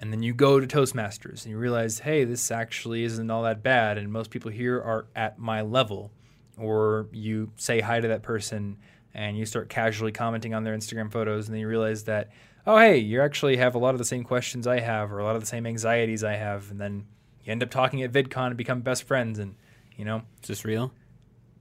And 0.00 0.12
then 0.12 0.22
you 0.22 0.32
go 0.32 0.60
to 0.60 0.66
Toastmasters 0.66 1.42
and 1.42 1.50
you 1.50 1.58
realize, 1.58 1.98
hey, 1.98 2.22
this 2.22 2.52
actually 2.52 3.02
isn't 3.02 3.30
all 3.30 3.42
that 3.42 3.64
bad, 3.64 3.98
and 3.98 4.12
most 4.12 4.30
people 4.30 4.48
here 4.50 4.80
are 4.80 5.06
at 5.16 5.40
my 5.40 5.62
level. 5.62 6.12
Or 6.56 7.08
you 7.12 7.50
say 7.56 7.80
hi 7.80 7.98
to 7.98 8.06
that 8.08 8.22
person 8.22 8.78
and 9.12 9.36
you 9.36 9.44
start 9.44 9.68
casually 9.68 10.12
commenting 10.12 10.54
on 10.54 10.62
their 10.62 10.76
Instagram 10.76 11.10
photos, 11.10 11.48
and 11.48 11.54
then 11.54 11.60
you 11.60 11.66
realize 11.66 12.04
that, 12.04 12.30
oh, 12.64 12.78
hey, 12.78 12.98
you 12.98 13.20
actually 13.22 13.56
have 13.56 13.74
a 13.74 13.78
lot 13.78 13.94
of 13.94 13.98
the 13.98 14.04
same 14.04 14.22
questions 14.22 14.66
I 14.68 14.78
have, 14.78 15.10
or 15.10 15.18
a 15.18 15.24
lot 15.24 15.34
of 15.34 15.40
the 15.40 15.46
same 15.46 15.66
anxieties 15.66 16.22
I 16.22 16.34
have, 16.34 16.70
and 16.70 16.80
then 16.80 17.06
you 17.42 17.50
end 17.50 17.62
up 17.62 17.70
talking 17.70 18.02
at 18.02 18.12
VidCon 18.12 18.48
and 18.48 18.56
become 18.56 18.82
best 18.82 19.02
friends, 19.02 19.38
and 19.40 19.56
you 19.96 20.04
know, 20.04 20.22
Is 20.42 20.48
this 20.48 20.64
real? 20.64 20.92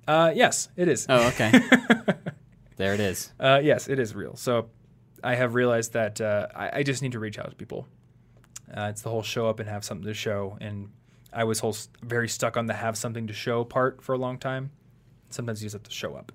Uh, 0.08 0.32
yes, 0.34 0.70
it 0.76 0.88
is. 0.88 1.06
Oh, 1.10 1.28
okay. 1.28 1.52
there 2.78 2.94
it 2.94 3.00
is. 3.00 3.34
Uh, 3.40 3.60
yes, 3.64 3.88
it 3.88 4.00
is 4.00 4.16
real. 4.16 4.36
So 4.36 4.70
I 5.24 5.36
have 5.36 5.56
realized 5.56 5.94
that 5.94 6.22
uh, 6.22 6.48
I, 6.56 6.80
I 6.80 6.84
just 6.84 7.02
need 7.02 7.12
to 7.14 7.20
reach 7.20 7.38
out 7.38 7.50
to 7.50 7.56
people. 7.56 7.88
Uh, 8.76 8.88
it's 8.90 9.02
the 9.02 9.10
whole 9.10 9.24
show 9.24 9.48
up 9.48 9.60
and 9.60 9.70
have 9.70 9.84
something 9.84 10.08
to 10.08 10.14
show. 10.14 10.58
And 10.62 10.90
I 11.34 11.44
was 11.44 11.60
whole, 11.60 11.76
very 12.02 12.30
stuck 12.30 12.58
on 12.58 12.66
the 12.66 12.74
have 12.74 12.98
something 12.98 13.28
to 13.28 13.34
show 13.34 13.64
part 13.64 14.02
for 14.02 14.14
a 14.14 14.18
long 14.18 14.38
time. 14.38 14.72
Sometimes 15.30 15.62
you 15.62 15.66
just 15.66 15.74
have 15.74 15.84
to 15.84 15.92
show 15.92 16.16
up. 16.16 16.32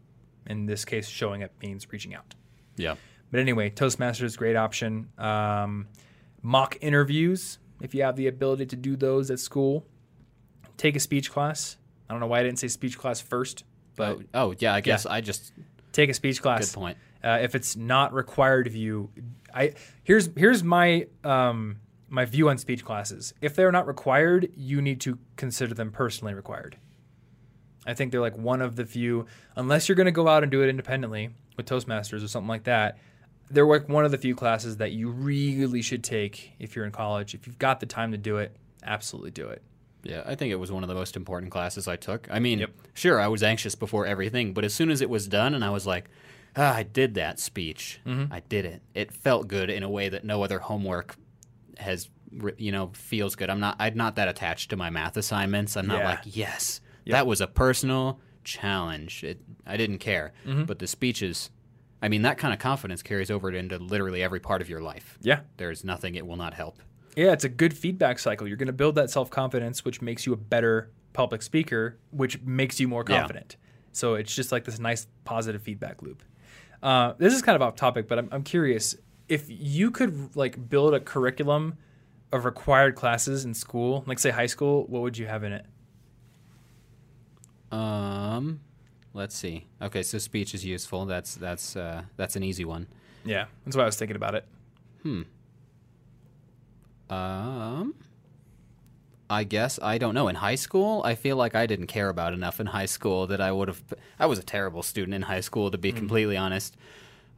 In 0.47 0.66
this 0.66 0.85
case, 0.85 1.09
showing 1.09 1.43
up 1.43 1.51
means 1.62 1.87
reaching 1.93 2.14
out. 2.14 2.35
Yeah. 2.77 2.97
But 3.31 3.41
anyway, 3.41 3.70
Toastmasters, 3.70 4.37
great 4.37 4.57
option. 4.57 5.09
Um, 5.18 5.89
mock 6.43 6.77
interviews, 6.81 7.59
if 7.81 7.95
you 7.95 8.03
have 8.03 8.16
the 8.16 8.27
ability 8.27 8.66
to 8.66 8.77
do 8.77 8.97
those 8.97 9.31
at 9.31 9.39
school. 9.39 9.87
Take 10.77 10.97
a 10.97 11.01
speech 11.01 11.31
class. 11.31 11.77
I 12.09 12.13
don't 12.13 12.21
know 12.21 12.27
why 12.27 12.41
I 12.41 12.43
didn't 12.43 12.59
say 12.59 12.69
speech 12.69 12.99
class 12.99 13.21
first, 13.21 13.65
but 13.97 14.19
oh, 14.35 14.51
oh, 14.51 14.55
yeah. 14.59 14.75
I 14.75 14.81
guess 14.81 15.07
I 15.07 15.21
just 15.21 15.53
take 15.93 16.11
a 16.11 16.15
speech 16.15 16.43
class. 16.43 16.71
good 16.71 16.79
point. 16.79 16.99
Uh, 17.25 17.39
if 17.41 17.55
it's 17.55 17.77
not 17.77 18.13
required 18.13 18.67
of 18.67 18.75
you, 18.75 19.11
I 19.55 19.75
here's 20.03 20.29
here's 20.37 20.65
my 20.65 21.07
um, 21.25 21.77
my 22.09 22.25
view 22.25 22.49
on 22.49 22.59
speech 22.59 22.85
classes. 22.85 23.33
If 23.41 23.55
they're 23.55 23.73
not 23.73 23.87
required, 23.87 24.51
you 24.57 24.83
need 24.83 25.01
to 25.03 25.19
consider 25.37 25.75
them 25.75 25.91
personally 25.91 26.35
required. 26.35 26.77
I 27.87 27.95
think 27.95 28.13
they're 28.13 28.21
like 28.21 28.37
one 28.37 28.61
of 28.61 28.77
the 28.77 28.85
few, 28.85 29.27
unless 29.57 29.89
you're 29.89 29.97
going 29.97 30.07
to 30.07 30.13
go 30.13 30.29
out 30.29 30.43
and 30.43 30.53
do 30.53 30.63
it 30.63 30.69
independently 30.69 31.31
with 31.57 31.67
Toastmasters 31.67 32.23
or 32.23 32.29
something 32.29 32.49
like 32.49 32.65
that. 32.65 32.99
They're 33.51 33.67
like 33.67 33.89
one 33.89 34.05
of 34.05 34.11
the 34.11 34.19
few 34.19 34.35
classes 34.35 34.79
that 34.79 34.93
you 34.93 35.11
really 35.11 35.83
should 35.83 36.05
take 36.05 36.53
if 36.59 36.77
you're 36.77 36.85
in 36.85 36.93
college. 36.93 37.35
If 37.35 37.47
you've 37.47 37.59
got 37.59 37.81
the 37.81 37.87
time 37.87 38.13
to 38.13 38.19
do 38.19 38.39
it, 38.39 38.57
absolutely 38.83 39.31
do 39.31 39.49
it. 39.49 39.63
Yeah, 40.03 40.23
I 40.27 40.35
think 40.35 40.51
it 40.53 40.57
was 40.57 40.73
one 40.73 40.83
of 40.83 40.89
the 40.89 40.95
most 40.95 41.17
important 41.17 41.53
classes 41.53 41.87
I 41.87 41.97
took. 41.97 42.27
I 42.31 42.39
mean, 42.39 42.67
sure, 42.95 43.21
I 43.21 43.29
was 43.29 43.43
anxious 43.43 43.75
before 43.75 44.05
everything, 44.07 44.53
but 44.53 44.65
as 44.65 44.75
soon 44.75 44.91
as 44.91 45.01
it 45.01 45.09
was 45.11 45.29
done 45.29 45.55
and 45.55 45.65
I 45.65 45.71
was 45.71 45.87
like, 45.87 46.11
ah, 46.57 46.75
I 46.75 46.83
did 46.83 47.15
that 47.15 47.39
speech, 47.39 48.01
I 48.07 48.41
did 48.49 48.65
it. 48.65 48.83
It 48.95 49.13
felt 49.13 49.49
good 49.49 49.71
in 49.71 49.83
a 49.83 49.89
way 49.89 50.09
that 50.09 50.25
no 50.25 50.43
other 50.43 50.59
homework 50.59 51.17
has, 51.79 52.11
you 52.57 52.73
know, 52.73 52.91
feels 52.95 53.37
good. 53.37 53.49
I'm 53.49 53.61
not, 53.61 53.77
I'm 53.79 53.97
not 53.97 54.17
that 54.17 54.29
attached 54.29 54.71
to 54.71 54.77
my 54.77 54.91
math 54.91 55.17
assignments. 55.17 55.77
I'm 55.77 55.87
not 55.87 55.99
Yeah. 56.01 56.09
like, 56.11 56.21
yes, 56.25 56.81
that 57.07 57.27
was 57.27 57.41
a 57.41 57.47
personal 57.47 58.21
challenge. 58.45 59.25
It, 59.25 59.41
I 59.67 59.77
didn't 59.77 59.99
care. 59.99 60.33
But 60.45 60.79
the 60.79 60.87
speeches, 60.87 61.51
I 62.03 62.09
mean, 62.09 62.23
that 62.23 62.39
kind 62.39 62.53
of 62.53 62.59
confidence 62.59 63.03
carries 63.03 63.31
over 63.31 63.51
into 63.53 63.79
literally 63.79 64.23
every 64.23 64.41
part 64.41 64.61
of 64.63 64.69
your 64.69 64.81
life. 64.81 65.17
Yeah. 65.23 65.41
There's 65.59 65.85
nothing 65.85 66.17
it 66.17 66.27
will 66.27 66.37
not 66.37 66.55
help. 66.55 66.79
Yeah, 67.17 67.33
it's 67.33 67.45
a 67.45 67.49
good 67.49 67.77
feedback 67.77 68.19
cycle. 68.19 68.49
You're 68.49 68.57
going 68.57 68.67
to 68.69 68.73
build 68.73 68.95
that 68.95 69.11
self 69.11 69.31
confidence, 69.31 69.85
which 69.85 70.01
makes 70.01 70.25
you 70.27 70.33
a 70.33 70.37
better 70.37 70.91
public 71.13 71.43
speaker, 71.43 71.99
which 72.11 72.41
makes 72.43 72.81
you 72.81 72.89
more 72.89 73.05
Yeah. 73.09 73.19
confident. 73.19 73.57
So 73.93 74.15
it's 74.15 74.35
just 74.35 74.51
like 74.53 74.65
this 74.65 74.79
nice 74.79 75.07
positive 75.25 75.61
feedback 75.63 76.01
loop. 76.03 76.23
Uh, 76.83 77.13
this 77.19 77.35
is 77.35 77.43
kind 77.43 77.55
of 77.55 77.63
off 77.63 77.77
topic, 77.77 78.09
but 78.09 78.19
I'm, 78.19 78.29
I'm 78.33 78.43
curious 78.43 78.97
if 79.29 79.45
you 79.49 79.91
could 79.91 80.35
like 80.35 80.69
build 80.71 80.95
a 80.95 81.01
curriculum 81.01 81.77
of 82.33 82.45
required 82.47 82.95
classes 82.97 83.45
in 83.45 83.53
school, 83.53 84.03
like 84.07 84.19
say 84.19 84.31
high 84.31 84.47
school, 84.47 84.85
what 84.89 85.03
would 85.03 85.19
you 85.19 85.27
have 85.27 85.45
in 85.45 85.53
it? 85.53 85.67
Um, 87.71 88.61
let's 89.13 89.35
see. 89.37 89.67
Okay, 89.81 90.03
so 90.03 90.19
speech 90.19 90.55
is 90.55 90.65
useful. 90.65 91.07
That's 91.07 91.35
that's 91.37 91.77
uh, 91.77 92.03
that's 92.17 92.37
an 92.37 92.43
easy 92.43 92.65
one. 92.65 92.87
Yeah, 93.25 93.47
that's 93.65 93.77
what 93.77 93.83
I 93.83 93.87
was 93.87 93.97
thinking 93.97 94.17
about 94.17 94.35
it. 94.35 94.45
Um, 97.13 97.95
I 99.29 99.45
guess 99.45 99.79
I 99.83 99.99
don't 99.99 100.15
know. 100.15 100.29
In 100.29 100.37
high 100.37 100.55
school, 100.55 101.03
I 101.05 101.15
feel 101.15 101.37
like 101.37 101.55
I 101.55 101.67
didn't 101.67 101.87
care 101.87 102.09
about 102.09 102.33
enough 102.33 102.61
in 102.61 102.67
high 102.67 102.87
school 102.87 103.27
that 103.27 103.41
I 103.41 103.53
would 103.53 103.69
have. 103.69 103.83
I 104.19 104.27
was 104.27 104.39
a 104.39 104.43
terrible 104.43 104.83
student 104.83 105.15
in 105.15 105.23
high 105.23 105.41
school, 105.41 105.71
to 105.71 105.79
be 105.79 105.93
completely 105.93 106.37
honest. 106.37 106.77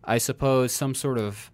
I 0.05 0.19
suppose 0.19 0.73
some 0.73 0.95
sort 0.95 1.19
of 1.19 1.51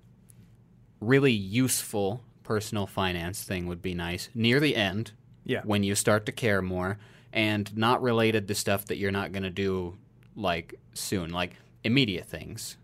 really 1.00 1.32
useful 1.32 2.22
personal 2.42 2.86
finance 2.86 3.42
thing 3.42 3.66
would 3.66 3.80
be 3.80 3.94
nice 3.94 4.28
near 4.34 4.60
the 4.60 4.76
end. 4.76 5.12
Yeah. 5.42 5.62
when 5.64 5.82
you 5.82 5.94
start 5.94 6.26
to 6.26 6.32
care 6.32 6.60
more 6.60 6.98
and 7.32 7.74
not 7.76 8.02
related 8.02 8.46
to 8.48 8.54
stuff 8.54 8.84
that 8.84 8.98
you're 8.98 9.10
not 9.10 9.32
going 9.32 9.42
to 9.42 9.50
do 9.50 9.96
like 10.36 10.74
soon 10.92 11.30
like 11.30 11.56
immediate 11.82 12.26
things 12.26 12.76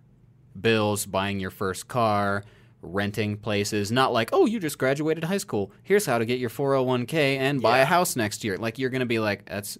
bills 0.58 1.04
buying 1.04 1.38
your 1.38 1.50
first 1.50 1.86
car 1.86 2.44
renting 2.92 3.36
places. 3.36 3.90
Not 3.92 4.12
like 4.12 4.30
oh 4.32 4.46
you 4.46 4.58
just 4.60 4.78
graduated 4.78 5.24
high 5.24 5.38
school. 5.38 5.72
Here's 5.82 6.06
how 6.06 6.18
to 6.18 6.24
get 6.24 6.38
your 6.38 6.50
401k 6.50 7.38
and 7.38 7.60
buy 7.60 7.78
Yeah. 7.78 7.82
a 7.82 7.86
house 7.86 8.16
next 8.16 8.44
year. 8.44 8.56
Like 8.56 8.78
you're 8.78 8.90
going 8.90 9.00
to 9.00 9.06
be 9.06 9.18
like 9.18 9.44
that's 9.46 9.78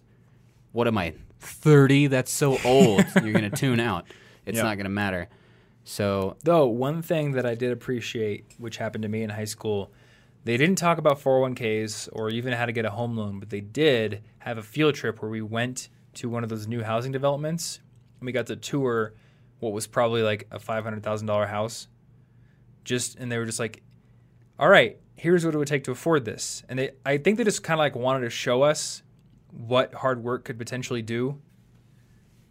what 0.73 0.87
am 0.87 0.99
i 0.99 1.15
30 1.41 2.09
that's 2.09 2.33
so 2.33 2.59
old. 2.65 3.05
You're 3.23 3.33
going 3.33 3.49
to 3.51 3.57
tune 3.57 3.79
out. 3.81 4.07
It's 4.47 4.57
Yeah. 4.57 4.63
not 4.65 4.77
going 4.77 4.85
to 4.85 4.91
matter. 4.91 5.29
So 5.85 6.37
Though 6.45 6.67
one 6.67 7.03
thing 7.03 7.33
that 7.33 7.47
I 7.47 7.55
did 7.55 7.73
appreciate, 7.73 8.45
which 8.59 8.79
happened 8.79 9.03
to 9.03 9.09
me 9.09 9.23
in 9.23 9.31
high 9.31 9.45
school, 9.45 9.93
they 10.45 10.57
didn't 10.57 10.77
talk 10.77 10.99
about 10.99 11.21
401ks 11.21 12.09
or 12.13 12.31
even 12.31 12.53
how 12.53 12.67
to 12.67 12.73
get 12.73 12.85
a 12.85 12.91
home 12.91 13.17
loan, 13.17 13.39
but 13.39 13.51
they 13.51 13.61
did 13.61 14.23
have 14.39 14.59
a 14.59 14.63
field 14.63 14.95
trip 14.95 15.21
where 15.23 15.31
we 15.31 15.43
went 15.43 15.89
to 16.15 16.29
one 16.29 16.43
of 16.43 16.49
those 16.49 16.67
new 16.67 16.83
housing 16.83 17.13
developments. 17.13 17.81
And 18.21 18.27
we 18.27 18.33
got 18.33 18.47
to 18.47 18.57
tour 18.57 19.13
what 19.61 19.73
was 19.73 19.87
probably 19.87 20.23
like 20.23 20.47
a 20.51 20.59
$500,000 20.59 21.49
house. 21.49 21.89
Just 22.87 23.17
and 23.19 23.31
they 23.31 23.37
were 23.37 23.45
just 23.45 23.59
like, 23.59 23.83
"All 24.59 24.69
right, 24.69 24.99
here's 25.17 25.45
what 25.45 25.55
it 25.55 25.59
would 25.59 25.69
take 25.69 25.85
to 25.85 25.91
afford 25.91 26.25
this." 26.25 26.63
And 26.71 26.79
they 26.79 26.91
I 27.05 27.19
think 27.19 27.37
they 27.37 27.45
just 27.45 27.63
kind 27.63 27.75
of 27.79 27.81
like 27.81 27.95
wanted 27.97 28.21
to 28.21 28.31
show 28.31 28.63
us 28.63 29.03
what 29.51 29.93
hard 29.93 30.23
work 30.23 30.45
could 30.47 30.57
potentially 30.59 31.03
do. 31.03 31.41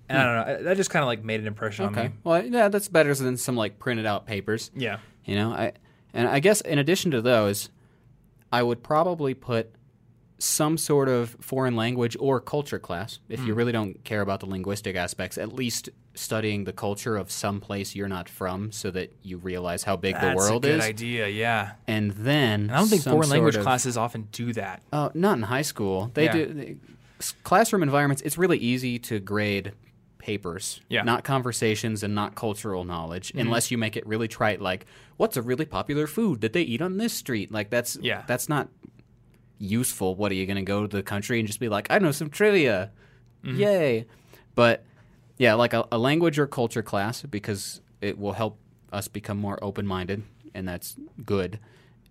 And 0.09 0.19
I 0.19 0.23
don't 0.23 0.36
know, 0.59 0.63
that 0.65 0.77
just 0.77 0.89
kind 0.91 1.01
of 1.01 1.07
like 1.07 1.23
made 1.23 1.39
an 1.39 1.47
impression 1.47 1.86
on 1.86 1.91
okay 1.93 2.09
me. 2.09 2.13
well 2.23 2.45
yeah 2.45 2.67
that's 2.69 2.88
better 2.89 3.13
than 3.15 3.38
some 3.38 3.55
like 3.55 3.79
printed 3.79 4.05
out 4.05 4.27
papers 4.27 4.69
Yeah. 4.75 4.99
You 5.23 5.33
know, 5.36 5.49
I 5.51 5.73
and 6.13 6.27
I 6.27 6.39
guess 6.39 6.61
in 6.61 6.77
addition 6.77 7.09
to 7.11 7.21
those, 7.21 7.69
I 8.51 8.61
would 8.61 8.83
probably 8.83 9.33
put 9.33 9.73
some 10.38 10.77
sort 10.77 11.07
of 11.09 11.36
foreign 11.41 11.75
language 11.75 12.15
or 12.19 12.39
culture 12.39 12.77
class. 12.77 13.19
If 13.29 13.39
Hmm. 13.39 13.47
you 13.47 13.53
really 13.55 13.71
don't 13.71 14.03
care 14.03 14.21
about 14.21 14.41
the 14.41 14.45
linguistic 14.45 14.95
aspects, 14.95 15.38
at 15.39 15.51
least 15.53 15.89
studying 16.16 16.63
the 16.63 16.74
culture 16.74 17.18
of 17.18 17.30
some 17.30 17.59
place 17.59 17.93
you're 17.95 18.07
not 18.07 18.28
from 18.30 18.72
so 18.72 18.89
that 18.91 19.13
you 19.22 19.38
realize 19.38 19.84
how 19.84 19.95
big 19.97 20.16
That's 20.16 20.30
the 20.32 20.36
world 20.36 20.66
a 20.66 20.68
good 20.70 20.80
is. 20.80 20.86
idea. 20.86 21.28
Yeah. 21.28 21.74
And 21.88 22.11
then 22.11 22.61
And 22.61 22.72
I 22.72 22.78
don't 22.78 22.88
think 22.88 23.01
some 23.01 23.13
foreign 23.13 23.30
language 23.30 23.53
sort 23.55 23.61
of- 23.61 23.66
classes 23.66 23.97
often 23.97 24.28
do 24.32 24.53
that. 24.53 24.82
Uh, 24.93 25.09
not 25.13 25.38
in 25.38 25.43
high 25.43 25.61
school. 25.61 26.11
They 26.13 26.26
Yeah. 26.26 26.32
do 26.34 26.45
they, 26.53 26.76
classroom 27.43 27.84
environments. 27.84 28.22
It's 28.24 28.38
really 28.38 28.57
easy 28.57 28.97
to 28.99 29.20
grade 29.20 29.74
papers, 30.18 30.82
Yeah. 30.89 31.01
Mm-hmm. 31.01 31.05
not 31.05 31.24
conversations 31.24 32.01
and 32.01 32.16
not 32.16 32.34
cultural 32.36 32.84
knowledge, 32.84 33.32
unless 33.36 33.70
you 33.70 33.78
make 33.78 33.95
it 33.95 34.07
really 34.07 34.28
trite. 34.28 34.59
Like, 34.61 34.86
what's 35.18 35.38
a 35.38 35.41
really 35.41 35.66
popular 35.66 36.07
food 36.07 36.41
that 36.41 36.53
they 36.53 36.61
eat 36.63 36.82
on 36.82 36.97
this 36.97 37.13
street? 37.13 37.51
Like, 37.51 37.70
that's 37.70 37.97
Yeah. 38.01 38.24
that's 38.26 38.49
not 38.49 38.70
useful. 39.59 40.16
What 40.16 40.32
are 40.32 40.36
you 40.36 40.45
going 40.45 40.57
to 40.57 40.63
go 40.63 40.88
to 40.88 40.95
the 40.97 41.03
country 41.03 41.39
and 41.39 41.47
just 41.47 41.59
be 41.59 41.70
like, 41.70 41.88
I 41.89 41.99
know 41.99 42.11
some 42.11 42.30
trivia, 42.30 42.91
Mm-hmm. 43.43 43.59
yay? 43.59 44.05
But 44.55 44.84
yeah, 45.38 45.53
like 45.53 45.73
a, 45.73 45.86
a 45.91 45.97
language 45.97 46.39
or 46.39 46.47
culture 46.47 46.81
class 46.83 47.21
because 47.23 47.81
it 48.01 48.17
will 48.17 48.33
help 48.33 48.57
us 48.91 49.07
become 49.07 49.38
more 49.38 49.61
open 49.63 49.86
minded, 49.88 50.23
and 50.53 50.67
that's 50.67 50.95
good. 51.25 51.59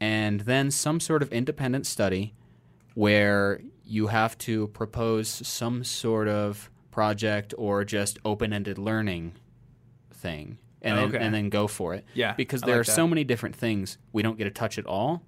And 0.00 0.40
then 0.40 0.70
some 0.70 1.00
sort 1.00 1.22
of 1.22 1.32
independent 1.32 1.86
study 1.86 2.34
where 2.94 3.60
you 3.84 4.08
have 4.08 4.36
to 4.38 4.68
propose 4.68 5.28
some 5.28 5.84
sort 5.84 6.28
of 6.28 6.70
project 6.90 7.54
or 7.58 7.84
just 7.84 8.18
open 8.24 8.52
ended 8.52 8.78
learning 8.78 9.34
thing. 10.10 10.58
And, 10.82 10.98
Okay. 10.98 11.12
then, 11.12 11.22
and 11.22 11.34
then 11.34 11.48
go 11.48 11.66
for 11.66 11.94
it. 11.94 12.04
Yeah, 12.12 12.34
Because 12.34 12.60
there 12.60 12.74
like 12.74 12.82
are 12.82 12.84
that. 12.84 12.92
so 12.92 13.08
many 13.08 13.24
different 13.24 13.56
things 13.56 13.96
we 14.12 14.22
don't 14.22 14.36
get 14.36 14.44
to 14.44 14.50
touch 14.50 14.76
at 14.78 14.84
all, 14.84 15.22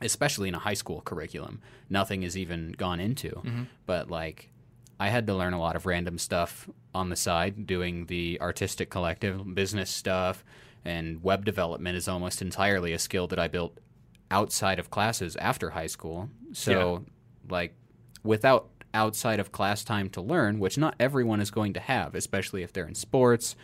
especially 0.00 0.48
in 0.48 0.54
a 0.54 0.58
high 0.58 0.72
school 0.74 1.02
curriculum. 1.02 1.60
Nothing 1.90 2.22
is 2.22 2.34
even 2.36 2.72
gone 2.72 2.98
into. 2.98 3.28
Mm-hmm. 3.28 3.62
But 3.84 4.10
like, 4.10 4.50
I 4.98 5.08
had 5.08 5.26
to 5.26 5.34
learn 5.34 5.52
a 5.52 5.60
lot 5.60 5.76
of 5.76 5.86
random 5.86 6.18
stuff 6.18 6.68
on 6.94 7.10
the 7.10 7.16
side, 7.16 7.66
doing 7.66 8.06
the 8.06 8.38
artistic 8.40 8.88
collective, 8.90 9.54
business 9.54 9.90
stuff, 9.90 10.44
and 10.84 11.22
web 11.22 11.44
development 11.44 11.96
is 11.96 12.08
almost 12.08 12.40
entirely 12.40 12.92
a 12.92 12.98
skill 12.98 13.26
that 13.28 13.38
I 13.38 13.48
built 13.48 13.78
outside 14.30 14.78
of 14.78 14.90
classes 14.90 15.36
after 15.36 15.70
high 15.70 15.86
school. 15.86 16.30
So, 16.52 17.04
like, 17.48 17.74
without 18.22 18.68
outside 18.94 19.38
of 19.38 19.52
class 19.52 19.84
time 19.84 20.08
to 20.10 20.22
learn, 20.22 20.58
which 20.58 20.78
not 20.78 20.94
everyone 20.98 21.40
is 21.40 21.50
going 21.50 21.74
to 21.74 21.80
have, 21.80 22.14
especially 22.14 22.62
if 22.62 22.72
they're 22.72 22.88
in 22.88 22.94
sports 22.94 23.54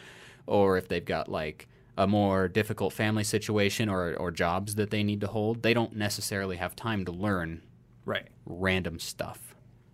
or 0.46 0.76
if 0.76 0.88
they've 0.88 1.04
got 1.04 1.28
like 1.30 1.68
a 1.96 2.06
more 2.06 2.48
difficult 2.48 2.92
family 2.92 3.24
situation 3.24 3.88
or, 3.88 4.14
or 4.16 4.30
jobs 4.30 4.74
that 4.74 4.90
they 4.90 5.02
need 5.02 5.20
to 5.22 5.26
hold, 5.28 5.62
they 5.62 5.72
don't 5.72 5.96
necessarily 5.96 6.56
have 6.56 6.76
time 6.76 7.04
to 7.06 7.12
learn 7.12 7.62
Right. 8.04 8.26
random 8.44 8.98
stuff. 8.98 9.51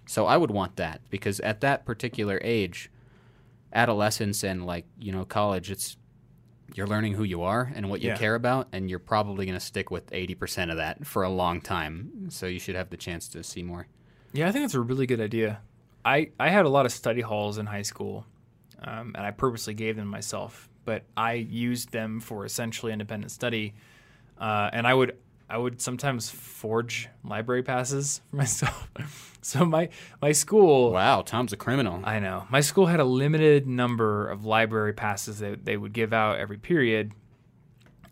So 0.08 0.24
I 0.24 0.38
would 0.38 0.50
want 0.50 0.76
that 0.76 1.02
because 1.10 1.38
at 1.40 1.60
that 1.60 1.84
particular 1.84 2.40
age, 2.42 2.90
adolescence 3.74 4.42
and 4.42 4.64
like, 4.66 4.86
you 4.98 5.12
know, 5.12 5.26
college, 5.26 5.70
it's 5.70 5.98
you're 6.74 6.86
learning 6.86 7.12
who 7.12 7.24
you 7.24 7.42
are 7.42 7.70
and 7.74 7.90
what 7.90 8.00
you 8.00 8.08
Yeah. 8.08 8.16
care 8.16 8.34
about 8.34 8.68
and 8.72 8.88
you're 8.88 8.98
probably 8.98 9.44
going 9.44 9.58
to 9.58 9.64
stick 9.64 9.90
with 9.90 10.10
80% 10.10 10.70
of 10.70 10.78
that 10.78 11.06
for 11.06 11.22
a 11.24 11.28
long 11.28 11.60
time. 11.60 12.30
So 12.30 12.46
you 12.46 12.58
should 12.58 12.74
have 12.74 12.88
the 12.88 12.96
chance 12.96 13.28
to 13.28 13.42
see 13.42 13.62
more. 13.62 13.86
Yeah, 14.32 14.48
I 14.48 14.52
think 14.52 14.64
that's 14.64 14.74
a 14.74 14.80
really 14.80 15.06
good 15.06 15.20
idea. 15.20 15.60
I, 16.04 16.30
I 16.40 16.48
had 16.48 16.64
a 16.64 16.70
lot 16.70 16.86
of 16.86 16.92
study 16.92 17.20
halls 17.20 17.58
in 17.58 17.66
high 17.66 17.82
school, 17.82 18.24
um, 18.82 19.12
and 19.14 19.26
I 19.26 19.30
purposely 19.30 19.74
gave 19.74 19.96
them 19.96 20.08
myself, 20.08 20.70
but 20.86 21.04
I 21.16 21.34
used 21.34 21.92
them 21.92 22.20
for 22.20 22.46
essentially 22.46 22.92
independent 22.92 23.30
study. 23.30 23.74
Uh, 24.38 24.70
and 24.72 24.86
I 24.86 24.94
would 24.94 25.18
I 25.50 25.56
would 25.56 25.80
sometimes 25.80 26.28
forge 26.28 27.08
library 27.24 27.62
passes 27.62 28.20
for 28.30 28.36
myself. 28.36 29.36
so 29.42 29.64
my 29.64 29.88
my 30.20 30.32
school 30.32 30.92
Wow, 30.92 31.22
Tom's 31.22 31.52
a 31.52 31.56
criminal. 31.56 32.00
I 32.04 32.18
know. 32.18 32.46
My 32.50 32.60
school 32.60 32.86
had 32.86 33.00
a 33.00 33.04
limited 33.04 33.66
number 33.66 34.28
of 34.28 34.44
library 34.44 34.92
passes 34.92 35.38
that 35.38 35.64
they 35.64 35.76
would 35.76 35.92
give 35.92 36.12
out 36.12 36.38
every 36.38 36.58
period, 36.58 37.12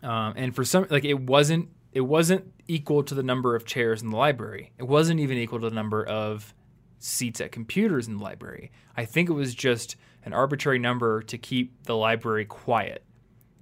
um, 0.01 0.33
and 0.35 0.55
for 0.55 0.63
some, 0.63 0.87
like 0.89 1.05
it 1.05 1.19
wasn't 1.19 1.69
it 1.91 2.01
wasn't 2.01 2.53
equal 2.67 3.03
to 3.03 3.15
the 3.15 3.23
number 3.23 3.55
of 3.55 3.65
chairs 3.65 4.01
in 4.01 4.09
the 4.09 4.17
library. 4.17 4.71
It 4.77 4.87
wasn't 4.87 5.19
even 5.19 5.37
equal 5.37 5.59
to 5.59 5.69
the 5.69 5.75
number 5.75 6.03
of 6.05 6.53
seats 6.99 7.41
at 7.41 7.51
computers 7.51 8.07
in 8.07 8.17
the 8.17 8.23
library. 8.23 8.71
I 8.95 9.05
think 9.05 9.29
it 9.29 9.33
was 9.33 9.53
just 9.53 9.95
an 10.23 10.33
arbitrary 10.33 10.79
number 10.79 11.21
to 11.23 11.37
keep 11.37 11.83
the 11.83 11.95
library 11.95 12.45
quiet 12.45 13.03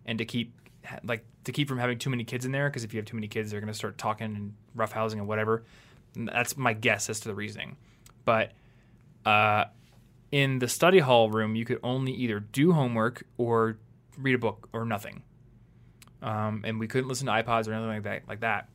and 0.05 0.17
to 0.17 0.25
keep 0.25 0.53
like 1.03 1.25
to 1.45 1.51
keep 1.51 1.67
from 1.67 1.77
having 1.77 1.97
too 1.97 2.09
many 2.09 2.23
kids 2.23 2.45
in 2.45 2.51
there 2.51 2.69
because 2.69 2.83
if 2.83 2.93
you 2.93 2.97
have 2.97 3.05
too 3.05 3.15
many 3.15 3.27
kids 3.27 3.49
they're 3.49 3.61
going 3.61 3.71
to 3.71 3.77
start 3.77 3.97
talking 3.97 4.35
and 4.35 4.53
roughhousing 4.75 5.13
and 5.13 5.27
whatever. 5.27 5.63
And 6.15 6.27
that's 6.27 6.57
my 6.57 6.73
guess 6.73 7.09
as 7.09 7.19
to 7.21 7.29
the 7.29 7.35
reasoning. 7.35 7.77
But 8.25 8.51
uh, 9.25 9.65
in 10.31 10.59
the 10.59 10.67
study 10.67 10.99
hall 10.99 11.29
room 11.29 11.55
you 11.55 11.65
could 11.65 11.79
only 11.83 12.11
either 12.13 12.39
do 12.39 12.73
homework 12.73 13.23
or 13.37 13.77
read 14.17 14.35
a 14.35 14.39
book 14.39 14.69
or 14.73 14.85
nothing. 14.85 15.23
Um, 16.21 16.63
and 16.65 16.79
we 16.79 16.87
couldn't 16.87 17.07
listen 17.07 17.27
to 17.27 17.33
ipods 17.33 17.67
or 17.67 17.73
anything 17.73 17.89
like 17.89 18.03
that 18.03 18.27
like 18.27 18.39
that. 18.41 18.69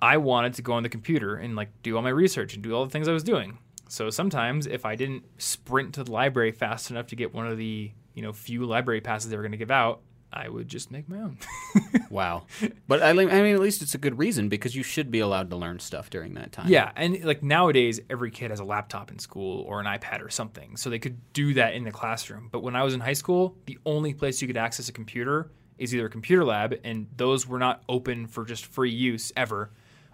I 0.00 0.16
wanted 0.18 0.54
to 0.54 0.62
go 0.62 0.74
on 0.74 0.82
the 0.82 0.88
computer 0.88 1.36
and 1.36 1.56
like 1.56 1.70
do 1.82 1.96
all 1.96 2.02
my 2.02 2.10
research 2.10 2.54
and 2.54 2.62
do 2.62 2.72
all 2.74 2.84
the 2.84 2.90
things 2.90 3.08
i 3.08 3.12
was 3.12 3.24
doing. 3.24 3.58
So 3.88 4.10
sometimes 4.10 4.66
if 4.66 4.84
i 4.84 4.96
didn't 4.96 5.24
sprint 5.40 5.94
to 5.94 6.04
the 6.04 6.10
library 6.10 6.50
fast 6.50 6.90
enough 6.90 7.06
to 7.08 7.16
get 7.16 7.32
one 7.32 7.46
of 7.46 7.56
the 7.56 7.92
you 8.14 8.22
know 8.22 8.32
few 8.32 8.64
library 8.64 9.00
passes 9.00 9.30
they 9.30 9.36
were 9.36 9.42
going 9.42 9.52
to 9.52 9.58
give 9.58 9.70
out 9.70 10.00
i 10.32 10.48
would 10.48 10.68
just 10.68 10.90
make 10.90 11.08
my 11.08 11.18
own 11.18 11.38
Wow. 12.10 12.46
But 12.86 13.02
I, 13.02 13.10
I 13.10 13.12
mean, 13.12 13.54
at 13.54 13.60
least 13.60 13.82
it's 13.82 13.94
a 13.94 13.98
good 13.98 14.18
reason 14.18 14.48
because 14.48 14.74
you 14.74 14.82
should 14.82 15.10
be 15.10 15.20
allowed 15.20 15.50
to 15.50 15.56
learn 15.56 15.78
stuff 15.78 16.10
during 16.10 16.34
that 16.34 16.52
time. 16.52 16.68
Yeah, 16.68 16.90
and 16.96 17.22
like 17.24 17.42
nowadays, 17.42 18.00
every 18.08 18.30
kid 18.30 18.50
has 18.50 18.60
a 18.60 18.64
laptop 18.64 19.10
in 19.10 19.18
school 19.18 19.62
or 19.62 19.80
an 19.80 19.86
iPad 19.86 20.24
or 20.24 20.30
something, 20.30 20.76
so 20.76 20.90
they 20.90 20.98
could 20.98 21.18
do 21.32 21.54
that 21.54 21.74
in 21.74 21.84
the 21.84 21.90
classroom. 21.90 22.48
But 22.50 22.62
when 22.62 22.76
I 22.76 22.82
was 22.82 22.94
in 22.94 23.00
high 23.00 23.12
school, 23.12 23.56
the 23.66 23.78
only 23.84 24.14
place 24.14 24.40
you 24.40 24.48
could 24.48 24.56
access 24.56 24.88
a 24.88 24.92
computer 24.92 25.50
is 25.78 25.94
either 25.94 26.06
a 26.06 26.10
computer 26.10 26.44
lab, 26.44 26.78
and 26.84 27.06
those 27.16 27.46
were 27.46 27.58
not 27.58 27.82
open 27.88 28.26
for 28.26 28.44
just 28.44 28.66
free 28.66 28.90
use 28.90 29.32
ever, 29.36 29.70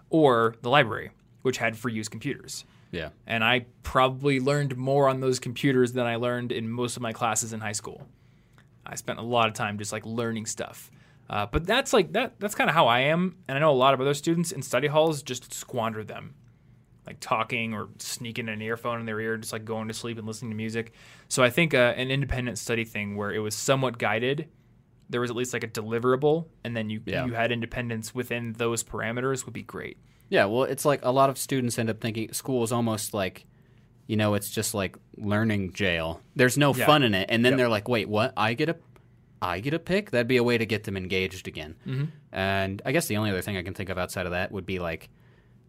or 0.09 0.55
the 0.61 0.69
library, 0.69 1.11
which 1.41 1.57
had 1.57 1.77
free 1.77 1.93
use 1.93 2.07
computers. 2.07 2.65
Yeah. 2.91 3.09
And 3.25 3.43
I 3.43 3.65
probably 3.83 4.39
learned 4.39 4.77
more 4.77 5.09
on 5.09 5.19
those 5.19 5.39
computers 5.39 5.93
than 5.93 6.05
I 6.05 6.15
learned 6.15 6.51
in 6.51 6.69
most 6.69 6.95
of 6.95 7.01
my 7.01 7.13
classes 7.13 7.51
in 7.51 7.59
high 7.59 7.71
school. 7.71 8.07
I 8.85 8.95
spent 8.95 9.19
a 9.19 9.23
lot 9.23 9.47
of 9.47 9.53
time 9.53 9.77
just 9.77 9.91
like 9.91 10.05
learning 10.05 10.45
stuff. 10.45 10.91
Uh, 11.29 11.45
but 11.51 11.65
that's 11.65 11.91
like 11.91 12.13
that. 12.13 12.39
That's 12.39 12.53
kind 12.55 12.69
of 12.69 12.75
how 12.75 12.87
I 12.87 12.99
am, 13.01 13.37
and 13.47 13.57
I 13.57 13.61
know 13.61 13.71
a 13.71 13.73
lot 13.73 13.93
of 13.95 14.01
other 14.01 14.13
students 14.13 14.51
in 14.51 14.61
study 14.61 14.87
halls 14.87 15.23
just 15.23 15.51
squander 15.53 16.03
them, 16.03 16.35
like 17.07 17.19
talking 17.19 17.73
or 17.73 17.89
sneaking 17.97 18.47
an 18.47 18.61
earphone 18.61 18.99
in 18.99 19.07
their 19.07 19.19
ear, 19.19 19.35
just 19.37 19.51
like 19.51 19.65
going 19.65 19.87
to 19.87 19.93
sleep 19.93 20.19
and 20.19 20.27
listening 20.27 20.51
to 20.51 20.57
music. 20.57 20.93
So 21.27 21.43
I 21.43 21.49
think 21.49 21.73
uh, 21.73 21.93
an 21.97 22.11
independent 22.11 22.59
study 22.59 22.85
thing 22.85 23.15
where 23.15 23.31
it 23.33 23.39
was 23.39 23.55
somewhat 23.55 23.97
guided, 23.97 24.49
there 25.09 25.19
was 25.19 25.31
at 25.31 25.35
least 25.35 25.51
like 25.53 25.63
a 25.63 25.67
deliverable, 25.67 26.45
and 26.63 26.77
then 26.77 26.91
you 26.91 27.01
Yeah. 27.07 27.25
you 27.25 27.33
had 27.33 27.51
independence 27.51 28.13
within 28.13 28.53
those 28.53 28.83
parameters 28.83 29.45
would 29.45 29.53
be 29.53 29.63
great. 29.63 29.97
Yeah, 30.29 30.45
well, 30.45 30.63
it's 30.63 30.85
like 30.85 30.99
a 31.03 31.11
lot 31.11 31.31
of 31.31 31.39
students 31.39 31.79
end 31.79 31.89
up 31.89 32.01
thinking 32.01 32.31
school 32.33 32.63
is 32.63 32.71
almost 32.71 33.15
like, 33.15 33.45
you 34.07 34.17
know, 34.17 34.33
it's 34.35 34.49
just 34.49 34.73
like 34.73 34.97
learning 35.17 35.73
jail. 35.73 36.21
There's 36.35 36.57
no 36.57 36.73
Yeah. 36.73 36.85
fun 36.85 37.03
in 37.03 37.13
it, 37.15 37.27
and 37.29 37.43
then 37.43 37.53
Yep. 37.53 37.57
they're 37.57 37.69
like, 37.69 37.87
"Wait, 37.89 38.07
what? 38.09 38.33
I 38.37 38.53
get 38.53 38.69
a, 38.69 38.75
I 39.41 39.59
get 39.59 39.73
a 39.73 39.79
pick?" 39.79 40.11
That'd 40.11 40.27
be 40.27 40.37
a 40.37 40.43
way 40.43 40.57
to 40.57 40.65
get 40.65 40.83
them 40.83 40.95
engaged 40.97 41.47
again. 41.47 41.75
Mm-hmm. 41.87 42.05
And 42.31 42.81
I 42.85 42.91
guess 42.91 43.07
the 43.07 43.17
only 43.17 43.31
other 43.31 43.41
thing 43.41 43.57
I 43.57 43.63
can 43.63 43.73
think 43.73 43.89
of 43.89 43.97
outside 43.97 44.25
of 44.25 44.31
that 44.33 44.51
would 44.51 44.65
be 44.65 44.79
like 44.79 45.09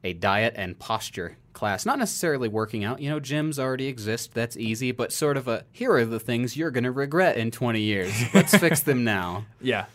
a 0.05 0.13
diet 0.13 0.55
and 0.57 0.79
posture 0.79 1.37
class. 1.53 1.87
Not 1.87 1.99
necessarily 1.99 2.49
working 2.49 2.85
out. 2.85 3.01
You 3.01 3.09
know, 3.11 3.19
gyms 3.19 3.59
already 3.59 3.87
exist. 3.87 4.35
That's 4.35 4.57
easy, 4.57 4.93
but 4.93 5.13
sort 5.13 5.37
of 5.37 5.49
a 5.49 5.65
here 5.73 5.93
are 5.93 6.05
the 6.05 6.21
things 6.21 6.57
you're 6.57 6.71
gonna 6.71 6.93
regret 6.93 7.37
in 7.39 7.51
20 7.51 7.81
years. 7.81 8.13
Let's 8.35 8.55
fix 8.59 8.81
them 8.81 9.05
now. 9.05 9.47
Yeah. 9.61 9.87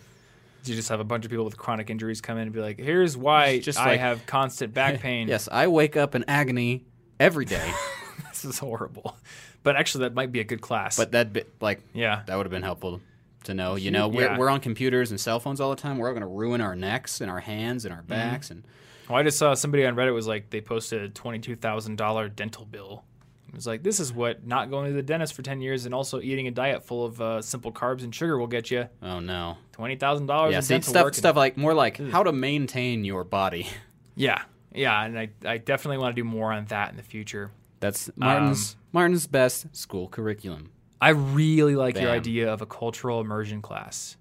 You 0.66 0.76
just 0.76 0.90
have 0.90 1.00
a 1.00 1.04
bunch 1.04 1.26
of 1.26 1.32
people 1.32 1.46
with 1.46 1.58
chronic 1.58 1.90
injuries 1.90 2.22
come 2.22 2.38
in 2.38 2.44
and 2.44 2.52
be 2.54 2.60
like, 2.60 2.80
"Here's 2.80 3.16
why 3.18 3.60
Just 3.60 3.80
I 3.80 3.92
like- 3.92 4.00
have 4.00 4.26
constant 4.26 4.74
back 4.74 5.00
pain." 5.02 5.28
Yes, 5.28 5.48
I 5.52 5.68
wake 5.68 5.96
up 5.98 6.14
in 6.14 6.24
agony 6.28 6.86
every 7.20 7.46
day, 7.46 7.72
this 8.30 8.46
is 8.46 8.60
horrible. 8.60 9.16
But 9.64 9.76
actually, 9.76 10.06
that 10.06 10.14
might 10.14 10.32
be 10.32 10.40
a 10.40 10.44
good 10.44 10.62
class. 10.62 10.98
but 10.98 11.12
that 11.12 11.34
bit 11.34 11.52
like 11.62 11.82
yeah, 11.94 12.24
That 12.26 12.36
would 12.38 12.46
have 12.46 12.52
been 12.52 12.64
helpful 12.64 13.02
to 13.44 13.54
know. 13.54 13.76
You 13.76 13.92
know, 13.92 14.08
we're, 14.08 14.24
Yeah. 14.24 14.38
we're 14.38 14.50
on 14.50 14.60
computers 14.60 15.12
and 15.12 15.20
cell 15.20 15.40
phones 15.40 15.60
all 15.62 15.70
the 15.70 15.82
time. 15.82 15.98
We're 15.98 16.08
all 16.08 16.14
going 16.14 16.22
to 16.22 16.28
ruin 16.28 16.62
our 16.62 16.76
necks 16.76 17.22
and 17.22 17.30
our 17.32 17.40
hands 17.40 17.86
and 17.86 17.94
our 17.94 18.02
backs. 18.04 18.50
And 18.52 18.64
well, 19.10 19.18
I 19.20 19.24
just 19.24 19.38
saw 19.38 19.54
somebody 19.54 19.86
on 19.86 19.96
Reddit 19.96 20.14
was 20.14 20.28
like, 20.28 20.50
they 20.50 20.62
posted 20.62 21.02
a 21.02 21.10
twenty-two 21.10 21.56
thousand 21.56 21.98
dollar 21.98 22.30
dental 22.30 22.66
bill. 22.66 23.04
It 23.50 23.56
was 23.56 23.68
like, 23.68 23.84
this 23.84 24.00
is 24.00 24.14
what 24.14 24.48
not 24.48 24.70
going 24.70 24.88
to 24.88 24.94
the 24.94 25.04
dentist 25.04 25.34
for 25.34 25.42
ten 25.42 25.60
years 25.60 25.86
and 25.86 25.94
also 25.94 26.22
eating 26.22 26.48
a 26.48 26.52
diet 26.52 26.86
full 26.86 27.04
of 27.04 27.20
uh, 27.20 27.42
simple 27.42 27.72
carbs 27.74 28.02
and 28.02 28.16
sugar 28.16 28.38
will 28.38 28.48
get 28.48 28.72
you. 28.72 28.88
oh 29.04 29.20
no, 29.20 29.58
Twenty 29.74 29.98
thousand 29.98 30.28
dollars 30.28 30.54
yeah, 30.54 30.62
see, 30.62 30.76
dental 30.76 30.92
stuff 30.92 31.16
stuff 31.16 31.36
like 31.36 31.58
more 31.58 31.74
like 31.74 31.98
how 31.98 32.24
to 32.24 32.32
maintain 32.32 33.04
your 33.04 33.26
body. 33.26 33.68
yeah, 34.16 34.44
yeah, 34.74 35.04
and 35.04 35.20
I, 35.20 35.30
I 35.46 35.58
definitely 35.58 35.98
want 35.98 36.16
to 36.16 36.22
do 36.22 36.24
more 36.24 36.54
on 36.54 36.64
that 36.66 36.92
in 36.92 36.96
the 36.96 37.04
future. 37.04 37.52
That's 37.82 38.10
Martin's 38.16 38.78
Martin's 38.94 39.28
best 39.28 39.76
school 39.76 40.08
curriculum. 40.08 40.72
I 41.02 41.10
really 41.10 41.76
like 41.76 42.00
your 42.00 42.12
idea 42.12 42.54
of 42.54 42.62
a 42.62 42.66
cultural 42.66 43.20
immersion 43.20 43.62
class. 43.62 44.16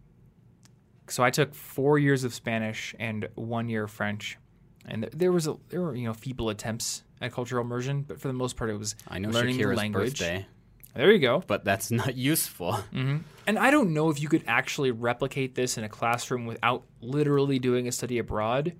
So 1.08 1.22
I 1.22 1.30
took 1.30 1.54
four 1.54 1.98
years 1.98 2.24
of 2.24 2.32
Spanish 2.34 2.94
and 2.98 3.28
one 3.34 3.68
year 3.68 3.84
of 3.84 3.90
French, 3.90 4.38
and 4.86 5.02
th- 5.02 5.12
there 5.14 5.30
was 5.32 5.46
a 5.46 5.56
there 5.68 5.82
were 5.82 5.94
you 5.94 6.06
know 6.06 6.14
feeble 6.14 6.48
attempts 6.50 7.02
at 7.20 7.32
cultural 7.32 7.62
immersion, 7.64 8.02
but 8.02 8.20
for 8.20 8.28
the 8.28 8.34
most 8.34 8.56
part, 8.56 8.70
it 8.70 8.78
was 8.78 8.94
I 9.08 9.18
know 9.18 9.28
learning 9.28 9.56
Shakira's 9.58 9.70
the 9.70 9.76
language. 9.76 10.18
birthday, 10.18 10.46
There 10.94 11.12
you 11.12 11.18
go. 11.18 11.42
but 11.46 11.64
that's 11.64 11.90
not 11.90 12.16
useful. 12.16 12.72
hmm 12.92 13.18
And 13.46 13.58
I 13.58 13.70
don't 13.70 13.92
know 13.92 14.08
if 14.08 14.22
you 14.22 14.28
could 14.28 14.44
actually 14.46 14.90
replicate 14.92 15.54
this 15.54 15.76
in 15.76 15.84
a 15.84 15.88
classroom 15.88 16.46
without 16.46 16.84
literally 17.02 17.58
doing 17.58 17.88
a 17.88 17.92
study 17.92 18.16
abroad. 18.18 18.72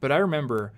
But 0.00 0.12
I 0.12 0.18
remember 0.18 0.72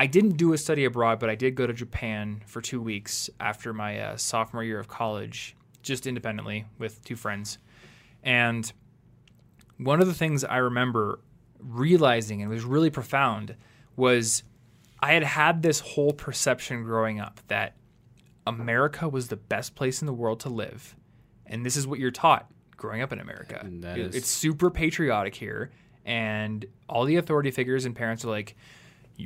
I 0.00 0.06
didn't 0.06 0.36
do 0.38 0.52
a 0.54 0.58
study 0.58 0.84
abroad, 0.86 1.20
but 1.20 1.28
I 1.28 1.34
did 1.34 1.54
go 1.54 1.66
to 1.66 1.72
Japan 1.74 2.42
for 2.46 2.60
two 2.62 2.80
weeks 2.80 3.28
after 3.38 3.72
my 3.74 4.00
uh, 4.00 4.16
sophomore 4.16 4.64
year 4.64 4.78
of 4.78 4.88
college, 4.88 5.54
just 5.82 6.06
independently 6.06 6.64
with 6.78 7.04
two 7.04 7.16
friends. 7.16 7.58
And 8.22 8.72
one 9.76 10.00
of 10.00 10.06
the 10.06 10.14
things 10.14 10.42
I 10.42 10.56
remember 10.56 11.20
realizing, 11.58 12.40
and 12.40 12.50
was 12.50 12.64
really 12.64 12.88
profound, 12.90 13.56
was 13.96 14.42
I 15.00 15.12
had 15.12 15.22
had 15.22 15.62
this 15.62 15.80
whole 15.80 16.12
perception 16.12 16.82
growing 16.82 17.20
up 17.20 17.40
that 17.48 17.76
America 18.46 19.06
was 19.08 19.28
the 19.28 19.36
best 19.36 19.74
place 19.74 20.00
in 20.00 20.06
the 20.06 20.12
world 20.14 20.40
to 20.40 20.48
live. 20.48 20.96
And 21.46 21.64
this 21.66 21.76
is 21.76 21.86
what 21.86 21.98
you're 21.98 22.10
taught 22.10 22.50
growing 22.76 23.02
up 23.02 23.12
in 23.12 23.20
America. 23.20 23.60
It- 23.98 23.98
is- 24.08 24.16
It's 24.16 24.28
super 24.28 24.70
patriotic 24.70 25.34
here. 25.34 25.70
And 26.06 26.64
all 26.88 27.04
the 27.04 27.16
authority 27.16 27.50
figures 27.50 27.84
and 27.84 27.94
parents 27.94 28.24
are 28.24 28.28
like, 28.30 28.50
"You- 28.50 28.54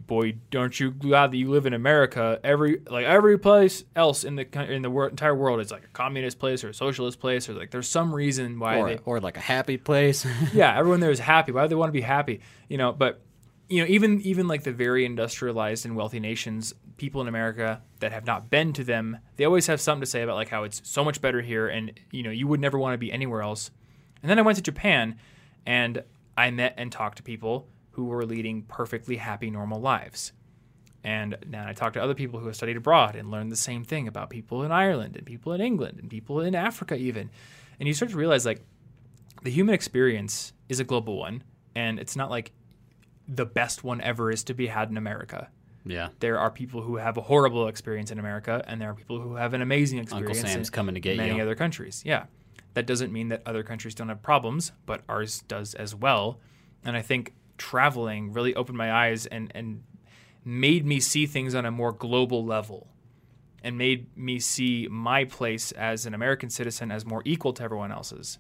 boy, 0.07 0.37
aren't 0.55 0.81
you 0.81 0.91
glad 0.91 1.31
that 1.33 1.37
you 1.37 1.51
live 1.51 1.67
in 1.67 1.75
America? 1.75 2.41
Every 2.43 2.81
like 2.89 3.07
every 3.07 3.39
place 3.39 3.85
else 3.95 4.25
in 4.25 4.37
the 4.37 4.73
in 4.73 4.83
the 4.83 4.91
wor- 4.91 5.09
entire 5.09 5.35
world 5.35 5.61
is 5.61 5.71
like 5.71 5.85
a 5.85 5.89
communist 5.89 6.39
place 6.39 6.65
or 6.65 6.71
a 6.71 6.75
socialist 6.75 7.21
place, 7.21 7.49
or 7.49 7.55
like 7.55 7.71
there's 7.71 7.89
some 7.89 8.15
reason 8.15 8.59
why 8.59 8.79
Or, 8.79 8.89
they 8.89 8.99
or 9.05 9.21
like 9.21 9.37
a 9.37 9.41
happy 9.41 9.77
place. 9.77 10.27
yeah, 10.53 10.77
everyone 10.77 11.01
there 11.01 11.11
is 11.11 11.21
happy. 11.21 11.53
Why 11.53 11.63
do 11.63 11.69
they 11.69 11.75
want 11.75 11.89
to 11.89 11.93
be 11.93 12.01
happy? 12.01 12.41
You 12.69 12.79
know, 12.79 12.93
but 12.93 13.21
you 13.69 13.81
know, 13.81 13.89
even 13.89 14.21
even 14.23 14.49
like 14.49 14.65
the 14.65 14.73
very 14.73 15.05
industrialized 15.05 15.87
and 15.87 15.97
wealthy 15.97 16.21
nations, 16.21 16.75
people 16.97 17.21
in 17.21 17.29
America 17.29 17.83
that 18.01 18.13
have 18.13 18.27
not 18.27 18.51
been 18.51 18.73
to 18.75 18.85
them, 18.85 19.19
they 19.37 19.45
always 19.45 19.67
have 19.69 19.81
something 19.81 20.01
to 20.03 20.07
say 20.07 20.23
about 20.23 20.37
like 20.37 20.49
how 20.49 20.65
it's 20.65 20.83
so 20.85 21.05
much 21.05 21.21
better 21.21 21.41
here, 21.41 21.69
and 21.69 21.93
you 22.11 22.23
know, 22.23 22.31
you 22.31 22.47
would 22.47 22.61
never 22.61 22.79
want 22.79 22.95
to 22.95 22.99
be 22.99 23.13
anywhere 23.13 23.43
else. 23.43 23.71
And 24.23 24.31
then 24.31 24.39
I 24.39 24.43
went 24.43 24.57
to 24.57 24.63
Japan, 24.63 25.19
and 25.67 26.03
I 26.37 26.51
met 26.51 26.75
and 26.77 26.91
talked 26.91 27.19
to 27.19 27.23
people 27.23 27.69
who 27.95 28.05
were 28.05 28.25
leading 28.25 28.63
perfectly 28.63 29.17
happy, 29.17 29.51
normal 29.51 29.81
lives. 29.81 30.33
And 31.03 31.37
now 31.47 31.67
I 31.69 31.73
talked 31.75 31.95
to 31.95 32.03
other 32.03 32.15
people 32.15 32.41
who 32.41 32.47
have 32.47 32.57
studied 32.57 32.77
abroad 32.77 33.15
and 33.15 33.31
learned 33.31 33.53
the 33.53 33.57
same 33.57 33.85
thing 33.85 34.09
about 34.09 34.31
people 34.31 34.63
in 34.63 34.73
Ireland 34.73 35.17
and 35.17 35.27
people 35.27 35.53
in 35.53 35.61
England 35.61 35.99
and 36.01 36.09
people 36.09 36.41
in 36.41 36.55
Africa, 36.55 36.97
even. 36.97 37.31
And 37.79 37.87
you 37.87 37.95
start 37.95 38.11
to 38.13 38.17
realize 38.17 38.47
like 38.47 38.63
the 39.43 39.51
human 39.51 39.75
experience 39.75 40.53
is 40.69 40.81
a 40.81 40.85
global 40.85 41.19
one, 41.19 41.43
and 41.75 41.99
it's 41.99 42.17
not 42.17 42.31
like 42.31 42.53
the 43.29 43.45
best 43.45 43.85
one 43.85 44.01
ever 44.01 44.31
is 44.31 44.45
to 44.45 44.55
be 44.55 44.67
had 44.67 44.89
in 44.91 44.97
America. 44.97 45.49
yeah. 45.85 46.09
There 46.21 46.39
are 46.39 46.51
people 46.51 46.81
who 46.83 46.97
have 46.97 47.17
a 47.19 47.23
horrible 47.23 47.69
experience 47.69 48.11
in 48.11 48.19
America, 48.19 48.65
and 48.67 48.81
there 48.81 48.89
are 48.91 48.95
people 48.95 49.21
who 49.21 49.35
have 49.35 49.53
an 49.55 49.61
amazing 49.61 49.99
Uncle 50.01 50.19
experience 50.19 50.53
Sam's 50.53 50.69
in 50.69 50.73
coming 50.73 50.95
to 50.95 51.01
get 51.01 51.17
many 51.19 51.37
you. 51.37 51.43
other 51.43 51.55
countries. 51.55 52.03
Yeah, 52.07 52.25
that 52.73 52.87
doesn't 52.87 53.13
mean 53.13 53.29
that 53.29 53.43
other 53.45 53.63
countries 53.63 53.95
don't 53.95 54.09
have 54.09 54.23
problems, 54.23 54.73
but 54.87 55.03
ours 55.09 55.43
does 55.49 55.75
as 55.75 55.95
well. 55.95 56.41
And 56.85 56.97
I 56.97 57.03
think 57.03 57.35
traveling 57.59 58.33
really 58.33 58.55
opened 58.55 58.79
my 58.79 58.93
eyes 58.93 59.27
and 59.27 59.51
and 59.55 59.83
made 60.45 60.85
me 60.85 61.01
see 61.01 61.27
things 61.27 61.55
on 61.55 61.65
a 61.65 61.71
more 61.71 61.93
global 61.93 62.45
level 62.45 62.89
and 63.63 63.79
made 63.79 64.15
me 64.17 64.39
see 64.39 64.87
my 64.91 65.25
place 65.25 65.73
as 65.73 66.05
an 66.05 66.13
American 66.13 66.51
citizen 66.51 66.91
as 66.91 67.07
more 67.07 67.23
equal 67.25 67.53
to 67.55 67.63
everyone 67.63 67.91
else's 67.91 68.39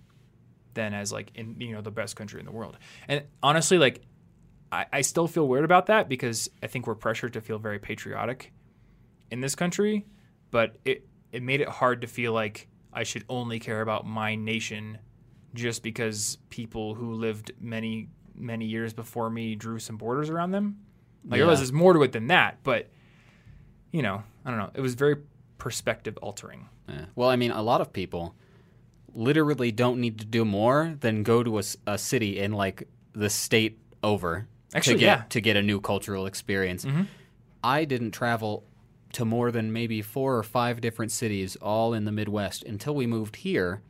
than 0.75 0.93
as 0.93 1.13
like 1.13 1.31
in 1.35 1.57
you 1.61 1.73
know 1.73 1.81
the 1.81 1.91
best 1.91 2.15
country 2.17 2.39
in 2.41 2.47
the 2.47 2.53
world. 2.53 2.77
And 3.09 3.23
honestly, 3.43 3.79
like 3.79 4.03
I, 4.71 4.87
I 4.93 5.01
still 5.01 5.27
feel 5.27 5.49
weird 5.49 5.65
about 5.65 5.87
that 5.87 6.09
because 6.09 6.51
I 6.63 6.67
think 6.67 6.87
we're 6.87 6.95
pressured 6.95 7.33
to 7.35 7.41
feel 7.41 7.59
very 7.59 7.79
patriotic 7.79 8.53
in 9.31 9.41
this 9.41 9.55
country, 9.55 10.05
but 10.51 10.77
it 10.85 11.07
it 11.33 11.43
made 11.43 11.61
it 11.61 11.69
hard 11.69 12.03
to 12.03 12.07
feel 12.07 12.33
like 12.33 12.69
I 12.93 13.03
should 13.03 13.25
only 13.29 13.59
care 13.59 13.81
about 13.81 14.07
my 14.07 14.35
nation 14.35 14.99
just 15.55 15.83
because 15.83 16.39
people 16.51 16.95
who 16.95 17.15
lived 17.15 17.53
many 17.61 18.09
many 18.37 18.67
years 18.67 18.93
before 18.93 19.31
me 19.31 19.55
drew 19.55 19.79
some 19.79 19.97
borders 19.97 20.29
around 20.31 20.51
them. 20.53 20.79
Like 21.25 21.35
I 21.35 21.37
realize 21.39 21.59
Yeah. 21.59 21.61
there's 21.63 21.73
more 21.73 21.93
to 21.93 22.03
it 22.03 22.13
than 22.13 22.27
that, 22.29 22.59
but 22.63 22.91
you 23.93 24.03
know, 24.03 24.23
I 24.45 24.51
don't 24.51 24.59
know. 24.59 24.71
It 24.75 24.81
was 24.81 24.95
very 24.95 25.17
perspective 25.59 26.17
altering. 26.21 26.69
Yeah. 26.89 27.07
Well, 27.15 27.29
I 27.31 27.37
mean, 27.37 27.51
a 27.53 27.63
lot 27.63 27.81
of 27.81 27.93
people 27.93 28.35
literally 29.15 29.71
don't 29.71 30.01
need 30.01 30.19
to 30.19 30.25
do 30.27 30.45
more 30.45 30.97
than 31.01 31.23
go 31.23 31.43
to 31.43 31.61
a 31.87 31.97
city 31.99 32.39
in 32.41 32.53
like 32.53 32.89
the 33.13 33.31
state 33.31 33.79
over 34.03 34.49
Actually, 34.75 34.95
to 34.95 35.01
get 35.01 35.07
yeah. 35.19 35.25
to 35.29 35.41
get 35.41 35.57
a 35.57 35.63
new 35.63 35.81
cultural 35.81 36.27
experience. 36.27 36.85
Mhm. 36.85 37.07
I 37.63 37.85
didn't 37.85 38.11
travel 38.11 38.65
to 39.13 39.25
more 39.25 39.53
than 39.53 39.73
maybe 39.73 40.03
four 40.03 40.37
or 40.37 40.43
five 40.43 40.81
different 40.81 41.13
cities, 41.13 41.55
all 41.63 41.95
in 41.95 42.05
the 42.05 42.11
Midwest, 42.13 42.65
until 42.65 42.95
we 42.97 43.07
moved 43.07 43.37
here. 43.37 43.81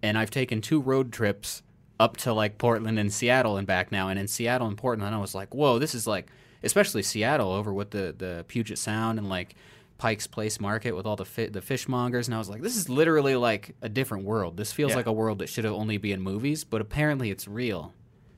And 0.00 0.16
I've 0.16 0.30
taken 0.30 0.60
two 0.60 0.80
road 0.80 1.12
trips 1.12 1.62
up 2.00 2.16
to 2.18 2.32
like 2.32 2.58
Portland 2.58 2.98
and 2.98 3.12
Seattle 3.12 3.56
and 3.56 3.66
back 3.66 3.92
now. 3.92 4.08
And 4.08 4.18
in 4.18 4.26
Seattle 4.28 4.66
and 4.66 4.76
Portland, 4.76 5.14
I 5.14 5.18
was 5.18 5.34
like, 5.34 5.54
whoa, 5.54 5.78
this 5.78 5.94
is 5.94 6.06
like, 6.06 6.28
especially 6.62 7.02
Seattle 7.02 7.52
over 7.52 7.72
with 7.72 7.90
the 7.90 8.14
the 8.16 8.44
Puget 8.48 8.78
Sound 8.78 9.18
and 9.18 9.28
like 9.28 9.54
Pike's 9.98 10.26
Place 10.26 10.58
Market 10.60 10.92
with 10.96 11.06
all 11.06 11.16
the 11.16 11.24
fi- 11.24 11.48
the 11.48 11.60
fishmongers. 11.60 12.26
And 12.26 12.34
I 12.34 12.38
was 12.38 12.48
like, 12.48 12.62
this 12.62 12.76
is 12.76 12.88
literally 12.88 13.36
like 13.36 13.76
a 13.80 13.88
different 13.88 14.24
world. 14.24 14.56
This 14.56 14.72
feels 14.72 14.90
Yeah. 14.90 14.96
like 14.96 15.06
a 15.06 15.12
world 15.12 15.38
that 15.38 15.48
should 15.48 15.64
have 15.64 15.74
only 15.74 15.98
be 15.98 16.10
in 16.12 16.20
movies, 16.20 16.64
but 16.64 16.80
apparently 16.80 17.30
it's 17.30 17.46
real. 17.46 17.92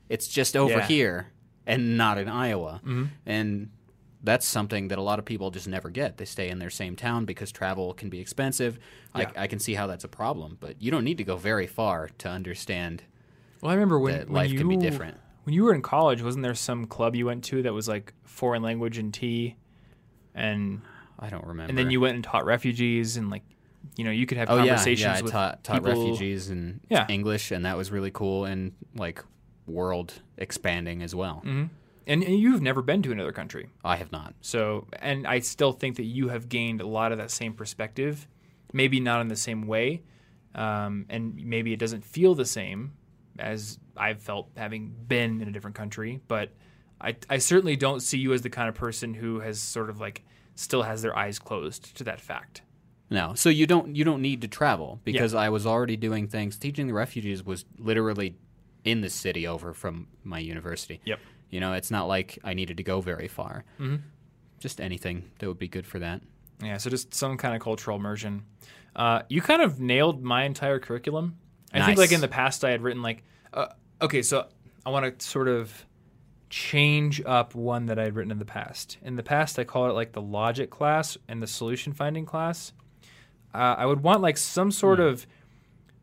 It's 0.07 0.27
just 0.27 0.55
over 0.55 0.77
Yeah. 0.77 0.87
here 0.87 1.27
and 1.65 1.97
not 1.97 2.17
in 2.17 2.29
Iowa. 2.29 2.79
Mhm. 2.85 3.09
And 3.25 3.69
that's 4.23 4.45
something 4.47 4.87
that 4.89 4.97
a 4.97 5.01
lot 5.01 5.19
of 5.19 5.25
people 5.25 5.51
just 5.51 5.67
never 5.67 5.89
get. 5.89 6.17
They 6.17 6.25
stay 6.25 6.49
in 6.49 6.59
their 6.59 6.69
same 6.69 6.95
town 6.95 7.25
because 7.25 7.51
travel 7.51 7.93
can 7.93 8.09
be 8.09 8.19
expensive. 8.19 8.77
Yeah. 9.15 9.31
I, 9.35 9.43
I 9.43 9.47
can 9.47 9.59
see 9.59 9.73
how 9.73 9.87
that's 9.87 10.03
a 10.03 10.07
problem, 10.07 10.57
but 10.59 10.81
you 10.81 10.91
don't 10.91 11.03
need 11.03 11.17
to 11.17 11.23
go 11.23 11.37
very 11.37 11.67
far 11.67 12.09
to 12.19 12.29
understand 12.29 13.03
Well, 13.61 13.71
I 13.71 13.75
remember 13.75 13.99
when, 13.99 14.13
that 14.13 14.27
when 14.29 14.35
life 14.35 14.51
you, 14.51 14.57
can 14.59 14.67
be 14.69 14.77
different. 14.77 15.17
When 15.43 15.53
you 15.53 15.63
were 15.63 15.73
in 15.73 15.81
college, 15.81 16.21
wasn't 16.21 16.43
there 16.43 16.53
some 16.55 16.85
club 16.85 17.15
you 17.15 17.25
went 17.25 17.43
to 17.45 17.63
that 17.63 17.73
was 17.73 17.87
like 17.87 18.13
foreign 18.23 18.61
language 18.61 18.97
and 18.97 19.13
tea, 19.13 19.55
and 20.35 20.81
I 21.19 21.29
don't 21.29 21.45
remember. 21.45 21.69
and 21.69 21.77
then 21.77 21.89
you 21.89 21.99
went 22.01 22.15
and 22.15 22.23
taught 22.23 22.45
refugees 22.45 23.17
and 23.17 23.29
like, 23.29 23.43
you 23.95 24.03
know, 24.03 24.11
you 24.11 24.25
could 24.25 24.37
have 24.37 24.49
oh 24.49 24.57
yeah, 24.57 24.65
conversations 24.75 25.01
yeah. 25.01 25.17
I 25.17 25.21
with 25.21 25.31
taught, 25.31 25.63
taught 25.63 25.83
people- 25.83 26.03
refugees 26.09 26.49
and 26.49 26.81
Yeah. 26.89 27.05
English, 27.09 27.51
and 27.51 27.65
that 27.65 27.77
was 27.77 27.91
really 27.91 28.11
cool 28.11 28.45
and 28.45 28.73
like 28.95 29.23
world 29.65 30.13
expanding 30.37 31.01
as 31.01 31.15
well. 31.15 31.41
Mhm. 31.45 31.69
And, 32.05 32.23
and 32.23 32.39
you've 32.39 32.61
never 32.61 32.81
been 32.81 33.01
to 33.03 33.11
another 33.11 33.33
country, 33.33 33.67
I 33.83 33.97
have 33.97 34.11
not. 34.13 34.33
so 34.41 34.87
and 34.99 35.27
I 35.27 35.39
still 35.39 35.73
think 35.73 35.97
that 35.97 36.05
you 36.05 36.29
have 36.29 36.47
gained 36.47 36.79
a 36.81 36.87
lot 36.87 37.11
of 37.11 37.17
that 37.17 37.31
same 37.31 37.53
perspective, 37.53 38.27
maybe 38.71 38.99
not 39.01 39.19
in 39.21 39.27
the 39.27 39.35
same 39.35 39.67
way, 39.67 40.03
um, 40.55 41.05
and 41.09 41.35
maybe 41.35 41.73
it 41.73 41.79
doesn't 41.79 42.05
feel 42.05 42.33
the 42.35 42.45
same 42.45 42.93
as 43.39 43.79
I've 43.95 44.21
felt 44.21 44.49
having 44.57 44.93
been 45.07 45.41
in 45.41 45.47
a 45.47 45.51
different 45.51 45.75
country, 45.75 46.19
but 46.27 46.51
I, 46.99 47.15
I 47.29 47.37
certainly 47.37 47.75
don't 47.75 48.01
see 48.01 48.17
you 48.17 48.33
as 48.33 48.41
the 48.41 48.49
kind 48.49 48.69
of 48.69 48.75
person 48.75 49.13
who 49.13 49.39
has 49.39 49.59
sort 49.59 49.89
of 49.89 49.99
like 49.99 50.23
still 50.55 50.83
has 50.83 51.01
their 51.01 51.15
eyes 51.15 51.39
closed 51.39 51.95
to 51.97 52.03
that 52.05 52.19
fact. 52.19 52.61
No, 53.09 53.33
so 53.35 53.49
you 53.49 53.65
don't 53.67 53.95
you 53.95 54.03
don't 54.03 54.21
need 54.21 54.41
to 54.41 54.47
travel 54.47 54.99
because 55.05 55.33
I 55.33 55.49
was 55.49 55.65
already 55.65 55.95
doing 55.95 56.27
things. 56.27 56.57
Teaching 56.57 56.87
the 56.87 56.93
refugees 56.93 57.43
was 57.43 57.63
literally 57.77 58.35
in 58.83 59.01
the 59.01 59.09
city 59.09 59.47
over 59.47 59.73
from 59.73 60.07
my 60.23 60.39
university. 60.39 60.99
Yep. 61.05 61.19
You 61.49 61.59
know, 61.61 61.73
it's 61.73 61.91
not 61.91 62.07
like 62.07 62.37
I 62.43 62.53
needed 62.53 62.77
to 62.77 62.83
go 62.83 62.99
very 62.99 63.27
far. 63.27 63.63
Mhm. 63.79 64.01
Just 64.59 64.81
anything 64.81 65.29
that 65.39 65.47
would 65.47 65.59
be 65.59 65.67
good 65.69 65.85
for 65.85 65.99
that. 65.99 66.21
Yeah, 66.61 66.77
so 66.77 66.89
just 66.89 67.13
some 67.13 67.37
kind 67.37 67.55
of 67.55 67.61
cultural 67.61 67.95
immersion. 67.97 68.43
Uh, 68.95 69.21
you 69.29 69.41
kind 69.41 69.61
of 69.61 69.79
nailed 69.79 70.23
my 70.23 70.43
entire 70.43 70.79
curriculum. 70.79 71.37
I 71.73 71.85
think 71.85 71.97
like 71.97 72.11
in 72.11 72.21
the 72.21 72.27
past 72.27 72.63
I 72.63 72.71
had 72.71 72.81
written 72.81 73.01
like, 73.01 73.23
uh, 73.53 73.67
okay, 74.01 74.21
so 74.21 74.47
I 74.85 74.89
want 74.89 75.19
to 75.19 75.25
sort 75.25 75.47
of 75.47 75.85
change 76.49 77.21
up 77.25 77.55
one 77.55 77.87
that 77.87 77.99
I 77.99 78.03
had 78.03 78.15
written 78.15 78.31
in 78.31 78.39
the 78.39 78.45
past. 78.45 78.97
In 79.01 79.15
the 79.15 79.23
past, 79.23 79.59
I 79.59 79.63
call 79.63 79.89
it 79.89 79.93
like 79.93 80.13
the 80.13 80.21
logic 80.21 80.69
class 80.69 81.17
and 81.27 81.41
the 81.41 81.47
solution 81.47 81.93
finding 81.93 82.25
class. 82.25 82.73
Uh, 83.53 83.75
I 83.77 83.85
would 83.85 84.01
want 84.01 84.21
like 84.21 84.37
some 84.37 84.71
sort 84.71 84.99
of 84.99 85.27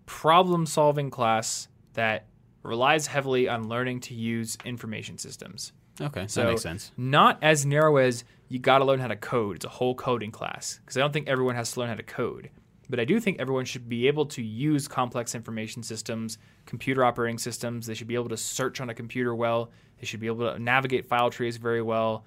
problem 0.06 0.66
solving 0.66 1.10
class 1.10 1.68
that 1.94 2.26
relies 2.62 3.06
heavily 3.06 3.48
on 3.48 3.68
learning 3.68 4.00
to 4.00 4.14
use 4.14 4.58
information 4.64 5.18
systems. 5.18 5.72
Okay, 6.00 6.26
So 6.26 6.42
that 6.42 6.50
makes 6.50 6.62
sense. 6.62 6.90
Not 6.96 7.38
as 7.42 7.64
narrow 7.64 7.98
as 7.98 8.24
you 8.48 8.58
got 8.58 8.78
to 8.78 8.84
learn 8.84 9.00
how 9.00 9.08
to 9.08 9.16
code. 9.16 9.56
It's 9.56 9.64
a 9.64 9.68
whole 9.70 9.94
coding 9.94 10.30
class 10.32 10.80
because 10.80 10.96
I 10.96 11.00
don't 11.00 11.12
think 11.12 11.28
everyone 11.28 11.54
has 11.54 11.72
to 11.72 11.80
learn 11.80 11.88
how 11.88 11.94
to 11.94 12.02
code. 12.02 12.50
But 12.88 13.00
I 13.00 13.04
do 13.04 13.18
think 13.18 13.38
everyone 13.40 13.64
should 13.64 13.88
be 13.88 14.06
able 14.06 14.26
to 14.26 14.42
use 14.42 14.86
complex 14.88 15.34
information 15.34 15.82
systems, 15.82 16.38
computer 16.66 17.04
operating 17.04 17.38
systems. 17.38 17.86
They 17.86 17.94
should 17.94 18.08
be 18.08 18.14
able 18.14 18.28
to 18.28 18.36
search 18.36 18.80
on 18.80 18.90
a 18.90 18.94
computer 18.94 19.34
well. 19.34 19.70
They 20.00 20.06
should 20.06 20.20
be 20.20 20.26
able 20.26 20.52
to 20.52 20.58
navigate 20.58 21.06
file 21.06 21.30
trees 21.30 21.56
very 21.56 21.82
well. 21.82 22.24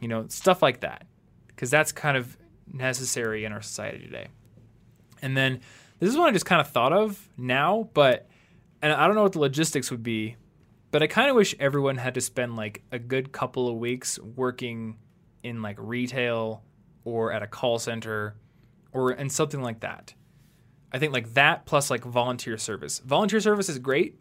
You 0.00 0.08
know, 0.08 0.26
stuff 0.28 0.62
like 0.62 0.80
that. 0.80 1.06
Because 1.46 1.70
that's 1.70 1.92
kind 1.92 2.16
of 2.16 2.36
necessary 2.72 3.44
in 3.44 3.52
our 3.52 3.62
society 3.62 3.98
today. 4.04 4.28
And 5.20 5.36
then 5.36 5.60
this 6.00 6.10
is 6.10 6.16
one 6.16 6.28
I 6.28 6.32
just 6.32 6.46
kind 6.46 6.60
of 6.60 6.68
thought 6.68 6.92
of 6.92 7.28
now, 7.36 7.88
but 7.94 8.26
and 8.80 8.92
I 8.92 9.06
don't 9.06 9.14
know 9.14 9.22
what 9.22 9.32
the 9.32 9.38
logistics 9.38 9.92
would 9.92 10.02
be, 10.02 10.36
But 10.92 11.02
I 11.02 11.06
kind 11.06 11.30
of 11.30 11.36
wish 11.36 11.56
everyone 11.58 11.96
had 11.96 12.14
to 12.14 12.20
spend 12.20 12.54
like 12.54 12.82
a 12.92 12.98
good 12.98 13.32
couple 13.32 13.66
of 13.66 13.76
weeks 13.76 14.18
working 14.18 14.98
in 15.42 15.62
like 15.62 15.76
retail 15.78 16.62
or 17.04 17.32
at 17.32 17.42
a 17.42 17.46
call 17.46 17.78
center 17.78 18.36
or 18.92 19.12
in 19.12 19.30
something 19.30 19.62
like 19.62 19.80
that. 19.80 20.14
I 20.92 20.98
think 20.98 21.12
like 21.12 21.34
that 21.34 21.64
plus 21.64 21.90
like 21.90 22.04
volunteer 22.04 22.58
service. 22.58 22.98
Volunteer 23.00 23.40
service 23.40 23.68
is 23.68 23.78
great, 23.78 24.20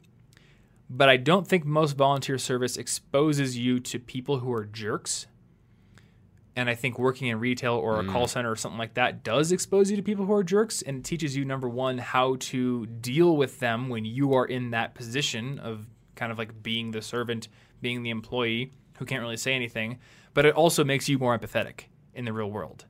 but 0.89 1.09
I 1.09 1.17
don't 1.17 1.47
think 1.47 1.65
most 1.65 1.97
volunteer 1.97 2.37
service 2.37 2.77
exposes 2.77 3.57
you 3.57 3.79
to 3.81 3.99
people 3.99 4.39
who 4.39 4.51
are 4.53 4.65
jerks. 4.65 5.27
And 6.55 6.69
I 6.69 6.75
think 6.75 6.99
working 6.99 7.27
in 7.27 7.39
retail 7.39 7.75
or 7.75 8.01
a 8.01 8.05
call 8.05 8.25
mm. 8.25 8.29
center 8.29 8.51
or 8.51 8.57
something 8.57 8.77
like 8.77 8.95
that 8.95 9.23
does 9.23 9.53
expose 9.53 9.89
you 9.89 9.95
to 9.95 10.03
people 10.03 10.25
who 10.25 10.33
are 10.33 10.43
jerks 10.43 10.81
and 10.81 11.03
teaches 11.03 11.35
you 11.35 11.45
number 11.45 11.69
1 11.69 11.97
how 11.97 12.35
to 12.39 12.85
deal 12.87 13.37
with 13.37 13.59
them 13.59 13.87
when 13.87 14.03
you 14.03 14.33
are 14.33 14.45
in 14.45 14.71
that 14.71 14.93
position 14.93 15.59
of 15.59 15.87
kind 16.15 16.29
of 16.31 16.37
like 16.37 16.61
being 16.61 16.91
the 16.91 17.01
servant, 17.01 17.47
being 17.81 18.03
the 18.03 18.09
employee 18.09 18.73
who 18.97 19.05
can't 19.05 19.21
really 19.21 19.37
say 19.37 19.53
anything, 19.53 19.97
but 20.33 20.45
it 20.45 20.53
also 20.53 20.83
makes 20.83 21.07
you 21.07 21.17
more 21.17 21.37
empathetic 21.37 21.85
in 22.13 22.25
the 22.25 22.33
real 22.33 22.51
world. 22.51 22.85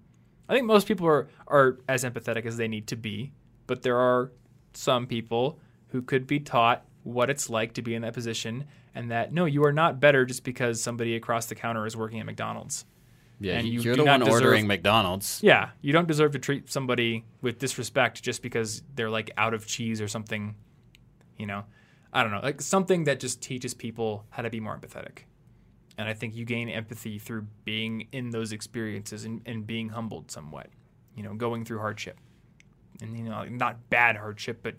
I 0.52 0.56
think 0.56 0.66
most 0.66 0.86
people 0.86 1.08
are, 1.08 1.30
are 1.47 1.78
as 1.88 2.04
empathetic 2.04 2.45
as 2.45 2.58
they 2.58 2.68
need 2.68 2.88
to 2.88 2.97
be, 2.97 3.32
but 3.68 3.84
there 3.84 3.95
are 3.97 4.34
some 4.74 5.08
people 5.08 5.60
who 5.88 6.02
could 6.02 6.28
be 6.28 6.41
taught 6.41 6.84
what 7.04 7.30
it's 7.30 7.49
like 7.49 7.74
to 7.76 7.82
be 7.82 7.95
in 7.95 8.02
that 8.02 8.14
position 8.14 8.66
and 8.93 9.12
that 9.12 9.32
no, 9.32 9.45
you 9.45 9.64
are 9.64 9.72
not 9.72 10.02
better 10.02 10.26
just 10.26 10.43
because 10.43 10.84
somebody 10.84 11.16
across 11.16 11.45
the 11.45 11.56
counter 11.56 11.86
is 11.86 11.95
working 11.95 12.20
at 12.20 12.26
McDonald's. 12.26 12.84
Yeah, 13.39 13.60
And 13.60 13.68
you 13.70 13.80
you're 13.80 13.95
the 13.95 14.04
one 14.04 14.20
deserve- 14.20 14.34
ordering 14.34 14.68
McDonald's. 14.68 15.39
Yeah, 15.41 15.70
you 15.82 15.93
don't 15.93 16.08
deserve 16.10 16.34
to 16.34 16.39
treat 16.39 16.70
somebody 16.70 17.24
with 17.41 17.58
disrespect 17.58 18.22
just 18.22 18.41
because 18.41 18.84
they're 18.95 19.10
like 19.10 19.32
out 19.38 19.54
of 19.54 19.66
cheese 19.66 20.02
or 20.02 20.10
something, 20.10 20.56
you 21.38 21.45
know. 21.45 21.64
I 22.12 22.24
don't 22.24 22.34
know, 22.34 22.41
like 22.43 22.62
something 22.62 23.06
that 23.06 23.22
just 23.22 23.41
teaches 23.41 23.74
people 23.74 24.26
how 24.32 24.43
to 24.43 24.49
be 24.49 24.60
more 24.60 24.78
empathetic. 24.78 25.20
And 26.02 26.10
I 26.10 26.16
think 26.16 26.36
you 26.36 26.45
gain 26.45 26.68
empathy 26.68 27.20
through 27.20 27.45
being 27.64 28.08
in 28.12 28.32
those 28.32 28.52
experiences 28.52 29.24
and, 29.24 29.41
and 29.45 29.68
being 29.68 29.89
humbled 29.89 30.32
somewhat, 30.32 30.68
you 31.16 31.22
know, 31.22 31.36
going 31.36 31.64
through 31.64 31.78
hardship. 31.78 32.18
And, 33.04 33.16
you 33.16 33.24
know, 33.24 33.43
not 33.45 33.89
bad 33.91 34.16
hardship, 34.16 34.62
but 34.64 34.76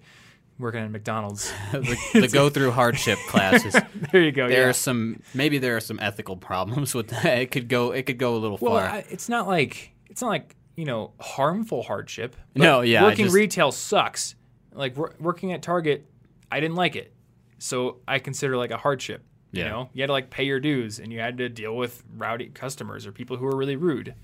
working 0.58 0.80
at 0.80 0.90
McDonald's. 0.90 1.52
the, 1.72 1.96
the 2.12 2.28
go 2.32 2.48
through 2.48 2.72
hardship 2.72 3.20
classes. 3.28 3.76
there 4.12 4.20
you 4.20 4.32
go. 4.32 4.48
There 4.48 4.62
yeah. 4.62 4.68
are 4.68 4.72
some 4.72 5.22
maybe 5.32 5.58
there 5.58 5.76
are 5.76 5.80
some 5.80 6.00
ethical 6.00 6.36
problems 6.36 6.92
with 6.92 7.08
that. 7.08 7.38
It 7.38 7.50
could 7.52 7.68
go 7.68 7.92
it 7.92 8.06
could 8.06 8.18
go 8.18 8.34
a 8.34 8.38
little 8.38 8.58
Well, 8.60 8.72
far. 8.72 8.82
I, 8.86 9.04
it's 9.08 9.28
not 9.28 9.46
like 9.46 9.92
it's 10.10 10.22
not 10.22 10.28
like 10.28 10.56
you 10.74 10.84
know 10.84 11.12
harmful 11.20 11.84
hardship. 11.84 12.34
No, 12.56 12.80
yeah, 12.80 13.04
Working 13.04 13.26
just- 13.26 13.36
retail 13.36 13.70
sucks. 13.70 14.34
Like 14.74 14.96
wor- 14.96 15.14
working 15.20 15.52
at 15.52 15.62
Target, 15.62 16.06
I 16.50 16.58
didn't 16.58 16.76
like 16.76 16.96
it, 16.96 17.12
so 17.58 17.98
I 18.08 18.18
consider 18.18 18.56
like 18.56 18.70
a 18.72 18.78
hardship. 18.78 19.22
You 19.52 19.64
know, 19.64 19.90
you 19.92 20.02
had 20.02 20.06
to 20.06 20.12
like 20.12 20.30
pay 20.30 20.44
your 20.44 20.60
dues, 20.60 20.98
and 20.98 21.12
you 21.12 21.20
had 21.20 21.38
to 21.38 21.48
deal 21.48 21.76
with 21.76 22.02
rowdy 22.16 22.46
customers 22.48 23.06
or 23.06 23.12
people 23.12 23.36
who 23.36 23.44
were 23.44 23.56
really 23.56 23.76
rude, 23.76 24.14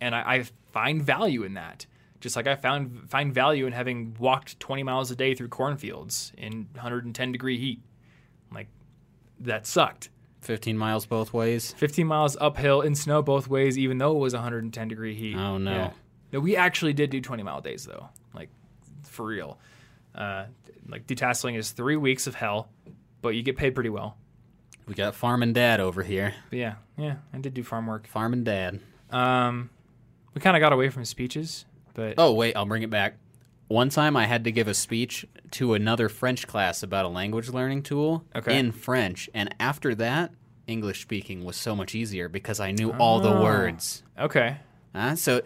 and 0.00 0.14
I, 0.14 0.20
I 0.34 0.44
find 0.72 1.02
value 1.02 1.42
in 1.42 1.54
that. 1.54 1.86
Just 2.20 2.36
like 2.36 2.46
I 2.46 2.54
found 2.56 3.10
find 3.10 3.32
value 3.34 3.66
in 3.66 3.72
having 3.72 4.16
walked 4.18 4.58
20 4.60 4.82
miles 4.82 5.10
a 5.10 5.16
day 5.16 5.34
through 5.34 5.48
cornfields 5.48 6.32
in 6.36 6.68
110 6.72 7.32
degree 7.32 7.58
heat. 7.58 7.80
Like 8.52 8.68
that 9.40 9.66
sucked. 9.66 10.10
15 10.40 10.76
miles 10.76 11.06
both 11.06 11.32
ways. 11.32 11.72
15 11.78 12.06
miles 12.06 12.36
uphill 12.38 12.82
in 12.82 12.94
snow 12.94 13.22
both 13.22 13.48
ways, 13.48 13.78
even 13.78 13.96
though 13.96 14.12
it 14.12 14.18
was 14.18 14.34
110 14.34 14.88
degree 14.88 15.14
heat. 15.14 15.36
Oh, 15.36 15.56
no. 15.56 15.92
No, 16.32 16.40
we 16.40 16.56
actually 16.56 16.92
did 16.92 17.10
do 17.10 17.20
20 17.20 17.42
mile 17.42 17.60
days 17.60 17.84
though, 17.86 18.08
like 18.34 18.50
for 19.02 19.24
real. 19.24 19.58
Uh, 20.14 20.46
like 20.88 21.06
detasseling 21.06 21.56
is 21.56 21.70
three 21.70 21.96
weeks 21.96 22.26
of 22.26 22.34
hell, 22.34 22.68
but 23.22 23.30
you 23.30 23.42
get 23.42 23.56
paid 23.56 23.74
pretty 23.74 23.90
well. 23.90 24.16
We 24.86 24.94
got 24.94 25.14
farm 25.14 25.42
and 25.42 25.54
dad 25.54 25.80
over 25.80 26.02
here. 26.02 26.34
But 26.50 26.58
yeah, 26.58 26.74
yeah, 26.96 27.16
I 27.32 27.38
did 27.38 27.54
do 27.54 27.62
farm 27.64 27.86
work. 27.86 28.06
Farm 28.06 28.32
and 28.32 28.44
dad. 28.44 28.80
Um, 29.10 29.70
we 30.34 30.40
kind 30.40 30.56
of 30.56 30.60
got 30.60 30.72
away 30.72 30.90
from 30.90 31.04
speeches, 31.04 31.64
but 31.94 32.14
Oh 32.18 32.32
wait, 32.34 32.54
I'll 32.56 32.66
bring 32.66 32.82
it 32.82 32.90
back. 32.90 33.16
One 33.68 33.88
time 33.88 34.16
I 34.16 34.26
had 34.26 34.44
to 34.44 34.52
give 34.52 34.68
a 34.68 34.74
speech 34.74 35.24
to 35.52 35.72
another 35.74 36.08
French 36.08 36.46
class 36.46 36.82
about 36.82 37.06
a 37.06 37.08
language 37.08 37.48
learning 37.48 37.82
tool 37.82 38.24
Okay. 38.36 38.58
in 38.58 38.72
French, 38.72 39.30
and 39.32 39.54
after 39.58 39.94
that, 39.94 40.32
English 40.66 41.00
speaking 41.02 41.44
was 41.44 41.56
so 41.56 41.74
much 41.74 41.94
easier 41.94 42.28
because 42.28 42.60
I 42.60 42.72
knew 42.72 42.90
all 42.92 43.20
the 43.20 43.30
Oh. 43.32 43.42
words. 43.42 44.02
okay. 44.18 44.56
Uh, 44.94 45.16
so 45.16 45.42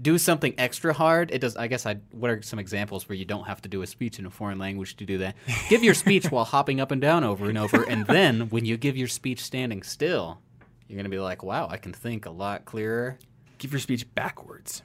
do 0.00 0.18
something 0.18 0.54
extra 0.58 0.92
hard. 0.92 1.30
It 1.30 1.40
does. 1.40 1.56
I 1.56 1.66
guess 1.66 1.86
I. 1.86 1.96
What 2.12 2.30
are 2.30 2.42
some 2.42 2.58
examples 2.58 3.08
where 3.08 3.16
you 3.16 3.24
don't 3.24 3.44
have 3.44 3.62
to 3.62 3.68
do 3.68 3.82
a 3.82 3.86
speech 3.86 4.18
in 4.18 4.26
a 4.26 4.30
foreign 4.30 4.58
language 4.58 4.96
to 4.96 5.04
do 5.04 5.18
that? 5.18 5.36
Give 5.68 5.82
your 5.82 5.94
speech 5.94 6.30
while 6.30 6.44
hopping 6.44 6.80
up 6.80 6.90
and 6.90 7.00
down 7.00 7.24
over 7.24 7.48
and 7.48 7.56
over, 7.56 7.82
and 7.88 8.06
then 8.06 8.50
when 8.50 8.64
you 8.64 8.76
give 8.76 8.96
your 8.96 9.08
speech 9.08 9.42
standing 9.42 9.82
still, 9.82 10.40
you're 10.88 10.96
gonna 10.96 11.08
be 11.08 11.18
like, 11.20 11.42
"Wow, 11.42 11.68
I 11.70 11.76
can 11.76 11.92
think 11.92 12.26
a 12.26 12.30
lot 12.30 12.64
clearer." 12.64 13.18
Give 13.58 13.72
your 13.72 13.80
speech 13.80 14.06
backwards. 14.14 14.82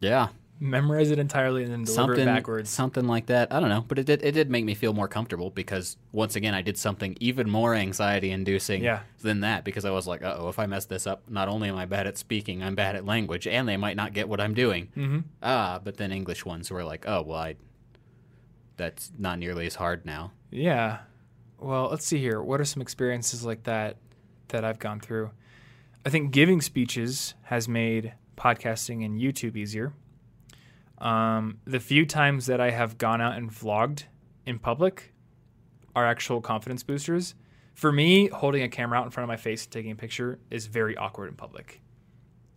Yeah, 0.00 0.28
Memorize 0.62 1.10
it 1.10 1.18
entirely 1.18 1.62
and 1.64 1.72
then 1.72 1.84
deliver 1.84 2.02
something 2.14 2.22
it 2.28 2.34
backwards. 2.34 2.68
something 2.68 3.06
like 3.06 3.26
that. 3.26 3.50
I 3.50 3.60
don't 3.60 3.70
know, 3.70 3.82
but 3.88 3.98
it 3.98 4.04
did. 4.04 4.22
It 4.22 4.32
did 4.32 4.50
make 4.50 4.64
me 4.66 4.74
feel 4.74 4.92
more 4.92 5.08
comfortable 5.08 5.48
because 5.50 5.96
once 6.12 6.36
again, 6.36 6.52
I 6.54 6.60
did 6.60 6.76
something 6.76 7.16
even 7.18 7.48
more 7.48 7.74
anxiety-inducing 7.74 8.82
Yeah. 8.84 9.00
than 9.22 9.40
that 9.40 9.64
because 9.64 9.86
I 9.86 9.90
was 9.90 10.06
like, 10.06 10.22
"Uh 10.22 10.36
oh, 10.38 10.48
if 10.50 10.58
I 10.58 10.66
mess 10.66 10.84
this 10.84 11.06
up, 11.06 11.22
not 11.30 11.48
only 11.48 11.70
am 11.70 11.76
I 11.76 11.86
bad 11.86 12.06
at 12.06 12.18
speaking, 12.18 12.62
I'm 12.62 12.74
bad 12.74 12.94
at 12.94 13.06
language, 13.06 13.46
and 13.46 13.66
they 13.66 13.78
might 13.78 13.96
not 13.96 14.12
get 14.12 14.28
what 14.28 14.38
I'm 14.38 14.52
doing." 14.52 14.88
Mm-hmm. 14.94 15.20
Ah, 15.42 15.80
but 15.82 15.96
then 15.96 16.12
English 16.12 16.44
ones 16.44 16.70
were 16.70 16.84
like, 16.84 17.08
oh, 17.08 17.22
well, 17.22 17.38
I, 17.38 17.54
that's 18.76 19.12
not 19.18 19.38
nearly 19.38 19.66
as 19.66 19.76
hard 19.76 20.04
now. 20.04 20.32
Yeah. 20.50 20.98
Well, 21.58 21.88
let's 21.90 22.06
see 22.06 22.18
here. 22.18 22.42
What 22.42 22.60
are 22.60 22.64
some 22.66 22.82
experiences 22.82 23.44
like 23.46 23.62
that 23.64 23.96
that 24.48 24.64
I've 24.64 24.78
gone 24.78 25.00
through? 25.00 25.30
I 26.04 26.10
think 26.10 26.32
giving 26.32 26.60
speeches 26.60 27.34
has 27.44 27.68
made 27.68 28.14
podcasting 28.36 29.04
and 29.04 29.18
YouTube 29.20 29.56
easier. 29.56 29.92
Um, 31.00 31.58
the 31.64 31.80
few 31.80 32.04
times 32.04 32.46
that 32.46 32.60
I 32.60 32.70
have 32.70 32.98
gone 32.98 33.20
out 33.20 33.36
and 33.36 33.50
vlogged 33.50 34.04
in 34.44 34.58
public 34.58 35.14
are 35.96 36.06
actual 36.06 36.40
confidence 36.40 36.82
boosters. 36.82 37.34
For 37.74 37.90
me, 37.90 38.28
holding 38.28 38.62
a 38.62 38.68
camera 38.68 38.98
out 38.98 39.04
in 39.06 39.10
front 39.10 39.24
of 39.24 39.28
my 39.28 39.36
face 39.36 39.64
and 39.64 39.72
taking 39.72 39.90
a 39.90 39.96
picture 39.96 40.38
is 40.50 40.66
very 40.66 40.96
awkward 40.96 41.28
in 41.28 41.36
public. 41.36 41.80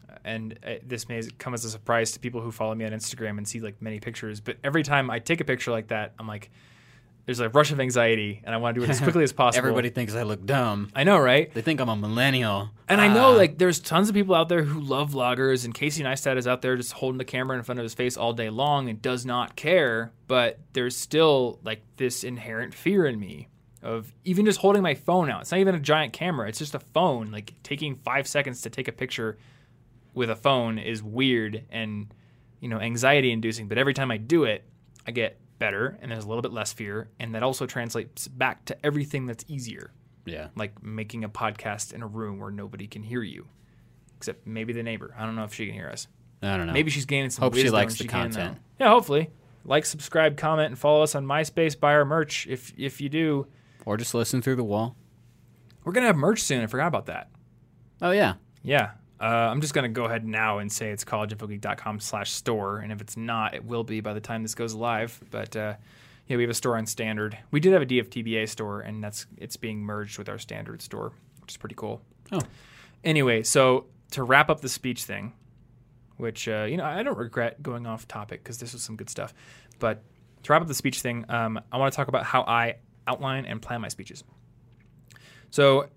Uh, 0.10 0.16
And 0.26 0.60
uh, 0.66 0.76
this 0.86 1.08
may 1.08 1.22
come 1.38 1.54
as 1.54 1.64
a 1.64 1.70
surprise 1.70 2.12
to 2.12 2.20
people 2.20 2.42
who 2.42 2.52
follow 2.52 2.76
me 2.76 2.86
on 2.86 2.92
Instagram 2.92 3.38
and 3.38 3.48
see 3.48 3.60
like 3.60 3.82
many 3.82 4.00
pictures. 4.00 4.42
But 4.42 4.58
every 4.64 4.84
time 4.84 5.10
I 5.10 5.20
take 5.20 5.40
a 5.40 5.46
picture 5.46 5.72
like 5.72 5.88
that, 5.88 6.14
I'm 6.20 6.28
like, 6.28 6.52
there's 7.26 7.40
a 7.40 7.48
rush 7.50 7.72
of 7.72 7.80
anxiety, 7.80 8.42
and 8.44 8.54
I 8.54 8.58
want 8.58 8.76
to 8.76 8.82
do 8.82 8.84
it 8.86 8.90
as 8.90 9.00
quickly 9.02 9.24
as 9.24 9.32
possible. 9.32 9.60
Everybody 9.66 9.90
thinks 9.90 10.14
I 10.14 10.24
look 10.24 10.46
dumb. 10.46 10.90
I 10.96 11.04
know, 11.06 11.18
right? 11.18 11.54
They 11.54 11.62
think 11.62 11.80
I'm 11.80 11.88
a 11.90 11.96
millennial. 11.96 12.70
And 12.90 13.00
I 13.00 13.08
know 13.08 13.32
Ah. 13.34 13.38
like 13.38 13.58
there's 13.58 13.80
tons 13.80 14.10
of 14.10 14.16
people 14.16 14.36
out 14.36 14.50
there 14.50 14.64
who 14.64 14.80
love 14.82 15.12
vloggers, 15.14 15.64
and 15.66 15.74
Casey 15.74 16.04
Neistat 16.04 16.38
is 16.38 16.48
out 16.48 16.62
there 16.62 16.76
just 16.76 16.92
holding 16.94 17.18
the 17.18 17.26
camera 17.26 17.58
in 17.58 17.64
front 17.64 17.80
of 17.80 17.84
his 17.84 17.94
face 17.94 18.18
all 18.18 18.34
day 18.34 18.50
long 18.50 18.90
and 18.90 19.02
does 19.02 19.26
not 19.26 19.56
care. 19.56 20.12
But 20.28 20.60
there's 20.74 20.96
still 20.98 21.60
like 21.64 21.82
this 21.98 22.24
inherent 22.24 22.74
fear 22.74 23.06
in 23.06 23.20
me 23.20 23.48
of 23.82 24.14
even 24.26 24.46
just 24.46 24.60
holding 24.60 24.82
my 24.82 24.96
phone 24.96 25.30
out. 25.30 25.42
It's 25.42 25.52
not 25.52 25.60
even 25.60 25.76
a 25.76 25.80
giant 25.80 26.14
camera; 26.14 26.48
it's 26.50 26.60
just 26.60 26.76
a 26.76 26.80
phone. 26.80 27.32
Like 27.32 27.54
taking 27.64 27.96
five 27.96 28.28
seconds 28.28 28.62
to 28.64 28.70
take 28.70 28.88
a 28.88 28.94
picture 28.94 29.38
with 30.14 30.30
a 30.30 30.36
phone 30.36 30.78
is 30.78 31.02
weird 31.02 31.64
and 31.72 32.14
you 32.60 32.68
know 32.70 32.80
anxiety 32.80 33.32
inducing. 33.32 33.68
But 33.68 33.78
every 33.78 33.94
time 33.94 34.12
I 34.12 34.18
do 34.18 34.44
it, 34.44 34.64
I 35.08 35.12
get 35.12 35.40
better, 35.64 35.98
and 36.02 36.12
there's 36.12 36.26
a 36.26 36.28
little 36.28 36.42
bit 36.42 36.52
less 36.52 36.74
fear, 36.74 37.10
and 37.20 37.34
that 37.36 37.44
also 37.44 37.66
translates 37.66 38.28
back 38.28 38.66
to 38.66 38.86
everything 38.86 39.26
that's 39.26 39.46
easier 39.48 39.92
yeah. 40.26 40.48
like 40.56 40.82
making 40.84 41.24
a 41.24 41.30
podcast 41.30 41.94
in 41.94 42.02
a 42.02 42.08
room 42.08 42.40
where 42.40 42.52
nobody 42.52 42.88
can 42.88 43.04
hear 43.04 43.24
you, 43.24 43.48
except 44.18 44.46
maybe 44.48 44.74
the 44.74 44.84
neighbor. 44.84 45.14
I 45.18 45.26
don't 45.26 45.36
know 45.36 45.44
if 45.44 45.54
she 45.54 45.66
can 45.66 45.74
hear 45.74 45.90
us. 45.90 46.08
I 46.42 46.58
don't 46.58 46.68
know. 46.68 46.74
Maybe 46.74 46.92
she's 46.92 47.06
gaining 47.06 47.30
some. 47.30 47.44
Hope 47.44 47.56
she 47.56 47.70
likes 47.70 47.98
the 47.98 48.08
can 48.08 48.30
now. 48.30 48.36
content. 48.36 48.58
Yeah, 48.80 48.90
hopefully. 48.90 49.30
Like, 49.66 49.86
subscribe, 49.86 50.36
comment, 50.36 50.68
and 50.68 50.78
follow 50.78 51.04
us 51.04 51.16
on 51.16 51.26
MySpace. 51.26 51.80
Buy 51.80 51.94
our 51.94 52.06
merch 52.06 52.48
if 52.48 52.74
if 52.78 53.00
you 53.00 53.10
do. 53.10 53.48
Or 53.86 53.98
just 53.98 54.14
listen 54.14 54.42
through 54.42 54.58
the 54.58 54.64
wall. 54.64 54.96
We're 55.84 55.94
gonna 55.94 56.08
have 56.08 56.18
merch 56.18 56.42
soon. 56.42 56.62
I 56.62 56.68
forgot 56.68 56.88
about 56.88 57.06
that. 57.08 57.30
Oh, 58.02 58.12
yeah. 58.12 58.36
Yeah. 58.62 58.92
Uh, 59.20 59.26
I'm 59.26 59.62
just 59.62 59.74
gonna 59.74 59.90
go 59.90 60.06
ahead 60.06 60.26
now 60.26 60.60
and 60.60 60.72
say 60.72 60.90
it's 60.90 61.06
collegeinfogeek.com 61.06 62.00
slash 62.00 62.32
store, 62.32 62.80
and 62.80 62.92
if 62.92 63.02
it's 63.02 63.16
not, 63.16 63.54
it 63.54 63.64
will 63.64 63.84
be 63.84 64.02
by 64.02 64.14
the 64.14 64.20
time 64.20 64.42
this 64.42 64.56
goes 64.56 64.74
live. 64.74 65.20
But 65.32 65.56
uh, 65.56 65.76
yeah, 66.28 66.38
we 66.38 66.44
have 66.44 66.50
a 66.50 66.56
store 66.56 66.78
on 66.78 66.86
Standard. 66.86 67.38
We 67.52 67.60
did 67.60 67.74
have 67.74 67.82
a 67.82 67.86
DFTBA 67.86 68.50
store, 68.50 68.82
and 68.82 69.04
that's 69.04 69.26
it's 69.38 69.58
being 69.58 69.80
merged 69.82 70.18
with 70.18 70.30
our 70.30 70.40
Standard 70.40 70.82
store, 70.82 71.12
which 71.42 71.54
is 71.54 71.58
pretty 71.58 71.76
cool. 71.76 72.02
Oh. 72.32 72.42
Anyway, 73.04 73.44
so 73.44 73.86
to 74.12 74.24
wrap 74.24 74.50
up 74.50 74.62
the 74.62 74.70
speech 74.70 75.04
thing, 75.04 75.34
which 76.18 76.48
uh, 76.48 76.64
you 76.64 76.78
know 76.78 76.86
I 76.86 77.04
don't 77.04 77.18
regret 77.18 77.62
going 77.62 77.86
off 77.86 78.08
topic 78.08 78.44
because 78.44 78.58
this 78.58 78.74
was 78.74 78.82
some 78.82 78.96
good 78.96 79.10
stuff, 79.10 79.34
but 79.80 80.04
to 80.44 80.52
wrap 80.52 80.62
up 80.62 80.68
the 80.68 80.74
speech 80.74 81.02
thing, 81.02 81.26
um, 81.30 81.60
I 81.72 81.78
want 81.78 81.92
to 81.94 81.96
talk 81.96 82.08
about 82.08 82.24
how 82.24 82.42
I 82.44 82.76
outline 83.08 83.46
and 83.46 83.62
plan 83.62 83.82
my 83.82 83.88
speeches. 83.88 84.24
So, 85.52 85.88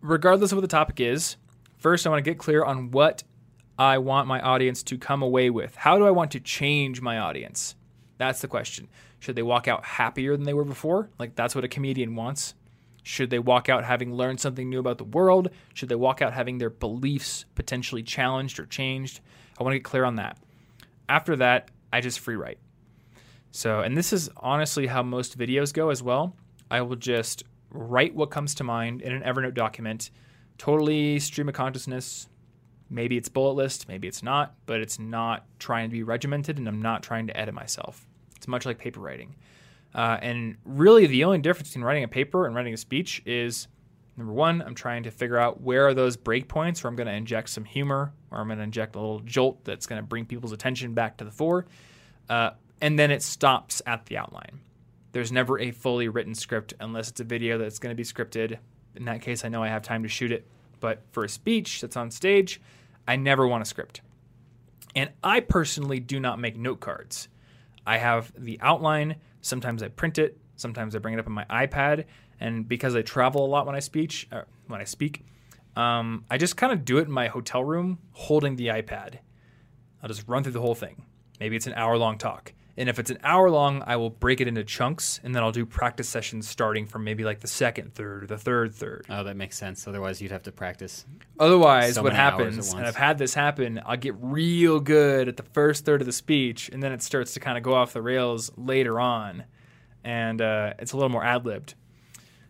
regardless 0.00 0.52
of 0.52 0.56
what 0.56 0.62
the 0.62 0.68
topic 0.68 1.00
is, 1.00 1.36
first 1.78 2.06
I 2.06 2.10
want 2.10 2.24
to 2.24 2.30
get 2.30 2.38
clear 2.38 2.64
on 2.64 2.90
what 2.90 3.22
I 3.78 3.98
want 3.98 4.28
my 4.28 4.40
audience 4.40 4.82
to 4.84 4.98
come 4.98 5.22
away 5.22 5.50
with. 5.50 5.74
How 5.76 5.98
do 5.98 6.06
I 6.06 6.10
want 6.10 6.30
to 6.32 6.40
change 6.40 7.00
my 7.00 7.18
audience? 7.18 7.74
That's 8.18 8.40
the 8.40 8.48
question. 8.48 8.88
Should 9.18 9.36
they 9.36 9.42
walk 9.42 9.68
out 9.68 9.84
happier 9.84 10.36
than 10.36 10.44
they 10.44 10.54
were 10.54 10.64
before? 10.64 11.10
Like 11.18 11.34
that's 11.34 11.54
what 11.54 11.64
a 11.64 11.68
comedian 11.68 12.14
wants. 12.14 12.54
Should 13.02 13.30
they 13.30 13.38
walk 13.38 13.68
out 13.68 13.84
having 13.84 14.14
learned 14.14 14.40
something 14.40 14.68
new 14.68 14.80
about 14.80 14.98
the 14.98 15.04
world? 15.04 15.50
Should 15.74 15.88
they 15.88 15.94
walk 15.94 16.22
out 16.22 16.32
having 16.32 16.58
their 16.58 16.70
beliefs 16.70 17.44
potentially 17.54 18.02
challenged 18.02 18.58
or 18.58 18.66
changed? 18.66 19.20
I 19.58 19.62
want 19.62 19.74
to 19.74 19.78
get 19.78 19.84
clear 19.84 20.04
on 20.04 20.16
that. 20.16 20.38
After 21.08 21.36
that, 21.36 21.70
I 21.92 22.00
just 22.00 22.18
free 22.18 22.34
write. 22.34 22.58
So, 23.52 23.80
and 23.80 23.96
this 23.96 24.12
is 24.12 24.28
honestly 24.36 24.86
how 24.86 25.02
most 25.02 25.38
videos 25.38 25.72
go 25.72 25.90
as 25.90 26.02
well. 26.02 26.34
I 26.70 26.80
will 26.80 26.96
just 26.96 27.44
write 27.70 28.14
what 28.14 28.30
comes 28.30 28.54
to 28.56 28.64
mind 28.64 29.02
in 29.02 29.12
an 29.12 29.22
Evernote 29.22 29.54
document, 29.54 30.10
totally 30.58 31.18
stream 31.18 31.48
of 31.48 31.54
consciousness. 31.54 32.28
Maybe 32.88 33.16
it's 33.16 33.28
bullet 33.28 33.52
list, 33.52 33.88
maybe 33.88 34.06
it's 34.06 34.22
not, 34.22 34.54
but 34.66 34.80
it's 34.80 34.98
not 34.98 35.44
trying 35.58 35.88
to 35.88 35.92
be 35.92 36.02
regimented 36.02 36.58
and 36.58 36.68
I'm 36.68 36.80
not 36.80 37.02
trying 37.02 37.26
to 37.26 37.36
edit 37.36 37.54
myself. 37.54 38.06
It's 38.36 38.46
much 38.46 38.64
like 38.64 38.78
paper 38.78 39.00
writing. 39.00 39.34
Uh, 39.94 40.18
and 40.20 40.56
really, 40.64 41.06
the 41.06 41.24
only 41.24 41.38
difference 41.38 41.70
between 41.70 41.84
writing 41.84 42.04
a 42.04 42.08
paper 42.08 42.46
and 42.46 42.54
writing 42.54 42.74
a 42.74 42.76
speech 42.76 43.22
is 43.24 43.66
number 44.16 44.32
one, 44.32 44.62
I'm 44.62 44.74
trying 44.74 45.02
to 45.04 45.10
figure 45.10 45.38
out 45.38 45.60
where 45.62 45.86
are 45.86 45.94
those 45.94 46.16
breakpoints 46.16 46.84
where 46.84 46.90
I'm 46.90 46.96
going 46.96 47.06
to 47.08 47.14
inject 47.14 47.48
some 47.48 47.64
humor 47.64 48.12
or 48.30 48.38
I'm 48.38 48.48
going 48.48 48.58
to 48.58 48.64
inject 48.64 48.94
a 48.94 49.00
little 49.00 49.20
jolt 49.20 49.64
that's 49.64 49.86
going 49.86 50.00
to 50.00 50.06
bring 50.06 50.26
people's 50.26 50.52
attention 50.52 50.94
back 50.94 51.16
to 51.16 51.24
the 51.24 51.30
fore. 51.30 51.66
Uh, 52.28 52.50
and 52.80 52.98
then 52.98 53.10
it 53.10 53.22
stops 53.22 53.80
at 53.86 54.06
the 54.06 54.18
outline. 54.18 54.60
There's 55.12 55.32
never 55.32 55.58
a 55.58 55.70
fully 55.70 56.08
written 56.08 56.34
script 56.34 56.74
unless 56.78 57.08
it's 57.08 57.20
a 57.20 57.24
video 57.24 57.56
that's 57.56 57.78
going 57.78 57.90
to 57.90 57.96
be 57.96 58.04
scripted. 58.04 58.58
In 58.96 59.04
that 59.06 59.22
case, 59.22 59.44
I 59.44 59.48
know 59.48 59.62
I 59.62 59.68
have 59.68 59.82
time 59.82 60.02
to 60.02 60.08
shoot 60.08 60.32
it. 60.32 60.46
But 60.80 61.02
for 61.12 61.24
a 61.24 61.28
speech 61.28 61.80
that's 61.80 61.96
on 61.96 62.10
stage, 62.10 62.60
I 63.08 63.16
never 63.16 63.46
want 63.46 63.62
a 63.62 63.64
script. 63.64 64.00
And 64.94 65.10
I 65.22 65.40
personally 65.40 66.00
do 66.00 66.20
not 66.20 66.38
make 66.38 66.56
note 66.56 66.80
cards. 66.80 67.28
I 67.86 67.98
have 67.98 68.32
the 68.36 68.58
outline. 68.60 69.16
Sometimes 69.40 69.82
I 69.82 69.88
print 69.88 70.18
it. 70.18 70.38
Sometimes 70.56 70.96
I 70.96 70.98
bring 70.98 71.14
it 71.14 71.20
up 71.20 71.26
on 71.26 71.32
my 71.32 71.44
iPad. 71.50 72.04
And 72.40 72.68
because 72.68 72.94
I 72.94 73.02
travel 73.02 73.44
a 73.44 73.48
lot 73.48 73.66
when 73.66 73.74
I 73.74 73.80
speech, 73.80 74.26
uh, 74.32 74.42
when 74.66 74.80
I 74.80 74.84
speak, 74.84 75.24
um, 75.76 76.24
I 76.30 76.38
just 76.38 76.56
kind 76.56 76.72
of 76.72 76.84
do 76.84 76.98
it 76.98 77.02
in 77.02 77.12
my 77.12 77.28
hotel 77.28 77.62
room, 77.62 77.98
holding 78.12 78.56
the 78.56 78.68
iPad. 78.68 79.18
I'll 80.02 80.08
just 80.08 80.26
run 80.26 80.42
through 80.42 80.52
the 80.52 80.60
whole 80.60 80.74
thing. 80.74 81.04
Maybe 81.38 81.56
it's 81.56 81.66
an 81.66 81.74
hour 81.74 81.96
long 81.98 82.18
talk. 82.18 82.52
And 82.78 82.90
if 82.90 82.98
it's 82.98 83.10
an 83.10 83.18
hour 83.24 83.50
long, 83.50 83.82
I 83.86 83.96
will 83.96 84.10
break 84.10 84.40
it 84.40 84.48
into 84.48 84.62
chunks 84.62 85.18
and 85.24 85.34
then 85.34 85.42
I'll 85.42 85.52
do 85.52 85.64
practice 85.64 86.08
sessions 86.08 86.46
starting 86.46 86.86
from 86.86 87.04
maybe 87.04 87.24
like 87.24 87.40
the 87.40 87.48
second 87.48 87.94
third 87.94 88.24
or 88.24 88.26
the 88.26 88.36
third 88.36 88.74
third. 88.74 89.06
Oh, 89.08 89.24
that 89.24 89.36
makes 89.36 89.56
sense. 89.56 89.88
Otherwise, 89.88 90.20
you'd 90.20 90.30
have 90.32 90.42
to 90.42 90.52
practice. 90.52 91.06
Otherwise, 91.40 91.94
So 91.94 92.02
what 92.02 92.12
happens, 92.12 92.74
and. 92.74 92.86
I've 92.86 92.96
had 92.96 93.16
this 93.16 93.32
happen, 93.32 93.80
I'll 93.86 93.96
get 93.96 94.14
real 94.20 94.78
good 94.78 95.26
at 95.28 95.38
the 95.38 95.42
first 95.42 95.86
third 95.86 96.02
of 96.02 96.06
the 96.06 96.12
speech 96.12 96.68
and 96.70 96.82
then 96.82 96.92
it 96.92 97.02
starts 97.02 97.32
to 97.34 97.40
kind 97.40 97.56
of 97.56 97.64
go 97.64 97.74
off 97.74 97.94
the 97.94 98.02
rails 98.02 98.52
later 98.56 99.00
on. 99.00 99.44
And 100.04 100.40
uh, 100.42 100.74
it's 100.78 100.92
a 100.92 100.96
little 100.96 101.08
more 101.10 101.24
ad 101.24 101.46
libbed. 101.46 101.74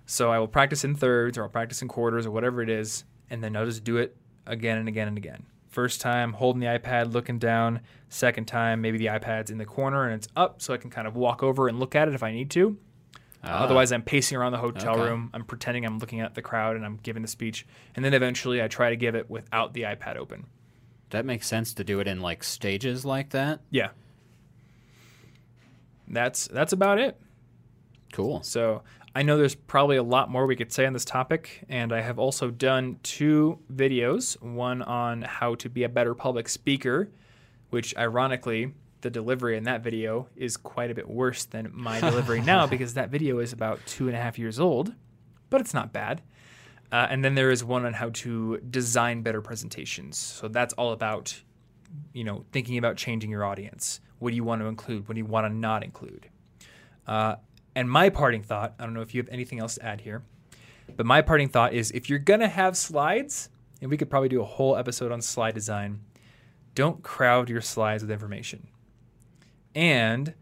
So 0.06 0.30
I 0.30 0.38
will 0.38 0.48
practice 0.48 0.84
in 0.84 0.94
thirds 0.94 1.38
or 1.38 1.44
I'll 1.44 1.48
practice 1.48 1.82
in 1.82 1.88
quarters 1.88 2.26
or 2.26 2.30
whatever 2.32 2.62
it 2.62 2.68
is. 2.68 3.04
And 3.30 3.42
then 3.42 3.56
I'll 3.56 3.64
just 3.64 3.84
do 3.84 3.96
it 3.96 4.16
again 4.46 4.78
and 4.78 4.88
again 4.88 5.08
and 5.08 5.16
again. 5.16 5.46
First 5.76 6.00
time, 6.00 6.32
holding 6.32 6.60
the 6.60 6.68
iPad, 6.68 7.12
looking 7.12 7.38
down. 7.38 7.80
Second 8.08 8.46
time, 8.46 8.80
maybe 8.80 8.96
the 8.96 9.08
iPad's 9.08 9.50
in 9.50 9.58
the 9.58 9.66
corner 9.66 10.04
and 10.04 10.14
it's 10.14 10.26
up 10.34 10.62
so 10.62 10.72
I 10.72 10.78
can 10.78 10.88
kind 10.88 11.06
of 11.06 11.16
walk 11.16 11.42
over 11.42 11.68
and 11.68 11.78
look 11.78 11.94
at 11.94 12.08
it 12.08 12.14
if 12.14 12.22
I 12.22 12.32
need 12.32 12.48
to. 12.52 12.78
Uh, 13.44 13.48
Ah. 13.48 13.62
otherwise, 13.64 13.92
I'm 13.92 14.00
pacing 14.00 14.38
around 14.38 14.52
the 14.52 14.58
hotel 14.58 14.94
Okay. 14.94 15.02
room. 15.02 15.28
I'm 15.34 15.44
pretending 15.44 15.84
I'm 15.84 15.98
looking 15.98 16.22
at 16.22 16.34
the 16.34 16.40
crowd 16.40 16.76
and 16.76 16.86
I'm 16.86 16.96
giving 17.02 17.20
the 17.20 17.28
speech. 17.28 17.66
And 17.94 18.02
then 18.02 18.14
eventually, 18.14 18.62
I 18.62 18.68
try 18.68 18.88
to 18.88 18.96
give 18.96 19.14
it 19.14 19.28
without 19.28 19.74
the 19.74 19.82
iPad 19.82 20.16
open. 20.16 20.46
that 21.10 21.26
makes 21.26 21.46
sense 21.46 21.74
to 21.74 21.84
do 21.84 22.00
it 22.00 22.08
in 22.08 22.20
like 22.22 22.42
stages 22.42 23.04
like 23.04 23.28
that. 23.30 23.60
Yeah, 23.70 23.90
that's 26.08 26.48
that's 26.48 26.72
about 26.72 26.98
it. 26.98 27.20
Cool. 28.12 28.42
So 28.42 28.82
I 29.14 29.22
know 29.22 29.38
there's 29.38 29.54
probably 29.54 29.96
a 29.96 30.02
lot 30.02 30.30
more 30.30 30.46
we 30.46 30.56
could 30.56 30.72
say 30.72 30.84
on 30.84 30.92
this 30.92 31.04
topic, 31.04 31.64
and 31.68 31.92
I 31.92 32.02
have 32.02 32.18
also 32.18 32.50
done 32.50 32.98
two 33.02 33.58
videos. 33.72 34.40
One 34.42 34.82
on 34.82 35.22
how 35.22 35.54
to 35.56 35.70
be 35.70 35.84
a 35.84 35.88
better 35.88 36.14
public 36.14 36.48
speaker, 36.48 37.10
which 37.70 37.96
ironically, 37.96 38.74
the 39.00 39.10
delivery 39.10 39.56
in 39.56 39.64
that 39.64 39.82
video 39.82 40.28
is 40.36 40.56
quite 40.56 40.90
a 40.90 40.94
bit 40.94 41.08
worse 41.08 41.44
than 41.44 41.70
my 41.72 42.00
delivery 42.00 42.40
now 42.40 42.66
because 42.74 42.94
that 42.94 43.08
video 43.08 43.38
is 43.38 43.52
about 43.52 43.80
two 43.86 44.08
and 44.08 44.16
a 44.16 44.20
half 44.20 44.38
years 44.38 44.58
old, 44.60 44.94
but 45.48 45.60
it's 45.60 45.72
not 45.72 45.92
bad. 45.92 46.22
Uh, 46.92 47.06
and 47.08 47.24
then 47.24 47.34
there 47.34 47.50
is 47.50 47.64
one 47.64 47.84
on 47.86 47.92
how 47.92 48.10
to 48.10 48.58
design 48.70 49.22
better 49.22 49.40
presentations. 49.40 50.18
So 50.18 50.48
that's 50.48 50.74
all 50.74 50.92
about, 50.92 51.40
you 52.12 52.24
know, 52.24 52.44
thinking 52.52 52.78
about 52.78 52.96
changing 52.96 53.30
your 53.30 53.44
audience. 53.44 54.00
What 54.18 54.30
do 54.30 54.36
you 54.36 54.44
want 54.44 54.62
to 54.62 54.66
include? 54.66 55.08
What 55.08 55.14
do 55.14 55.20
you 55.20 55.26
want 55.26 55.46
to 55.46 55.54
not 55.54 55.82
include? 55.82 56.28
Uh, 57.06 57.36
and 57.76 57.88
my 57.88 58.08
parting 58.10 58.42
thought 58.42 58.74
I 58.78 58.82
don't 58.84 58.94
know 58.94 59.02
if 59.02 59.14
you 59.14 59.20
have 59.22 59.28
anything 59.30 59.60
else 59.60 59.76
to 59.76 59.84
add 59.84 60.00
here, 60.00 60.24
but 60.96 61.06
my 61.06 61.22
parting 61.22 61.48
thought 61.48 61.72
is 61.74 61.92
if 61.92 62.10
you're 62.10 62.18
going 62.18 62.40
to 62.40 62.48
have 62.48 62.76
slides, 62.76 63.50
and 63.80 63.90
we 63.90 63.96
could 63.96 64.10
probably 64.10 64.28
do 64.28 64.40
a 64.40 64.44
whole 64.44 64.76
episode 64.76 65.12
on 65.12 65.20
slide 65.22 65.54
design, 65.54 66.00
don't 66.74 67.02
crowd 67.04 67.48
your 67.48 67.60
slides 67.60 68.02
with 68.02 68.10
information. 68.10 68.66
And 69.74 70.34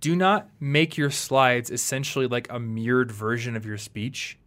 do 0.00 0.16
not 0.16 0.48
make 0.60 0.96
your 0.96 1.10
slides 1.10 1.70
essentially 1.70 2.26
like 2.26 2.46
a 2.50 2.58
mirrored 2.58 3.10
version 3.12 3.56
of 3.56 3.66
your 3.66 3.78
speech. 3.78 4.38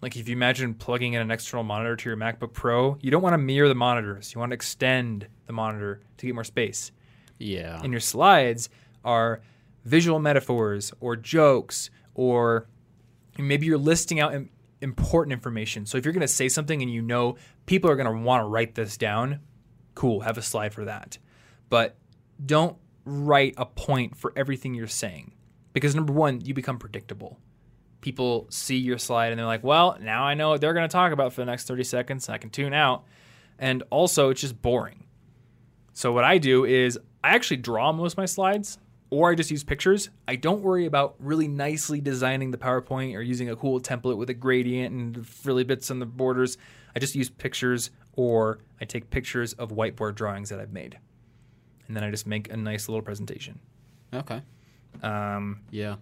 Like 0.00 0.16
if 0.16 0.28
you 0.28 0.34
imagine 0.34 0.74
plugging 0.74 1.12
in 1.12 1.20
an 1.22 1.30
external 1.30 1.64
monitor 1.64 1.94
to 1.96 2.08
your 2.08 2.16
MacBook 2.16 2.52
Pro, 2.52 2.96
you 3.00 3.10
don't 3.10 3.22
want 3.22 3.34
to 3.34 3.38
mirror 3.38 3.68
the 3.68 3.74
monitors. 3.74 4.34
You 4.34 4.40
want 4.40 4.50
to 4.50 4.54
extend 4.54 5.26
the 5.46 5.52
monitor 5.52 6.00
to 6.18 6.26
get 6.26 6.34
more 6.34 6.44
space 6.44 6.90
Yeah. 7.38 7.80
and 7.82 7.92
your 7.92 8.00
slides 8.00 8.68
are 9.04 9.42
visual 9.84 10.18
metaphors 10.18 10.92
or 11.00 11.16
jokes 11.16 11.90
or 12.14 12.68
maybe 13.38 13.66
you're 13.66 13.78
listing 13.78 14.20
out 14.20 14.34
important 14.80 15.32
information. 15.32 15.86
So 15.86 15.96
if 15.96 16.04
you're 16.04 16.12
going 16.12 16.22
to 16.22 16.28
say 16.28 16.48
something 16.48 16.82
and 16.82 16.90
you 16.90 17.02
know 17.02 17.36
people 17.66 17.90
are 17.90 17.96
going 17.96 18.12
to 18.12 18.22
want 18.22 18.42
to 18.42 18.48
write 18.48 18.74
this 18.74 18.96
down, 18.96 19.40
cool, 19.94 20.20
have 20.20 20.36
a 20.36 20.42
slide 20.42 20.74
for 20.74 20.84
that. 20.84 21.18
But 21.68 21.96
don't 22.44 22.76
write 23.04 23.54
a 23.56 23.66
point 23.66 24.16
for 24.16 24.32
everything 24.36 24.74
you're 24.74 24.86
saying 24.86 25.32
because 25.72 25.94
number 25.94 26.12
1, 26.12 26.42
you 26.42 26.54
become 26.54 26.78
predictable. 26.78 27.38
People 28.00 28.46
see 28.50 28.76
your 28.76 28.98
slide 28.98 29.30
and 29.30 29.38
they're 29.38 29.46
like, 29.46 29.62
"Well, 29.62 29.96
now 30.00 30.24
I 30.24 30.34
know 30.34 30.50
what 30.50 30.60
they're 30.60 30.74
going 30.74 30.88
to 30.88 30.92
talk 30.92 31.12
about 31.12 31.32
for 31.32 31.40
the 31.40 31.46
next 31.46 31.68
30 31.68 31.84
seconds. 31.84 32.28
I 32.28 32.38
can 32.38 32.50
tune 32.50 32.74
out." 32.74 33.04
And 33.60 33.84
also, 33.90 34.30
it's 34.30 34.40
just 34.40 34.60
boring. 34.60 35.04
So 35.92 36.12
what 36.12 36.24
I 36.24 36.38
do 36.38 36.64
is 36.64 36.98
I 37.22 37.30
actually 37.30 37.58
draw 37.58 37.92
most 37.92 38.14
of 38.14 38.18
my 38.18 38.26
slides 38.26 38.78
or 39.12 39.30
I 39.30 39.34
just 39.34 39.50
use 39.50 39.62
pictures. 39.62 40.08
I 40.26 40.36
don't 40.36 40.62
worry 40.62 40.86
about 40.86 41.16
really 41.18 41.46
nicely 41.46 42.00
designing 42.00 42.50
the 42.50 42.56
PowerPoint 42.56 43.14
or 43.14 43.20
using 43.20 43.50
a 43.50 43.56
cool 43.56 43.78
template 43.78 44.16
with 44.16 44.30
a 44.30 44.34
gradient 44.34 44.94
and 44.94 45.26
frilly 45.26 45.64
bits 45.64 45.90
on 45.90 45.98
the 45.98 46.06
borders. 46.06 46.56
I 46.96 46.98
just 46.98 47.14
use 47.14 47.28
pictures 47.28 47.90
or 48.14 48.60
I 48.80 48.86
take 48.86 49.10
pictures 49.10 49.52
of 49.52 49.70
whiteboard 49.70 50.14
drawings 50.14 50.48
that 50.48 50.60
I've 50.60 50.72
made. 50.72 50.98
And 51.86 51.94
then 51.94 52.04
I 52.04 52.10
just 52.10 52.26
make 52.26 52.50
a 52.50 52.56
nice 52.56 52.88
little 52.88 53.02
presentation. 53.02 53.60
Okay. 54.14 54.40
Um, 55.02 55.60
Yeah. 55.70 55.96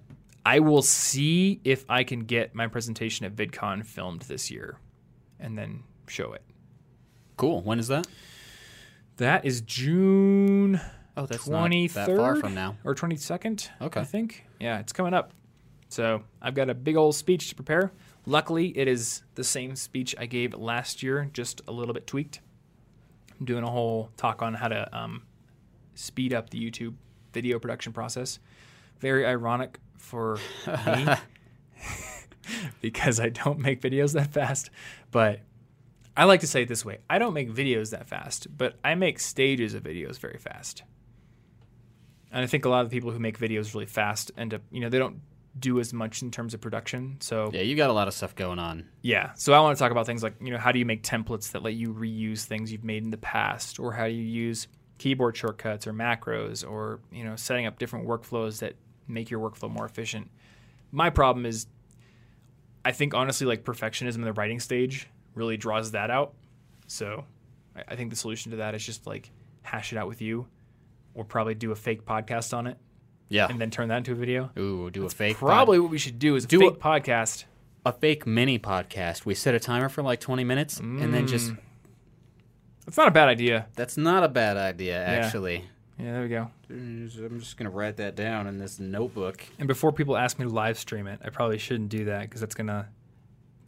I 0.46 0.60
will 0.60 0.82
see 0.82 1.60
if 1.64 1.84
I 1.88 2.04
can 2.04 2.20
get 2.20 2.54
my 2.54 2.68
presentation 2.68 3.26
at 3.26 3.34
VidCon 3.34 3.84
filmed 3.84 4.22
this 4.22 4.52
year 4.52 4.78
and 5.40 5.58
then 5.58 5.82
show 6.06 6.32
it. 6.32 6.42
Cool. 7.36 7.60
When 7.62 7.80
is 7.80 7.88
that? 7.88 8.06
That 9.16 9.44
is 9.44 9.62
June 9.62 10.80
Oh, 11.20 11.26
that's 11.26 11.46
not 11.46 11.70
that 11.70 12.16
far 12.16 12.36
from 12.36 12.54
now. 12.54 12.76
or 12.82 12.94
twenty 12.94 13.16
second. 13.16 13.70
Okay. 13.80 14.00
I 14.00 14.04
think. 14.04 14.46
Yeah, 14.58 14.78
it's 14.78 14.92
coming 14.92 15.12
up. 15.12 15.32
So 15.90 16.22
I've 16.40 16.54
got 16.54 16.70
a 16.70 16.74
big 16.74 16.96
old 16.96 17.14
speech 17.14 17.50
to 17.50 17.54
prepare. 17.54 17.92
Luckily, 18.24 18.68
it 18.78 18.88
is 18.88 19.22
the 19.34 19.44
same 19.44 19.76
speech 19.76 20.14
I 20.18 20.26
gave 20.26 20.54
last 20.54 21.02
year, 21.02 21.28
just 21.32 21.60
a 21.68 21.72
little 21.72 21.92
bit 21.92 22.06
tweaked. 22.06 22.40
I'm 23.38 23.44
doing 23.44 23.64
a 23.64 23.70
whole 23.70 24.10
talk 24.16 24.40
on 24.40 24.54
how 24.54 24.68
to 24.68 24.96
um, 24.96 25.22
speed 25.94 26.32
up 26.32 26.50
the 26.50 26.58
YouTube 26.58 26.94
video 27.32 27.58
production 27.58 27.92
process. 27.92 28.38
Very 28.98 29.26
ironic 29.26 29.78
for 29.98 30.38
me 30.86 31.06
because 32.80 33.20
I 33.20 33.28
don't 33.28 33.58
make 33.58 33.82
videos 33.82 34.14
that 34.14 34.32
fast. 34.32 34.70
But 35.10 35.40
I 36.16 36.24
like 36.24 36.40
to 36.40 36.46
say 36.46 36.62
it 36.62 36.68
this 36.68 36.84
way 36.84 36.98
I 37.08 37.18
don't 37.18 37.34
make 37.34 37.50
videos 37.50 37.90
that 37.90 38.06
fast, 38.06 38.46
but 38.56 38.76
I 38.84 38.94
make 38.94 39.18
stages 39.18 39.74
of 39.74 39.82
videos 39.82 40.18
very 40.18 40.38
fast. 40.38 40.82
And 42.32 42.42
I 42.44 42.46
think 42.46 42.64
a 42.64 42.68
lot 42.68 42.84
of 42.84 42.90
the 42.90 42.96
people 42.96 43.10
who 43.10 43.18
make 43.18 43.38
videos 43.38 43.74
really 43.74 43.86
fast 43.86 44.30
end 44.36 44.54
up, 44.54 44.62
you 44.70 44.80
know, 44.80 44.88
they 44.88 44.98
don't 44.98 45.20
do 45.58 45.80
as 45.80 45.92
much 45.92 46.22
in 46.22 46.30
terms 46.30 46.54
of 46.54 46.60
production. 46.60 47.16
So 47.20 47.50
Yeah, 47.52 47.62
you 47.62 47.74
got 47.74 47.90
a 47.90 47.92
lot 47.92 48.06
of 48.08 48.14
stuff 48.14 48.34
going 48.36 48.58
on. 48.58 48.86
yeah. 49.02 49.32
So 49.34 49.52
I 49.52 49.60
want 49.60 49.76
to 49.76 49.82
talk 49.82 49.90
about 49.90 50.06
things 50.06 50.22
like, 50.22 50.34
you 50.40 50.50
know, 50.50 50.58
how 50.58 50.70
do 50.70 50.78
you 50.78 50.86
make 50.86 51.02
templates 51.02 51.52
that 51.52 51.62
let 51.62 51.74
you 51.74 51.92
reuse 51.92 52.44
things 52.44 52.70
you've 52.70 52.84
made 52.84 53.02
in 53.02 53.10
the 53.10 53.16
past 53.18 53.80
or 53.80 53.92
how 53.92 54.06
do 54.06 54.12
you 54.12 54.22
use 54.22 54.68
keyboard 54.98 55.36
shortcuts 55.36 55.86
or 55.86 55.92
macros 55.92 56.68
or, 56.68 57.00
you 57.10 57.24
know, 57.24 57.34
setting 57.34 57.66
up 57.66 57.78
different 57.78 58.06
workflows 58.06 58.60
that 58.60 58.74
make 59.08 59.28
your 59.30 59.40
workflow 59.40 59.68
more 59.70 59.84
efficient. 59.86 60.30
My 60.92 61.10
problem 61.10 61.46
is 61.46 61.66
I 62.84 62.92
think 62.92 63.12
honestly 63.14 63.46
like 63.46 63.64
perfectionism 63.64 64.16
in 64.16 64.20
the 64.22 64.32
writing 64.32 64.60
stage 64.60 65.08
really 65.34 65.56
draws 65.56 65.90
that 65.92 66.10
out. 66.10 66.34
So 66.86 67.24
I, 67.74 67.82
I 67.88 67.96
think 67.96 68.10
the 68.10 68.16
solution 68.16 68.52
to 68.52 68.58
that 68.58 68.74
is 68.76 68.86
just 68.86 69.06
like 69.06 69.30
hash 69.62 69.92
it 69.92 69.96
out 69.98 70.06
with 70.06 70.22
you 70.22 70.46
or 71.20 71.24
probably 71.24 71.54
do 71.54 71.70
a 71.70 71.76
fake 71.76 72.06
podcast 72.06 72.56
on 72.56 72.66
it 72.66 72.78
Yeah. 73.28 73.46
and 73.50 73.60
then 73.60 73.70
turn 73.70 73.88
that 73.88 73.98
into 73.98 74.12
a 74.12 74.14
video. 74.14 74.50
Ooh, 74.58 74.90
do 74.90 75.04
a 75.04 75.10
fake. 75.10 75.36
pod- 75.38 75.48
Probably 75.48 75.78
what 75.78 75.90
we 75.90 75.98
should 75.98 76.18
do 76.18 76.34
is 76.34 76.46
Do 76.46 76.66
a 76.66 76.70
fake 76.70 76.78
a- 76.80 76.88
podcast 76.88 77.44
a 77.84 77.92
fake 77.92 78.26
mini 78.26 78.58
podcast. 78.58 79.24
We 79.26 79.34
set 79.34 79.54
a 79.54 79.60
timer 79.60 79.88
for 79.90 80.02
like 80.02 80.20
20 80.20 80.44
minutes 80.44 80.80
and 80.80 81.12
then 81.14 81.26
just 81.26 81.50
mm. 81.52 81.58
It's 82.86 82.96
not 82.96 83.08
a 83.08 83.10
bad 83.10 83.28
idea. 83.28 83.66
that's 83.76 83.96
not 83.96 84.24
a 84.24 84.28
bad 84.28 84.56
idea 84.56 85.02
actually. 85.04 85.64
Yeah, 85.98 86.12
there 86.12 86.22
we 86.22 86.28
go. 86.28 86.50
I'm 86.70 87.38
just 87.38 87.56
going 87.58 87.70
to 87.70 87.76
write 87.76 87.98
that 87.98 88.16
down 88.16 88.46
in 88.46 88.58
this 88.58 88.80
notebook. 88.80 89.44
And 89.58 89.68
before 89.68 89.92
people 89.92 90.16
ask 90.16 90.38
me 90.38 90.46
to 90.46 90.50
live 90.50 90.78
stream 90.78 91.06
it, 91.06 91.20
I 91.22 91.28
probably 91.28 91.58
shouldn't 91.58 91.90
do 91.90 92.06
that 92.06 92.22
because 92.22 92.40
that's 92.40 92.54
gonna 92.54 92.88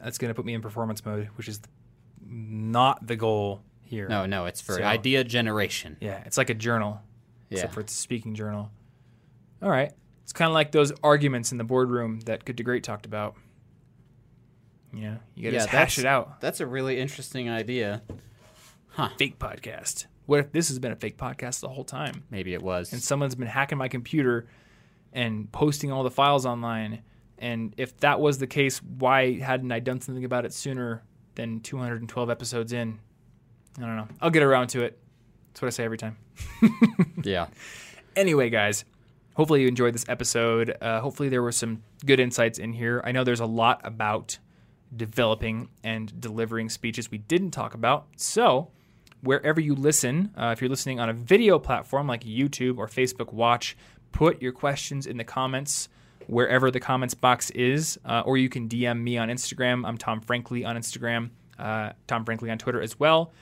that's 0.01 0.17
gonna 0.19 0.33
put 0.35 0.45
me 0.47 0.55
in 0.55 0.63
performance 0.63 1.05
mode, 1.05 1.29
which 1.37 1.47
is 1.49 1.61
not 2.27 3.07
the 3.07 3.17
goal 3.17 3.63
here. 3.83 4.09
No, 4.09 4.25
no, 4.27 4.47
it's 4.47 4.61
for 4.61 4.75
So- 4.77 4.83
idea 4.83 5.25
generation. 5.25 5.97
Yeah, 6.01 6.23
it's 6.25 6.39
like 6.39 6.51
a 6.51 6.55
journal, 6.55 7.01
Yeah. 7.53 7.59
except 7.59 7.75
for 7.75 7.81
it's 7.81 7.93
a 7.93 7.97
speaking 7.97 8.35
journal. 8.35 8.71
All 9.63 9.71
right, 9.71 9.93
it's 10.23 10.33
kind 10.33 10.49
of 10.49 10.55
like 10.55 10.73
those 10.73 10.93
arguments 11.03 11.53
in 11.53 11.59
the 11.59 11.65
boardroom 11.65 12.21
that 12.27 12.45
Good 12.45 12.57
to 12.57 12.63
Great 12.65 12.83
talked 12.85 13.07
about. 13.07 13.37
You 14.93 15.03
know, 15.03 15.17
you 15.35 15.45
gotta 15.51 15.65
Yeah, 15.65 15.71
hash 15.71 15.99
it 15.99 16.05
out. 16.07 16.41
That's 16.41 16.61
a 16.61 16.67
really 16.67 16.99
interesting 16.99 17.49
idea. 17.49 18.03
Fake 19.17 19.39
podcast. 19.39 20.07
What 20.27 20.41
if 20.41 20.53
this 20.53 20.69
has 20.69 20.79
been 20.79 20.93
a 20.93 20.97
fake 20.97 21.17
podcast 21.17 21.61
the 21.61 21.69
whole 21.69 21.85
time? 21.85 22.25
Maybe 22.31 22.53
it 22.55 22.63
was. 22.63 22.93
and 22.93 23.03
someone's 23.03 23.35
been 23.35 23.49
hacking 23.49 23.79
my 23.79 23.89
computer 23.89 24.49
and 25.13 25.51
posting 25.51 25.91
all 25.91 26.03
the 26.03 26.11
files 26.11 26.45
online. 26.47 27.03
And 27.39 27.75
if 27.79 27.97
that 27.99 28.21
was 28.21 28.39
the 28.39 28.47
case, 28.47 28.83
why 28.83 29.39
hadn't 29.41 29.73
I 29.73 29.81
done 29.81 30.01
something 30.01 30.25
about 30.25 30.45
it 30.45 30.53
sooner 30.53 31.03
than 31.35 31.61
212 31.61 32.31
episodes 32.31 32.73
in? 32.73 33.01
I 33.79 33.81
don't 33.83 33.97
know. 33.97 34.09
I'll 34.21 34.31
get 34.31 34.43
around 34.43 34.69
to 34.69 34.83
it. 34.85 34.99
That's 35.53 35.63
what 35.63 35.69
I 35.69 35.71
say 35.71 35.85
every 35.85 35.99
time. 35.99 36.17
yeah. 37.23 37.49
Anyway, 38.17 38.49
guys, 38.49 38.85
hopefully 39.35 39.63
you 39.63 39.69
enjoyed 39.69 39.95
this 39.95 40.07
episode. 40.09 40.77
Uh, 40.81 41.01
hopefully 41.01 41.29
there 41.29 41.43
were 41.43 41.53
some 41.53 41.83
good 42.07 42.21
insights 42.21 42.59
in 42.59 42.73
here. 42.73 43.03
I 43.05 43.13
know 43.13 43.23
there's 43.23 43.41
a 43.41 43.47
lot 43.47 43.81
about 43.85 44.39
developing 44.95 45.69
and 45.85 46.21
delivering 46.21 46.69
speeches 46.69 47.11
we 47.11 47.19
didn't 47.19 47.51
talk 47.51 47.75
about. 47.75 48.07
So, 48.17 48.71
wherever 49.23 49.61
you 49.61 49.75
listen, 49.75 50.33
uh, 50.37 50.51
if 50.53 50.61
you're 50.61 50.71
listening 50.71 51.01
on 51.01 51.09
a 51.09 51.15
video 51.15 51.59
platform 51.59 52.07
like 52.07 52.25
YouTube 52.25 52.79
or 52.79 52.87
Facebook 52.87 53.33
Watch, 53.33 53.77
put 54.13 54.41
your 54.41 54.53
questions 54.53 55.07
in 55.07 55.17
the 55.17 55.25
comments 55.25 55.89
wherever 56.27 56.71
the 56.71 56.81
comments 56.81 57.15
box 57.15 57.51
is, 57.51 57.99
uh, 58.05 58.23
or 58.25 58.37
you 58.37 58.49
can 58.49 58.69
DM 58.69 59.01
me 59.03 59.19
on 59.19 59.29
Instagram. 59.29 59.87
I'm 59.87 59.99
Tom 59.99 60.21
Frankly 60.21 60.65
on 60.65 60.77
Instagram, 60.77 61.31
uh, 61.59 61.93
Tom 62.07 62.25
Frankly 62.25 62.51
on 62.51 62.59
Twitter 62.59 62.81
as 62.81 62.99
well, 62.99 63.33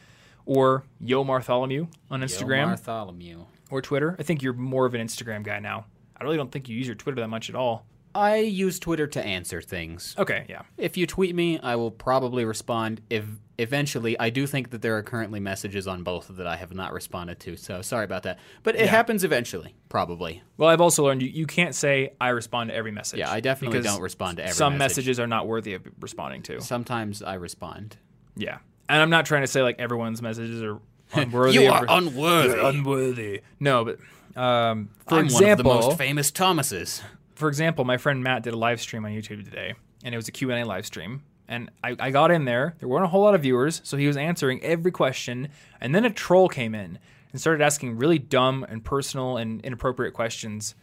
or 0.50 0.82
Yo 1.00 1.22
Bartholomew 1.22 1.86
on 2.10 2.22
Instagram 2.22 2.62
Yo 2.62 2.66
Bartholomew. 2.66 3.44
or 3.70 3.80
Twitter. 3.80 4.16
I 4.18 4.24
think 4.24 4.42
you're 4.42 4.52
more 4.52 4.84
of 4.84 4.94
an 4.94 5.00
Instagram 5.06 5.44
guy 5.44 5.60
now. 5.60 5.86
I 6.20 6.24
really 6.24 6.36
don't 6.36 6.50
think 6.50 6.68
you 6.68 6.76
use 6.76 6.86
your 6.88 6.96
Twitter 6.96 7.20
that 7.20 7.28
much 7.28 7.48
at 7.48 7.54
all. 7.54 7.86
I 8.16 8.38
use 8.38 8.80
Twitter 8.80 9.06
to 9.06 9.24
answer 9.24 9.62
things. 9.62 10.16
Okay, 10.18 10.44
yeah. 10.48 10.62
If 10.76 10.96
you 10.96 11.06
tweet 11.06 11.36
me, 11.36 11.60
I 11.60 11.76
will 11.76 11.92
probably 11.92 12.44
respond. 12.44 13.00
If 13.08 13.24
eventually, 13.58 14.18
I 14.18 14.30
do 14.30 14.44
think 14.48 14.70
that 14.70 14.82
there 14.82 14.96
are 14.96 15.02
currently 15.04 15.38
messages 15.38 15.86
on 15.86 16.02
both 16.02 16.26
that 16.36 16.48
I 16.48 16.56
have 16.56 16.74
not 16.74 16.92
responded 16.92 17.38
to. 17.40 17.56
So 17.56 17.80
sorry 17.82 18.04
about 18.04 18.24
that. 18.24 18.40
But 18.64 18.74
it 18.74 18.80
Yeah. 18.86 18.86
happens 18.90 19.22
eventually, 19.22 19.76
probably. 19.88 20.42
Well, 20.56 20.68
I've 20.68 20.80
also 20.80 21.04
learned 21.04 21.22
you, 21.22 21.28
you 21.28 21.46
can't 21.46 21.76
say 21.76 22.14
I 22.20 22.30
respond 22.30 22.70
to 22.70 22.74
every 22.74 22.90
message. 22.90 23.20
Yeah, 23.20 23.30
I 23.30 23.38
definitely 23.38 23.82
don't 23.82 24.00
respond 24.02 24.38
to 24.38 24.42
every 24.42 24.54
Some 24.54 24.76
message. 24.78 24.96
messages 24.96 25.20
are 25.20 25.28
not 25.28 25.46
worthy 25.46 25.74
of 25.74 25.86
responding 26.00 26.42
to. 26.42 26.60
Sometimes 26.60 27.22
I 27.22 27.34
respond. 27.34 27.98
Yeah, 28.36 28.58
and 28.90 29.00
I'm 29.02 29.10
not 29.10 29.26
trying 29.26 29.42
to 29.42 29.46
say 29.46 29.62
like 29.62 29.78
everyone's 29.78 30.20
messages 30.20 30.62
are 30.62 30.78
unworthy. 31.14 31.54
you 31.58 31.68
of 31.68 31.74
are 31.74 31.82
re- 31.82 31.86
unworthy. 31.88 32.48
You're 32.48 32.66
unworthy. 32.66 33.40
No, 33.58 33.84
but 33.84 33.98
um, 34.40 34.90
for 35.08 35.16
I'm 35.18 35.24
example, 35.24 35.70
one 35.70 35.78
of 35.78 35.82
the 35.84 35.88
most 35.88 35.98
famous 35.98 36.30
Thomases. 36.30 37.02
for 37.34 37.48
example, 37.48 37.84
my 37.84 37.96
friend 37.96 38.22
Matt 38.22 38.42
did 38.42 38.52
a 38.52 38.56
live 38.58 38.80
stream 38.80 39.04
on 39.04 39.10
YouTube 39.12 39.44
today, 39.44 39.74
and 40.04 40.14
it 40.14 40.18
was 40.18 40.28
a 40.28 40.32
Q&A 40.32 40.64
live 40.64 40.86
stream. 40.86 41.22
And 41.48 41.68
I, 41.82 41.96
I 41.98 42.10
got 42.10 42.30
in 42.30 42.44
there. 42.44 42.76
There 42.78 42.88
weren't 42.88 43.04
a 43.04 43.08
whole 43.08 43.22
lot 43.22 43.34
of 43.34 43.42
viewers, 43.42 43.80
so 43.82 43.96
he 43.96 44.06
was 44.06 44.16
answering 44.16 44.62
every 44.62 44.92
question. 44.92 45.48
And 45.80 45.92
then 45.92 46.04
a 46.04 46.10
troll 46.10 46.48
came 46.48 46.76
in 46.76 46.98
and 47.32 47.40
started 47.40 47.60
asking 47.64 47.96
really 47.96 48.20
dumb 48.20 48.64
and 48.68 48.84
personal 48.84 49.36
and 49.36 49.60
inappropriate 49.64 50.14
questions. 50.14 50.76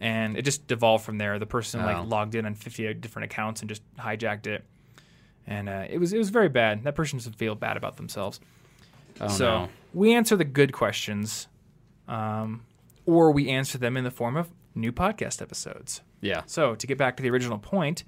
And 0.00 0.36
it 0.36 0.42
just 0.42 0.68
devolved 0.68 1.04
from 1.04 1.18
there. 1.18 1.40
The 1.40 1.46
person 1.46 1.80
Oh. 1.80 1.84
like 1.86 2.06
logged 2.06 2.36
in 2.36 2.46
on 2.46 2.54
50 2.54 2.94
different 2.94 3.24
accounts 3.24 3.60
and 3.60 3.68
just 3.68 3.82
hijacked 3.96 4.46
it. 4.46 4.64
And 5.46 5.68
uh, 5.68 5.84
it 5.88 5.98
was 5.98 6.12
it 6.12 6.18
was 6.18 6.30
very 6.30 6.48
bad. 6.48 6.84
That 6.84 6.94
person 6.94 7.18
should 7.18 7.36
feel 7.36 7.54
bad 7.54 7.76
about 7.76 7.96
themselves. 7.96 8.40
Oh 9.20 9.28
so 9.28 9.44
no. 9.44 9.68
we 9.92 10.14
answer 10.14 10.36
the 10.36 10.44
good 10.44 10.72
questions, 10.72 11.48
um, 12.08 12.64
or 13.06 13.30
we 13.30 13.48
answer 13.48 13.78
them 13.78 13.96
in 13.96 14.04
the 14.04 14.10
form 14.10 14.36
of 14.36 14.50
new 14.74 14.92
podcast 14.92 15.40
episodes. 15.40 16.00
Yeah. 16.20 16.42
So, 16.46 16.74
to 16.74 16.86
get 16.86 16.98
back 16.98 17.16
to 17.18 17.22
the 17.22 17.30
original 17.30 17.58
point, 17.58 18.04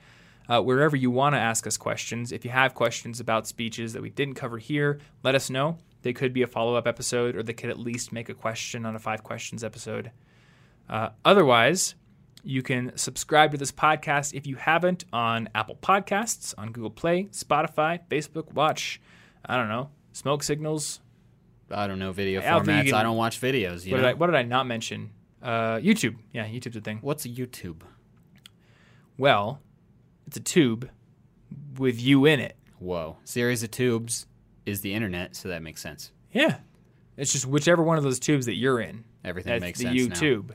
uh, 0.49 0.63
wherever 0.63 0.97
you 0.97 1.11
want 1.11 1.35
to 1.35 1.39
ask 1.39 1.67
us 1.67 1.77
questions, 1.77 2.33
if 2.33 2.45
you 2.45 2.51
have 2.51 2.75
questions 2.75 3.21
about 3.21 3.47
speeches 3.47 3.93
that 3.93 4.03
we 4.03 4.11
didn't 4.11 4.35
cover 4.35 4.59
here, 4.59 4.99
let 5.23 5.35
us 5.35 5.51
know. 5.51 5.79
They 6.03 6.13
could 6.13 6.33
be 6.33 6.43
a 6.43 6.47
follow 6.47 6.77
up 6.77 6.87
episode, 6.87 7.37
or 7.37 7.43
they 7.43 7.53
could 7.53 7.71
at 7.71 7.79
least 7.79 8.13
make 8.13 8.29
a 8.29 8.35
question 8.35 8.87
on 8.87 8.95
a 8.97 8.99
five 8.99 9.23
questions 9.23 9.63
episode. 9.63 10.13
Uh, 10.89 11.11
otherwise, 11.25 11.95
you 12.47 12.63
can 12.63 12.97
subscribe 12.97 13.51
to 13.51 13.59
this 13.59 13.73
podcast 13.73 14.33
if 14.35 14.47
you 14.47 14.57
haven't 14.57 15.05
on 15.13 15.49
Apple 15.55 15.77
Podcasts, 15.83 16.55
on 16.57 16.71
Google 16.73 16.91
Play, 16.91 17.25
Spotify, 17.33 18.01
Facebook 18.09 18.53
Watch, 18.53 19.01
I 19.45 19.57
don't 19.57 19.69
know, 19.69 19.91
Smoke 20.13 20.43
Signals. 20.43 21.01
I 21.71 21.87
don't 21.89 21.99
know 21.99 22.13
video 22.13 22.41
I 22.41 22.45
don't 22.45 22.65
formats. 22.65 22.93
I 22.93 23.03
don't 23.03 23.17
watch 23.17 23.41
videos. 23.41 23.85
You 23.85 23.93
What 23.93 23.99
know? 23.99 24.03
did, 24.03 24.11
I, 24.11 24.13
what 24.15 24.27
did 24.27 24.37
I 24.37 24.43
not 24.45 24.67
mention? 24.67 25.11
Uh, 25.43 25.77
YouTube. 25.79 26.17
Yeah, 26.33 26.47
YouTube's 26.47 26.77
a 26.77 26.81
thing. 26.81 26.99
What's 27.03 27.25
a 27.25 27.29
YouTube? 27.29 27.81
Well, 29.19 29.61
it's 30.27 30.37
a 30.37 30.41
tube 30.41 30.89
with 31.79 32.01
you 32.01 32.25
in 32.27 32.39
it. 32.41 32.57
Whoa. 32.79 33.17
Series 33.25 33.63
of 33.63 33.71
tubes 33.71 34.27
is 34.65 34.83
the 34.83 34.95
internet, 34.95 35.35
so 35.35 35.49
that 35.49 35.63
makes 35.63 35.81
sense. 35.83 36.13
Yeah. 36.33 36.59
It's 37.17 37.33
just 37.33 37.47
whichever 37.47 37.83
one 37.83 37.99
of 37.99 38.05
those 38.05 38.21
tubes 38.21 38.47
that 38.47 38.55
you're 38.57 38.81
in. 38.81 39.05
Everything 39.25 39.61
makes 39.61 39.79
the 39.81 39.87
sense 39.87 40.09
now. 40.09 40.15
YouTube. 40.15 40.51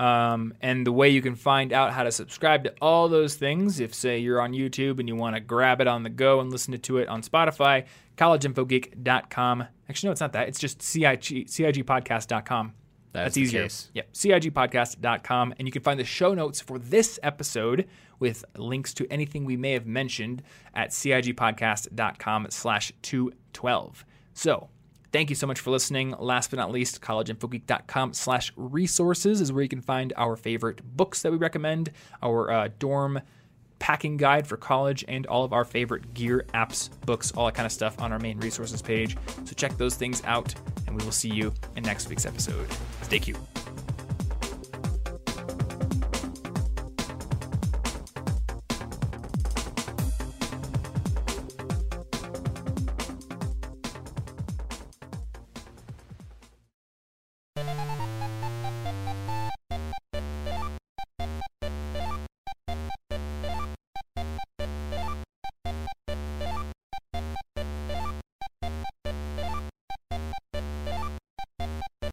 Um, 0.00 0.54
and 0.62 0.86
the 0.86 0.92
way 0.92 1.10
you 1.10 1.20
can 1.20 1.34
find 1.34 1.74
out 1.74 1.92
how 1.92 2.04
to 2.04 2.10
subscribe 2.10 2.64
to 2.64 2.72
all 2.80 3.10
those 3.10 3.34
things, 3.34 3.80
if 3.80 3.92
say 3.92 4.18
you're 4.18 4.40
on 4.40 4.52
YouTube 4.52 4.98
and 4.98 5.06
you 5.06 5.14
want 5.14 5.36
to 5.36 5.40
grab 5.40 5.82
it 5.82 5.86
on 5.86 6.04
the 6.04 6.08
go 6.08 6.40
and 6.40 6.50
listen 6.50 6.78
to 6.78 6.96
it 6.96 7.06
on 7.08 7.20
Spotify, 7.20 7.84
collegeinfogeek.com. 8.16 9.66
Actually, 9.90 10.06
no, 10.08 10.12
it's 10.12 10.20
not 10.22 10.32
that. 10.32 10.48
It's 10.48 10.58
just 10.58 10.80
CIG, 10.80 11.48
CIGpodcast.com. 11.48 12.72
That's 13.12 13.24
That's 13.24 13.36
easier. 13.36 13.64
case. 13.64 13.90
Yep, 13.92 14.12
CIGpodcast.com. 14.14 15.54
And 15.58 15.68
you 15.68 15.72
can 15.72 15.82
find 15.82 16.00
the 16.00 16.04
show 16.04 16.32
notes 16.32 16.62
for 16.62 16.78
this 16.78 17.18
episode 17.22 17.86
with 18.18 18.42
links 18.56 18.94
to 18.94 19.06
anything 19.12 19.44
we 19.44 19.58
may 19.58 19.72
have 19.72 19.86
mentioned 19.86 20.42
at 20.74 20.90
CIGpodcast.com 20.90 22.46
slash 22.48 22.92
212. 23.02 24.04
So 24.32 24.70
thank 25.12 25.30
you 25.30 25.36
so 25.36 25.46
much 25.46 25.60
for 25.60 25.70
listening. 25.70 26.14
Last 26.18 26.50
but 26.50 26.58
not 26.58 26.70
least, 26.70 27.00
collegeinfogeek.com 27.00 28.14
slash 28.14 28.52
resources 28.56 29.40
is 29.40 29.52
where 29.52 29.62
you 29.62 29.68
can 29.68 29.80
find 29.80 30.12
our 30.16 30.36
favorite 30.36 30.82
books 30.96 31.22
that 31.22 31.32
we 31.32 31.38
recommend, 31.38 31.90
our 32.22 32.50
uh, 32.50 32.68
dorm 32.78 33.20
packing 33.78 34.16
guide 34.16 34.46
for 34.46 34.56
college, 34.56 35.04
and 35.08 35.26
all 35.26 35.42
of 35.42 35.52
our 35.52 35.64
favorite 35.64 36.12
gear, 36.14 36.44
apps, 36.54 36.90
books, 37.06 37.32
all 37.32 37.46
that 37.46 37.54
kind 37.54 37.66
of 37.66 37.72
stuff 37.72 38.00
on 38.00 38.12
our 38.12 38.18
main 38.18 38.38
resources 38.38 38.82
page. 38.82 39.16
So 39.44 39.54
check 39.54 39.76
those 39.78 39.94
things 39.94 40.22
out, 40.24 40.54
and 40.86 40.96
we 40.96 41.04
will 41.04 41.12
see 41.12 41.30
you 41.30 41.52
in 41.76 41.82
next 41.82 42.08
week's 42.08 42.26
episode. 42.26 42.68
Stay 43.02 43.18
cute. 43.18 43.38